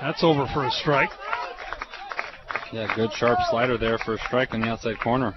That's 0.00 0.22
over 0.22 0.46
for 0.52 0.64
a 0.64 0.70
strike. 0.70 1.10
Yeah, 2.72 2.94
good 2.94 3.12
sharp 3.14 3.38
slider 3.50 3.78
there 3.78 3.98
for 3.98 4.14
a 4.14 4.18
strike 4.18 4.52
on 4.52 4.60
the 4.60 4.68
outside 4.68 5.00
corner. 5.00 5.34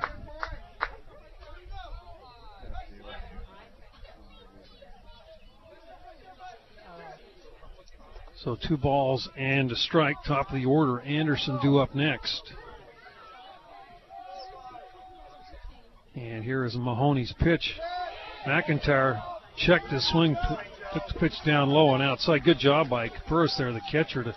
So 8.44 8.58
two 8.68 8.76
balls 8.76 9.30
and 9.38 9.72
a 9.72 9.76
strike, 9.76 10.16
top 10.26 10.50
of 10.50 10.56
the 10.56 10.66
order. 10.66 11.00
Anderson 11.02 11.60
due 11.62 11.78
up 11.78 11.94
next. 11.94 12.52
And 16.16 16.44
here 16.44 16.66
is 16.66 16.76
Mahoney's 16.76 17.34
pitch. 17.40 17.80
McIntyre 18.46 19.22
checked 19.58 19.88
his 19.88 20.10
swing, 20.12 20.36
took 20.94 21.08
the 21.08 21.20
pitch 21.20 21.34
down 21.46 21.70
low 21.70 21.94
and 21.94 22.04
outside. 22.04 22.44
Good 22.44 22.60
job 22.60 22.90
by 22.90 23.08
Capuris 23.08 23.56
there, 23.58 23.72
the 23.72 23.82
catcher, 23.92 24.24
to 24.24 24.36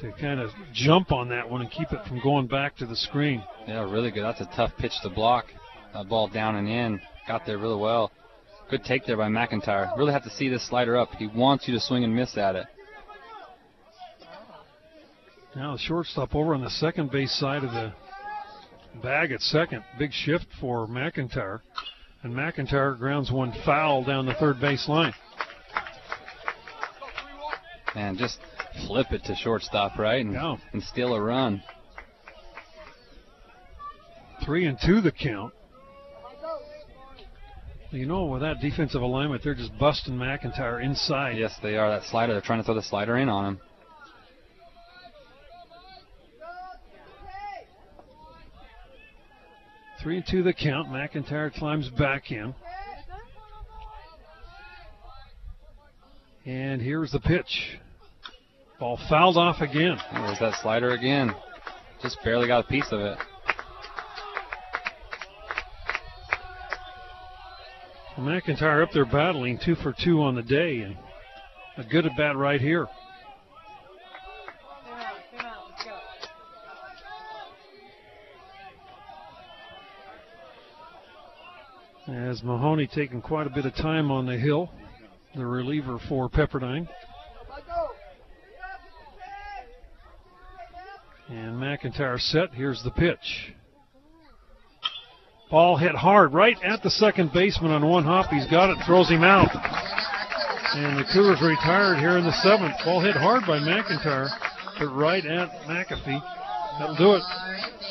to 0.00 0.12
kind 0.12 0.40
of 0.40 0.50
jump 0.72 1.12
on 1.12 1.28
that 1.28 1.48
one 1.48 1.60
and 1.60 1.70
keep 1.70 1.90
it 1.92 1.98
from 2.06 2.20
going 2.20 2.46
back 2.46 2.76
to 2.76 2.86
the 2.86 2.96
screen. 2.96 3.42
Yeah, 3.66 3.90
really 3.90 4.10
good. 4.10 4.22
That's 4.22 4.40
a 4.40 4.48
tough 4.54 4.72
pitch 4.78 4.92
to 5.02 5.10
block. 5.10 5.46
That 5.92 6.08
ball 6.08 6.28
down 6.28 6.56
and 6.56 6.68
in. 6.68 7.00
Got 7.26 7.46
there 7.46 7.58
really 7.58 7.76
well. 7.76 8.12
Good 8.70 8.84
take 8.84 9.06
there 9.06 9.16
by 9.16 9.28
McIntyre. 9.28 9.96
Really 9.96 10.12
have 10.12 10.24
to 10.24 10.30
see 10.30 10.48
this 10.48 10.68
slider 10.68 10.96
up. 10.96 11.10
He 11.14 11.26
wants 11.26 11.66
you 11.66 11.74
to 11.74 11.80
swing 11.80 12.04
and 12.04 12.14
miss 12.14 12.36
at 12.36 12.54
it. 12.54 12.66
Now 15.56 15.72
the 15.72 15.78
shortstop 15.78 16.34
over 16.34 16.54
on 16.54 16.62
the 16.62 16.70
second 16.70 17.10
base 17.10 17.32
side 17.32 17.64
of 17.64 17.70
the 17.72 17.92
bag 19.02 19.32
at 19.32 19.40
second. 19.40 19.84
Big 19.98 20.12
shift 20.12 20.46
for 20.60 20.86
McIntyre. 20.86 21.60
And 22.22 22.34
McIntyre 22.34 22.98
grounds 22.98 23.30
one 23.30 23.52
foul 23.64 24.04
down 24.04 24.26
the 24.26 24.34
third 24.34 24.60
base 24.60 24.88
line. 24.88 25.14
And 27.94 28.18
just 28.18 28.38
flip 28.86 29.12
it 29.12 29.24
to 29.24 29.34
shortstop, 29.34 29.98
right? 29.98 30.24
And, 30.24 30.34
Yeah. 30.34 30.56
and 30.72 30.82
steal 30.82 31.14
a 31.14 31.20
run. 31.20 31.62
Three 34.44 34.66
and 34.66 34.78
two 34.80 35.00
the 35.00 35.12
count. 35.12 35.54
You 37.90 38.04
know, 38.04 38.26
with 38.26 38.42
that 38.42 38.60
defensive 38.60 39.00
alignment, 39.00 39.42
they're 39.42 39.54
just 39.54 39.76
busting 39.78 40.14
McIntyre 40.14 40.82
inside. 40.82 41.38
Yes, 41.38 41.58
they 41.62 41.76
are. 41.78 41.88
That 41.90 42.04
slider, 42.04 42.34
they're 42.34 42.42
trying 42.42 42.58
to 42.60 42.64
throw 42.64 42.74
the 42.74 42.82
slider 42.82 43.16
in 43.16 43.30
on 43.30 43.46
him. 43.46 43.60
Three 50.02 50.16
and 50.16 50.26
two 50.26 50.42
the 50.42 50.52
count. 50.52 50.88
McIntyre 50.88 51.52
climbs 51.52 51.88
back 51.90 52.30
in. 52.30 52.54
And 56.46 56.80
here's 56.80 57.12
the 57.12 57.20
pitch. 57.20 57.78
Ball 58.78 58.98
fouled 59.08 59.36
off 59.36 59.60
again. 59.60 59.98
There's 60.12 60.38
that 60.38 60.54
slider 60.62 60.90
again. 60.90 61.34
Just 62.00 62.16
barely 62.22 62.46
got 62.46 62.64
a 62.64 62.68
piece 62.68 62.86
of 62.92 63.00
it. 63.00 63.18
McIntyre 68.16 68.82
up 68.82 68.90
there 68.92 69.04
battling 69.04 69.58
two 69.64 69.74
for 69.76 69.92
two 69.92 70.22
on 70.22 70.34
the 70.34 70.42
day, 70.42 70.80
and 70.80 70.96
a 71.76 71.84
good 71.84 72.06
at 72.06 72.16
bat 72.16 72.36
right 72.36 72.60
here. 72.60 72.88
As 82.08 82.42
Mahoney 82.42 82.86
taking 82.86 83.20
quite 83.20 83.46
a 83.46 83.50
bit 83.50 83.66
of 83.66 83.74
time 83.74 84.10
on 84.10 84.24
the 84.24 84.38
hill, 84.38 84.70
the 85.36 85.44
reliever 85.44 85.98
for 86.08 86.30
Pepperdine. 86.30 86.88
And 91.28 91.56
McIntyre 91.56 92.18
set. 92.18 92.54
Here's 92.54 92.82
the 92.82 92.90
pitch. 92.90 93.52
Ball 95.50 95.76
hit 95.76 95.94
hard 95.94 96.32
right 96.32 96.56
at 96.64 96.82
the 96.82 96.90
second 96.90 97.30
baseman 97.34 97.72
on 97.72 97.86
one 97.86 98.04
hop. 98.04 98.30
He's 98.30 98.46
got 98.46 98.70
it, 98.70 98.78
throws 98.86 99.10
him 99.10 99.22
out. 99.22 99.50
And 100.74 100.98
the 100.98 101.04
Cougars 101.12 101.42
retired 101.42 101.98
here 101.98 102.16
in 102.16 102.24
the 102.24 102.32
seventh. 102.42 102.74
Ball 102.86 103.02
hit 103.02 103.16
hard 103.16 103.42
by 103.46 103.58
McIntyre, 103.58 104.28
but 104.78 104.88
right 104.94 105.26
at 105.26 105.50
McAfee. 105.66 106.37
That'll 106.78 106.94
do 106.94 107.14
it. 107.14 107.22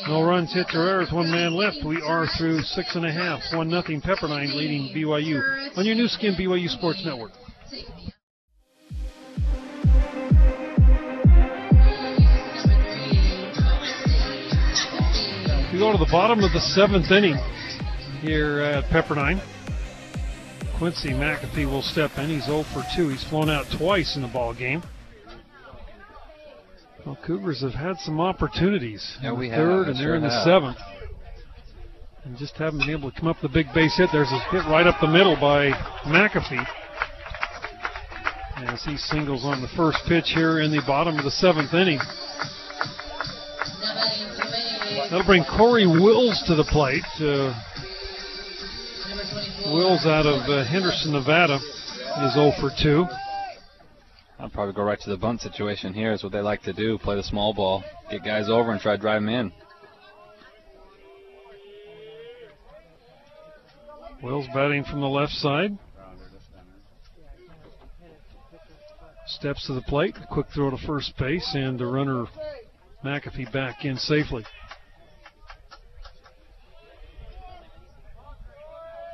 No 0.08 0.22
runs, 0.22 0.52
hit 0.54 0.74
or 0.74 0.88
errors, 0.88 1.12
one 1.12 1.30
man 1.30 1.52
left. 1.52 1.84
We 1.84 2.00
are 2.00 2.26
through 2.38 2.62
six 2.62 2.96
and 2.96 3.04
a 3.04 3.12
half. 3.12 3.40
One 3.54 3.68
nothing 3.68 4.00
Pepperdine 4.00 4.54
leading 4.54 4.94
BYU 4.94 5.76
on 5.76 5.84
your 5.84 5.94
Nu 5.94 6.08
Skin 6.08 6.34
BYU 6.34 6.68
Sports 6.68 7.04
Network. 7.04 7.32
We 15.70 15.78
go 15.78 15.92
to 15.92 15.98
the 15.98 16.08
bottom 16.10 16.42
of 16.42 16.52
the 16.52 16.60
seventh 16.60 17.10
inning 17.10 17.36
here 18.22 18.60
at 18.60 18.84
Pepperdine. 18.84 19.40
Quincy 20.78 21.10
McAfee 21.10 21.66
will 21.66 21.82
step 21.82 22.16
in. 22.16 22.30
He's 22.30 22.46
0 22.46 22.62
for 22.72 22.82
2. 22.96 23.08
He's 23.08 23.24
flown 23.24 23.50
out 23.50 23.66
twice 23.76 24.16
in 24.16 24.22
the 24.22 24.28
ball 24.28 24.54
game. 24.54 24.82
Well, 27.08 27.16
Cougars 27.24 27.62
have 27.62 27.72
had 27.72 27.96
some 28.00 28.20
opportunities. 28.20 29.16
Yeah, 29.22 29.30
in 29.30 29.38
we 29.38 29.48
the 29.48 29.54
have. 29.54 29.64
third, 29.64 29.88
and 29.88 29.98
they're 29.98 30.16
in 30.16 30.20
the 30.20 30.28
have. 30.28 30.44
seventh, 30.44 30.76
and 32.24 32.36
just 32.36 32.54
haven't 32.56 32.80
been 32.80 32.90
able 32.90 33.10
to 33.10 33.18
come 33.18 33.30
up 33.30 33.40
with 33.40 33.50
a 33.50 33.54
big 33.54 33.64
base 33.72 33.96
hit. 33.96 34.10
There's 34.12 34.30
a 34.30 34.38
hit 34.50 34.68
right 34.68 34.86
up 34.86 35.00
the 35.00 35.06
middle 35.06 35.34
by 35.34 35.70
McAfee. 36.04 36.66
As 38.56 38.84
he 38.84 38.98
singles 38.98 39.46
on 39.46 39.62
the 39.62 39.68
first 39.68 40.00
pitch 40.06 40.32
here 40.34 40.60
in 40.60 40.70
the 40.70 40.82
bottom 40.86 41.16
of 41.16 41.24
the 41.24 41.30
seventh 41.30 41.72
inning. 41.72 41.98
That'll 45.08 45.24
bring 45.24 45.44
Corey 45.44 45.86
Wills 45.86 46.44
to 46.46 46.54
the 46.56 46.64
plate. 46.64 47.08
Uh, 47.16 47.56
Wills 49.72 50.04
out 50.04 50.26
of 50.26 50.42
uh, 50.50 50.62
Henderson, 50.66 51.12
Nevada, 51.12 51.54
is 51.56 52.34
0 52.34 52.52
for 52.60 52.70
2. 52.82 53.06
I'll 54.40 54.48
probably 54.48 54.74
go 54.74 54.82
right 54.82 55.00
to 55.00 55.10
the 55.10 55.16
bunt 55.16 55.40
situation 55.40 55.92
here. 55.92 56.12
Is 56.12 56.22
what 56.22 56.32
they 56.32 56.40
like 56.40 56.62
to 56.62 56.72
do: 56.72 56.96
play 56.98 57.16
the 57.16 57.22
small 57.22 57.52
ball, 57.52 57.82
get 58.10 58.24
guys 58.24 58.48
over, 58.48 58.70
and 58.70 58.80
try 58.80 58.94
to 58.94 59.00
drive 59.00 59.22
them 59.22 59.28
in. 59.28 59.52
Wills 64.22 64.46
batting 64.54 64.84
from 64.84 65.00
the 65.00 65.08
left 65.08 65.32
side. 65.32 65.76
Steps 69.26 69.66
to 69.66 69.74
the 69.74 69.82
plate, 69.82 70.16
quick 70.30 70.46
throw 70.54 70.70
to 70.70 70.78
first 70.86 71.16
base, 71.18 71.54
and 71.54 71.78
the 71.78 71.86
runner 71.86 72.26
McAfee 73.04 73.52
back 73.52 73.84
in 73.84 73.96
safely. 73.96 74.44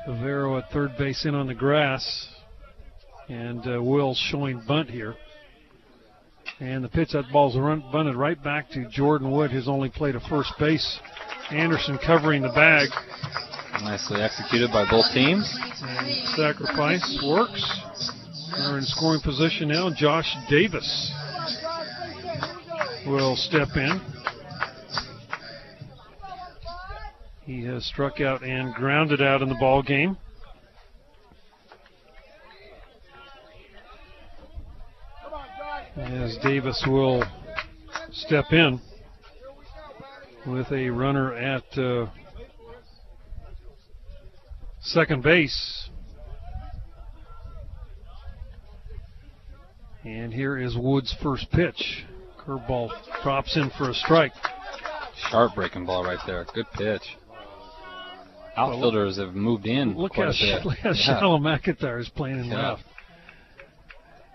Favero 0.07 0.63
at 0.63 0.71
third 0.71 0.97
base 0.97 1.25
in 1.25 1.35
on 1.35 1.47
the 1.47 1.55
grass, 1.55 2.29
and 3.29 3.67
uh, 3.67 3.83
Wills 3.83 4.19
showing 4.31 4.63
bunt 4.67 4.91
here. 4.91 5.17
And 6.61 6.85
the 6.85 6.89
pitch, 6.89 7.11
that 7.13 7.25
ball's 7.33 7.57
run, 7.57 7.83
bunted 7.91 8.17
right 8.17 8.43
back 8.43 8.71
to 8.71 8.89
Jordan 8.89 9.31
Wood, 9.31 9.51
who's 9.51 9.69
only 9.69 9.89
played 9.89 10.15
a 10.15 10.21
first 10.29 10.53
base. 10.59 11.01
Anderson 11.51 11.99
covering 12.05 12.43
the 12.43 12.51
bag. 12.51 12.89
Nicely 13.83 14.21
executed 14.21 14.71
by 14.73 14.89
both 14.89 15.07
teams. 15.13 15.53
And 15.83 16.29
sacrifice 16.37 17.25
works. 17.27 17.81
They're 18.57 18.79
in 18.79 18.85
scoring 18.85 19.21
position 19.21 19.69
now. 19.69 19.91
Josh 19.95 20.33
Davis 20.49 21.13
will 23.07 23.37
step 23.37 23.69
in. 23.77 24.01
He 27.43 27.65
has 27.65 27.85
struck 27.85 28.21
out 28.21 28.43
and 28.43 28.73
grounded 28.75 29.21
out 29.21 29.43
in 29.43 29.49
the 29.49 29.57
ball 29.61 29.83
game. 29.83 30.17
As 35.97 36.37
Davis 36.43 36.85
will 36.89 37.23
step 38.11 38.47
in 38.53 38.81
with 40.47 40.71
a 40.73 40.91
runner 40.91 41.33
at 41.35 41.63
uh, 41.79 42.07
second 44.81 45.23
base. 45.23 45.89
And 50.05 50.35
here 50.35 50.59
is 50.59 50.77
Wood's 50.77 51.15
first 51.23 51.51
pitch. 51.53 52.05
Curveball 52.45 52.91
drops 53.23 53.57
in 53.57 53.71
for 53.79 53.89
a 53.91 53.95
strike. 53.95 54.33
Sharp 55.31 55.55
breaking 55.55 55.87
ball 55.87 56.05
right 56.05 56.19
there. 56.27 56.45
Good 56.55 56.67
pitch. 56.75 57.03
Outfielders 58.57 59.17
have 59.19 59.35
moved 59.35 59.67
in 59.67 59.97
Look 59.97 60.13
quite 60.13 60.25
how, 60.25 60.31
a 60.31 60.33
bit. 60.33 60.63
sh- 60.63 60.65
look 60.67 60.79
how 60.79 60.91
Yeah. 60.91 60.95
shallow 61.19 61.39
McIntyre 61.39 62.01
is 62.01 62.09
playing 62.11 62.41
in 62.41 62.45
Yeah. 62.47 62.71
left. 62.73 62.83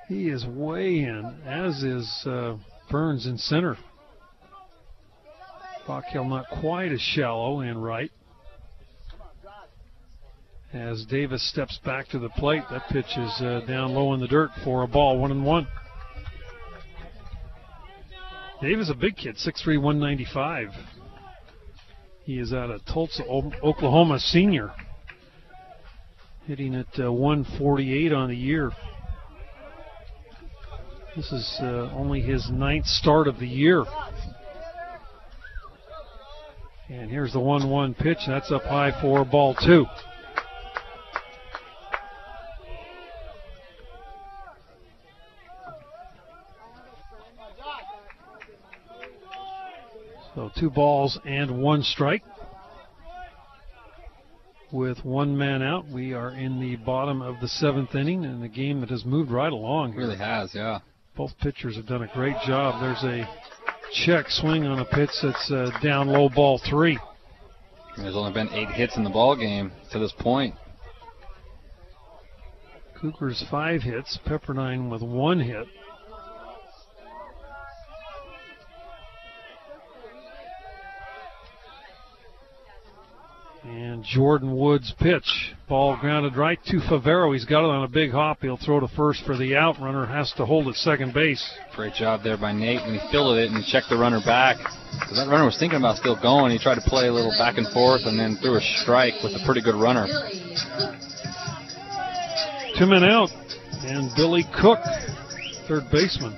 He 0.10 0.28
is 0.30 0.44
way 0.44 1.02
in, 1.02 1.24
as 1.46 1.84
is 1.84 2.24
uh, 2.26 2.58
Burns 2.90 3.28
in 3.28 3.38
center. 3.38 3.78
Brock 5.86 6.06
Hale 6.06 6.26
not 6.26 6.46
quite 6.62 6.92
as 6.92 7.00
shallow 7.00 7.62
in 7.62 7.78
right. 7.78 8.12
As 10.74 11.06
Davis 11.06 11.48
steps 11.48 11.80
back 11.86 12.08
to 12.10 12.18
the 12.18 12.30
plate, 12.30 12.64
that 12.72 12.90
pitch 12.90 13.06
is 13.18 13.42
uh, 13.42 13.62
down 13.68 13.94
low 13.94 14.16
in 14.16 14.20
the 14.20 14.28
dirt 14.28 14.50
for 14.64 14.82
a 14.82 14.88
ball, 14.88 15.20
one 15.20 15.30
and 15.30 15.46
one. 15.46 15.68
Davis 18.64 18.90
a 18.90 18.96
big 18.96 19.16
kid, 19.16 19.36
6'3", 19.36 19.80
195. 19.80 20.70
He 22.24 22.40
is 22.40 22.52
out 22.52 22.72
of 22.72 22.84
Tulsa, 22.86 23.24
Oklahoma, 23.28 24.20
senior, 24.20 24.72
hitting 26.48 26.74
at 26.74 27.00
uh, 27.00 27.12
148 27.12 28.12
on 28.12 28.30
the 28.30 28.36
year. 28.36 28.72
This 31.16 31.32
is 31.32 31.58
uh, 31.60 31.92
only 31.96 32.22
his 32.22 32.50
ninth 32.50 32.86
start 32.86 33.28
of 33.28 33.40
the 33.40 33.48
year. 33.48 33.84
And 36.88 37.10
here's 37.10 37.34
the 37.34 37.40
1 37.40 37.70
1 37.70 37.94
pitch. 37.96 38.20
That's 38.28 38.52
up 38.52 38.64
high 38.64 39.00
for 39.02 39.26
ball 39.26 39.56
two. 39.56 39.86
So 50.36 50.52
two 50.58 50.70
balls 50.70 51.20
and 51.26 51.62
one 51.62 51.84
strike. 51.84 52.24
With 54.72 55.04
one 55.04 55.36
man 55.36 55.64
out, 55.64 55.88
we 55.88 56.14
are 56.14 56.30
in 56.30 56.60
the 56.60 56.76
bottom 56.76 57.24
of 57.24 57.40
the 57.42 57.48
seventh 57.48 57.96
inning 57.96 58.24
in 58.24 58.44
a 58.44 58.48
game 58.48 58.82
that 58.82 58.90
has 58.90 59.04
moved 59.04 59.32
right 59.32 59.52
along. 59.52 59.94
Here. 59.94 60.02
really 60.02 60.18
has, 60.18 60.54
yeah. 60.54 60.80
Both 61.20 61.38
pitchers 61.40 61.76
have 61.76 61.86
done 61.86 62.04
a 62.04 62.08
great 62.14 62.38
job. 62.48 62.80
There's 62.80 63.04
a 63.04 63.28
check 63.92 64.30
swing 64.30 64.66
on 64.66 64.80
a 64.80 64.86
pitch 64.86 65.10
that's 65.22 65.52
uh, 65.52 65.70
down 65.84 66.08
low 66.08 66.30
ball 66.30 66.62
three. 66.70 66.98
There's 67.98 68.16
only 68.16 68.32
been 68.32 68.48
eight 68.54 68.70
hits 68.70 68.96
in 68.96 69.04
the 69.04 69.10
ball 69.10 69.36
game 69.36 69.74
to 69.92 70.00
this 70.00 70.14
point. 70.18 70.56
Cougars 73.02 73.46
five 73.52 73.82
hits, 73.82 74.18
Pepperdine 74.26 74.90
with 74.90 75.02
one 75.02 75.42
hit. 75.42 75.68
Jordan 84.10 84.58
Wood's 84.58 84.92
pitch. 85.00 85.54
Ball 85.68 85.96
grounded 85.98 86.36
right 86.36 86.58
to 86.66 86.78
Favero. 86.80 87.32
He's 87.32 87.46
got 87.46 87.64
it 87.64 87.70
on 87.70 87.84
a 87.84 87.88
big 87.88 88.12
hop. 88.12 88.40
He'll 88.42 88.58
throw 88.58 88.80
to 88.80 88.88
first 88.88 89.24
for 89.24 89.38
the 89.38 89.56
out. 89.56 89.80
Runner 89.80 90.06
has 90.08 90.32
to 90.38 90.46
hold 90.46 90.68
at 90.68 90.76
second 90.76 91.14
base. 91.14 91.48
Great 91.76 91.94
job 91.94 92.24
there 92.24 92.38
by 92.38 92.52
Nate 92.52 92.82
when 92.82 92.98
he 92.98 93.12
fielded 93.12 93.44
it 93.44 93.52
and 93.52 93.64
checked 93.66 93.90
the 93.90 93.98
runner 93.98 94.20
back. 94.26 94.58
'Cause 94.58 95.16
that 95.16 95.28
runner 95.28 95.46
was 95.46 95.58
thinking 95.60 95.78
about 95.78 95.98
still 95.98 96.16
going. 96.16 96.52
He 96.52 96.58
tried 96.58 96.76
to 96.76 96.90
play 96.90 97.08
a 97.08 97.14
little 97.14 97.34
back 97.38 97.60
and 97.60 97.68
forth 97.68 98.08
and 98.08 98.20
then 98.20 98.36
threw 98.38 98.56
a 98.56 98.62
strike 98.82 99.22
with 99.22 99.36
a 99.36 99.46
pretty 99.46 99.62
good 99.62 99.76
runner. 99.76 100.08
Two 102.78 102.88
men 102.88 103.04
out. 103.04 103.32
And 103.86 104.10
Billy 104.16 104.44
Cook, 104.60 104.80
third 105.68 105.90
baseman, 105.92 106.34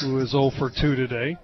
who 0.00 0.18
is 0.18 0.30
0 0.30 0.50
for 0.50 0.68
2 0.68 0.94
today. 0.94 1.36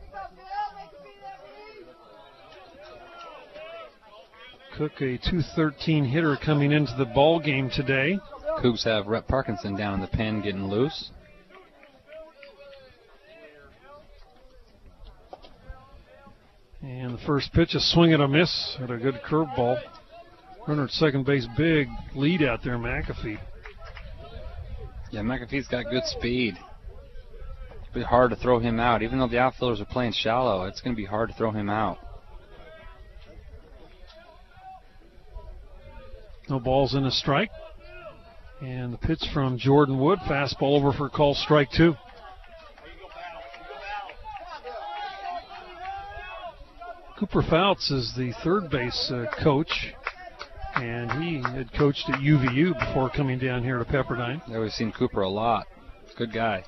Cook, 4.76 5.01
a 5.02 5.18
213 5.18 6.05
hitter 6.05 6.36
coming 6.36 6.72
into 6.72 6.92
the 6.98 7.05
ball 7.05 7.38
game 7.38 7.70
today. 7.70 8.18
Cougs 8.59 8.84
have 8.84 9.06
Rhett 9.06 9.28
Parkinson 9.28 9.76
down 9.76 9.94
in 9.94 10.01
the 10.01 10.09
pen 10.09 10.42
getting 10.42 10.64
loose. 10.64 11.12
And 16.82 17.14
the 17.14 17.22
first 17.24 17.52
pitch, 17.52 17.74
a 17.74 17.80
swing 17.80 18.14
and 18.14 18.22
a 18.22 18.26
miss 18.26 18.76
at 18.80 18.90
a 18.90 18.98
good 18.98 19.20
curveball. 19.24 19.80
Runner 20.66 20.84
at 20.84 20.90
second 20.90 21.24
base, 21.24 21.46
big 21.56 21.86
lead 22.16 22.42
out 22.42 22.64
there, 22.64 22.76
McAfee. 22.76 23.38
Yeah, 25.12 25.20
McAfee's 25.20 25.68
got 25.68 25.84
good 25.84 26.05
speed. 26.05 26.56
It'd 27.82 27.94
be 27.94 28.02
hard 28.02 28.30
to 28.30 28.36
throw 28.36 28.59
him 28.59 28.80
out. 28.80 29.02
Even 29.02 29.20
though 29.20 29.28
the 29.28 29.38
outfielders 29.38 29.80
are 29.80 29.84
playing 29.84 30.14
shallow, 30.14 30.64
it's 30.64 30.80
going 30.80 30.96
to 30.96 31.01
be 31.01 31.06
hard 31.06 31.28
to 31.28 31.34
throw 31.36 31.52
him 31.52 31.70
out. 31.70 31.98
No 36.48 36.60
balls 36.60 36.94
in 36.94 37.04
a 37.04 37.10
strike. 37.10 37.50
And 38.60 38.92
the 38.92 38.98
pitch 38.98 39.22
from 39.32 39.58
Jordan 39.58 39.98
Wood, 39.98 40.18
fastball 40.20 40.78
over 40.78 40.92
for 40.92 41.08
call 41.08 41.34
strike 41.34 41.70
two. 41.70 41.94
Cooper 47.18 47.42
Fouts 47.42 47.90
is 47.90 48.12
the 48.16 48.32
third 48.42 48.70
base 48.70 49.10
uh, 49.12 49.26
coach, 49.42 49.94
and 50.74 51.10
he 51.22 51.40
had 51.40 51.72
coached 51.72 52.04
at 52.08 52.18
UVU 52.20 52.78
before 52.78 53.08
coming 53.08 53.38
down 53.38 53.62
here 53.62 53.78
to 53.78 53.84
Pepperdine. 53.84 54.42
Yeah, 54.48 54.58
we've 54.58 54.72
seen 54.72 54.92
Cooper 54.92 55.22
a 55.22 55.28
lot. 55.28 55.66
Good 56.18 56.32
guy. 56.32 56.64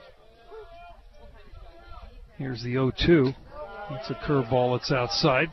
Here's 2.38 2.62
the 2.62 2.72
0 2.72 2.92
2. 3.04 3.32
It's 3.92 4.10
a 4.10 4.14
curveball 4.14 4.78
that's 4.78 4.92
outside. 4.92 5.50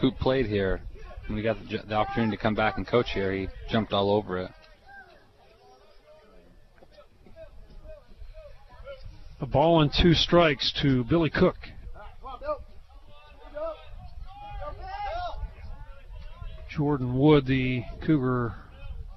Coop 0.00 0.18
played 0.18 0.46
here. 0.46 0.80
When 1.26 1.36
he 1.36 1.42
got 1.42 1.56
the, 1.68 1.78
the 1.86 1.94
opportunity 1.94 2.36
to 2.36 2.42
come 2.42 2.54
back 2.54 2.76
and 2.76 2.86
coach 2.86 3.10
here, 3.12 3.32
he 3.32 3.48
jumped 3.70 3.92
all 3.92 4.10
over 4.10 4.38
it. 4.38 4.50
A 9.40 9.46
ball 9.46 9.82
and 9.82 9.92
two 9.92 10.14
strikes 10.14 10.72
to 10.82 11.04
Billy 11.04 11.30
Cook. 11.30 11.56
Jordan 16.70 17.18
Wood, 17.18 17.46
the 17.46 17.82
Cougar 18.06 18.54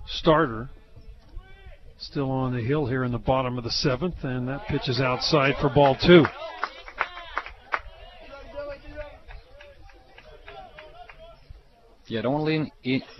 starter, 0.07 0.69
still 1.99 2.31
on 2.31 2.53
the 2.53 2.61
hill 2.61 2.87
here 2.87 3.03
in 3.03 3.11
the 3.11 3.19
bottom 3.19 3.57
of 3.57 3.63
the 3.63 3.71
seventh, 3.71 4.23
and 4.23 4.47
that 4.47 4.65
pitch 4.67 4.89
is 4.89 4.99
outside 4.99 5.55
for 5.61 5.69
ball 5.69 5.95
two. 5.95 6.25
Yeah, 12.11 12.19
don't 12.19 12.43
leave 12.43 12.67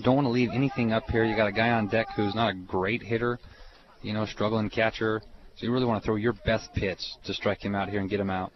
don't 0.04 0.16
want 0.20 0.26
to 0.26 0.36
leave 0.36 0.50
anything 0.52 0.92
up 0.92 1.10
here. 1.10 1.24
You 1.24 1.34
got 1.34 1.48
a 1.48 1.54
guy 1.54 1.70
on 1.70 1.88
deck 1.88 2.08
who's 2.14 2.36
not 2.36 2.52
a 2.52 2.54
great 2.54 3.02
hitter, 3.02 3.40
you 4.02 4.12
know, 4.12 4.26
struggling 4.26 4.70
catcher. 4.70 5.22
So 5.56 5.66
you 5.66 5.72
really 5.72 5.86
want 5.86 6.04
to 6.04 6.06
throw 6.06 6.18
your 6.18 6.34
best 6.44 6.74
pitch 6.74 7.00
to 7.24 7.34
strike 7.34 7.64
him 7.64 7.74
out 7.74 7.88
here 7.88 8.02
and 8.02 8.10
get 8.10 8.20
him 8.20 8.30
out. 8.30 8.52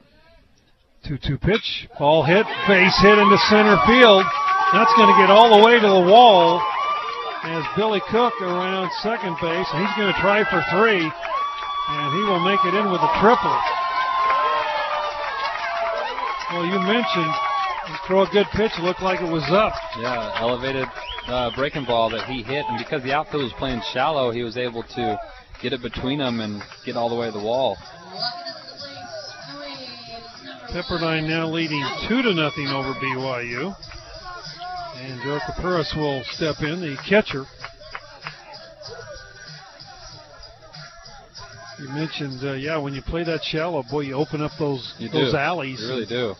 2 1.07 1.20
2 1.24 1.38
pitch. 1.38 1.88
Ball 1.98 2.28
hit. 2.28 2.45
Base 2.68 2.99
hit 2.99 3.16
into 3.18 3.38
center 3.48 3.80
field. 3.88 4.28
That's 4.76 4.91
going 4.99 5.07
to 5.07 5.16
get 5.24 5.32
all 5.32 5.56
the 5.56 5.64
way 5.64 5.80
to 5.80 5.88
the 5.88 6.03
wall 6.12 6.60
as 7.48 7.64
Billy 7.78 8.02
Cook 8.12 8.34
around 8.41 8.91
second 8.99 9.40
base. 9.40 9.68
And 9.72 9.88
he's 9.88 9.95
going 9.95 10.12
to 10.12 10.20
try 10.20 10.44
for 10.52 10.60
three. 10.76 10.99
And 10.99 12.07
he 12.12 12.22
will 12.28 12.44
make 12.44 12.60
it 12.68 12.76
in 12.76 12.91
with 12.91 12.99
a 12.99 13.12
triple. 13.24 13.56
Well, 16.52 16.68
you 16.68 16.76
mentioned 16.84 17.32
throw 18.07 18.24
a 18.24 18.30
good 18.32 18.48
pitch. 18.53 18.72
Looked 18.82 19.02
like 19.02 19.22
it 19.22 19.32
was 19.32 19.44
up. 19.49 19.74
Yeah, 19.99 20.40
elevated 20.40 20.88
uh, 21.28 21.52
breaking 21.56 21.86
ball 21.86 22.10
that 22.12 22.28
he 22.28 22.44
hit. 22.44 22.66
And 22.68 22.78
because 22.78 23.03
the 23.03 23.14
outfield 23.14 23.44
was 23.44 23.53
playing 23.57 23.82
shallow, 23.94 24.32
he 24.32 24.44
was 24.44 24.57
able 24.57 24.84
to 24.84 25.20
get 25.62 25.74
it 25.74 25.82
between 25.82 26.20
them 26.20 26.40
and 26.40 26.62
get 26.86 26.95
all 26.95 27.10
the 27.10 27.16
way 27.16 27.28
to 27.28 27.32
the 27.32 27.44
wall. 27.44 27.78
Pepperdine 30.70 31.28
now 31.28 31.48
leading 31.48 31.84
two 32.07 32.22
to 32.22 32.34
nothing 32.34 32.68
over 32.68 32.94
BYU. 32.99 33.74
And 34.98 35.22
Joe 35.24 35.40
Capuris 35.45 35.94
will 35.95 36.24
step 36.32 36.56
in, 36.62 36.82
the 36.82 36.98
catcher. 37.07 37.45
You 41.80 41.90
mentioned, 41.90 42.44
uh, 42.44 42.53
yeah, 42.53 42.78
when 42.78 42.94
you 42.94 43.02
play 43.02 43.24
that 43.26 43.44
shallow, 43.44 43.84
boy, 43.90 44.02
you 44.02 44.16
open 44.16 44.41
up 44.41 44.52
those 44.57 44.95
those 45.12 45.34
alleys. 45.34 45.82
You 45.82 45.90
really 45.90 46.06
do. 46.06 46.34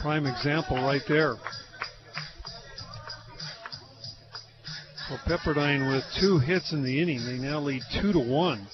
Prime 0.00 0.26
example 0.26 0.76
right 0.76 1.02
there. 1.08 1.36
Well, 5.10 5.20
Pepperdine 5.26 5.92
with 5.92 6.04
two 6.20 6.38
hits 6.38 6.72
in 6.72 6.82
the 6.82 7.02
inning, 7.02 7.24
they 7.26 7.36
now 7.36 7.58
lead 7.58 7.82
two 8.00 8.12
to 8.12 8.18
one. 8.18 8.66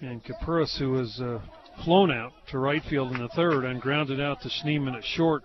And 0.00 0.24
Capuris, 0.24 0.76
who 0.78 0.92
was 0.92 1.20
uh, 1.20 1.40
flown 1.84 2.10
out 2.10 2.32
to 2.50 2.58
right 2.58 2.82
field 2.88 3.12
in 3.12 3.20
the 3.20 3.28
third 3.28 3.64
and 3.64 3.80
grounded 3.82 4.20
out 4.20 4.40
to 4.42 4.48
Schneemann 4.48 4.96
at 4.96 5.04
short 5.04 5.42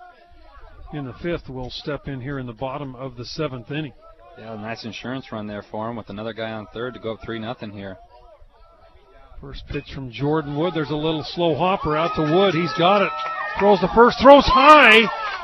in 0.93 1.05
the 1.05 1.13
fifth, 1.21 1.49
will 1.49 1.69
step 1.69 2.07
in 2.07 2.21
here 2.21 2.39
in 2.39 2.47
the 2.47 2.53
bottom 2.53 2.95
of 2.95 3.17
the 3.17 3.25
seventh 3.25 3.69
inning. 3.69 3.93
Yeah, 4.37 4.55
nice 4.55 4.85
insurance 4.85 5.31
run 5.31 5.47
there 5.47 5.63
for 5.71 5.89
him 5.89 5.95
with 5.95 6.09
another 6.09 6.33
guy 6.33 6.51
on 6.51 6.67
third 6.73 6.93
to 6.93 6.99
go 6.99 7.13
up 7.13 7.19
three 7.25 7.39
nothing 7.39 7.71
here. 7.71 7.97
First 9.41 9.67
pitch 9.67 9.85
from 9.93 10.11
Jordan 10.11 10.57
Wood. 10.57 10.73
There's 10.73 10.89
a 10.89 10.95
little 10.95 11.23
slow 11.23 11.53
hopper 11.55 11.95
out 11.95 12.15
to 12.15 12.21
Wood. 12.21 12.55
He's 12.55 12.73
got 12.77 13.03
it. 13.03 13.11
Throws 13.59 13.79
the 13.81 13.89
first. 13.95 14.19
Throws 14.21 14.45
high, 14.45 15.01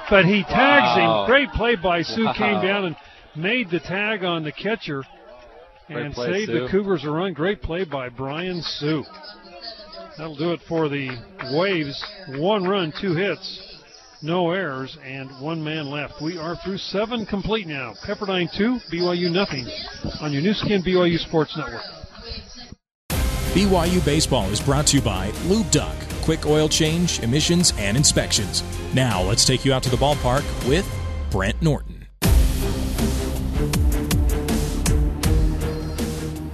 but 0.09 0.25
he 0.25 0.43
tags 0.43 0.97
Wow. 0.97 1.21
him. 1.23 1.29
Great 1.29 1.49
play 1.51 1.75
by 1.75 2.01
Sue. 2.01 2.25
Wow. 2.25 2.33
Came 2.33 2.61
down 2.61 2.85
and 2.85 2.95
made 3.35 3.69
the 3.69 3.79
tag 3.79 4.23
on 4.23 4.43
the 4.43 4.51
catcher 4.51 5.03
and 5.89 6.13
play, 6.13 6.31
saved 6.31 6.51
Sue. 6.51 6.59
the 6.61 6.67
Cougars 6.69 7.03
a 7.05 7.11
run. 7.11 7.33
Great 7.33 7.61
play 7.61 7.83
by 7.83 8.09
Brian 8.09 8.61
Sue. 8.63 9.03
That'll 10.17 10.35
do 10.35 10.53
it 10.53 10.61
for 10.67 10.89
the 10.89 11.09
Waves. 11.53 12.03
One 12.29 12.63
run, 12.67 12.93
two 12.99 13.13
hits, 13.15 13.79
no 14.23 14.51
errors, 14.51 14.97
and 15.03 15.29
one 15.39 15.63
man 15.63 15.89
left. 15.89 16.15
We 16.21 16.37
are 16.37 16.55
through 16.63 16.77
seven 16.79 17.25
complete 17.27 17.67
now. 17.67 17.93
Pepperdine 18.05 18.49
two, 18.55 18.79
BYU 18.91 19.31
nothing 19.31 19.67
on 20.19 20.31
your 20.31 20.41
Nu 20.41 20.53
Skin 20.53 20.81
BYU 20.83 21.17
Sports 21.19 21.55
Network. 21.57 21.81
BYU 23.53 24.03
Baseball 24.03 24.49
is 24.49 24.59
brought 24.59 24.87
to 24.87 24.97
you 24.97 25.03
by 25.03 25.29
Lube 25.45 25.69
Duck. 25.69 25.95
Quick 26.23 26.47
oil 26.47 26.67
change, 26.67 27.19
emissions, 27.19 27.71
and 27.77 27.95
inspections. 27.95 28.63
Now 28.95 29.21
let's 29.21 29.45
take 29.45 29.63
you 29.63 29.71
out 29.71 29.83
to 29.83 29.91
the 29.91 29.95
ballpark 29.95 30.43
with 30.67 30.91
Brent 31.29 31.61
Norton. 31.61 32.07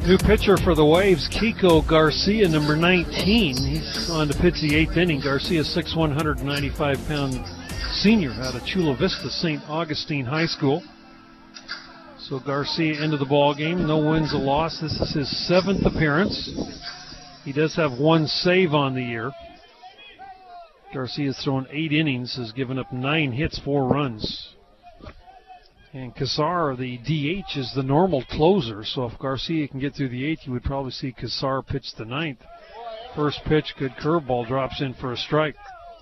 New 0.06 0.18
pitcher 0.18 0.58
for 0.58 0.76
the 0.76 0.84
Waves, 0.84 1.30
Kiko 1.30 1.88
Garcia, 1.88 2.50
number 2.50 2.76
19. 2.76 3.56
He's 3.56 4.10
on 4.10 4.28
to 4.28 4.38
pitch 4.38 4.60
the 4.60 4.76
eighth 4.76 4.98
inning. 4.98 5.22
Garcia, 5.22 5.62
6'1", 5.62 5.96
195 5.96 7.08
pound 7.08 7.40
senior 7.94 8.32
out 8.42 8.56
of 8.56 8.66
Chula 8.66 8.94
Vista 8.98 9.30
St. 9.30 9.62
Augustine 9.70 10.26
High 10.26 10.48
School. 10.48 10.84
So 12.30 12.40
Garcia 12.40 13.04
into 13.04 13.18
the 13.18 13.26
ball 13.26 13.56
game. 13.56 13.88
No 13.88 14.12
wins, 14.12 14.34
a 14.34 14.38
loss. 14.38 14.80
This 14.80 14.94
is 15.02 15.14
his 15.16 15.48
seventh 15.48 15.84
appearance. 15.84 16.48
He 17.44 17.52
does 17.52 17.76
have 17.76 17.94
one 18.00 18.28
save 18.28 18.76
on 18.76 18.94
the 18.94 19.02
year. 19.02 19.32
Garcia 20.94 21.26
has 21.26 21.44
thrown 21.44 21.66
eight 21.72 21.92
innings, 21.92 22.36
has 22.36 22.52
given 22.52 22.78
up 22.78 22.94
nine 22.94 23.32
hits, 23.32 23.58
four 23.58 23.88
runs. 23.88 24.54
And 25.92 26.16
Kassar, 26.16 26.78
the 26.78 26.98
DH, 27.00 27.58
is 27.58 27.74
the 27.76 27.82
normal 27.82 28.24
closer. 28.30 28.84
So 28.84 29.06
if 29.06 29.18
Garcia 29.18 29.68
can 29.68 29.80
get 29.80 29.96
through 29.96 30.10
the 30.10 30.24
eighth, 30.24 30.42
you 30.44 30.52
would 30.52 30.64
probably 30.64 30.92
see 30.92 31.12
Kassar 31.12 31.66
pitch 31.66 31.96
the 31.98 32.06
ninth. 32.06 32.42
First 33.16 33.40
pitch, 33.46 33.74
good 33.80 33.94
curveball, 34.00 34.48
drops 34.48 34.82
in 34.82 34.94
for 34.94 35.14
a 35.14 35.18
strike. 35.18 35.56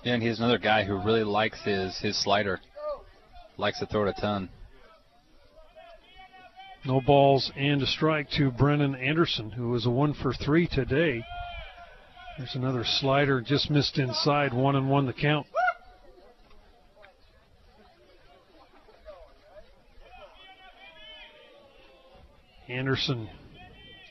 And 0.04 0.22
he's 0.22 0.40
another 0.40 0.58
guy 0.58 0.84
who 0.84 1.02
really 1.02 1.24
likes 1.24 1.62
his 1.64 1.98
his 2.00 2.22
slider. 2.22 2.60
Likes 3.56 3.78
to 3.78 3.86
throw 3.86 4.06
it 4.06 4.14
a 4.16 4.20
ton. 4.20 4.50
No 6.84 7.00
balls 7.00 7.50
and 7.56 7.82
a 7.82 7.86
strike 7.86 8.30
to 8.32 8.50
Brennan 8.50 8.94
Anderson, 8.94 9.50
who 9.50 9.70
was 9.70 9.84
a 9.84 9.90
one 9.90 10.14
for 10.14 10.32
three 10.32 10.66
today. 10.66 11.22
There's 12.38 12.54
another 12.54 12.84
slider, 12.84 13.40
just 13.40 13.68
missed 13.70 13.98
inside, 13.98 14.54
one 14.54 14.76
and 14.76 14.88
one 14.88 15.06
the 15.06 15.12
count. 15.12 15.46
Anderson 22.68 23.28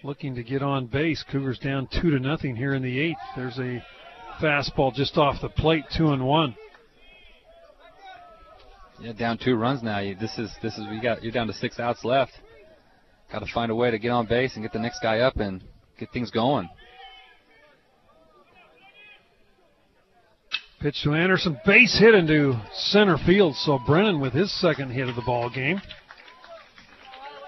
looking 0.03 0.35
to 0.35 0.43
get 0.43 0.61
on 0.61 0.87
base. 0.87 1.23
Cougars 1.31 1.59
down 1.59 1.87
two 2.01 2.11
to 2.11 2.19
nothing 2.19 2.55
here 2.55 2.73
in 2.73 2.81
the 2.81 2.99
eighth. 2.99 3.17
There's 3.35 3.57
a 3.59 3.83
fastball 4.41 4.93
just 4.93 5.17
off 5.17 5.41
the 5.41 5.49
plate, 5.49 5.85
two 5.95 6.11
and 6.11 6.25
one. 6.25 6.55
Yeah, 8.99 9.13
down 9.13 9.37
two 9.37 9.55
runs 9.55 9.83
now. 9.83 9.99
This 10.19 10.37
is 10.37 10.51
this 10.61 10.77
is 10.77 10.85
we 10.89 10.99
got 10.99 11.23
you're 11.23 11.31
down 11.31 11.47
to 11.47 11.53
six 11.53 11.79
outs 11.79 12.03
left. 12.03 12.33
Got 13.31 13.39
to 13.39 13.53
find 13.53 13.71
a 13.71 13.75
way 13.75 13.91
to 13.91 13.99
get 13.99 14.09
on 14.09 14.25
base 14.25 14.55
and 14.55 14.63
get 14.63 14.71
the 14.71 14.79
next 14.79 14.99
guy 15.01 15.19
up 15.19 15.37
and 15.37 15.63
get 15.99 16.11
things 16.11 16.31
going. 16.31 16.69
Pitch 20.79 21.01
to 21.03 21.13
Anderson, 21.13 21.59
base 21.65 21.97
hit 21.99 22.13
into 22.13 22.53
center 22.73 23.17
field. 23.25 23.55
So 23.55 23.79
Brennan 23.85 24.19
with 24.19 24.33
his 24.33 24.51
second 24.61 24.91
hit 24.91 25.09
of 25.09 25.15
the 25.15 25.23
ball 25.23 25.49
game. 25.49 25.81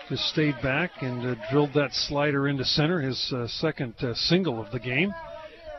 Just 0.09 0.23
stayed 0.29 0.55
back 0.63 0.89
and 1.01 1.25
uh, 1.25 1.35
drilled 1.51 1.73
that 1.75 1.93
slider 1.93 2.47
into 2.47 2.65
center, 2.65 2.99
his 2.99 3.31
uh, 3.31 3.47
second 3.47 3.93
uh, 4.01 4.15
single 4.15 4.59
of 4.59 4.71
the 4.71 4.79
game. 4.79 5.13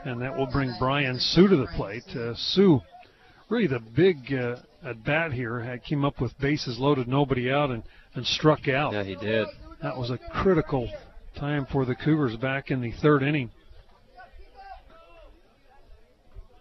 And 0.04 0.22
that 0.22 0.36
will 0.36 0.46
bring 0.46 0.72
Brian 0.78 1.18
Sue 1.18 1.48
to 1.48 1.56
the 1.56 1.66
plate. 1.76 2.04
Uh, 2.16 2.34
Sue 2.36 2.80
really 3.48 3.66
the 3.66 3.80
big 3.80 4.32
uh, 4.32 4.56
at 4.88 5.04
bat 5.04 5.32
here. 5.32 5.60
Had 5.60 5.84
came 5.84 6.04
up 6.04 6.20
with 6.20 6.38
bases 6.38 6.78
loaded, 6.78 7.08
nobody 7.08 7.50
out, 7.50 7.70
and 7.70 7.82
and 8.14 8.24
struck 8.24 8.68
out. 8.68 8.92
Yeah, 8.92 9.02
he 9.02 9.16
did. 9.16 9.46
That 9.82 9.96
was 9.96 10.10
a 10.10 10.18
critical 10.18 10.88
time 11.36 11.66
for 11.72 11.84
the 11.84 11.94
Cougars 11.94 12.36
back 12.36 12.70
in 12.70 12.80
the 12.80 12.92
third 13.02 13.22
inning. 13.22 13.50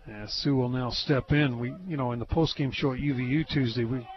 As 0.10 0.34
Sue 0.34 0.56
will 0.56 0.70
now 0.70 0.90
step 0.90 1.32
in. 1.32 1.60
We, 1.60 1.74
you 1.88 1.98
know, 1.98 2.14
in 2.14 2.20
the 2.20 2.26
postgame 2.26 2.74
show 2.74 2.94
at 2.94 3.00
UVU 3.00 3.48
Tuesday, 3.48 3.84
we, 3.84 4.08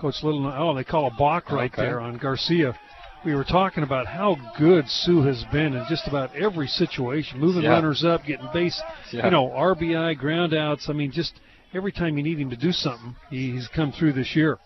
Coach 0.00 0.16
Little, 0.22 0.44
oh, 0.46 0.74
they 0.74 0.82
call 0.84 1.06
a 1.06 1.10
balk 1.16 1.50
right 1.52 1.70
Okay. 1.72 1.82
there 1.82 2.00
on 2.00 2.16
Garcia. 2.16 2.76
We 3.24 3.34
were 3.34 3.44
talking 3.44 3.82
about 3.84 4.06
how 4.06 4.36
good 4.58 4.88
Sue 4.88 5.20
has 5.22 5.44
been 5.52 5.74
in 5.74 5.84
just 5.88 6.08
about 6.08 6.34
every 6.34 6.66
situation, 6.66 7.38
moving 7.38 7.62
Yeah. 7.62 7.70
runners 7.72 8.02
up, 8.02 8.24
getting 8.24 8.48
base, 8.52 8.80
Yeah. 9.12 9.26
you 9.26 9.30
know, 9.30 9.50
RBI, 9.50 10.14
ground 10.14 10.54
outs. 10.54 10.88
I 10.88 10.94
mean, 10.94 11.12
just 11.12 11.38
every 11.74 11.92
time 11.92 12.16
you 12.16 12.24
need 12.24 12.38
him 12.40 12.48
to 12.50 12.56
do 12.56 12.72
something, 12.72 13.14
he's 13.28 13.68
come 13.68 13.92
through 13.92 14.14
this 14.14 14.34
year. 14.34 14.58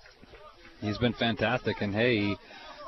He's 0.80 0.98
been 0.98 1.14
fantastic, 1.14 1.82
and 1.82 1.92
hey, 1.94 2.16
he 2.20 2.36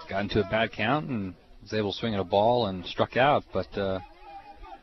got 0.08 0.22
into 0.22 0.40
a 0.40 0.48
bad 0.50 0.72
count 0.72 1.08
and 1.08 1.34
was 1.62 1.72
able 1.72 1.92
to 1.92 1.98
swing 1.98 2.14
at 2.14 2.20
a 2.20 2.24
ball 2.24 2.66
and 2.66 2.84
struck 2.86 3.16
out. 3.16 3.44
But 3.52 3.76
uh, 3.76 4.00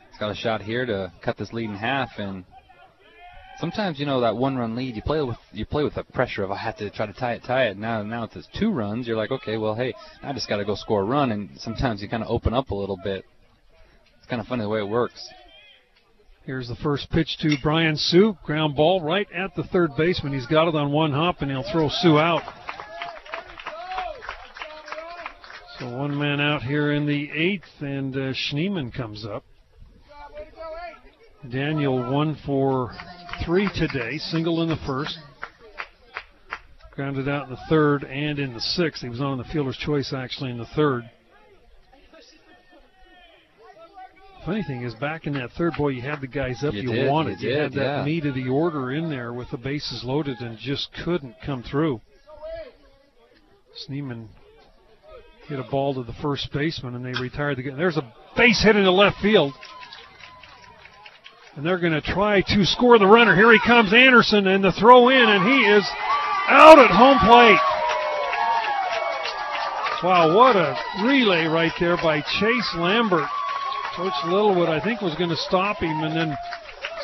he's 0.10 0.20
got 0.20 0.32
a 0.32 0.36
shot 0.36 0.62
here 0.62 0.86
to 0.86 1.12
cut 1.24 1.38
this 1.38 1.54
lead 1.54 1.70
in 1.70 1.76
half. 1.76 2.10
And 2.18 2.46
sometimes, 3.60 4.00
you 4.00 4.06
know, 4.06 4.22
that 4.22 4.36
one-run 4.36 4.76
lead, 4.76 4.96
you 4.96 5.02
play 5.02 5.22
with 5.22 5.38
you 5.52 5.66
play 5.66 5.84
with 5.84 5.96
the 5.96 6.04
pressure 6.04 6.44
of 6.44 6.52
I 6.52 6.58
have 6.58 6.78
to 6.78 6.90
try 6.90 7.06
to 7.06 7.14
tie 7.14 7.34
it, 7.34 7.44
tie 7.46 7.68
it. 7.68 7.78
Now, 7.78 8.04
now 8.04 8.24
it's 8.24 8.48
two 8.60 8.72
runs. 8.72 9.08
You're 9.08 9.18
like, 9.18 9.32
okay, 9.32 9.58
well, 9.58 9.76
hey, 9.76 9.94
I 10.22 10.34
just 10.34 10.50
got 10.50 10.58
to 10.58 10.66
go 10.66 10.76
score 10.76 11.02
a 11.02 11.06
run. 11.06 11.32
And 11.32 11.50
sometimes 11.58 12.02
you 12.02 12.10
kind 12.10 12.24
of 12.24 12.30
open 12.30 12.54
up 12.54 12.72
a 12.72 12.76
little 12.76 13.00
bit. 13.04 13.26
It's 14.18 14.28
kind 14.28 14.42
of 14.42 14.48
funny 14.48 14.64
the 14.64 14.70
way 14.70 14.80
it 14.80 14.88
works. 14.88 15.28
Here's 16.46 16.68
the 16.68 16.76
first 16.76 17.10
pitch 17.10 17.38
to 17.40 17.56
Brian 17.64 17.96
Sue. 17.96 18.38
Ground 18.44 18.76
ball 18.76 19.02
right 19.02 19.28
at 19.34 19.56
the 19.56 19.64
third 19.64 19.92
baseman. 19.98 20.34
He's 20.34 20.46
got 20.46 20.68
it 20.68 20.76
on 20.76 20.92
one 20.92 21.14
hop, 21.14 21.42
and 21.42 21.50
he'll 21.50 21.64
throw 21.72 21.88
Sue 21.90 22.20
out. 22.20 22.42
So 25.80 25.98
one 25.98 26.18
man 26.18 26.40
out 26.40 26.62
here 26.62 26.92
in 26.92 27.08
the 27.08 27.32
eighth, 27.32 27.64
and 27.80 28.16
uh, 28.16 28.34
Schneemann 28.34 28.94
comes 28.94 29.26
up. 29.26 29.44
Daniel 31.52 32.12
one 32.12 32.38
for 32.46 32.92
three 33.44 33.70
today, 33.76 34.18
single 34.18 34.62
in 34.62 34.70
the 34.70 34.78
first. 34.86 35.18
Grounded 36.92 37.28
out 37.28 37.46
in 37.46 37.50
the 37.52 37.60
third 37.70 38.04
and 38.04 38.38
in 38.38 38.54
the 38.54 38.62
sixth. 38.62 39.02
He 39.02 39.10
was 39.10 39.20
on 39.20 39.40
the 39.40 39.44
fielder's 39.46 39.78
choice 39.78 40.14
actually 40.16 40.52
in 40.52 40.60
the 40.60 40.68
third. 40.76 41.10
Funny 44.46 44.64
thing 44.64 44.84
is, 44.84 44.94
back 44.96 45.26
in 45.26 45.34
that 45.34 45.52
third, 45.58 45.74
boy, 45.78 45.90
you 45.90 46.02
had 46.02 46.20
the 46.22 46.28
guys 46.28 46.64
up 46.64 46.74
You 46.74 46.82
you, 46.82 46.92
did, 46.92 47.10
wanted. 47.10 47.40
you 47.40 47.58
had 47.58 47.72
did, 47.72 47.80
that 47.80 47.98
yeah. 48.00 48.06
meat 48.06 48.26
of 48.26 48.36
the 48.36 48.50
order 48.50 48.92
in 48.92 49.10
there 49.10 49.34
with 49.34 49.50
the 49.50 49.58
bases 49.58 50.04
loaded 50.04 50.40
and 50.42 50.58
just 50.60 50.90
couldn't 51.04 51.36
come 51.46 51.64
through. 51.64 52.00
Schneemann 53.88 54.28
hit 55.48 55.60
a 55.60 55.64
ball 55.64 55.94
to 55.96 56.04
the 56.04 56.14
first 56.22 56.52
baseman, 56.52 56.96
and 56.96 57.06
they 57.06 57.20
retired 57.20 57.58
the. 57.58 57.64
game. 57.64 57.78
There's 57.78 57.98
a 57.98 58.14
base 58.36 58.64
hit 58.64 58.76
into 58.76 58.92
left 58.92 59.18
field. 59.22 59.54
And 61.56 61.66
they're 61.66 61.80
going 61.80 61.94
to 61.94 62.02
try 62.02 62.42
to 62.42 62.66
score 62.66 62.98
the 62.98 63.06
runner. 63.06 63.36
Here 63.36 63.52
he 63.52 63.60
comes, 63.60 63.94
Anderson, 63.94 64.48
and 64.48 64.64
the 64.64 64.72
throw 64.72 65.10
in, 65.10 65.30
and 65.30 65.44
he 65.44 65.60
is 65.70 65.86
out 66.48 66.80
at 66.80 66.90
home 66.90 67.20
plate. 67.20 67.60
Wow, 70.04 70.36
what 70.36 70.56
a 70.56 70.76
relay 71.06 71.46
right 71.46 71.72
there 71.80 71.96
by 71.98 72.22
Chase 72.22 72.76
Lambert. 72.76 73.30
Coach 73.96 74.14
Littlewood, 74.26 74.68
I 74.68 74.84
think, 74.84 75.02
was 75.02 75.16
going 75.16 75.30
to 75.30 75.38
stop 75.38 75.78
him 75.78 76.04
and 76.04 76.16
then 76.16 76.36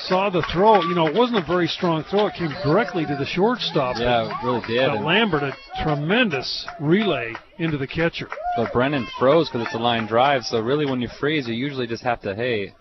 saw 0.09 0.29
the 0.29 0.41
throw. 0.51 0.81
You 0.81 0.95
know, 0.95 1.07
it 1.07 1.15
wasn't 1.15 1.37
a 1.37 1.47
very 1.47 1.67
strong 1.67 2.03
throw. 2.03 2.27
It 2.27 2.33
came 2.33 2.49
directly 2.63 3.05
to 3.05 3.15
the 3.15 3.25
shortstop. 3.25 3.97
Yeah, 3.97 4.25
it 4.25 4.43
really 4.43 4.61
did. 4.67 4.87
But 4.87 5.05
Lambert, 5.05 5.43
a 5.43 5.55
tremendous 5.83 6.67
relay 6.81 7.33
into 7.59 7.77
the 7.77 7.87
catcher. 7.87 8.27
But 8.57 8.73
Brennan 8.73 9.05
froze 9.19 9.49
because 9.49 9.67
it's 9.67 9.75
a 9.75 9.79
line 9.79 10.07
drive. 10.07 10.43
So 10.43 10.59
really, 10.59 10.87
when 10.87 10.99
you 10.99 11.09
freeze, 11.19 11.47
you 11.47 11.53
usually 11.53 11.85
just 11.87 12.03
have 12.03 12.21
to 12.21 12.35
hey, 12.35 12.73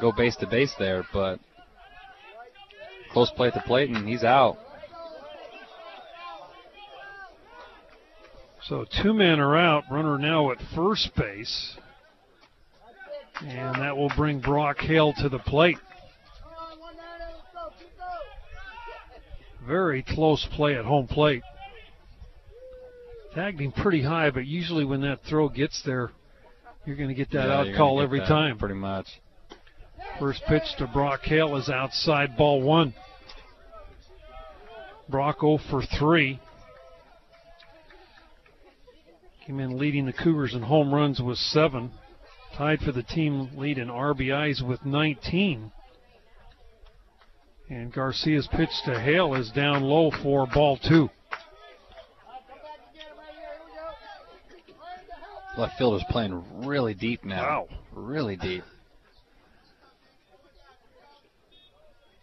go 0.00 0.12
base 0.12 0.36
to 0.36 0.46
base 0.46 0.72
there. 0.78 1.04
But 1.12 1.40
close 3.12 3.30
play 3.32 3.48
at 3.48 3.54
the 3.54 3.60
plate, 3.60 3.90
and 3.90 4.08
he's 4.08 4.22
out. 4.22 4.58
So 8.62 8.84
two 9.02 9.12
men 9.12 9.40
are 9.40 9.56
out. 9.56 9.84
Runner 9.90 10.18
now 10.18 10.52
at 10.52 10.58
first 10.74 11.10
base. 11.16 11.76
And 13.40 13.82
that 13.82 13.96
will 13.96 14.10
bring 14.16 14.40
Brock 14.40 14.78
Hale 14.78 15.12
to 15.18 15.28
the 15.28 15.38
plate. 15.38 15.76
Very 19.66 20.02
close 20.02 20.46
play 20.52 20.76
at 20.76 20.84
home 20.84 21.06
plate. 21.06 21.42
Tagged 23.34 23.60
him 23.60 23.72
pretty 23.72 24.02
high, 24.02 24.30
but 24.30 24.46
usually 24.46 24.84
when 24.84 25.00
that 25.02 25.20
throw 25.28 25.48
gets 25.48 25.82
there, 25.84 26.10
you're 26.86 26.96
going 26.96 27.08
to 27.08 27.14
get 27.14 27.30
that 27.32 27.48
Yeah, 27.48 27.60
out 27.60 27.76
call 27.76 28.00
every 28.00 28.20
time. 28.20 28.58
Pretty 28.58 28.74
much. 28.74 29.06
First 30.18 30.42
pitch 30.48 30.62
to 30.78 30.86
Brock 30.86 31.20
Hale 31.24 31.56
is 31.56 31.68
outside 31.68 32.36
ball 32.36 32.62
one. 32.62 32.94
Brock 35.08 35.40
0 35.40 35.58
for 35.70 35.82
3. 35.82 36.40
Came 39.46 39.60
in 39.60 39.78
leading 39.78 40.06
the 40.06 40.12
Cougars 40.12 40.54
in 40.54 40.62
home 40.62 40.94
runs 40.94 41.20
with 41.20 41.38
seven. 41.38 41.90
Tied 42.56 42.80
for 42.80 42.92
the 42.92 43.02
team 43.02 43.50
lead 43.56 43.78
in 43.78 43.88
RBIs 43.88 44.66
with 44.66 44.84
19. 44.86 45.70
And 47.68 47.92
Garcia's 47.92 48.46
pitch 48.52 48.70
to 48.84 49.00
Hale 49.00 49.34
is 49.34 49.50
down 49.50 49.82
low 49.82 50.12
for 50.22 50.46
ball 50.46 50.78
two. 50.78 51.10
Left 55.58 55.76
fielder's 55.78 56.04
playing 56.10 56.44
really 56.66 56.94
deep 56.94 57.24
now. 57.24 57.42
Wow. 57.42 57.68
Really 57.92 58.36
deep. 58.36 58.62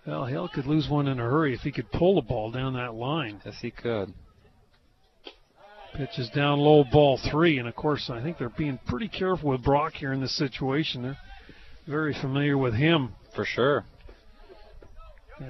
Well, 0.06 0.26
Hale 0.26 0.50
could 0.54 0.66
lose 0.66 0.88
one 0.90 1.08
in 1.08 1.20
a 1.20 1.24
hurry 1.24 1.54
if 1.54 1.62
he 1.62 1.72
could 1.72 1.92
pull 1.92 2.16
the 2.16 2.22
ball 2.22 2.52
down 2.52 2.74
that 2.74 2.94
line. 2.94 3.42
Yes, 3.46 3.56
he 3.62 3.72
could. 3.72 4.14
Pitch 5.96 6.18
is 6.18 6.30
down 6.30 6.60
low, 6.60 6.84
ball 6.84 7.20
three. 7.32 7.58
And 7.58 7.68
of 7.68 7.76
course, 7.76 8.10
I 8.10 8.22
think 8.22 8.38
they're 8.38 8.50
being 8.50 8.80
pretty 8.88 9.08
careful 9.08 9.50
with 9.50 9.64
Brock 9.64 9.94
here 9.94 10.14
in 10.14 10.22
this 10.22 10.38
situation. 10.38 11.02
They're 11.04 11.18
very 11.88 12.14
familiar 12.14 12.58
with 12.58 12.74
him 12.76 13.14
For 13.36 13.46
sure. 13.46 13.86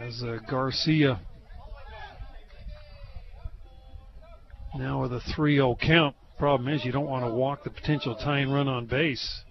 As 0.01 0.23
uh, 0.23 0.37
Garcia 0.49 1.19
now 4.75 5.01
with 5.01 5.13
a 5.13 5.21
3 5.35 5.55
0 5.55 5.77
count. 5.79 6.15
Problem 6.39 6.73
is, 6.73 6.83
you 6.83 6.91
don't 6.91 7.05
want 7.05 7.23
to 7.23 7.31
walk 7.31 7.63
the 7.63 7.69
potential 7.69 8.15
tying 8.15 8.49
run 8.49 8.67
on 8.67 8.85
base 8.85 9.43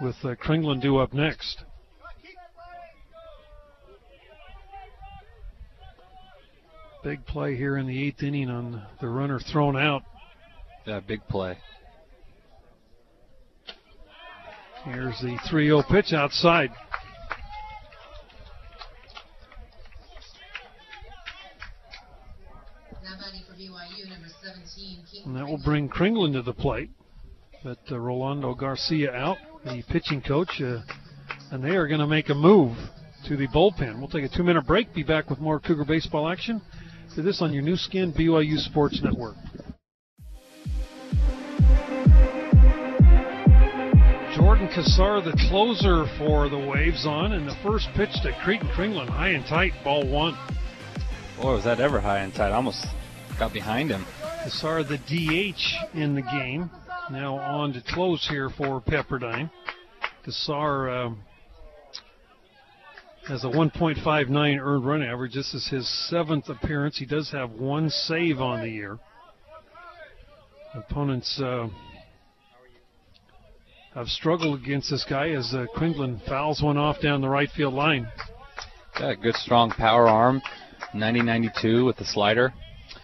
with 0.00 0.14
uh, 0.22 0.34
Kringlen 0.36 0.80
due 0.80 0.98
up 0.98 1.12
next. 1.12 1.64
Big 7.02 7.26
play 7.26 7.56
here 7.56 7.76
in 7.76 7.86
the 7.86 8.06
eighth 8.06 8.22
inning 8.22 8.48
on 8.48 8.82
the 9.00 9.08
runner 9.08 9.40
thrown 9.40 9.76
out. 9.76 10.02
Yeah, 10.86 11.00
big 11.00 11.26
play. 11.28 11.58
Here's 14.84 15.18
the 15.20 15.36
3 15.50 15.66
0 15.66 15.82
pitch 15.90 16.12
outside. 16.12 16.70
And 25.24 25.36
that 25.36 25.46
will 25.46 25.60
bring 25.64 25.88
Kringlen 25.88 26.32
to 26.34 26.42
the 26.42 26.52
plate. 26.52 26.90
But 27.62 27.78
uh, 27.90 27.98
Rolando 27.98 28.54
Garcia 28.54 29.12
out, 29.12 29.38
the 29.64 29.82
pitching 29.88 30.20
coach, 30.20 30.60
uh, 30.60 30.80
and 31.50 31.64
they 31.64 31.76
are 31.76 31.88
going 31.88 32.00
to 32.00 32.06
make 32.06 32.28
a 32.28 32.34
move 32.34 32.76
to 33.26 33.36
the 33.36 33.48
bullpen. 33.48 33.98
We'll 33.98 34.08
take 34.08 34.24
a 34.24 34.36
two 34.36 34.42
minute 34.42 34.66
break, 34.66 34.92
be 34.92 35.02
back 35.02 35.30
with 35.30 35.40
more 35.40 35.60
Cougar 35.60 35.86
baseball 35.86 36.28
action. 36.28 36.60
To 37.14 37.22
this 37.22 37.40
on 37.40 37.52
your 37.52 37.62
Nu 37.62 37.76
Skin, 37.76 38.12
BYU 38.12 38.58
Sports 38.58 39.00
Network. 39.02 39.36
Jordan 44.34 44.68
Kassar, 44.68 45.24
the 45.24 45.32
closer 45.48 46.06
for 46.18 46.48
the 46.48 46.58
Waves, 46.58 47.06
on, 47.06 47.32
and 47.32 47.48
the 47.48 47.54
first 47.62 47.88
pitch 47.94 48.10
to 48.24 48.32
Keaton 48.44 48.68
Kringlen, 48.68 49.08
high 49.08 49.28
and 49.30 49.46
tight, 49.46 49.72
ball 49.84 50.06
one. 50.06 50.36
Boy, 51.40 51.54
was 51.54 51.64
that 51.64 51.78
ever 51.78 52.00
high 52.00 52.18
and 52.18 52.34
tight. 52.34 52.50
Almost 52.50 52.84
got 53.38 53.52
behind 53.52 53.90
him. 53.90 54.04
Kassar, 54.44 54.86
the 54.86 54.98
DH 54.98 55.96
in 55.96 56.14
the 56.14 56.20
game, 56.20 56.70
now 57.10 57.36
on 57.36 57.72
to 57.72 57.80
close 57.80 58.26
here 58.28 58.50
for 58.50 58.78
Pepperdine. 58.78 59.50
Kassar 60.26 61.06
um, 61.06 61.22
has 63.26 63.42
a 63.44 63.46
1.59 63.46 64.60
earned 64.60 64.86
run 64.86 65.02
average. 65.02 65.32
This 65.32 65.54
is 65.54 65.66
his 65.68 65.88
seventh 66.10 66.50
appearance. 66.50 66.98
He 66.98 67.06
does 67.06 67.30
have 67.30 67.52
one 67.52 67.88
save 67.88 68.38
on 68.38 68.60
the 68.60 68.68
year. 68.68 68.98
Opponents 70.74 71.40
uh, 71.40 71.68
have 73.94 74.08
struggled 74.08 74.60
against 74.62 74.90
this 74.90 75.06
guy 75.08 75.30
as 75.30 75.54
uh, 75.54 75.64
Quinlan 75.74 76.20
fouls 76.28 76.60
one 76.60 76.76
off 76.76 77.00
down 77.00 77.22
the 77.22 77.30
right 77.30 77.48
field 77.56 77.72
line. 77.72 78.06
Yeah, 79.00 79.14
good 79.14 79.36
strong 79.36 79.70
power 79.70 80.06
arm. 80.06 80.42
90 80.92 81.22
92 81.22 81.86
with 81.86 81.96
the 81.96 82.04
slider. 82.04 82.52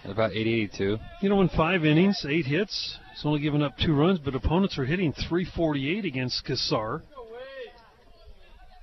About 0.04 0.32
80 0.32 0.54
82. 0.62 0.98
You 1.20 1.28
know, 1.28 1.40
in 1.42 1.48
five 1.50 1.84
innings, 1.84 2.24
eight 2.28 2.46
hits, 2.46 2.98
he's 3.12 3.24
only 3.24 3.40
given 3.40 3.62
up 3.62 3.76
two 3.76 3.94
runs, 3.94 4.18
but 4.18 4.34
opponents 4.34 4.78
are 4.78 4.84
hitting 4.84 5.12
348 5.12 6.04
against 6.04 6.44
Kassar. 6.46 7.02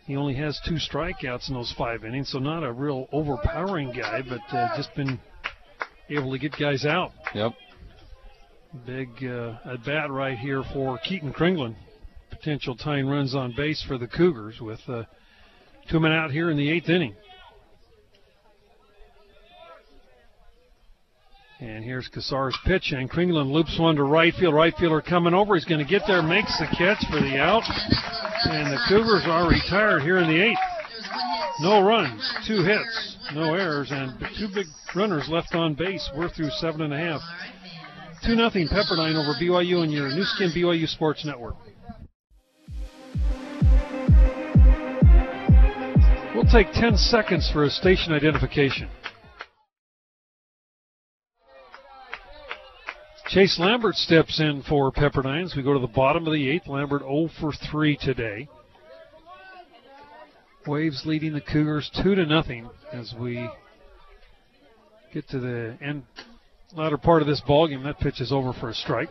He 0.06 0.16
only 0.16 0.36
has 0.36 0.60
two 0.66 0.76
strikeouts 0.76 1.50
in 1.50 1.56
those 1.56 1.74
five 1.78 2.06
innings, 2.06 2.32
so 2.32 2.40
not 2.40 2.64
a 2.64 2.72
real 2.72 3.10
overpowering 3.12 3.92
guy, 3.92 4.22
but 4.22 4.40
uh, 4.56 4.78
just 4.78 4.96
been 4.96 5.20
able 6.10 6.32
to 6.32 6.38
get 6.38 6.54
guys 6.58 6.86
out. 6.86 7.12
Yep. 7.36 7.54
Big 8.86 9.10
uh, 9.24 9.58
at 9.66 9.84
bat 9.84 10.10
right 10.10 10.38
here 10.38 10.64
for 10.74 10.98
Keaton 11.00 11.34
Kringlen. 11.34 11.76
Potential 12.30 12.76
tying 12.76 13.08
runs 13.08 13.36
on 13.36 13.54
base 13.58 13.84
for 13.86 13.98
the 13.98 14.08
Cougars 14.08 14.62
with 14.62 14.80
uh, 14.88 15.04
two 15.90 16.00
men 16.00 16.14
out 16.14 16.32
here 16.32 16.52
in 16.52 16.58
the 16.58 16.70
eighth 16.70 16.88
inning. 16.88 17.16
And 21.60 21.84
here's 21.84 22.08
Kassar's 22.08 22.58
pitch, 22.66 22.92
and 22.92 23.10
Kringlen 23.10 23.52
loops 23.52 23.80
one 23.80 23.96
to 23.96 24.04
right 24.04 24.34
field. 24.36 24.54
Right 24.54 24.76
fielder 24.78 25.02
coming 25.02 25.34
over. 25.34 25.56
He's 25.56 25.66
going 25.66 25.84
to 25.84 25.90
get 25.90 26.04
there, 26.06 26.22
makes 26.22 26.56
the 26.60 26.68
catch 26.78 27.04
for 27.10 27.20
the 27.20 27.40
out. 27.40 27.64
And 28.46 28.72
the 28.72 28.80
Cougars 28.88 29.24
are 29.26 29.50
retired 29.50 30.04
here 30.04 30.20
in 30.20 30.28
the 30.28 30.40
eighth. 30.40 30.60
No 31.60 31.82
runs, 31.82 32.32
two 32.48 32.64
hits, 32.64 33.18
no 33.34 33.56
errors, 33.56 33.88
and 33.90 34.14
two 34.38 34.48
big 34.54 34.68
runners 34.96 35.28
left 35.30 35.56
on 35.56 35.74
base. 35.74 36.08
We're 36.16 36.30
through 36.30 36.52
seven 36.52 36.82
and 36.82 36.94
a 36.94 36.98
half. 36.98 37.22
2 38.26 38.36
nothing 38.36 38.68
Pepperdine 38.68 39.16
over 39.16 39.34
BYU 39.40 39.84
and 39.84 39.92
your 39.92 40.10
Nu 40.10 40.24
Skin 40.24 40.52
BYU 40.52 40.88
Sports 40.88 41.24
Network. 41.24 41.56
We'll 46.36 46.52
take 46.52 46.72
10 46.74 46.98
seconds 46.98 47.50
for 47.52 47.64
a 47.64 47.70
station 47.70 48.14
identification. 48.14 48.90
Chase 53.28 53.60
Lambert 53.60 53.96
steps 53.96 54.40
in 54.40 54.64
for 54.64 54.90
Pepperdine 54.90 55.54
we 55.54 55.62
go 55.62 55.74
to 55.74 55.80
the 55.80 55.88
bottom 55.88 56.26
of 56.26 56.32
the 56.32 56.50
eighth. 56.50 56.66
Lambert 56.68 57.02
0 57.02 57.30
for 57.42 57.52
3 57.52 57.98
today. 57.98 58.48
Waves 60.66 61.04
leading 61.06 61.34
the 61.34 61.42
Cougars 61.42 61.92
2 62.02 62.16
to 62.16 62.26
nothing 62.26 62.70
as 62.94 63.14
we 63.20 63.50
get 65.14 65.28
to 65.30 65.40
the 65.40 65.78
end 65.82 66.04
latter 66.74 66.98
part 66.98 67.22
of 67.22 67.28
this 67.28 67.42
ball 67.42 67.68
game. 67.68 67.84
That 67.84 68.00
pitch 68.00 68.22
is 68.22 68.32
over 68.32 68.54
for 68.54 68.70
a 68.70 68.74
strike. 68.74 69.10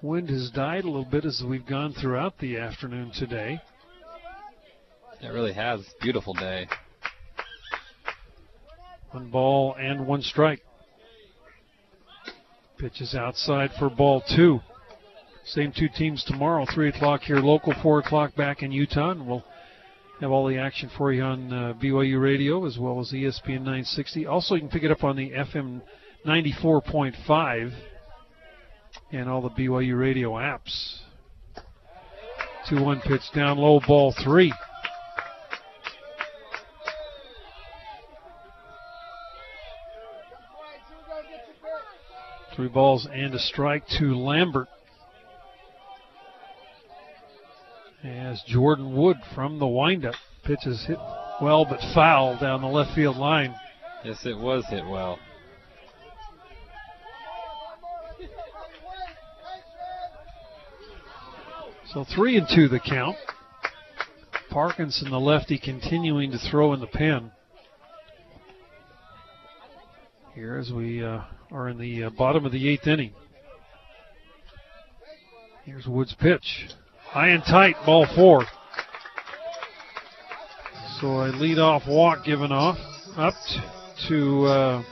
Wind 0.00 0.30
has 0.30 0.50
died 0.50 0.84
a 0.84 0.86
little 0.86 1.04
bit 1.04 1.26
as 1.26 1.42
we've 1.46 1.66
gone 1.66 1.92
throughout 1.92 2.38
the 2.38 2.56
afternoon 2.56 3.12
today. 3.14 3.60
It 5.20 5.28
really 5.28 5.52
has. 5.52 5.84
Beautiful 6.00 6.32
day. 6.32 6.66
One 9.10 9.30
ball 9.30 9.74
and 9.78 10.06
one 10.06 10.22
strike. 10.22 10.62
Pitches 12.78 13.14
outside 13.14 13.70
for 13.78 13.88
ball 13.88 14.22
two. 14.36 14.60
Same 15.46 15.72
two 15.72 15.88
teams 15.88 16.24
tomorrow, 16.24 16.66
3 16.66 16.88
o'clock 16.88 17.22
here 17.22 17.38
local, 17.38 17.72
4 17.80 18.00
o'clock 18.00 18.34
back 18.34 18.62
in 18.62 18.72
Utah. 18.72 19.12
And 19.12 19.26
we'll 19.26 19.44
have 20.20 20.30
all 20.30 20.46
the 20.46 20.58
action 20.58 20.90
for 20.98 21.12
you 21.12 21.22
on 21.22 21.52
uh, 21.52 21.74
BYU 21.80 22.20
Radio 22.20 22.66
as 22.66 22.78
well 22.78 23.00
as 23.00 23.12
ESPN 23.12 23.60
960. 23.60 24.26
Also, 24.26 24.56
you 24.56 24.60
can 24.60 24.68
pick 24.68 24.82
it 24.82 24.90
up 24.90 25.04
on 25.04 25.16
the 25.16 25.30
FM 25.30 25.80
94.5 26.26 27.72
and 29.12 29.28
all 29.28 29.40
the 29.40 29.50
BYU 29.50 29.98
Radio 29.98 30.32
apps. 30.32 30.98
2 32.68 32.82
1 32.82 33.00
pitch 33.02 33.22
down 33.34 33.56
low, 33.56 33.80
ball 33.86 34.12
three. 34.22 34.52
Three 42.56 42.68
balls 42.68 43.06
and 43.12 43.34
a 43.34 43.38
strike 43.38 43.86
to 43.98 44.14
Lambert. 44.14 44.68
As 48.02 48.42
Jordan 48.46 48.96
Wood 48.96 49.18
from 49.34 49.58
the 49.58 49.66
windup 49.66 50.14
pitches 50.42 50.86
hit 50.86 50.96
well 51.42 51.66
but 51.66 51.80
foul 51.92 52.38
down 52.40 52.62
the 52.62 52.66
left 52.66 52.94
field 52.94 53.18
line. 53.18 53.54
Yes, 54.04 54.24
it 54.24 54.38
was 54.38 54.64
hit 54.70 54.86
well. 54.86 55.18
So 61.92 62.06
three 62.14 62.38
and 62.38 62.46
two 62.48 62.68
the 62.68 62.80
count. 62.80 63.16
Parkinson, 64.48 65.10
the 65.10 65.20
lefty, 65.20 65.58
continuing 65.58 66.30
to 66.30 66.38
throw 66.38 66.72
in 66.72 66.80
the 66.80 66.86
pen. 66.86 67.32
Here 70.34 70.56
as 70.56 70.72
we 70.72 71.04
uh, 71.04 71.22
are 71.50 71.68
in 71.68 71.78
the 71.78 72.04
uh, 72.04 72.10
bottom 72.10 72.44
of 72.44 72.52
the 72.52 72.68
eighth 72.68 72.86
inning. 72.86 73.12
Here's 75.64 75.86
Wood's 75.86 76.14
pitch. 76.14 76.68
High 77.04 77.28
and 77.28 77.42
tight, 77.42 77.76
ball 77.84 78.06
four. 78.14 78.44
So 81.00 81.06
a 81.08 81.32
leadoff 81.32 81.88
walk 81.88 82.24
given 82.24 82.52
off 82.52 82.78
up 83.16 83.34
to 84.08 84.44
uh, 84.44 84.82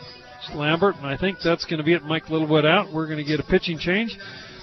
Lambert, 0.55 0.97
and 0.97 1.06
I 1.06 1.16
think 1.16 1.39
that's 1.43 1.64
going 1.64 1.78
to 1.78 1.85
be 1.85 1.93
it. 1.93 2.02
Mike 2.02 2.28
Littlewood 2.28 2.66
out. 2.66 2.93
We're 2.93 3.06
going 3.06 3.18
to 3.18 3.24
get 3.24 3.40
a 3.40 3.44
pitching 3.44 3.78
change. 3.78 4.16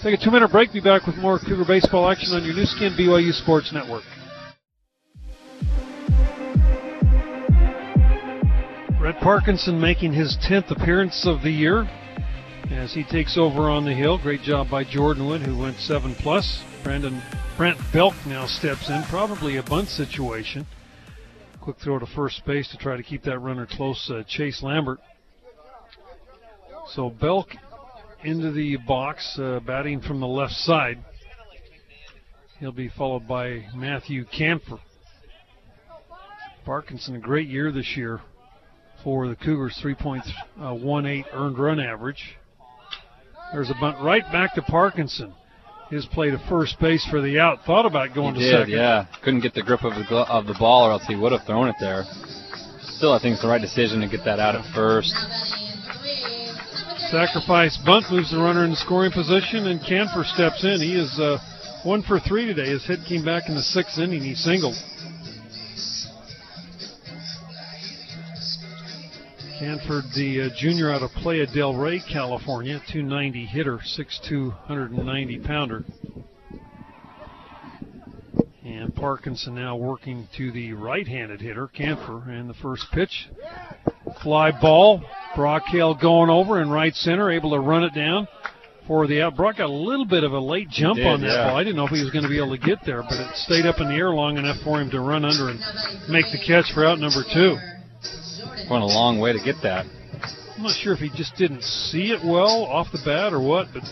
Take 0.04 0.20
a 0.20 0.24
two 0.24 0.32
minute 0.32 0.52
break. 0.52 0.74
Be 0.74 0.82
back 0.82 1.06
with 1.06 1.16
more 1.18 1.40
Cougar 1.40 1.66
baseball 1.66 2.10
action 2.10 2.34
on 2.34 2.44
your 2.44 2.56
Nu 2.56 2.66
Skin 2.66 2.94
BYU 2.94 3.32
Sports 3.34 3.72
Network. 3.74 4.04
Brett 9.12 9.24
Parkinson 9.24 9.78
making 9.78 10.14
his 10.14 10.38
10th 10.38 10.72
appearance 10.72 11.28
of 11.28 11.42
the 11.42 11.52
year 11.52 11.82
as 12.70 12.94
he 12.94 13.04
takes 13.04 13.38
over 13.38 13.70
on 13.70 13.84
the 13.84 13.94
hill. 13.94 14.18
Great 14.18 14.42
job 14.42 14.70
by 14.72 14.86
Jordan 14.86 15.28
Wood, 15.28 15.42
who 15.42 15.58
went 15.58 15.76
7 15.80 16.16
plus. 16.16 16.64
Brandon 16.82 17.22
Brent 17.58 17.78
Belk 17.92 18.14
now 18.26 18.46
steps 18.46 18.90
in, 18.90 19.04
probably 19.10 19.58
a 19.58 19.64
bunt 19.64 19.90
situation. 19.90 20.66
Quick 21.60 21.76
throw 21.84 22.00
to 22.00 22.06
first 22.06 22.46
base 22.46 22.70
to 22.70 22.78
try 22.78 22.96
to 22.96 23.04
keep 23.04 23.24
that 23.24 23.40
runner 23.40 23.68
close. 23.70 24.10
Uh, 24.10 24.24
Chase 24.26 24.64
Lambert. 24.64 25.00
So 26.88 27.10
Belk 27.10 27.50
into 28.24 28.54
the 28.54 28.78
box, 28.78 29.38
uh, 29.38 29.60
batting 29.60 30.00
from 30.00 30.22
the 30.22 30.28
left 30.28 30.54
side. 30.54 31.04
He'll 32.62 32.72
be 32.72 32.88
followed 32.88 33.28
by 33.28 33.66
Matthew 33.76 34.24
Canfer. 34.24 34.80
Parkinson, 36.64 37.18
a 37.18 37.20
great 37.20 37.50
year 37.50 37.74
this 37.74 37.98
year 37.98 38.22
for 39.04 39.28
the 39.28 39.36
Cougars, 39.36 39.80
3.18 39.84 41.26
earned 41.34 41.58
run 41.58 41.80
average. 41.80 42.38
There's 43.54 43.70
a 43.70 43.76
bunt 43.80 43.98
right 44.02 44.24
back 44.32 44.56
to 44.56 44.62
Parkinson. 44.62 45.34
His 45.90 46.06
play 46.06 46.32
to 46.32 46.40
first 46.48 46.80
base 46.80 47.06
for 47.12 47.22
the 47.22 47.38
out. 47.38 47.66
Thought 47.66 47.86
about 47.86 48.16
going 48.16 48.36
he 48.36 48.42
to 48.42 48.46
did, 48.48 48.60
second. 48.60 48.74
Yeah, 48.74 49.06
couldn't 49.24 49.42
get 49.42 49.54
the 49.54 49.62
grip 49.62 49.84
of 49.84 49.92
the 49.92 50.16
of 50.32 50.48
the 50.48 50.56
ball, 50.58 50.88
or 50.88 50.92
else 50.92 51.04
he 51.06 51.16
would 51.16 51.34
have 51.34 51.44
thrown 51.46 51.68
it 51.68 51.76
there. 51.82 52.06
Still, 52.80 53.12
I 53.12 53.20
think 53.20 53.34
it's 53.34 53.42
the 53.42 53.50
right 53.50 53.60
decision 53.60 54.00
to 54.00 54.08
get 54.08 54.24
that 54.24 54.40
out 54.40 54.56
at 54.56 54.64
first. 54.74 55.12
Sacrifice 57.12 57.78
bunt 57.86 58.06
moves 58.10 58.32
the 58.32 58.40
runner 58.40 58.64
in 58.64 58.74
scoring 58.76 59.12
position, 59.12 59.68
and 59.68 59.82
Canfer 59.84 60.24
steps 60.24 60.64
in. 60.64 60.80
He 60.80 60.96
is 60.96 61.12
uh, 61.20 61.40
one 61.84 62.04
for 62.04 62.22
three 62.22 62.46
today. 62.46 62.70
His 62.72 62.88
hit 62.88 63.00
came 63.04 63.26
back 63.26 63.50
in 63.50 63.56
the 63.56 63.62
sixth 63.62 64.00
inning. 64.00 64.22
He 64.22 64.34
singled. 64.34 64.76
Canford, 69.62 70.06
the 70.16 70.42
uh, 70.42 70.50
junior 70.58 70.92
out 70.92 71.04
of 71.04 71.12
Playa 71.22 71.46
del 71.54 71.76
Rey, 71.76 72.02
California, 72.12 72.82
290 72.92 73.46
hitter, 73.46 73.78
6'2", 73.78 74.48
190 74.48 75.40
pounder. 75.42 75.84
And 78.66 78.96
Parkinson 78.96 79.54
now 79.54 79.76
working 79.76 80.28
to 80.38 80.52
the 80.52 80.74
right-handed 80.74 81.42
hitter, 81.42 81.68
Canfer, 81.68 82.28
and 82.28 82.50
the 82.50 82.56
first 82.56 82.88
pitch. 82.92 83.30
Fly 84.24 84.50
ball. 84.60 85.04
Brock 85.36 85.62
Hale 85.68 85.94
going 85.94 86.32
over 86.32 86.60
in 86.60 86.72
right 86.72 86.96
center, 86.96 87.30
able 87.30 87.52
to 87.52 87.60
run 87.60 87.84
it 87.84 87.94
down 87.94 88.28
for 88.88 89.06
the 89.06 89.22
out. 89.22 89.36
Brock 89.36 89.58
got 89.58 89.70
a 89.70 89.72
little 89.72 90.08
bit 90.08 90.24
of 90.24 90.32
a 90.34 90.40
late 90.40 90.70
jump 90.70 90.96
did, 90.96 91.06
on 91.06 91.22
that 91.22 91.28
yeah. 91.28 91.48
ball. 91.50 91.58
I 91.58 91.64
didn't 91.64 91.76
know 91.76 91.86
if 91.86 91.92
he 91.92 92.02
was 92.02 92.10
going 92.10 92.24
to 92.24 92.30
be 92.30 92.40
able 92.40 92.58
to 92.58 92.66
get 92.66 92.80
there, 92.84 93.04
but 93.04 93.14
it 93.14 93.36
stayed 93.36 93.68
up 93.68 93.80
in 93.80 93.90
the 93.90 93.96
air 93.96 94.10
long 94.10 94.38
enough 94.38 94.58
for 94.64 94.82
him 94.82 94.90
to 94.90 95.02
run 95.02 95.24
under 95.24 95.52
and 95.52 95.60
make 96.10 96.26
the 96.32 96.42
catch 96.48 96.74
for 96.74 96.84
out 96.84 96.98
number 96.98 97.24
two. 97.32 97.58
Went 98.70 98.84
a 98.84 98.88
long 98.88 99.20
way 99.20 99.34
to 99.34 99.40
get 99.40 99.56
that. 99.64 99.86
I'm 100.56 100.64
not 100.64 100.76
sure 100.76 100.94
if 100.94 101.00
he 101.00 101.10
just 101.16 101.36
didn't 101.36 101.64
see 101.64 102.12
it 102.12 102.22
well 102.24 102.66
off 102.66 102.88
the 102.92 103.02
bat 103.04 103.34
or 103.34 103.40
what, 103.40 103.68
but 103.74 103.84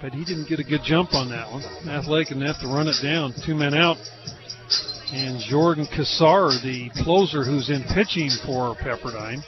but 0.00 0.12
he 0.12 0.24
didn't 0.24 0.48
get 0.48 0.60
a 0.60 0.64
good 0.64 0.82
jump 0.84 1.12
on 1.12 1.28
that 1.30 1.50
one. 1.50 1.62
Athletic 1.88 2.30
and 2.30 2.42
have 2.42 2.60
to 2.60 2.68
run 2.68 2.86
it 2.86 2.96
down. 3.02 3.34
Two 3.44 3.54
men 3.54 3.74
out. 3.74 3.96
And 5.12 5.40
Jordan 5.40 5.86
Kassar, 5.86 6.62
the 6.62 6.90
closer 7.02 7.44
who's 7.44 7.70
in 7.70 7.82
pitching 7.94 8.30
for 8.46 8.76
Pepperdine. 8.76 9.42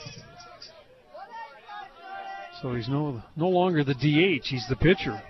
So 2.61 2.75
he's 2.75 2.89
no 2.89 3.21
no 3.35 3.49
longer 3.49 3.83
the 3.83 3.93
DH, 3.93 4.45
he's 4.45 4.67
the 4.69 4.75
pitcher. 4.75 5.21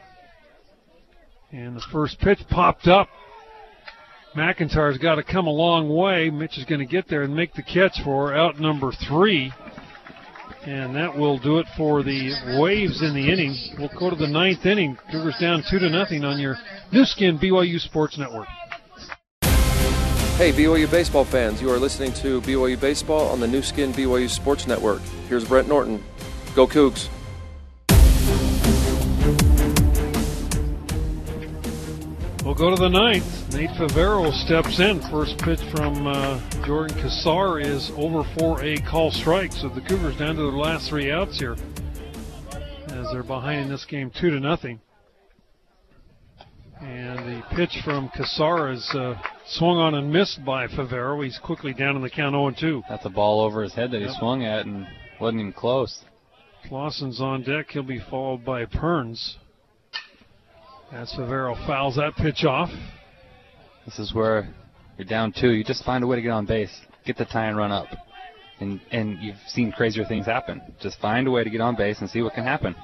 And 1.52 1.76
the 1.76 1.84
first 1.92 2.20
pitch 2.20 2.40
popped 2.50 2.88
up. 2.88 3.08
McIntyre's 4.36 4.98
got 4.98 5.16
to 5.16 5.24
come 5.24 5.48
a 5.48 5.52
long 5.52 5.90
way. 5.90 6.30
Mitch 6.30 6.58
is 6.58 6.64
going 6.66 6.80
to 6.80 6.86
get 6.86 7.08
there 7.10 7.24
and 7.24 7.36
make 7.36 7.54
the 7.54 7.64
catch 7.64 8.02
for 8.04 8.34
out 8.34 8.60
number 8.60 8.92
three. 9.08 9.52
And 10.64 10.96
that 10.96 11.18
will 11.18 11.38
do 11.40 11.60
it 11.60 11.66
for 11.76 12.04
the 12.04 12.32
Waves 12.60 13.02
in 13.02 13.14
the 13.14 13.32
inning. 13.32 13.56
We'll 13.78 13.90
go 14.00 14.10
to 14.10 14.16
the 14.16 14.28
ninth 14.28 14.66
inning. 14.66 14.98
Cougars 15.12 15.36
down 15.42 15.64
two 15.70 15.80
to 15.80 15.90
nothing 15.90 16.24
on 16.24 16.40
your 16.40 16.56
Nu 16.92 17.04
Skin 17.04 17.40
BYU 17.40 17.80
Sports 17.80 18.18
Network. 18.18 18.48
Hey, 20.38 20.54
BYU 20.54 20.90
baseball 20.90 21.26
fans, 21.26 21.62
you 21.62 21.70
are 21.70 21.78
listening 21.78 22.14
to 22.14 22.42
BYU 22.42 22.80
Baseball 22.80 23.30
on 23.30 23.40
the 23.40 23.48
Nu 23.48 23.62
Skin 23.62 23.92
BYU 23.92 24.30
Sports 24.30 24.66
Network. 24.66 25.02
Here's 25.28 25.46
Brent 25.46 25.68
Norton. 25.68 26.04
Go 26.56 26.68
Cougs. 26.68 27.10
We'll 32.44 32.56
go 32.56 32.72
to 32.72 32.76
the 32.76 32.90
ninth. 32.90 33.54
Nate 33.54 33.70
Favero 33.72 34.34
steps 34.34 34.80
in. 34.80 35.00
First 35.12 35.38
pitch 35.38 35.60
from 35.76 36.08
uh, 36.08 36.40
Jordan 36.66 36.98
Kassar 36.98 37.64
is 37.64 37.92
over 37.96 38.24
for 38.36 38.64
a 38.64 38.78
call 38.78 39.12
strike. 39.12 39.52
So 39.52 39.70
the 39.70 39.80
Cougars 39.80 40.18
down 40.18 40.38
to 40.38 40.42
their 40.42 40.52
last 40.52 40.90
three 40.90 41.12
outs 41.12 41.38
here 41.38 41.56
as 42.88 43.08
they're 43.12 43.22
behind 43.22 43.66
in 43.66 43.70
this 43.70 43.86
game 43.86 44.10
two 44.10 44.32
to 44.32 44.40
nothing. 44.40 44.82
And 46.82 47.20
the 47.20 47.44
pitch 47.56 47.78
from 47.86 48.10
Kassar 48.10 48.74
is 48.74 48.90
uh, 48.96 49.22
swung 49.46 49.78
on 49.78 49.94
and 49.94 50.12
missed 50.12 50.44
by 50.44 50.66
Favero. 50.66 51.24
He's 51.24 51.38
quickly 51.38 51.74
down 51.74 51.96
in 51.96 52.02
the 52.02 52.10
count 52.10 52.34
0 52.34 52.52
2. 52.60 52.84
That's 52.90 53.06
a 53.06 53.10
ball 53.10 53.42
over 53.42 53.62
his 53.62 53.74
head 53.76 53.92
that 53.92 54.02
he 54.02 54.10
swung 54.18 54.44
at 54.46 54.66
and 54.66 54.88
wasn't 55.20 55.42
even 55.42 55.54
close. 55.54 56.04
Clausen's 56.68 57.22
on 57.22 57.44
deck. 57.44 57.68
He'll 57.70 57.84
be 57.84 58.00
followed 58.10 58.44
by 58.44 58.66
Perns. 58.66 59.38
As 60.92 61.14
Favero 61.14 61.56
fouls 61.66 61.96
that 61.96 62.16
pitch 62.16 62.44
off. 62.44 62.70
This 63.86 63.98
is 63.98 64.14
where 64.14 64.54
you're 64.98 65.08
down 65.08 65.32
two. 65.32 65.52
You 65.52 65.64
just 65.64 65.86
find 65.86 66.04
a 66.04 66.08
way 66.08 66.18
to 66.18 66.22
get 66.22 66.32
on 66.32 66.46
base, 66.46 66.82
get 67.06 67.18
the 67.18 67.24
tie 67.24 67.46
and 67.46 67.56
run 67.56 67.72
up. 67.72 67.88
And, 68.60 68.82
and 68.92 69.18
you've 69.22 69.38
seen 69.48 69.72
crazier 69.72 70.04
things 70.04 70.26
happen. 70.26 70.62
Just 70.82 71.00
find 71.00 71.28
a 71.28 71.32
way 71.32 71.46
to 71.46 71.50
get 71.50 71.62
on 71.62 71.78
base 71.78 72.02
and 72.02 72.10
see 72.10 72.22
what 72.22 72.34
can 72.34 72.44
happen. 72.44 72.76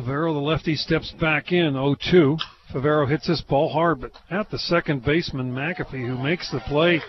Favero, 0.00 0.32
the 0.32 0.40
lefty, 0.40 0.74
steps 0.74 1.12
back 1.20 1.52
in 1.52 1.74
0 1.74 1.96
2. 2.10 2.38
Favero 2.72 3.08
hits 3.08 3.26
this 3.26 3.42
ball 3.42 3.68
hard, 3.68 4.00
but 4.00 4.12
at 4.30 4.50
the 4.50 4.58
second 4.58 5.04
baseman, 5.04 5.52
McAfee, 5.52 6.06
who 6.06 6.16
makes 6.16 6.50
the 6.50 6.60
play 6.60 7.02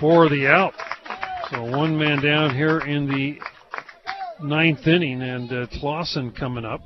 for 0.00 0.28
the 0.28 0.48
out. 0.48 0.74
So 1.52 1.62
one 1.62 1.96
man 1.96 2.20
down 2.20 2.54
here 2.54 2.80
in 2.80 3.06
the 3.06 3.38
ninth 4.44 4.86
inning, 4.88 5.22
and 5.22 5.52
uh, 5.52 5.66
Clausen 5.78 6.32
coming 6.32 6.64
up. 6.64 6.80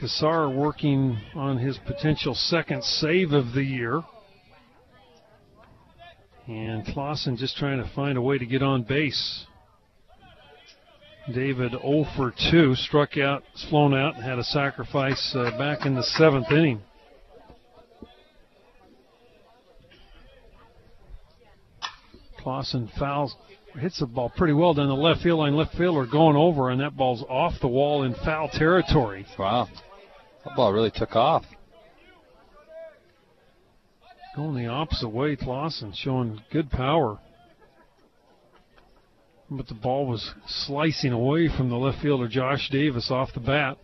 Kassar 0.00 0.54
working 0.54 1.18
on 1.34 1.58
his 1.58 1.78
potential 1.86 2.34
second 2.34 2.82
save 2.84 3.32
of 3.32 3.52
the 3.52 3.62
year. 3.62 4.02
And 6.46 6.86
Clausen 6.86 7.36
just 7.36 7.56
trying 7.56 7.82
to 7.82 7.90
find 7.94 8.16
a 8.16 8.22
way 8.22 8.38
to 8.38 8.46
get 8.46 8.62
on 8.62 8.82
base. 8.82 9.44
David 11.32 11.72
0 11.72 12.06
for 12.16 12.32
2, 12.50 12.74
struck 12.74 13.16
out, 13.18 13.44
flown 13.68 13.94
out, 13.94 14.16
and 14.16 14.24
had 14.24 14.38
a 14.38 14.44
sacrifice 14.44 15.32
uh, 15.36 15.56
back 15.58 15.86
in 15.86 15.94
the 15.94 16.02
seventh 16.02 16.50
inning. 16.50 16.80
Clausen 22.38 22.90
fouls, 22.98 23.36
hits 23.78 24.00
the 24.00 24.06
ball 24.06 24.32
pretty 24.36 24.52
well 24.52 24.74
down 24.74 24.88
the 24.88 24.94
left 24.94 25.22
field 25.22 25.38
line. 25.38 25.56
Left 25.56 25.74
fielder 25.74 26.06
going 26.06 26.36
over, 26.36 26.70
and 26.70 26.80
that 26.80 26.96
ball's 26.96 27.22
off 27.28 27.54
the 27.60 27.68
wall 27.68 28.02
in 28.02 28.14
foul 28.14 28.48
territory. 28.48 29.26
Wow. 29.38 29.68
That 30.44 30.56
ball 30.56 30.72
really 30.72 30.90
took 30.90 31.14
off. 31.14 31.44
Going 34.36 34.56
the 34.56 34.68
opposite 34.68 35.08
way, 35.08 35.36
Clausen 35.36 35.92
showing 35.94 36.40
good 36.52 36.70
power. 36.70 37.18
But 39.50 39.66
the 39.66 39.74
ball 39.74 40.06
was 40.06 40.30
slicing 40.46 41.12
away 41.12 41.48
from 41.48 41.68
the 41.68 41.76
left 41.76 42.00
fielder 42.00 42.28
Josh 42.28 42.68
Davis 42.70 43.10
off 43.10 43.34
the 43.34 43.40
bat. 43.40 43.76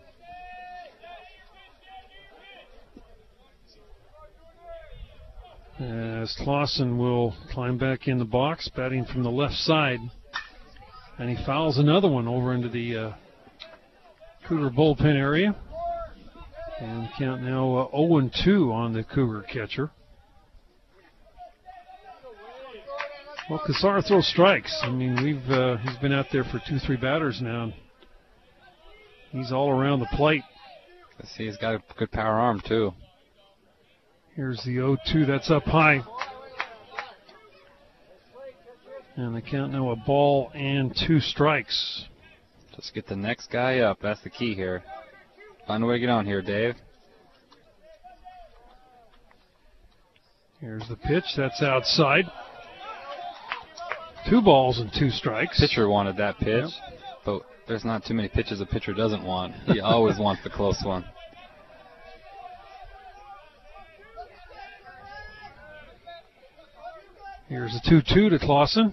As 5.78 6.34
Clausen 6.38 6.96
will 6.96 7.34
climb 7.50 7.76
back 7.76 8.08
in 8.08 8.18
the 8.18 8.24
box, 8.24 8.70
batting 8.74 9.04
from 9.04 9.22
the 9.22 9.30
left 9.30 9.54
side. 9.54 9.98
And 11.18 11.28
he 11.28 11.44
fouls 11.44 11.76
another 11.76 12.08
one 12.08 12.26
over 12.26 12.54
into 12.54 12.70
the 12.70 12.96
uh, 12.96 13.12
Cougar 14.48 14.70
bullpen 14.70 15.16
area. 15.16 15.54
And 16.80 17.08
count 17.18 17.42
now 17.42 17.76
uh, 17.76 17.90
0 17.90 18.30
2 18.44 18.72
on 18.72 18.94
the 18.94 19.04
Cougar 19.04 19.42
catcher. 19.52 19.90
Well, 23.50 23.60
Kassar 23.60 24.06
throws 24.06 24.26
strikes. 24.26 24.80
I 24.82 24.90
mean, 24.90 25.22
we've 25.22 25.50
uh, 25.50 25.76
he's 25.76 25.96
been 25.98 26.12
out 26.12 26.26
there 26.32 26.44
for 26.44 26.60
two, 26.66 26.78
three 26.78 26.96
batters 26.96 27.40
now. 27.42 27.72
He's 29.30 29.52
all 29.52 29.70
around 29.70 30.00
the 30.00 30.08
plate. 30.12 30.42
I 31.20 31.26
see 31.26 31.44
he's 31.44 31.56
got 31.58 31.74
a 31.74 31.82
good 31.98 32.10
power 32.10 32.40
arm 32.40 32.62
too. 32.66 32.92
Here's 34.36 34.62
the 34.64 34.76
0-2. 34.76 35.26
That's 35.26 35.50
up 35.50 35.62
high. 35.62 36.02
And 39.16 39.34
the 39.34 39.40
count 39.40 39.72
now 39.72 39.88
a 39.92 39.96
ball 39.96 40.50
and 40.54 40.94
two 40.94 41.20
strikes. 41.20 42.04
Just 42.74 42.92
get 42.92 43.06
the 43.06 43.16
next 43.16 43.50
guy 43.50 43.78
up. 43.78 43.98
That's 44.02 44.20
the 44.20 44.28
key 44.28 44.54
here. 44.54 44.82
Find 45.66 45.82
a 45.82 45.86
way 45.86 45.94
to 45.94 46.00
get 46.00 46.10
on 46.10 46.26
here, 46.26 46.42
Dave. 46.42 46.74
Here's 50.60 50.86
the 50.86 50.96
pitch. 50.96 51.24
That's 51.34 51.62
outside. 51.62 52.26
Two 54.28 54.42
balls 54.42 54.80
and 54.80 54.90
two 54.92 55.08
strikes. 55.08 55.58
Pitcher 55.60 55.88
wanted 55.88 56.18
that 56.18 56.36
pitch, 56.36 56.64
yep. 56.64 56.98
but 57.24 57.42
there's 57.66 57.86
not 57.86 58.04
too 58.04 58.12
many 58.12 58.28
pitches 58.28 58.60
a 58.60 58.66
pitcher 58.66 58.92
doesn't 58.92 59.24
want. 59.24 59.54
He 59.66 59.80
always 59.80 60.18
wants 60.18 60.42
the 60.44 60.50
close 60.50 60.82
one. 60.84 61.06
Here's 67.48 67.74
a 67.76 67.88
2 67.88 68.02
2 68.02 68.30
to 68.30 68.38
Clausen. 68.40 68.92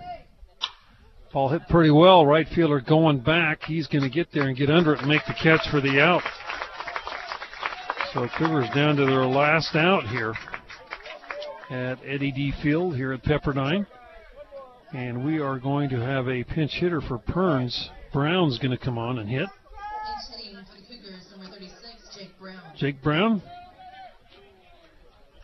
Ball 1.34 1.50
hit 1.50 1.68
pretty 1.70 1.90
well. 1.90 2.24
Right 2.24 2.48
fielder 2.48 2.80
going 2.80 3.22
back. 3.22 3.64
He's 3.64 3.88
going 3.88 4.04
to 4.04 4.10
get 4.10 4.32
there 4.32 4.48
and 4.48 4.56
get 4.56 4.70
under 4.70 4.94
it 4.94 5.00
and 5.00 5.08
make 5.08 5.24
the 5.26 5.34
catch 5.34 5.68
for 5.72 5.82
the 5.82 6.00
out. 6.00 6.22
So 8.14 8.28
Cougars 8.38 8.70
down 8.76 8.96
to 8.98 9.06
their 9.08 9.26
last 9.26 9.76
out 9.76 10.08
here 10.08 10.36
at 11.72 11.98
Eddy 12.06 12.32
D 12.32 12.54
Field 12.62 12.96
here 12.96 13.12
at 13.12 13.24
Pepperdine. 13.24 13.88
And 14.94 15.26
we 15.26 15.40
are 15.40 15.58
going 15.58 15.90
to 15.90 16.00
have 16.00 16.28
a 16.28 16.44
pinch 16.44 16.74
hitter 16.74 17.02
for 17.02 17.18
Perns. 17.18 17.90
Brown's 18.14 18.60
going 18.60 18.70
to 18.70 18.78
come 18.78 19.00
on 19.00 19.18
and 19.18 19.28
hit. 19.28 19.50
Jake 22.78 23.02
Brown, 23.02 23.42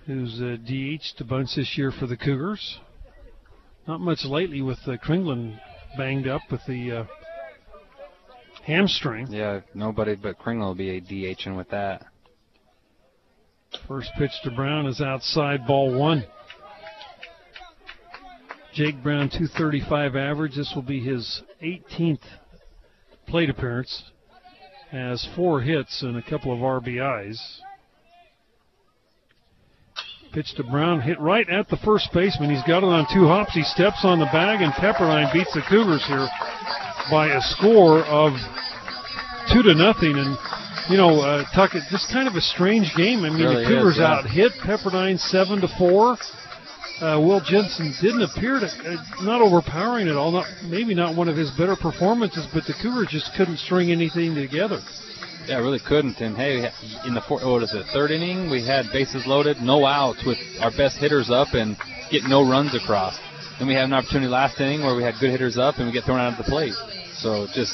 who's 0.05 0.39
a 0.39 0.57
DH 0.57 1.17
to 1.17 1.23
bunch 1.23 1.55
this 1.55 1.75
year 1.75 1.91
for 1.91 2.05
the 2.05 2.17
Cougars. 2.17 2.79
Not 3.89 4.01
much 4.01 4.23
lately 4.23 4.61
with 4.61 4.77
uh, 4.85 4.97
Kringlen 4.97 5.59
banged 5.97 6.27
up 6.27 6.43
with 6.51 6.61
the 6.67 6.91
uh, 6.91 7.03
hamstring. 8.63 9.25
Yeah, 9.31 9.61
nobody 9.73 10.13
but 10.13 10.37
Kringlen 10.37 10.59
will 10.59 10.75
be 10.75 10.97
a 10.97 11.01
DH 11.01 11.39
DHing 11.39 11.57
with 11.57 11.71
that. 11.71 12.05
First 13.87 14.11
pitch 14.15 14.29
to 14.43 14.51
Brown 14.51 14.85
is 14.85 15.01
outside, 15.01 15.65
ball 15.65 15.91
one. 15.97 16.23
Jake 18.75 19.01
Brown, 19.01 19.27
235 19.27 20.15
average. 20.15 20.55
This 20.55 20.71
will 20.75 20.83
be 20.83 20.99
his 20.99 21.41
18th 21.63 22.21
plate 23.25 23.49
appearance. 23.49 24.03
Has 24.91 25.27
four 25.35 25.61
hits 25.61 26.03
and 26.03 26.15
a 26.15 26.21
couple 26.21 26.53
of 26.53 26.59
RBIs. 26.59 27.39
Pitch 30.31 30.53
to 30.55 30.63
Brown, 30.63 31.01
hit 31.01 31.19
right 31.19 31.47
at 31.49 31.69
the 31.69 31.77
first 31.77 32.09
baseman. 32.13 32.51
He's 32.51 32.63
got 32.63 32.83
it 32.83 32.89
on 32.89 33.07
two 33.11 33.25
hops. 33.25 33.53
He 33.53 33.63
steps 33.63 34.05
on 34.05 34.19
the 34.19 34.29
bag, 34.29 34.61
and 34.61 34.71
Pepperdine 34.73 35.33
beats 35.33 35.51
the 35.53 35.63
Cougars 35.67 36.05
here 36.05 36.27
by 37.09 37.33
a 37.33 37.41
score 37.41 38.05
of 38.05 38.33
two 39.51 39.63
to 39.63 39.73
nothing. 39.73 40.13
And 40.13 40.37
you 40.89 40.97
know, 40.97 41.21
uh, 41.21 41.45
Tuckett, 41.55 41.81
just 41.89 42.13
kind 42.13 42.27
of 42.27 42.35
a 42.35 42.41
strange 42.41 42.93
game. 42.95 43.25
I 43.25 43.29
mean, 43.29 43.41
really 43.41 43.63
the 43.63 43.69
Cougars 43.69 43.93
is, 43.95 43.99
yeah. 43.99 44.21
out 44.21 44.29
hit 44.29 44.51
Pepperdine 44.61 45.17
seven 45.17 45.61
to 45.61 45.67
four. 45.77 46.17
Uh, 47.01 47.17
Will 47.17 47.41
Jensen 47.41 47.95
didn't 48.01 48.21
appear 48.21 48.59
to 48.59 48.67
uh, 48.67 49.23
not 49.23 49.41
overpowering 49.41 50.09
at 50.09 50.15
all. 50.15 50.31
Not 50.31 50.45
maybe 50.65 50.93
not 50.93 51.15
one 51.15 51.27
of 51.27 51.37
his 51.37 51.49
better 51.57 51.75
performances, 51.75 52.45
but 52.53 52.65
the 52.67 52.75
Cougars 52.81 53.07
just 53.09 53.31
couldn't 53.35 53.57
string 53.57 53.91
anything 53.91 54.35
together. 54.35 54.79
Yeah, 55.49 55.57
really 55.57 55.79
couldn't. 55.79 56.21
And 56.21 56.37
hey, 56.37 56.69
in 57.07 57.15
the 57.15 57.21
fourth, 57.27 57.43
what 57.43 57.63
is 57.63 57.73
it, 57.73 57.83
third 57.91 58.11
inning, 58.11 58.51
we 58.51 58.63
had 58.63 58.85
bases 58.93 59.25
loaded, 59.25 59.57
no 59.57 59.83
outs 59.83 60.21
with 60.23 60.37
our 60.61 60.69
best 60.69 60.97
hitters 60.99 61.31
up 61.31 61.55
and 61.57 61.75
get 62.11 62.21
no 62.29 62.47
runs 62.47 62.75
across. 62.75 63.17
Then 63.57 63.67
we 63.67 63.73
had 63.73 63.85
an 63.85 63.93
opportunity 63.93 64.29
last 64.29 64.61
inning 64.61 64.81
where 64.81 64.95
we 64.95 65.01
had 65.01 65.15
good 65.19 65.31
hitters 65.31 65.57
up 65.57 65.79
and 65.79 65.87
we 65.87 65.91
get 65.91 66.03
thrown 66.03 66.19
out 66.19 66.37
of 66.37 66.37
the 66.37 66.43
plate. 66.45 66.75
So 67.17 67.47
just 67.51 67.73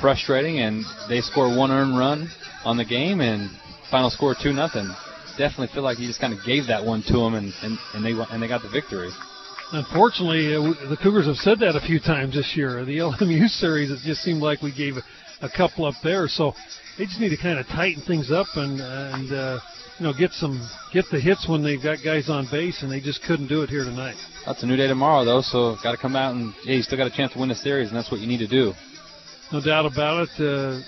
frustrating, 0.00 0.60
and 0.60 0.84
they 1.08 1.20
score 1.20 1.50
one 1.50 1.72
earned 1.72 1.98
run 1.98 2.30
on 2.64 2.76
the 2.76 2.84
game, 2.84 3.20
and 3.20 3.50
final 3.90 4.10
score 4.10 4.36
two 4.40 4.52
nothing. 4.52 4.86
Definitely 5.36 5.74
feel 5.74 5.82
like 5.82 5.98
you 5.98 6.06
just 6.06 6.20
kind 6.20 6.32
of 6.32 6.38
gave 6.46 6.68
that 6.68 6.84
one 6.84 7.02
to 7.08 7.14
them, 7.14 7.34
and, 7.34 7.52
and, 7.64 7.78
and 7.94 8.04
they 8.04 8.14
and 8.30 8.40
they 8.40 8.46
got 8.46 8.62
the 8.62 8.70
victory. 8.70 9.10
Unfortunately, 9.72 10.54
uh, 10.54 10.88
the 10.88 10.96
Cougars 10.96 11.26
have 11.26 11.36
said 11.36 11.58
that 11.66 11.74
a 11.74 11.80
few 11.80 11.98
times 11.98 12.34
this 12.34 12.54
year. 12.54 12.84
The 12.84 12.98
LMU 12.98 13.48
series, 13.58 13.90
it 13.90 13.98
just 14.06 14.22
seemed 14.22 14.40
like 14.40 14.62
we 14.62 14.70
gave 14.72 14.94
a 15.42 15.48
couple 15.48 15.84
up 15.84 15.94
there. 16.02 16.28
So 16.28 16.54
they 16.98 17.04
just 17.04 17.20
need 17.20 17.30
to 17.30 17.36
kind 17.36 17.58
of 17.58 17.66
tighten 17.68 18.02
things 18.02 18.30
up 18.30 18.46
and 18.56 18.80
and 18.80 19.32
uh, 19.32 19.60
you 19.98 20.04
know 20.04 20.12
get 20.12 20.32
some 20.32 20.58
get 20.92 21.04
the 21.10 21.20
hits 21.20 21.48
when 21.48 21.62
they've 21.62 21.82
got 21.82 21.98
guys 22.04 22.28
on 22.28 22.48
base, 22.50 22.82
and 22.82 22.90
they 22.90 23.00
just 23.00 23.22
couldn't 23.22 23.46
do 23.46 23.62
it 23.62 23.70
here 23.70 23.84
tonight. 23.84 24.16
That's 24.44 24.62
a 24.62 24.66
new 24.66 24.76
day 24.76 24.88
tomorrow, 24.88 25.24
though. 25.24 25.40
So 25.40 25.76
got 25.82 25.92
to 25.92 25.98
come 25.98 26.16
out 26.16 26.34
and 26.34 26.52
yeah, 26.64 26.74
you 26.74 26.82
still 26.82 26.98
got 26.98 27.06
a 27.06 27.16
chance 27.16 27.32
to 27.32 27.38
win 27.38 27.48
the 27.48 27.54
series, 27.54 27.88
and 27.88 27.96
that's 27.96 28.10
what 28.10 28.20
you 28.20 28.26
need 28.26 28.38
to 28.38 28.48
do. 28.48 28.74
No 29.52 29.62
doubt 29.62 29.86
about 29.86 30.28
it. 30.28 30.34
Uh, 30.38 30.80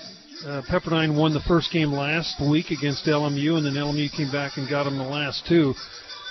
uh, 0.47 0.61
Pepperdine 0.69 1.15
won 1.17 1.33
the 1.33 1.41
first 1.47 1.71
game 1.71 1.93
last 1.93 2.41
week 2.41 2.71
against 2.71 3.05
LMU, 3.05 3.57
and 3.57 3.65
then 3.65 3.73
LMU 3.73 4.11
came 4.11 4.31
back 4.31 4.57
and 4.57 4.69
got 4.69 4.83
them 4.83 4.97
the 4.97 5.03
last 5.03 5.45
two. 5.47 5.73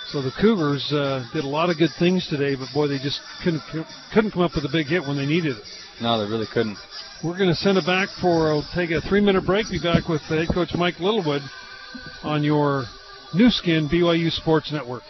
So 0.08 0.20
the 0.20 0.32
Cougars 0.40 0.92
uh, 0.92 1.24
did 1.32 1.44
a 1.44 1.48
lot 1.48 1.70
of 1.70 1.78
good 1.78 1.90
things 1.98 2.26
today, 2.28 2.56
but 2.56 2.66
boy, 2.74 2.88
they 2.88 2.98
just 2.98 3.20
couldn't 3.44 3.62
couldn't 4.12 4.32
come 4.32 4.42
up 4.42 4.52
with 4.54 4.64
a 4.64 4.72
big 4.72 4.86
hit 4.86 5.02
when 5.02 5.16
they 5.16 5.26
needed 5.26 5.56
it. 5.56 5.62
No, 6.02 6.18
they 6.18 6.30
really 6.30 6.48
couldn't. 6.52 6.76
We're 7.22 7.36
going 7.36 7.50
to 7.50 7.54
send 7.54 7.76
it 7.76 7.84
back 7.84 8.08
for 8.22 8.44
we'll 8.44 8.64
take 8.74 8.90
a 8.90 9.00
three 9.02 9.20
minute 9.20 9.44
break. 9.44 9.68
Be 9.68 9.78
back 9.78 10.08
with 10.08 10.22
head 10.22 10.48
coach 10.48 10.74
Mike 10.74 10.98
Littlewood 11.00 11.42
on 12.22 12.42
your 12.42 12.84
Nu 13.34 13.50
Skin 13.50 13.88
BYU 13.88 14.30
Sports 14.30 14.72
Network. 14.72 15.02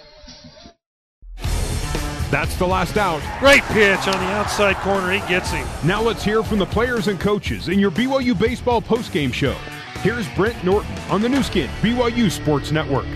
That's 2.32 2.57
the 2.57 2.66
last 2.66 2.97
out. 2.97 3.23
Great 3.39 3.62
pitch 3.65 4.09
on 4.09 4.15
the 4.15 4.32
outside 4.32 4.77
corner. 4.77 5.12
He 5.12 5.20
gets 5.28 5.53
him. 5.53 5.66
Now 5.85 6.03
let's 6.03 6.24
hear 6.24 6.43
from 6.43 6.59
the 6.59 6.66
players 6.66 7.07
and 7.07 7.19
coaches 7.20 7.69
in 7.69 7.78
your 7.78 7.93
BYU 7.93 8.37
baseball 8.37 8.82
postgame 8.82 9.32
show. 9.32 9.57
Here's 10.03 10.28
Brent 10.31 10.65
Norton 10.65 10.93
on 11.11 11.20
the 11.23 11.28
Nu 11.28 11.45
Skin 11.45 11.69
BYU 11.81 12.28
Sports 12.28 12.73
Network. 12.73 13.07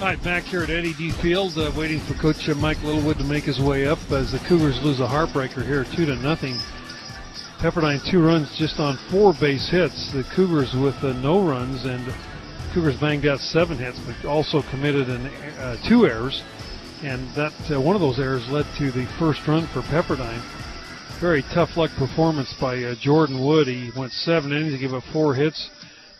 All 0.00 0.06
right, 0.10 0.22
back 0.24 0.42
here 0.42 0.62
at 0.64 0.70
Eddy 0.70 0.92
D 0.92 1.12
Field, 1.22 1.56
uh, 1.56 1.70
waiting 1.78 2.00
for 2.00 2.14
Coach 2.14 2.48
Mike 2.56 2.82
Littlewood 2.82 3.16
to 3.18 3.24
make 3.24 3.44
his 3.44 3.60
way 3.60 3.86
up 3.86 3.98
as 4.10 4.32
the 4.32 4.40
Cougars 4.40 4.82
lose 4.82 4.98
a 4.98 5.06
heartbreaker 5.06 5.64
here, 5.64 5.86
two 5.94 6.04
to 6.04 6.16
nothing. 6.16 6.58
Pepperdine 7.62 8.02
two 8.10 8.20
runs 8.20 8.50
just 8.58 8.80
on 8.80 8.98
four 9.08 9.32
base 9.40 9.70
hits. 9.70 10.12
The 10.12 10.24
Cougars 10.34 10.74
with 10.74 10.96
uh, 11.04 11.12
no 11.22 11.46
runs, 11.46 11.84
and 11.84 12.04
Cougars 12.74 12.98
banged 13.00 13.24
out 13.24 13.38
seven 13.38 13.78
hits, 13.78 13.96
but 14.04 14.28
also 14.28 14.62
committed 14.68 15.08
an, 15.08 15.26
uh, 15.62 15.76
two 15.88 16.06
errors, 16.06 16.42
and 17.04 17.22
that 17.36 17.54
uh, 17.70 17.80
one 17.80 17.94
of 17.94 18.02
those 18.02 18.18
errors 18.18 18.44
led 18.50 18.66
to 18.78 18.90
the 18.90 19.06
first 19.16 19.46
run 19.46 19.68
for 19.72 19.80
Pepperdine. 19.82 20.42
Very 21.20 21.42
tough 21.54 21.76
luck 21.76 21.92
performance 21.96 22.52
by 22.60 22.82
uh, 22.82 22.94
Jordan 23.00 23.46
Wood. 23.46 23.68
He 23.68 23.92
went 23.96 24.12
seven 24.12 24.52
innings, 24.52 24.72
he 24.74 24.80
gave 24.80 24.92
up 24.92 25.04
four 25.12 25.36
hits, 25.36 25.70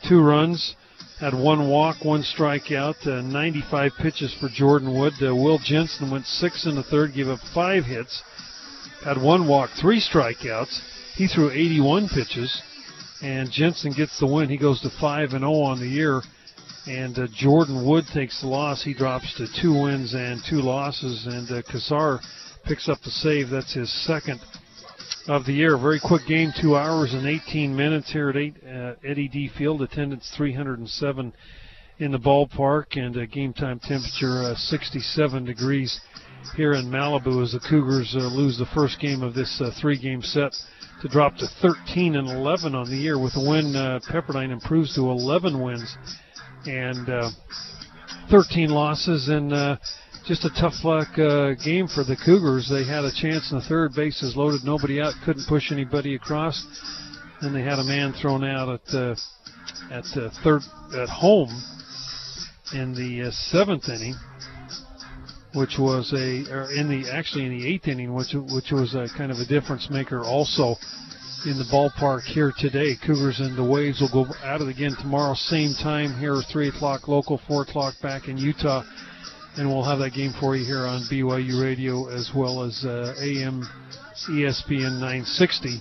two 0.09 0.23
runs 0.23 0.77
had 1.21 1.35
one 1.35 1.69
walk, 1.69 2.05
one 2.05 2.23
strikeout, 2.23 3.07
uh, 3.07 3.23
95 3.23 3.93
pitches 4.01 4.35
for 4.41 4.49
Jordan 4.49 4.99
Wood. 4.99 5.13
Uh, 5.23 5.35
Will 5.35 5.59
Jensen 5.59 6.11
went 6.11 6.27
six 6.27 6.67
in 6.67 6.75
the 6.75 6.83
third, 6.83 7.15
gave 7.15 7.29
up 7.29 7.39
five 7.55 7.85
hits, 7.85 8.23
had 9.05 9.21
one 9.21 9.47
walk, 9.47 9.71
three 9.81 10.01
strikeouts. 10.01 10.81
He 11.15 11.29
threw 11.29 11.51
81 11.51 12.09
pitches, 12.09 12.61
and 13.23 13.51
Jensen 13.51 13.93
gets 13.93 14.19
the 14.19 14.27
win. 14.27 14.49
He 14.49 14.57
goes 14.57 14.81
to 14.81 14.91
5 15.01 15.31
and 15.31 15.41
0 15.41 15.53
on 15.53 15.79
the 15.79 15.87
year. 15.87 16.21
And 16.87 17.19
uh, 17.19 17.27
Jordan 17.33 17.87
Wood 17.87 18.05
takes 18.13 18.43
the 18.43 18.49
loss. 18.49 18.83
He 18.83 18.93
drops 18.93 19.33
to 19.39 19.47
two 19.63 19.73
wins 19.73 20.13
and 20.13 20.43
two 20.49 20.61
losses. 20.61 21.27
And 21.27 21.51
uh, 21.51 21.63
Kassar 21.63 22.21
picks 22.67 22.89
up 22.89 23.01
the 23.03 23.11
save. 23.11 23.49
That's 23.49 23.73
his 23.73 23.91
second 24.05 24.41
of 25.27 25.47
the 25.47 25.53
year. 25.53 25.79
Very 25.79 26.01
quick 26.01 26.27
game, 26.27 26.53
two 26.61 26.77
hours 26.77 27.15
and 27.15 27.27
18 27.27 27.75
minutes 27.75 28.13
here 28.13 28.29
at 28.29 28.37
eight, 28.37 28.57
uh, 28.67 28.95
Eddy 29.05 29.29
D 29.29 29.51
Field. 29.57 29.83
Attendance 29.83 30.31
307 30.37 31.33
in 31.99 32.13
the 32.13 32.19
ballpark, 32.19 32.97
and 32.97 33.17
uh, 33.17 33.27
game 33.27 33.53
time 33.53 33.79
temperature 33.79 34.43
uh, 34.43 34.55
67 34.55 35.45
degrees 35.45 36.01
here 36.57 36.75
in 36.75 36.87
Malibu 36.87 37.43
as 37.43 37.53
the 37.53 37.61
Cougars 37.61 38.15
uh, 38.17 38.21
lose 38.21 38.59
the 38.59 38.67
first 38.75 39.01
game 39.01 39.23
of 39.23 39.35
this 39.35 39.61
uh, 39.65 39.71
three-game 39.81 40.21
set 40.21 40.53
to 41.01 41.09
drop 41.09 41.37
to 41.37 41.47
13 41.63 42.17
and 42.17 42.29
11 42.29 42.75
on 42.75 42.91
the 42.91 42.97
year. 42.97 43.19
With 43.19 43.35
a 43.37 43.41
win, 43.49 43.75
uh, 43.75 44.01
Pepperdine 44.11 44.51
improves 44.51 44.95
to 44.95 45.01
11 45.03 45.63
wins 45.63 45.97
and 46.67 47.33
13 48.31 48.71
losses 48.71 49.29
and 49.29 49.79
just 50.27 50.45
a 50.47 50.51
tough 50.59 50.85
luck 50.85 51.19
uh, 51.19 51.53
game 51.63 51.87
for 51.87 52.03
the 52.03 52.17
Cougars. 52.25 52.69
They 52.69 52.85
had 52.85 53.05
a 53.05 53.13
chance 53.13 53.53
in 53.53 53.59
the 53.59 53.65
third, 53.65 53.93
bases 53.95 54.35
loaded, 54.37 54.65
nobody 54.65 55.01
out, 55.01 55.13
couldn't 55.25 55.47
push 55.47 55.71
anybody 55.71 56.15
across. 56.15 56.65
Then 57.43 57.53
they 57.53 57.63
had 57.63 57.79
a 57.79 57.85
man 57.85 58.15
thrown 58.15 58.43
out 58.43 58.69
at 58.69 58.95
uh, 58.95 59.15
at 59.91 60.05
uh, 60.17 60.31
third 60.43 60.63
at 60.97 61.09
home 61.11 61.51
in 62.73 62.95
the 62.95 63.29
uh, 63.29 63.31
seventh 63.33 63.89
inning, 63.89 64.15
which 65.53 65.77
was 65.79 66.11
a 66.15 66.51
or 66.51 66.73
in 66.73 66.89
the 66.89 67.11
actually 67.13 67.45
in 67.45 67.59
the 67.59 67.67
eighth 67.67 67.89
inning, 67.89 68.15
which 68.15 68.33
which 68.33 68.73
was 68.73 68.95
a 68.95 69.09
kind 69.19 69.31
of 69.31 69.39
a 69.39 69.47
difference 69.47 69.91
maker 69.91 70.21
also 70.21 70.77
in 71.45 71.59
the 71.59 71.69
ballpark 71.71 72.23
here 72.23 72.55
today. 72.59 72.97
Cougars 73.05 73.41
and 73.41 73.59
the 73.59 73.65
Waves 73.65 74.01
will 74.01 74.25
go 74.25 74.33
at 74.43 74.63
it 74.63 74.69
again 74.69 74.97
tomorrow, 74.99 75.35
same 75.35 75.75
time 75.83 76.19
here, 76.19 76.41
three 76.51 76.69
o'clock 76.69 77.09
local, 77.09 77.39
four 77.47 77.63
o'clock 77.63 77.93
back 78.01 78.29
in 78.29 78.39
Utah 78.39 78.83
and 79.57 79.69
we'll 79.69 79.85
have 79.85 79.99
that 80.01 80.13
game 80.13 80.33
for 80.41 80.57
you 80.57 80.65
here 80.65 80.87
on 80.87 81.03
BYU 81.11 81.63
Radio 81.63 82.09
as 82.09 82.31
well 82.35 82.63
as 82.63 82.85
uh, 82.85 83.15
AM 83.21 83.63
ESPN 84.31 84.99
960. 84.99 85.81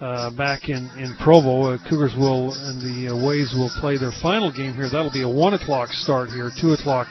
Uh, 0.00 0.30
back 0.30 0.68
in 0.68 0.88
in 0.96 1.14
Provo, 1.20 1.74
uh, 1.74 1.78
Cougars 1.90 2.14
will 2.16 2.54
and 2.54 2.80
the 2.80 3.12
uh, 3.12 3.26
Waves 3.26 3.52
will 3.52 3.70
play 3.80 3.98
their 3.98 4.12
final 4.22 4.52
game 4.52 4.72
here. 4.72 4.88
That'll 4.88 5.12
be 5.12 5.22
a 5.22 5.28
one 5.28 5.54
o'clock 5.54 5.90
start 5.90 6.30
here, 6.30 6.50
two 6.60 6.72
o'clock 6.72 7.08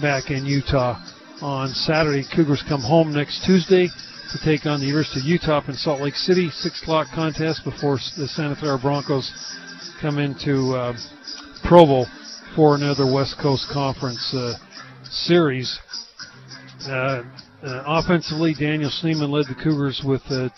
back 0.00 0.30
in 0.30 0.46
Utah 0.46 1.02
on 1.42 1.68
Saturday. 1.68 2.24
Cougars 2.34 2.62
come 2.68 2.80
home 2.80 3.12
next 3.12 3.44
Tuesday 3.44 3.88
to 4.32 4.38
take 4.44 4.64
on 4.64 4.80
the 4.80 4.86
University 4.86 5.20
of 5.20 5.26
Utah 5.26 5.60
in 5.66 5.74
Salt 5.74 6.00
Lake 6.00 6.14
City. 6.14 6.50
Six 6.50 6.80
o'clock 6.82 7.08
contest 7.12 7.64
before 7.64 7.98
the 8.16 8.28
Santa 8.28 8.54
Clara 8.54 8.78
Broncos 8.78 9.26
come 10.00 10.18
into 10.18 10.72
uh, 10.74 10.94
Provo 11.64 12.06
for 12.54 12.76
another 12.76 13.10
West 13.12 13.36
Coast 13.42 13.66
Conference 13.72 14.32
uh, 14.34 14.54
series. 15.14 15.78
Uh, 16.86 17.22
uh, 17.62 17.82
offensively, 17.86 18.54
Daniel 18.58 18.90
Schneemann 18.90 19.30
led 19.30 19.46
the 19.46 19.54
Cougars 19.54 20.02
with 20.04 20.22
uh, 20.30 20.48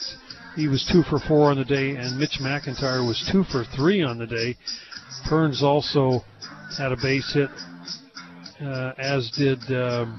he 0.57 0.69
was 0.69 0.89
two 0.91 1.03
for 1.03 1.21
four 1.29 1.51
on 1.51 1.59
the 1.59 1.65
day, 1.65 1.91
and 1.97 2.19
Mitch 2.19 2.39
McIntyre 2.41 3.07
was 3.07 3.29
two 3.31 3.45
for 3.45 3.65
three 3.77 4.03
on 4.03 4.19
the 4.19 4.27
day. 4.27 4.57
Perns 5.29 5.63
also 5.63 6.25
had 6.79 6.93
a 6.93 6.97
base 6.97 7.31
hit, 7.35 7.51
uh, 8.63 8.93
as 8.99 9.31
did 9.37 9.61
um, 9.71 10.19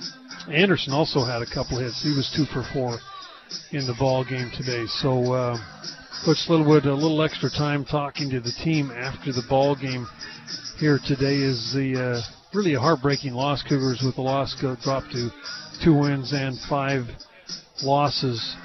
Anderson. 0.51 0.93
Also 0.93 1.25
had 1.25 1.41
a 1.41 1.53
couple 1.53 1.79
hits. 1.79 2.01
He 2.03 2.09
was 2.09 2.31
two 2.35 2.45
for 2.53 2.63
four 2.71 2.99
in 3.71 3.87
the 3.87 3.95
ball 3.99 4.23
game 4.23 4.51
today. 4.55 4.85
So. 4.87 5.33
Uh, 5.33 5.57
Coach 6.25 6.49
Littlewood, 6.49 6.85
a 6.85 6.93
little 6.93 7.21
extra 7.21 7.47
time 7.47 7.85
talking 7.85 8.27
to 8.31 8.39
the 8.39 8.51
team 8.63 8.89
after 8.89 9.31
the 9.31 9.43
ball 9.47 9.75
game 9.75 10.07
here 10.79 10.99
today 11.05 11.35
is 11.35 11.71
the 11.73 12.17
uh, 12.17 12.36
really 12.53 12.73
a 12.73 12.79
heartbreaking 12.79 13.33
loss. 13.33 13.63
Cougars 13.63 14.01
with 14.03 14.15
the 14.15 14.21
loss 14.21 14.55
go 14.61 14.75
drop 14.83 15.03
to 15.11 15.29
two 15.83 15.97
wins 15.97 16.33
and 16.33 16.57
five 16.69 17.03
losses 17.83 18.55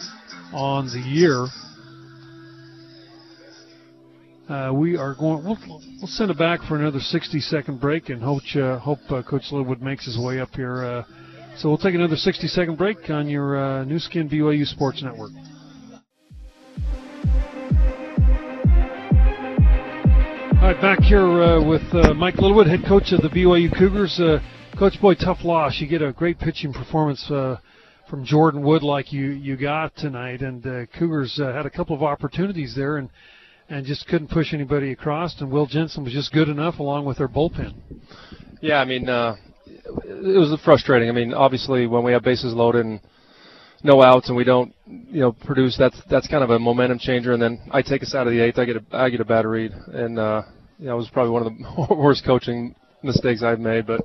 on 0.52 0.86
the 0.86 1.00
year. 1.00 1.46
Uh, 4.48 4.72
we 4.72 4.96
are 4.96 5.14
going. 5.14 5.44
We'll, 5.44 5.58
we'll 5.66 6.06
send 6.06 6.30
it 6.30 6.38
back 6.38 6.60
for 6.68 6.76
another 6.76 7.00
60 7.00 7.40
second 7.40 7.80
break, 7.80 8.08
and 8.08 8.22
hope 8.22 8.42
uh, 8.56 8.78
hope 8.78 8.98
uh, 9.08 9.22
Coach 9.22 9.44
Littlewood 9.50 9.80
makes 9.80 10.04
his 10.04 10.18
way 10.18 10.40
up 10.40 10.50
here. 10.54 10.84
Uh, 10.84 11.04
so 11.56 11.68
we'll 11.68 11.78
take 11.78 11.94
another 11.94 12.16
60 12.16 12.48
second 12.48 12.76
break 12.76 13.08
on 13.08 13.28
your 13.28 13.56
uh, 13.56 13.84
Nu 13.84 13.98
Skin 13.98 14.28
BYU 14.28 14.66
Sports 14.66 15.02
Network. 15.02 15.30
All 20.62 20.68
right, 20.68 20.80
back 20.80 21.00
here 21.00 21.42
uh, 21.42 21.60
with 21.60 21.82
uh, 21.92 22.14
Mike 22.14 22.36
Littlewood, 22.36 22.68
head 22.68 22.84
coach 22.86 23.10
of 23.10 23.20
the 23.20 23.28
BYU 23.28 23.76
Cougars. 23.76 24.20
Uh, 24.20 24.38
coach, 24.78 24.92
boy, 25.00 25.14
tough 25.14 25.38
loss. 25.42 25.80
You 25.80 25.88
get 25.88 26.02
a 26.02 26.12
great 26.12 26.38
pitching 26.38 26.72
performance 26.72 27.28
uh, 27.32 27.56
from 28.08 28.24
Jordan 28.24 28.62
Wood 28.62 28.84
like 28.84 29.12
you 29.12 29.30
you 29.30 29.56
got 29.56 29.96
tonight, 29.96 30.40
and 30.40 30.64
uh, 30.64 30.86
Cougars 30.96 31.40
uh, 31.42 31.52
had 31.52 31.66
a 31.66 31.70
couple 31.70 31.96
of 31.96 32.04
opportunities 32.04 32.76
there 32.76 32.98
and 32.98 33.10
and 33.70 33.84
just 33.84 34.06
couldn't 34.06 34.30
push 34.30 34.54
anybody 34.54 34.92
across. 34.92 35.40
And 35.40 35.50
Will 35.50 35.66
Jensen 35.66 36.04
was 36.04 36.12
just 36.12 36.32
good 36.32 36.48
enough 36.48 36.78
along 36.78 37.06
with 37.06 37.18
their 37.18 37.28
bullpen. 37.28 37.74
Yeah, 38.60 38.76
I 38.76 38.84
mean, 38.84 39.08
uh, 39.08 39.34
it 39.66 40.38
was 40.38 40.56
frustrating. 40.64 41.08
I 41.08 41.12
mean, 41.12 41.34
obviously 41.34 41.88
when 41.88 42.04
we 42.04 42.12
have 42.12 42.22
bases 42.22 42.54
loaded 42.54 42.86
and 42.86 43.00
no 43.82 44.02
outs 44.02 44.28
and 44.28 44.36
we 44.36 44.44
don't 44.44 44.74
you 44.86 45.20
know 45.20 45.32
produce 45.32 45.76
that's 45.76 46.00
that's 46.10 46.28
kind 46.28 46.44
of 46.44 46.50
a 46.50 46.58
momentum 46.58 46.98
changer 46.98 47.32
and 47.32 47.42
then 47.42 47.60
I 47.70 47.82
take 47.82 48.02
us 48.02 48.14
out 48.14 48.26
of 48.26 48.32
the 48.32 48.40
eighth 48.40 48.58
I 48.58 48.64
get 48.64 48.76
a 48.76 48.84
I 48.92 49.10
get 49.10 49.20
a 49.20 49.24
bad 49.24 49.44
read 49.46 49.72
and 49.72 50.18
uh 50.18 50.42
you 50.78 50.86
know 50.86 50.94
it 50.94 50.98
was 50.98 51.08
probably 51.10 51.30
one 51.32 51.46
of 51.46 51.52
the 51.88 51.94
worst 51.94 52.24
coaching 52.24 52.74
mistakes 53.02 53.42
I've 53.42 53.60
made 53.60 53.86
but 53.86 54.00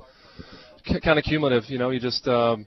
c- 0.86 1.00
kind 1.00 1.18
of 1.18 1.24
cumulative 1.24 1.64
you 1.68 1.78
know 1.78 1.90
you 1.90 2.00
just 2.00 2.26
um 2.28 2.66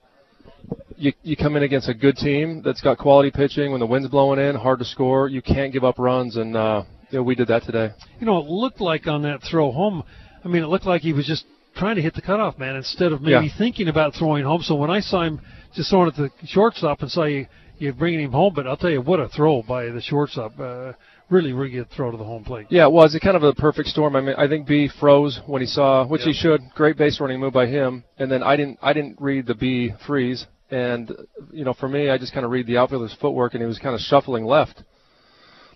you 0.97 1.11
you 1.23 1.35
come 1.35 1.55
in 1.55 1.63
against 1.63 1.89
a 1.89 1.93
good 1.93 2.15
team 2.15 2.61
that's 2.63 2.81
got 2.81 2.97
quality 2.97 3.31
pitching 3.31 3.71
when 3.71 3.79
the 3.79 3.85
wind's 3.85 4.09
blowing 4.09 4.39
in, 4.39 4.55
hard 4.55 4.79
to 4.79 4.85
score. 4.85 5.27
You 5.27 5.41
can't 5.41 5.73
give 5.73 5.83
up 5.83 5.97
runs, 5.97 6.35
and 6.37 6.55
uh, 6.55 6.83
you 7.09 7.17
know, 7.17 7.23
we 7.23 7.33
did 7.33 7.47
that 7.47 7.63
today. 7.63 7.89
You 8.19 8.27
know, 8.27 8.37
it 8.37 8.45
looked 8.45 8.79
like 8.79 9.07
on 9.07 9.23
that 9.23 9.41
throw 9.41 9.71
home. 9.71 10.03
I 10.45 10.47
mean, 10.47 10.63
it 10.63 10.67
looked 10.67 10.85
like 10.85 11.01
he 11.01 11.11
was 11.13 11.25
just 11.25 11.45
trying 11.75 11.95
to 11.95 12.01
hit 12.01 12.13
the 12.13 12.21
cutoff 12.21 12.57
man 12.59 12.75
instead 12.75 13.11
of 13.13 13.21
maybe 13.21 13.47
Yeah. 13.47 13.57
thinking 13.57 13.87
about 13.87 14.13
throwing 14.13 14.43
home. 14.43 14.61
So 14.61 14.75
when 14.75 14.91
I 14.91 14.99
saw 14.99 15.23
him 15.23 15.41
just 15.75 15.89
throwing 15.89 16.09
it 16.09 16.15
to 16.15 16.23
the 16.23 16.47
shortstop 16.47 17.01
and 17.01 17.11
saw 17.11 17.23
you 17.23 17.47
you 17.77 17.91
bringing 17.93 18.19
him 18.21 18.31
home, 18.31 18.53
but 18.53 18.67
I'll 18.67 18.77
tell 18.77 18.91
you 18.91 19.01
what 19.01 19.19
a 19.19 19.27
throw 19.27 19.63
by 19.63 19.85
the 19.85 20.01
shortstop. 20.01 20.59
Uh, 20.59 20.93
really, 21.31 21.51
really 21.51 21.71
good 21.71 21.89
throw 21.89 22.11
to 22.11 22.17
the 22.17 22.23
home 22.23 22.43
plate. 22.43 22.67
Yeah, 22.69 22.85
it 22.85 22.91
was 22.91 23.15
it 23.15 23.21
kind 23.21 23.35
of 23.35 23.41
a 23.43 23.53
perfect 23.53 23.89
storm. 23.89 24.15
I 24.15 24.21
mean, 24.21 24.35
I 24.37 24.47
think 24.47 24.67
B 24.67 24.87
froze 24.99 25.39
when 25.47 25.61
he 25.61 25.67
saw, 25.67 26.05
which 26.05 26.21
he 26.23 26.33
should. 26.33 26.61
Great 26.75 26.95
base 26.97 27.19
running 27.19 27.39
move 27.39 27.53
by 27.53 27.65
him. 27.65 28.03
And 28.19 28.31
then 28.31 28.43
I 28.43 28.55
didn't, 28.55 28.77
I 28.83 28.93
didn't 28.93 29.19
read 29.19 29.47
the 29.47 29.55
B 29.55 29.93
freeze. 30.05 30.45
And 30.69 31.11
you 31.51 31.65
know, 31.65 31.73
for 31.73 31.89
me, 31.89 32.09
I 32.09 32.17
just 32.17 32.33
kind 32.33 32.45
of 32.45 32.51
read 32.51 32.67
the 32.67 32.77
outfielder's 32.77 33.15
footwork, 33.19 33.53
and 33.55 33.61
he 33.63 33.67
was 33.67 33.79
kind 33.79 33.95
of 33.95 34.01
shuffling 34.01 34.45
left, 34.45 34.83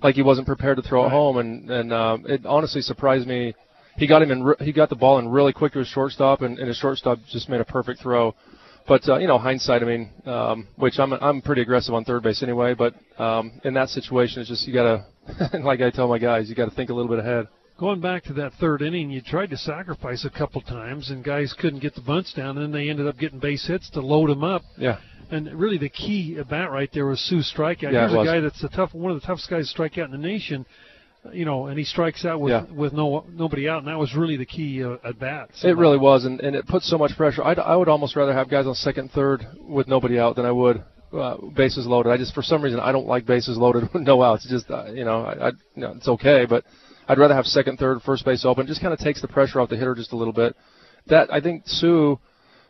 like 0.04 0.16
he 0.16 0.22
wasn't 0.22 0.48
prepared 0.48 0.78
to 0.78 0.84
throw 0.84 1.06
it 1.08 1.10
home. 1.10 1.38
And 1.38 1.70
and 1.70 1.92
um, 1.92 2.26
it 2.28 2.46
honestly 2.46 2.82
surprised 2.82 3.28
me. 3.28 3.56
He 3.98 4.08
got 4.08 4.22
him 4.22 4.32
in. 4.32 4.44
re- 4.44 4.56
He 4.60 4.72
got 4.72 4.90
the 4.90 4.96
ball 4.96 5.18
in 5.20 5.28
really 5.28 5.54
quick 5.54 5.74
to 5.74 5.80
his 5.80 5.88
shortstop, 5.88 6.42
and, 6.42 6.60
and 6.60 6.68
his 6.68 6.78
shortstop 6.78 7.20
just 7.32 7.50
made 7.50 7.62
a 7.62 7.66
perfect 7.66 8.02
throw. 8.02 8.36
But 8.88 9.08
uh, 9.10 9.18
you 9.18 9.28
know, 9.28 9.38
hindsight. 9.38 9.82
I 9.82 9.86
mean, 9.86 10.10
um, 10.26 10.68
which 10.76 11.00
I'm 11.00 11.14
I'm 11.14 11.42
pretty 11.42 11.62
aggressive 11.62 11.94
on 11.94 12.06
third 12.06 12.24
base 12.24 12.44
anyway. 12.44 12.76
But 12.76 12.94
um, 13.20 13.60
in 13.64 13.74
that 13.74 13.90
situation, 13.90 14.42
it's 14.42 14.50
just 14.50 14.68
you 14.68 14.74
gotta, 14.74 15.06
like 15.64 15.82
I 15.82 15.90
tell 15.90 16.08
my 16.08 16.20
guys, 16.20 16.50
you 16.50 16.56
got 16.56 16.70
to 16.70 16.76
think 16.76 16.90
a 16.90 16.94
little 16.94 17.10
bit 17.10 17.20
ahead. 17.20 17.48
Going 17.78 18.00
back 18.00 18.24
to 18.26 18.34
that 18.34 18.54
third 18.54 18.82
inning, 18.82 19.10
you 19.10 19.22
tried 19.22 19.50
to 19.50 19.58
sacrifice 19.58 20.24
a 20.24 20.30
couple 20.30 20.62
times, 20.62 21.10
and 21.10 21.24
guys 21.24 21.54
couldn't 21.60 21.82
get 21.82 21.94
the 21.94 22.02
bunts 22.02 22.34
down, 22.34 22.58
and 22.58 22.62
then 22.62 22.72
they 22.72 22.90
ended 22.90 23.08
up 23.08 23.18
getting 23.18 23.40
base 23.40 23.68
hits 23.68 23.90
to 23.92 24.02
load 24.02 24.30
them 24.30 24.44
up. 24.44 24.62
Yeah. 24.78 25.00
And 25.32 25.52
really, 25.60 25.78
the 25.78 25.90
key 25.90 26.38
at 26.40 26.48
bat 26.50 26.72
right 26.72 26.90
there 26.94 27.08
was 27.08 27.20
Sue's 27.20 27.52
strikeout. 27.54 27.92
Yeah, 27.92 28.08
Here's 28.08 28.14
it 28.14 28.20
a 28.20 28.26
guy 28.26 28.40
that's 28.40 28.62
the 28.62 28.70
tough, 28.70 28.94
one 28.94 29.12
of 29.12 29.20
the 29.20 29.26
toughest 29.26 29.50
guys 29.50 29.66
to 29.66 29.70
strike 29.72 29.98
out 29.98 30.06
in 30.06 30.12
the 30.12 30.18
nation. 30.18 30.66
You 31.34 31.46
know, 31.46 31.68
and 31.68 31.78
he 31.78 31.84
strikes 31.86 32.24
out 32.26 32.40
with 32.40 32.52
Yeah. 32.52 32.64
with 32.74 32.94
no 32.94 33.26
nobody 33.30 33.68
out, 33.68 33.80
and 33.80 33.88
that 33.88 33.98
was 33.98 34.16
really 34.16 34.38
the 34.38 34.46
key 34.46 34.84
uh, 34.84 34.98
at 35.04 35.20
bat. 35.20 35.50
It 35.64 35.78
really 35.78 35.98
was, 35.98 36.26
and, 36.26 36.40
and 36.42 36.56
it 36.56 36.68
puts 36.68 36.88
so 36.90 36.98
much 36.98 37.16
pressure. 37.18 37.44
I'd, 37.44 37.60
I 37.60 37.76
would 37.76 37.88
almost 37.90 38.16
rather 38.16 38.34
have 38.34 38.50
guys 38.50 38.68
on 38.68 38.76
second, 38.76 39.12
third 39.12 39.46
with 39.60 39.88
nobody 39.88 40.20
out 40.20 40.36
than 40.36 40.46
I 40.46 40.52
would 40.52 40.84
uh, 41.14 41.38
bases 41.56 41.86
loaded. 41.88 42.12
I 42.12 42.18
just, 42.18 42.34
for 42.34 42.42
some 42.44 42.62
reason, 42.62 42.80
I 42.80 42.92
don't 42.92 43.08
like 43.08 43.26
bases 43.26 43.58
loaded 43.58 43.90
with 43.94 44.04
no 44.04 44.22
outs. 44.22 44.46
It's 44.46 44.54
just, 44.54 44.70
uh, 44.72 44.86
you 44.92 45.06
know, 45.06 45.24
I, 45.24 45.48
I, 45.48 45.50
you 45.76 45.82
know, 45.82 45.94
it's 45.98 46.08
okay, 46.08 46.46
but 46.46 46.64
I'd 47.08 47.18
rather 47.18 47.34
have 47.36 47.46
second, 47.46 47.78
third, 47.78 48.02
first 48.04 48.26
base 48.26 48.46
open. 48.46 48.66
It 48.66 48.70
just 48.70 48.82
kind 48.82 48.94
of 48.94 49.00
takes 49.00 49.22
the 49.22 49.28
pressure 49.28 49.60
off 49.62 49.70
the 49.70 49.78
hitter 49.78 49.96
just 49.96 50.12
a 50.12 50.16
little 50.18 50.34
bit. 50.34 50.56
That 51.08 51.32
I 51.32 51.40
think 51.42 51.64
Sue 51.66 52.20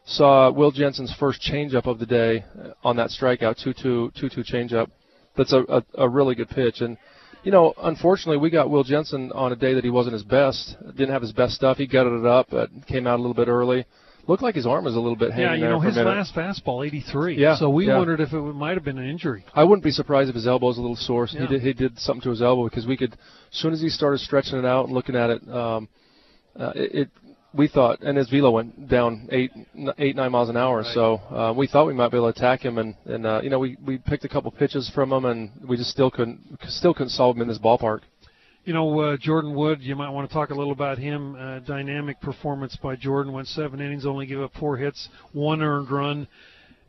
saw 0.05 0.51
Will 0.51 0.71
Jensen's 0.71 1.13
first 1.19 1.41
changeup 1.41 1.85
of 1.87 1.99
the 1.99 2.05
day 2.05 2.45
uh, 2.57 2.69
on 2.83 2.95
that 2.97 3.09
strikeout, 3.09 3.61
two-two, 3.63 4.11
two-two 4.19 4.43
changeup. 4.43 4.89
That's 5.35 5.51
a, 5.53 5.63
a, 5.67 5.83
a 6.05 6.09
really 6.09 6.35
good 6.35 6.49
pitch, 6.49 6.81
and 6.81 6.97
you 7.45 7.51
know, 7.51 7.75
unfortunately, 7.77 8.37
we 8.37 8.49
got 8.49 8.71
Will 8.71 8.83
Jensen 8.83 9.31
on 9.31 9.51
a 9.51 9.55
day 9.55 9.75
that 9.75 9.83
he 9.83 9.91
wasn't 9.91 10.13
his 10.13 10.23
best. 10.23 10.75
Didn't 10.97 11.11
have 11.11 11.21
his 11.21 11.31
best 11.31 11.53
stuff. 11.53 11.77
He 11.77 11.85
gutted 11.85 12.13
it 12.13 12.25
up, 12.25 12.47
but 12.49 12.69
came 12.87 13.05
out 13.05 13.19
a 13.19 13.21
little 13.21 13.35
bit 13.35 13.47
early. 13.47 13.85
Looked 14.27 14.41
like 14.41 14.55
his 14.55 14.65
arm 14.65 14.85
was 14.85 14.95
a 14.95 14.99
little 14.99 15.15
bit 15.15 15.29
hanging 15.29 15.45
Yeah, 15.45 15.53
you 15.53 15.61
there 15.61 15.69
know 15.69 15.79
his 15.79 15.95
last 15.95 16.33
fastball, 16.33 16.85
83. 16.85 17.37
Yeah, 17.37 17.55
So 17.55 17.69
we 17.69 17.87
yeah. 17.87 17.99
wondered 17.99 18.19
if 18.19 18.33
it 18.33 18.41
might 18.41 18.73
have 18.73 18.83
been 18.83 18.97
an 18.97 19.07
injury. 19.07 19.45
I 19.53 19.63
wouldn't 19.63 19.83
be 19.83 19.91
surprised 19.91 20.29
if 20.29 20.35
his 20.35 20.47
elbow's 20.47 20.79
a 20.79 20.81
little 20.81 20.95
sore. 20.95 21.27
Yeah. 21.31 21.41
He 21.41 21.47
did 21.47 21.61
he 21.61 21.73
did 21.73 21.99
something 21.99 22.23
to 22.23 22.31
his 22.31 22.41
elbow 22.41 22.63
because 22.67 22.87
we 22.87 22.97
could, 22.97 23.13
as 23.13 23.59
soon 23.59 23.71
as 23.71 23.81
he 23.81 23.89
started 23.89 24.19
stretching 24.21 24.57
it 24.57 24.65
out 24.65 24.85
and 24.85 24.95
looking 24.95 25.15
at 25.15 25.29
it, 25.29 25.47
um, 25.47 25.87
uh, 26.59 26.71
it, 26.73 26.95
it 26.95 27.09
we 27.55 27.67
thought, 27.67 28.01
and 28.01 28.17
his 28.17 28.29
velo 28.29 28.51
went 28.51 28.89
down 28.89 29.27
eight 29.31 29.51
eight 29.97 30.15
nine 30.15 30.31
miles 30.31 30.49
an 30.49 30.57
hour. 30.57 30.83
So 30.83 31.15
uh, 31.15 31.53
we 31.55 31.67
thought 31.67 31.87
we 31.87 31.93
might 31.93 32.09
be 32.11 32.17
able 32.17 32.31
to 32.31 32.37
attack 32.37 32.63
him, 32.63 32.77
and 32.77 32.95
and 33.05 33.25
uh, 33.25 33.41
you 33.43 33.49
know 33.49 33.59
we 33.59 33.77
we 33.85 33.97
picked 33.97 34.25
a 34.25 34.29
couple 34.29 34.51
pitches 34.51 34.91
from 34.93 35.11
him, 35.11 35.25
and 35.25 35.51
we 35.67 35.77
just 35.77 35.89
still 35.89 36.11
couldn't 36.11 36.57
still 36.67 36.93
couldn't 36.93 37.09
solve 37.09 37.35
him 37.35 37.41
in 37.43 37.47
this 37.47 37.59
ballpark. 37.59 38.01
You 38.65 38.73
know, 38.73 38.99
uh, 38.99 39.17
Jordan 39.17 39.53
Wood, 39.53 39.81
you 39.81 39.95
might 39.95 40.09
want 40.09 40.27
to 40.27 40.33
talk 40.33 40.49
a 40.49 40.55
little 40.55 40.73
about 40.73 40.97
him. 40.97 41.35
Uh, 41.35 41.59
dynamic 41.59 42.19
performance 42.19 42.75
by 42.81 42.95
Jordan. 42.95 43.31
Went 43.31 43.47
seven 43.47 43.79
innings, 43.79 44.05
only 44.05 44.25
gave 44.25 44.41
up 44.41 44.53
four 44.59 44.77
hits, 44.77 45.07
one 45.33 45.61
earned 45.61 45.91
run. 45.91 46.27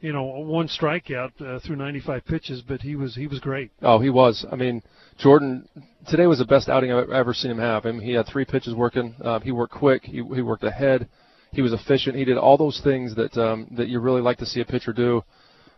You 0.07 0.13
know, 0.13 0.23
one 0.23 0.69
strikeout 0.69 1.33
uh, 1.41 1.59
through 1.59 1.75
95 1.75 2.25
pitches, 2.27 2.63
but 2.63 2.81
he 2.81 2.95
was 2.95 3.17
he 3.17 3.27
was 3.27 3.41
great. 3.41 3.73
Oh, 3.83 3.99
he 3.99 4.09
was. 4.09 4.47
I 4.53 4.55
mean, 4.55 4.81
Jordan 5.19 5.69
today 6.07 6.29
was 6.29 6.39
the 6.39 6.45
best 6.45 6.69
outing 6.69 6.93
I've 6.93 7.11
ever 7.11 7.35
seen 7.35 7.51
him 7.51 7.59
have. 7.59 7.87
I 7.87 7.91
mean, 7.91 8.03
he 8.03 8.13
had 8.13 8.25
three 8.29 8.45
pitches 8.45 8.73
working. 8.73 9.17
Uh, 9.21 9.41
he 9.41 9.51
worked 9.51 9.75
quick. 9.75 10.05
He 10.05 10.23
he 10.23 10.43
worked 10.43 10.63
ahead. 10.63 11.09
He 11.51 11.61
was 11.61 11.73
efficient. 11.73 12.15
He 12.15 12.25
did 12.25 12.39
all 12.39 12.57
those 12.57 12.81
things 12.85 13.17
that 13.17 13.37
um, 13.37 13.67
that 13.77 13.89
you 13.89 13.99
really 13.99 14.21
like 14.21 14.39
to 14.39 14.47
see 14.47 14.61
a 14.61 14.65
pitcher 14.65 14.93
do. 14.93 15.25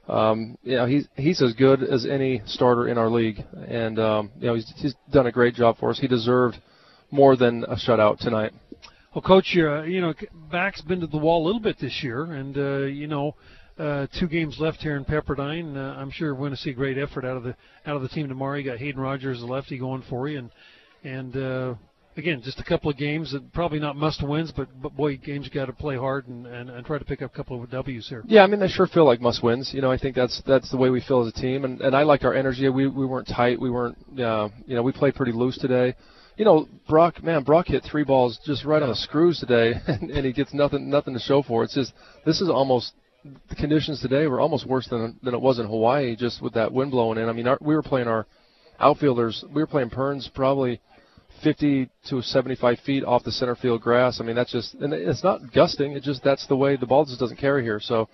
Um, 0.09 0.59
you 0.63 0.77
know, 0.77 0.85
he's 0.85 1.09
he's 1.17 1.41
as 1.41 1.55
good 1.55 1.83
as 1.83 2.05
any 2.05 2.43
starter 2.45 2.87
in 2.87 2.99
our 2.99 3.09
league, 3.09 3.43
and 3.67 3.99
um, 3.99 4.31
you 4.39 4.49
know 4.49 4.57
he's 4.57 4.71
he's 4.77 4.95
done 5.11 5.27
a 5.27 5.33
great 5.33 5.55
job 5.55 5.79
for 5.79 5.89
us. 5.89 5.99
He 5.99 6.07
deserved 6.07 6.59
more 7.11 7.35
than 7.35 7.65
a 7.65 7.77
shutout 7.77 8.19
tonight. 8.19 8.53
Well, 9.15 9.23
coach, 9.23 9.57
uh, 9.57 9.85
you 9.85 10.03
know, 10.03 10.13
back's 10.53 10.83
been 10.83 11.01
to 11.01 11.07
the 11.07 11.17
wall 11.17 11.43
a 11.43 11.47
little 11.47 11.63
bit 11.63 11.79
this 11.81 12.03
year, 12.03 12.25
and 12.25 12.59
uh, 12.59 12.81
you 12.81 13.07
know, 13.07 13.37
uh, 13.79 14.07
two 14.19 14.27
games 14.27 14.57
left 14.59 14.79
here 14.79 14.97
in 14.97 15.05
Pepperdine. 15.05 15.77
Uh, 15.77 15.99
I'm 15.99 16.11
sure 16.11 16.35
we're 16.35 16.41
going 16.41 16.51
to 16.51 16.57
see 16.57 16.73
great 16.73 16.99
effort 16.99 17.25
out 17.25 17.37
of 17.37 17.45
the 17.45 17.57
out 17.87 17.97
of 17.97 18.03
the 18.03 18.09
team 18.09 18.29
tomorrow. 18.29 18.57
You 18.57 18.69
got 18.69 18.79
Hayden 18.79 19.01
Rogers, 19.01 19.41
the 19.41 19.47
lefty, 19.47 19.79
going 19.79 20.03
for 20.11 20.29
you, 20.29 20.39
and 20.39 20.51
and 21.05 21.37
uh, 21.37 21.75
again, 22.17 22.43
just 22.43 22.59
a 22.59 22.65
couple 22.65 22.91
of 22.91 22.97
games 22.97 23.33
that 23.33 23.53
probably 23.53 23.79
not 23.79 23.97
must 23.97 24.27
wins, 24.27 24.53
but 24.55 24.69
but 24.83 24.97
boy, 24.97 25.17
games 25.17 25.47
you 25.47 25.53
got 25.53 25.67
to 25.67 25.73
play 25.73 25.97
hard 25.97 26.27
and, 26.27 26.47
and 26.47 26.69
and 26.71 26.85
try 26.85 26.99
to 26.99 27.05
pick 27.05 27.23
up 27.23 27.33
a 27.33 27.37
couple 27.37 27.63
of 27.63 27.71
W's 27.71 28.09
here. 28.09 28.25
Yeah, 28.27 28.43
I 28.43 28.47
mean 28.47 28.61
they 28.61 28.69
sure 28.69 28.87
feel 28.87 29.07
like 29.07 29.21
must 29.21 29.43
wins. 29.43 29.73
You 29.73 29.81
know, 29.81 29.91
I 29.91 29.99
think 29.99 30.17
that's 30.17 30.43
that's 30.47 30.71
the 30.71 30.77
way 30.77 30.91
we 30.91 31.01
feel 31.01 31.23
as 31.23 31.29
a 31.29 31.41
team, 31.41 31.65
and 31.65 31.81
and 31.81 31.95
I 31.95 32.03
like 32.03 32.25
our 32.25 32.35
energy. 32.35 32.69
We 32.69 32.89
we 32.89 33.07
weren't 33.07 33.29
tight. 33.29 33.61
We 33.61 33.71
weren't. 33.71 33.97
Uh, 34.19 34.49
you 34.67 34.75
know, 34.75 34.83
we 34.83 34.93
played 34.93 35.15
pretty 35.15 35.33
loose 35.33 35.57
today. 35.57 35.95
You 36.37 36.45
know, 36.45 36.69
Brock, 36.89 37.23
man, 37.25 37.43
Brock 37.43 37.67
hit 37.67 37.83
three 37.83 38.05
balls 38.05 38.39
just 38.47 38.65
right 38.65 38.81
on 38.81 38.89
the 38.89 38.95
screws 38.95 39.41
today, 39.41 39.75
and, 39.87 40.11
and 40.11 40.27
he 40.27 40.33
gets 40.33 40.53
nothing 40.53 40.91
nothing 40.91 41.15
to 41.15 41.21
show 41.21 41.43
for 41.43 41.63
it. 41.63 41.67
It's 41.67 41.75
just 41.75 41.93
this 42.27 42.41
is 42.41 42.49
almost 42.49 42.93
the 43.49 43.55
conditions 43.55 44.01
today 44.01 44.27
were 44.27 44.41
almost 44.41 44.67
worse 44.67 44.87
than 44.89 45.19
than 45.23 45.35
it 45.35 45.41
was 45.41 45.59
in 45.59 45.67
Hawaii, 45.67 46.17
just 46.17 46.43
with 46.43 46.55
that 46.55 46.73
wind 46.73 46.91
blowing 46.91 47.19
in. 47.19 47.29
I 47.29 47.33
mean, 47.33 47.49
our, 47.49 47.59
we 47.61 47.75
were 47.75 47.83
playing 47.83 48.09
our 48.09 48.27
outfielders. 48.81 49.45
We 49.49 49.63
were 49.63 49.67
playing 49.67 49.91
Perns 49.91 50.31
probably 50.35 50.81
50 51.43 51.89
to 52.09 52.23
75 52.23 52.79
feet 52.81 53.05
off 53.05 53.25
the 53.25 53.33
center 53.33 53.55
field 53.55 53.81
grass. 53.81 54.21
I 54.21 54.25
mean, 54.25 54.37
that's 54.37 54.53
just, 54.53 54.75
and 54.75 54.93
it's 54.93 55.23
not 55.23 55.53
gusting. 55.53 55.93
It 55.93 56.03
just 56.03 56.23
that's 56.25 56.47
the 56.47 56.57
way 56.57 56.77
the 56.77 56.87
ball 56.87 57.05
just 57.05 57.21
doesn't 57.21 57.37
carry 57.37 57.63
here. 57.63 57.81
So, 57.81 58.09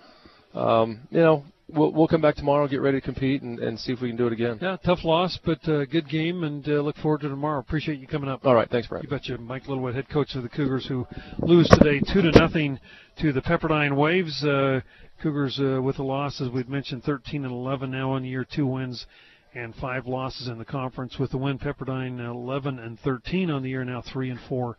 um, 0.53 1.01
you 1.09 1.19
know, 1.19 1.43
we'll 1.67 1.91
we'll 1.91 2.07
come 2.07 2.21
back 2.21 2.35
tomorrow, 2.35 2.67
get 2.67 2.81
ready 2.81 2.99
to 2.99 3.05
compete, 3.05 3.41
and, 3.41 3.59
and 3.59 3.79
see 3.79 3.93
if 3.93 4.01
we 4.01 4.09
can 4.09 4.17
do 4.17 4.27
it 4.27 4.33
again. 4.33 4.59
Yeah, 4.61 4.77
tough 4.77 5.03
loss, 5.03 5.39
but 5.43 5.67
uh, 5.67 5.85
good 5.85 6.09
game, 6.09 6.43
and 6.43 6.67
uh, 6.67 6.81
look 6.81 6.97
forward 6.97 7.21
to 7.21 7.29
tomorrow. 7.29 7.59
Appreciate 7.59 7.99
you 7.99 8.07
coming 8.07 8.29
up. 8.29 8.45
All 8.45 8.55
right, 8.55 8.69
thanks, 8.69 8.87
Brad. 8.87 9.03
You 9.03 9.09
betcha. 9.09 9.37
Mike 9.37 9.67
Littlewood, 9.67 9.95
head 9.95 10.09
coach 10.09 10.35
of 10.35 10.43
the 10.43 10.49
Cougars, 10.49 10.85
who 10.87 11.07
lose 11.39 11.69
today 11.69 11.99
two 12.13 12.21
to 12.21 12.31
nothing 12.31 12.79
to 13.21 13.31
the 13.31 13.41
Pepperdine 13.41 13.95
Waves. 13.95 14.43
Uh, 14.43 14.81
Cougars 15.21 15.59
uh, 15.59 15.81
with 15.81 15.95
the 15.97 16.03
loss, 16.03 16.41
as 16.41 16.49
we've 16.49 16.67
mentioned, 16.67 17.03
13 17.03 17.45
and 17.45 17.53
11 17.53 17.89
now 17.89 18.11
on 18.11 18.23
the 18.23 18.29
year, 18.29 18.45
two 18.45 18.67
wins 18.67 19.05
and 19.53 19.73
five 19.75 20.05
losses 20.05 20.49
in 20.49 20.57
the 20.57 20.65
conference. 20.65 21.17
With 21.17 21.31
the 21.31 21.37
win, 21.37 21.57
Pepperdine 21.57 22.19
uh, 22.19 22.31
11 22.31 22.79
and 22.79 22.99
13 22.99 23.49
on 23.49 23.63
the 23.63 23.69
year, 23.69 23.85
now 23.85 24.01
three 24.01 24.29
and 24.29 24.39
four 24.49 24.77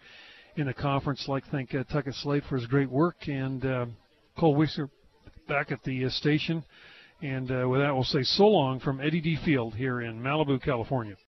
in 0.57 0.67
the 0.67 0.75
conference. 0.75 1.27
Like 1.27 1.45
to 1.45 1.51
thank 1.51 1.75
uh, 1.75 1.85
Tuckett 1.85 2.15
Slade 2.15 2.43
for 2.49 2.57
his 2.57 2.67
great 2.67 2.91
work 2.91 3.17
and 3.27 3.65
uh, 3.65 3.87
Cole 4.39 4.55
Wixer 4.55 4.91
back 5.47 5.73
at 5.73 5.83
the 5.85 6.05
uh, 6.05 6.11
station. 6.11 6.65
And 7.23 7.51
uh, 7.51 7.69
with 7.69 7.81
that, 7.81 7.95
we'll 7.95 8.05
say 8.05 8.23
so 8.23 8.45
long 8.45 8.81
from 8.81 9.01
Eddy 9.01 9.21
D. 9.21 9.39
Field 9.45 9.75
here 9.75 10.01
in 10.03 10.21
Malibu, 10.21 10.63
California. 10.63 11.17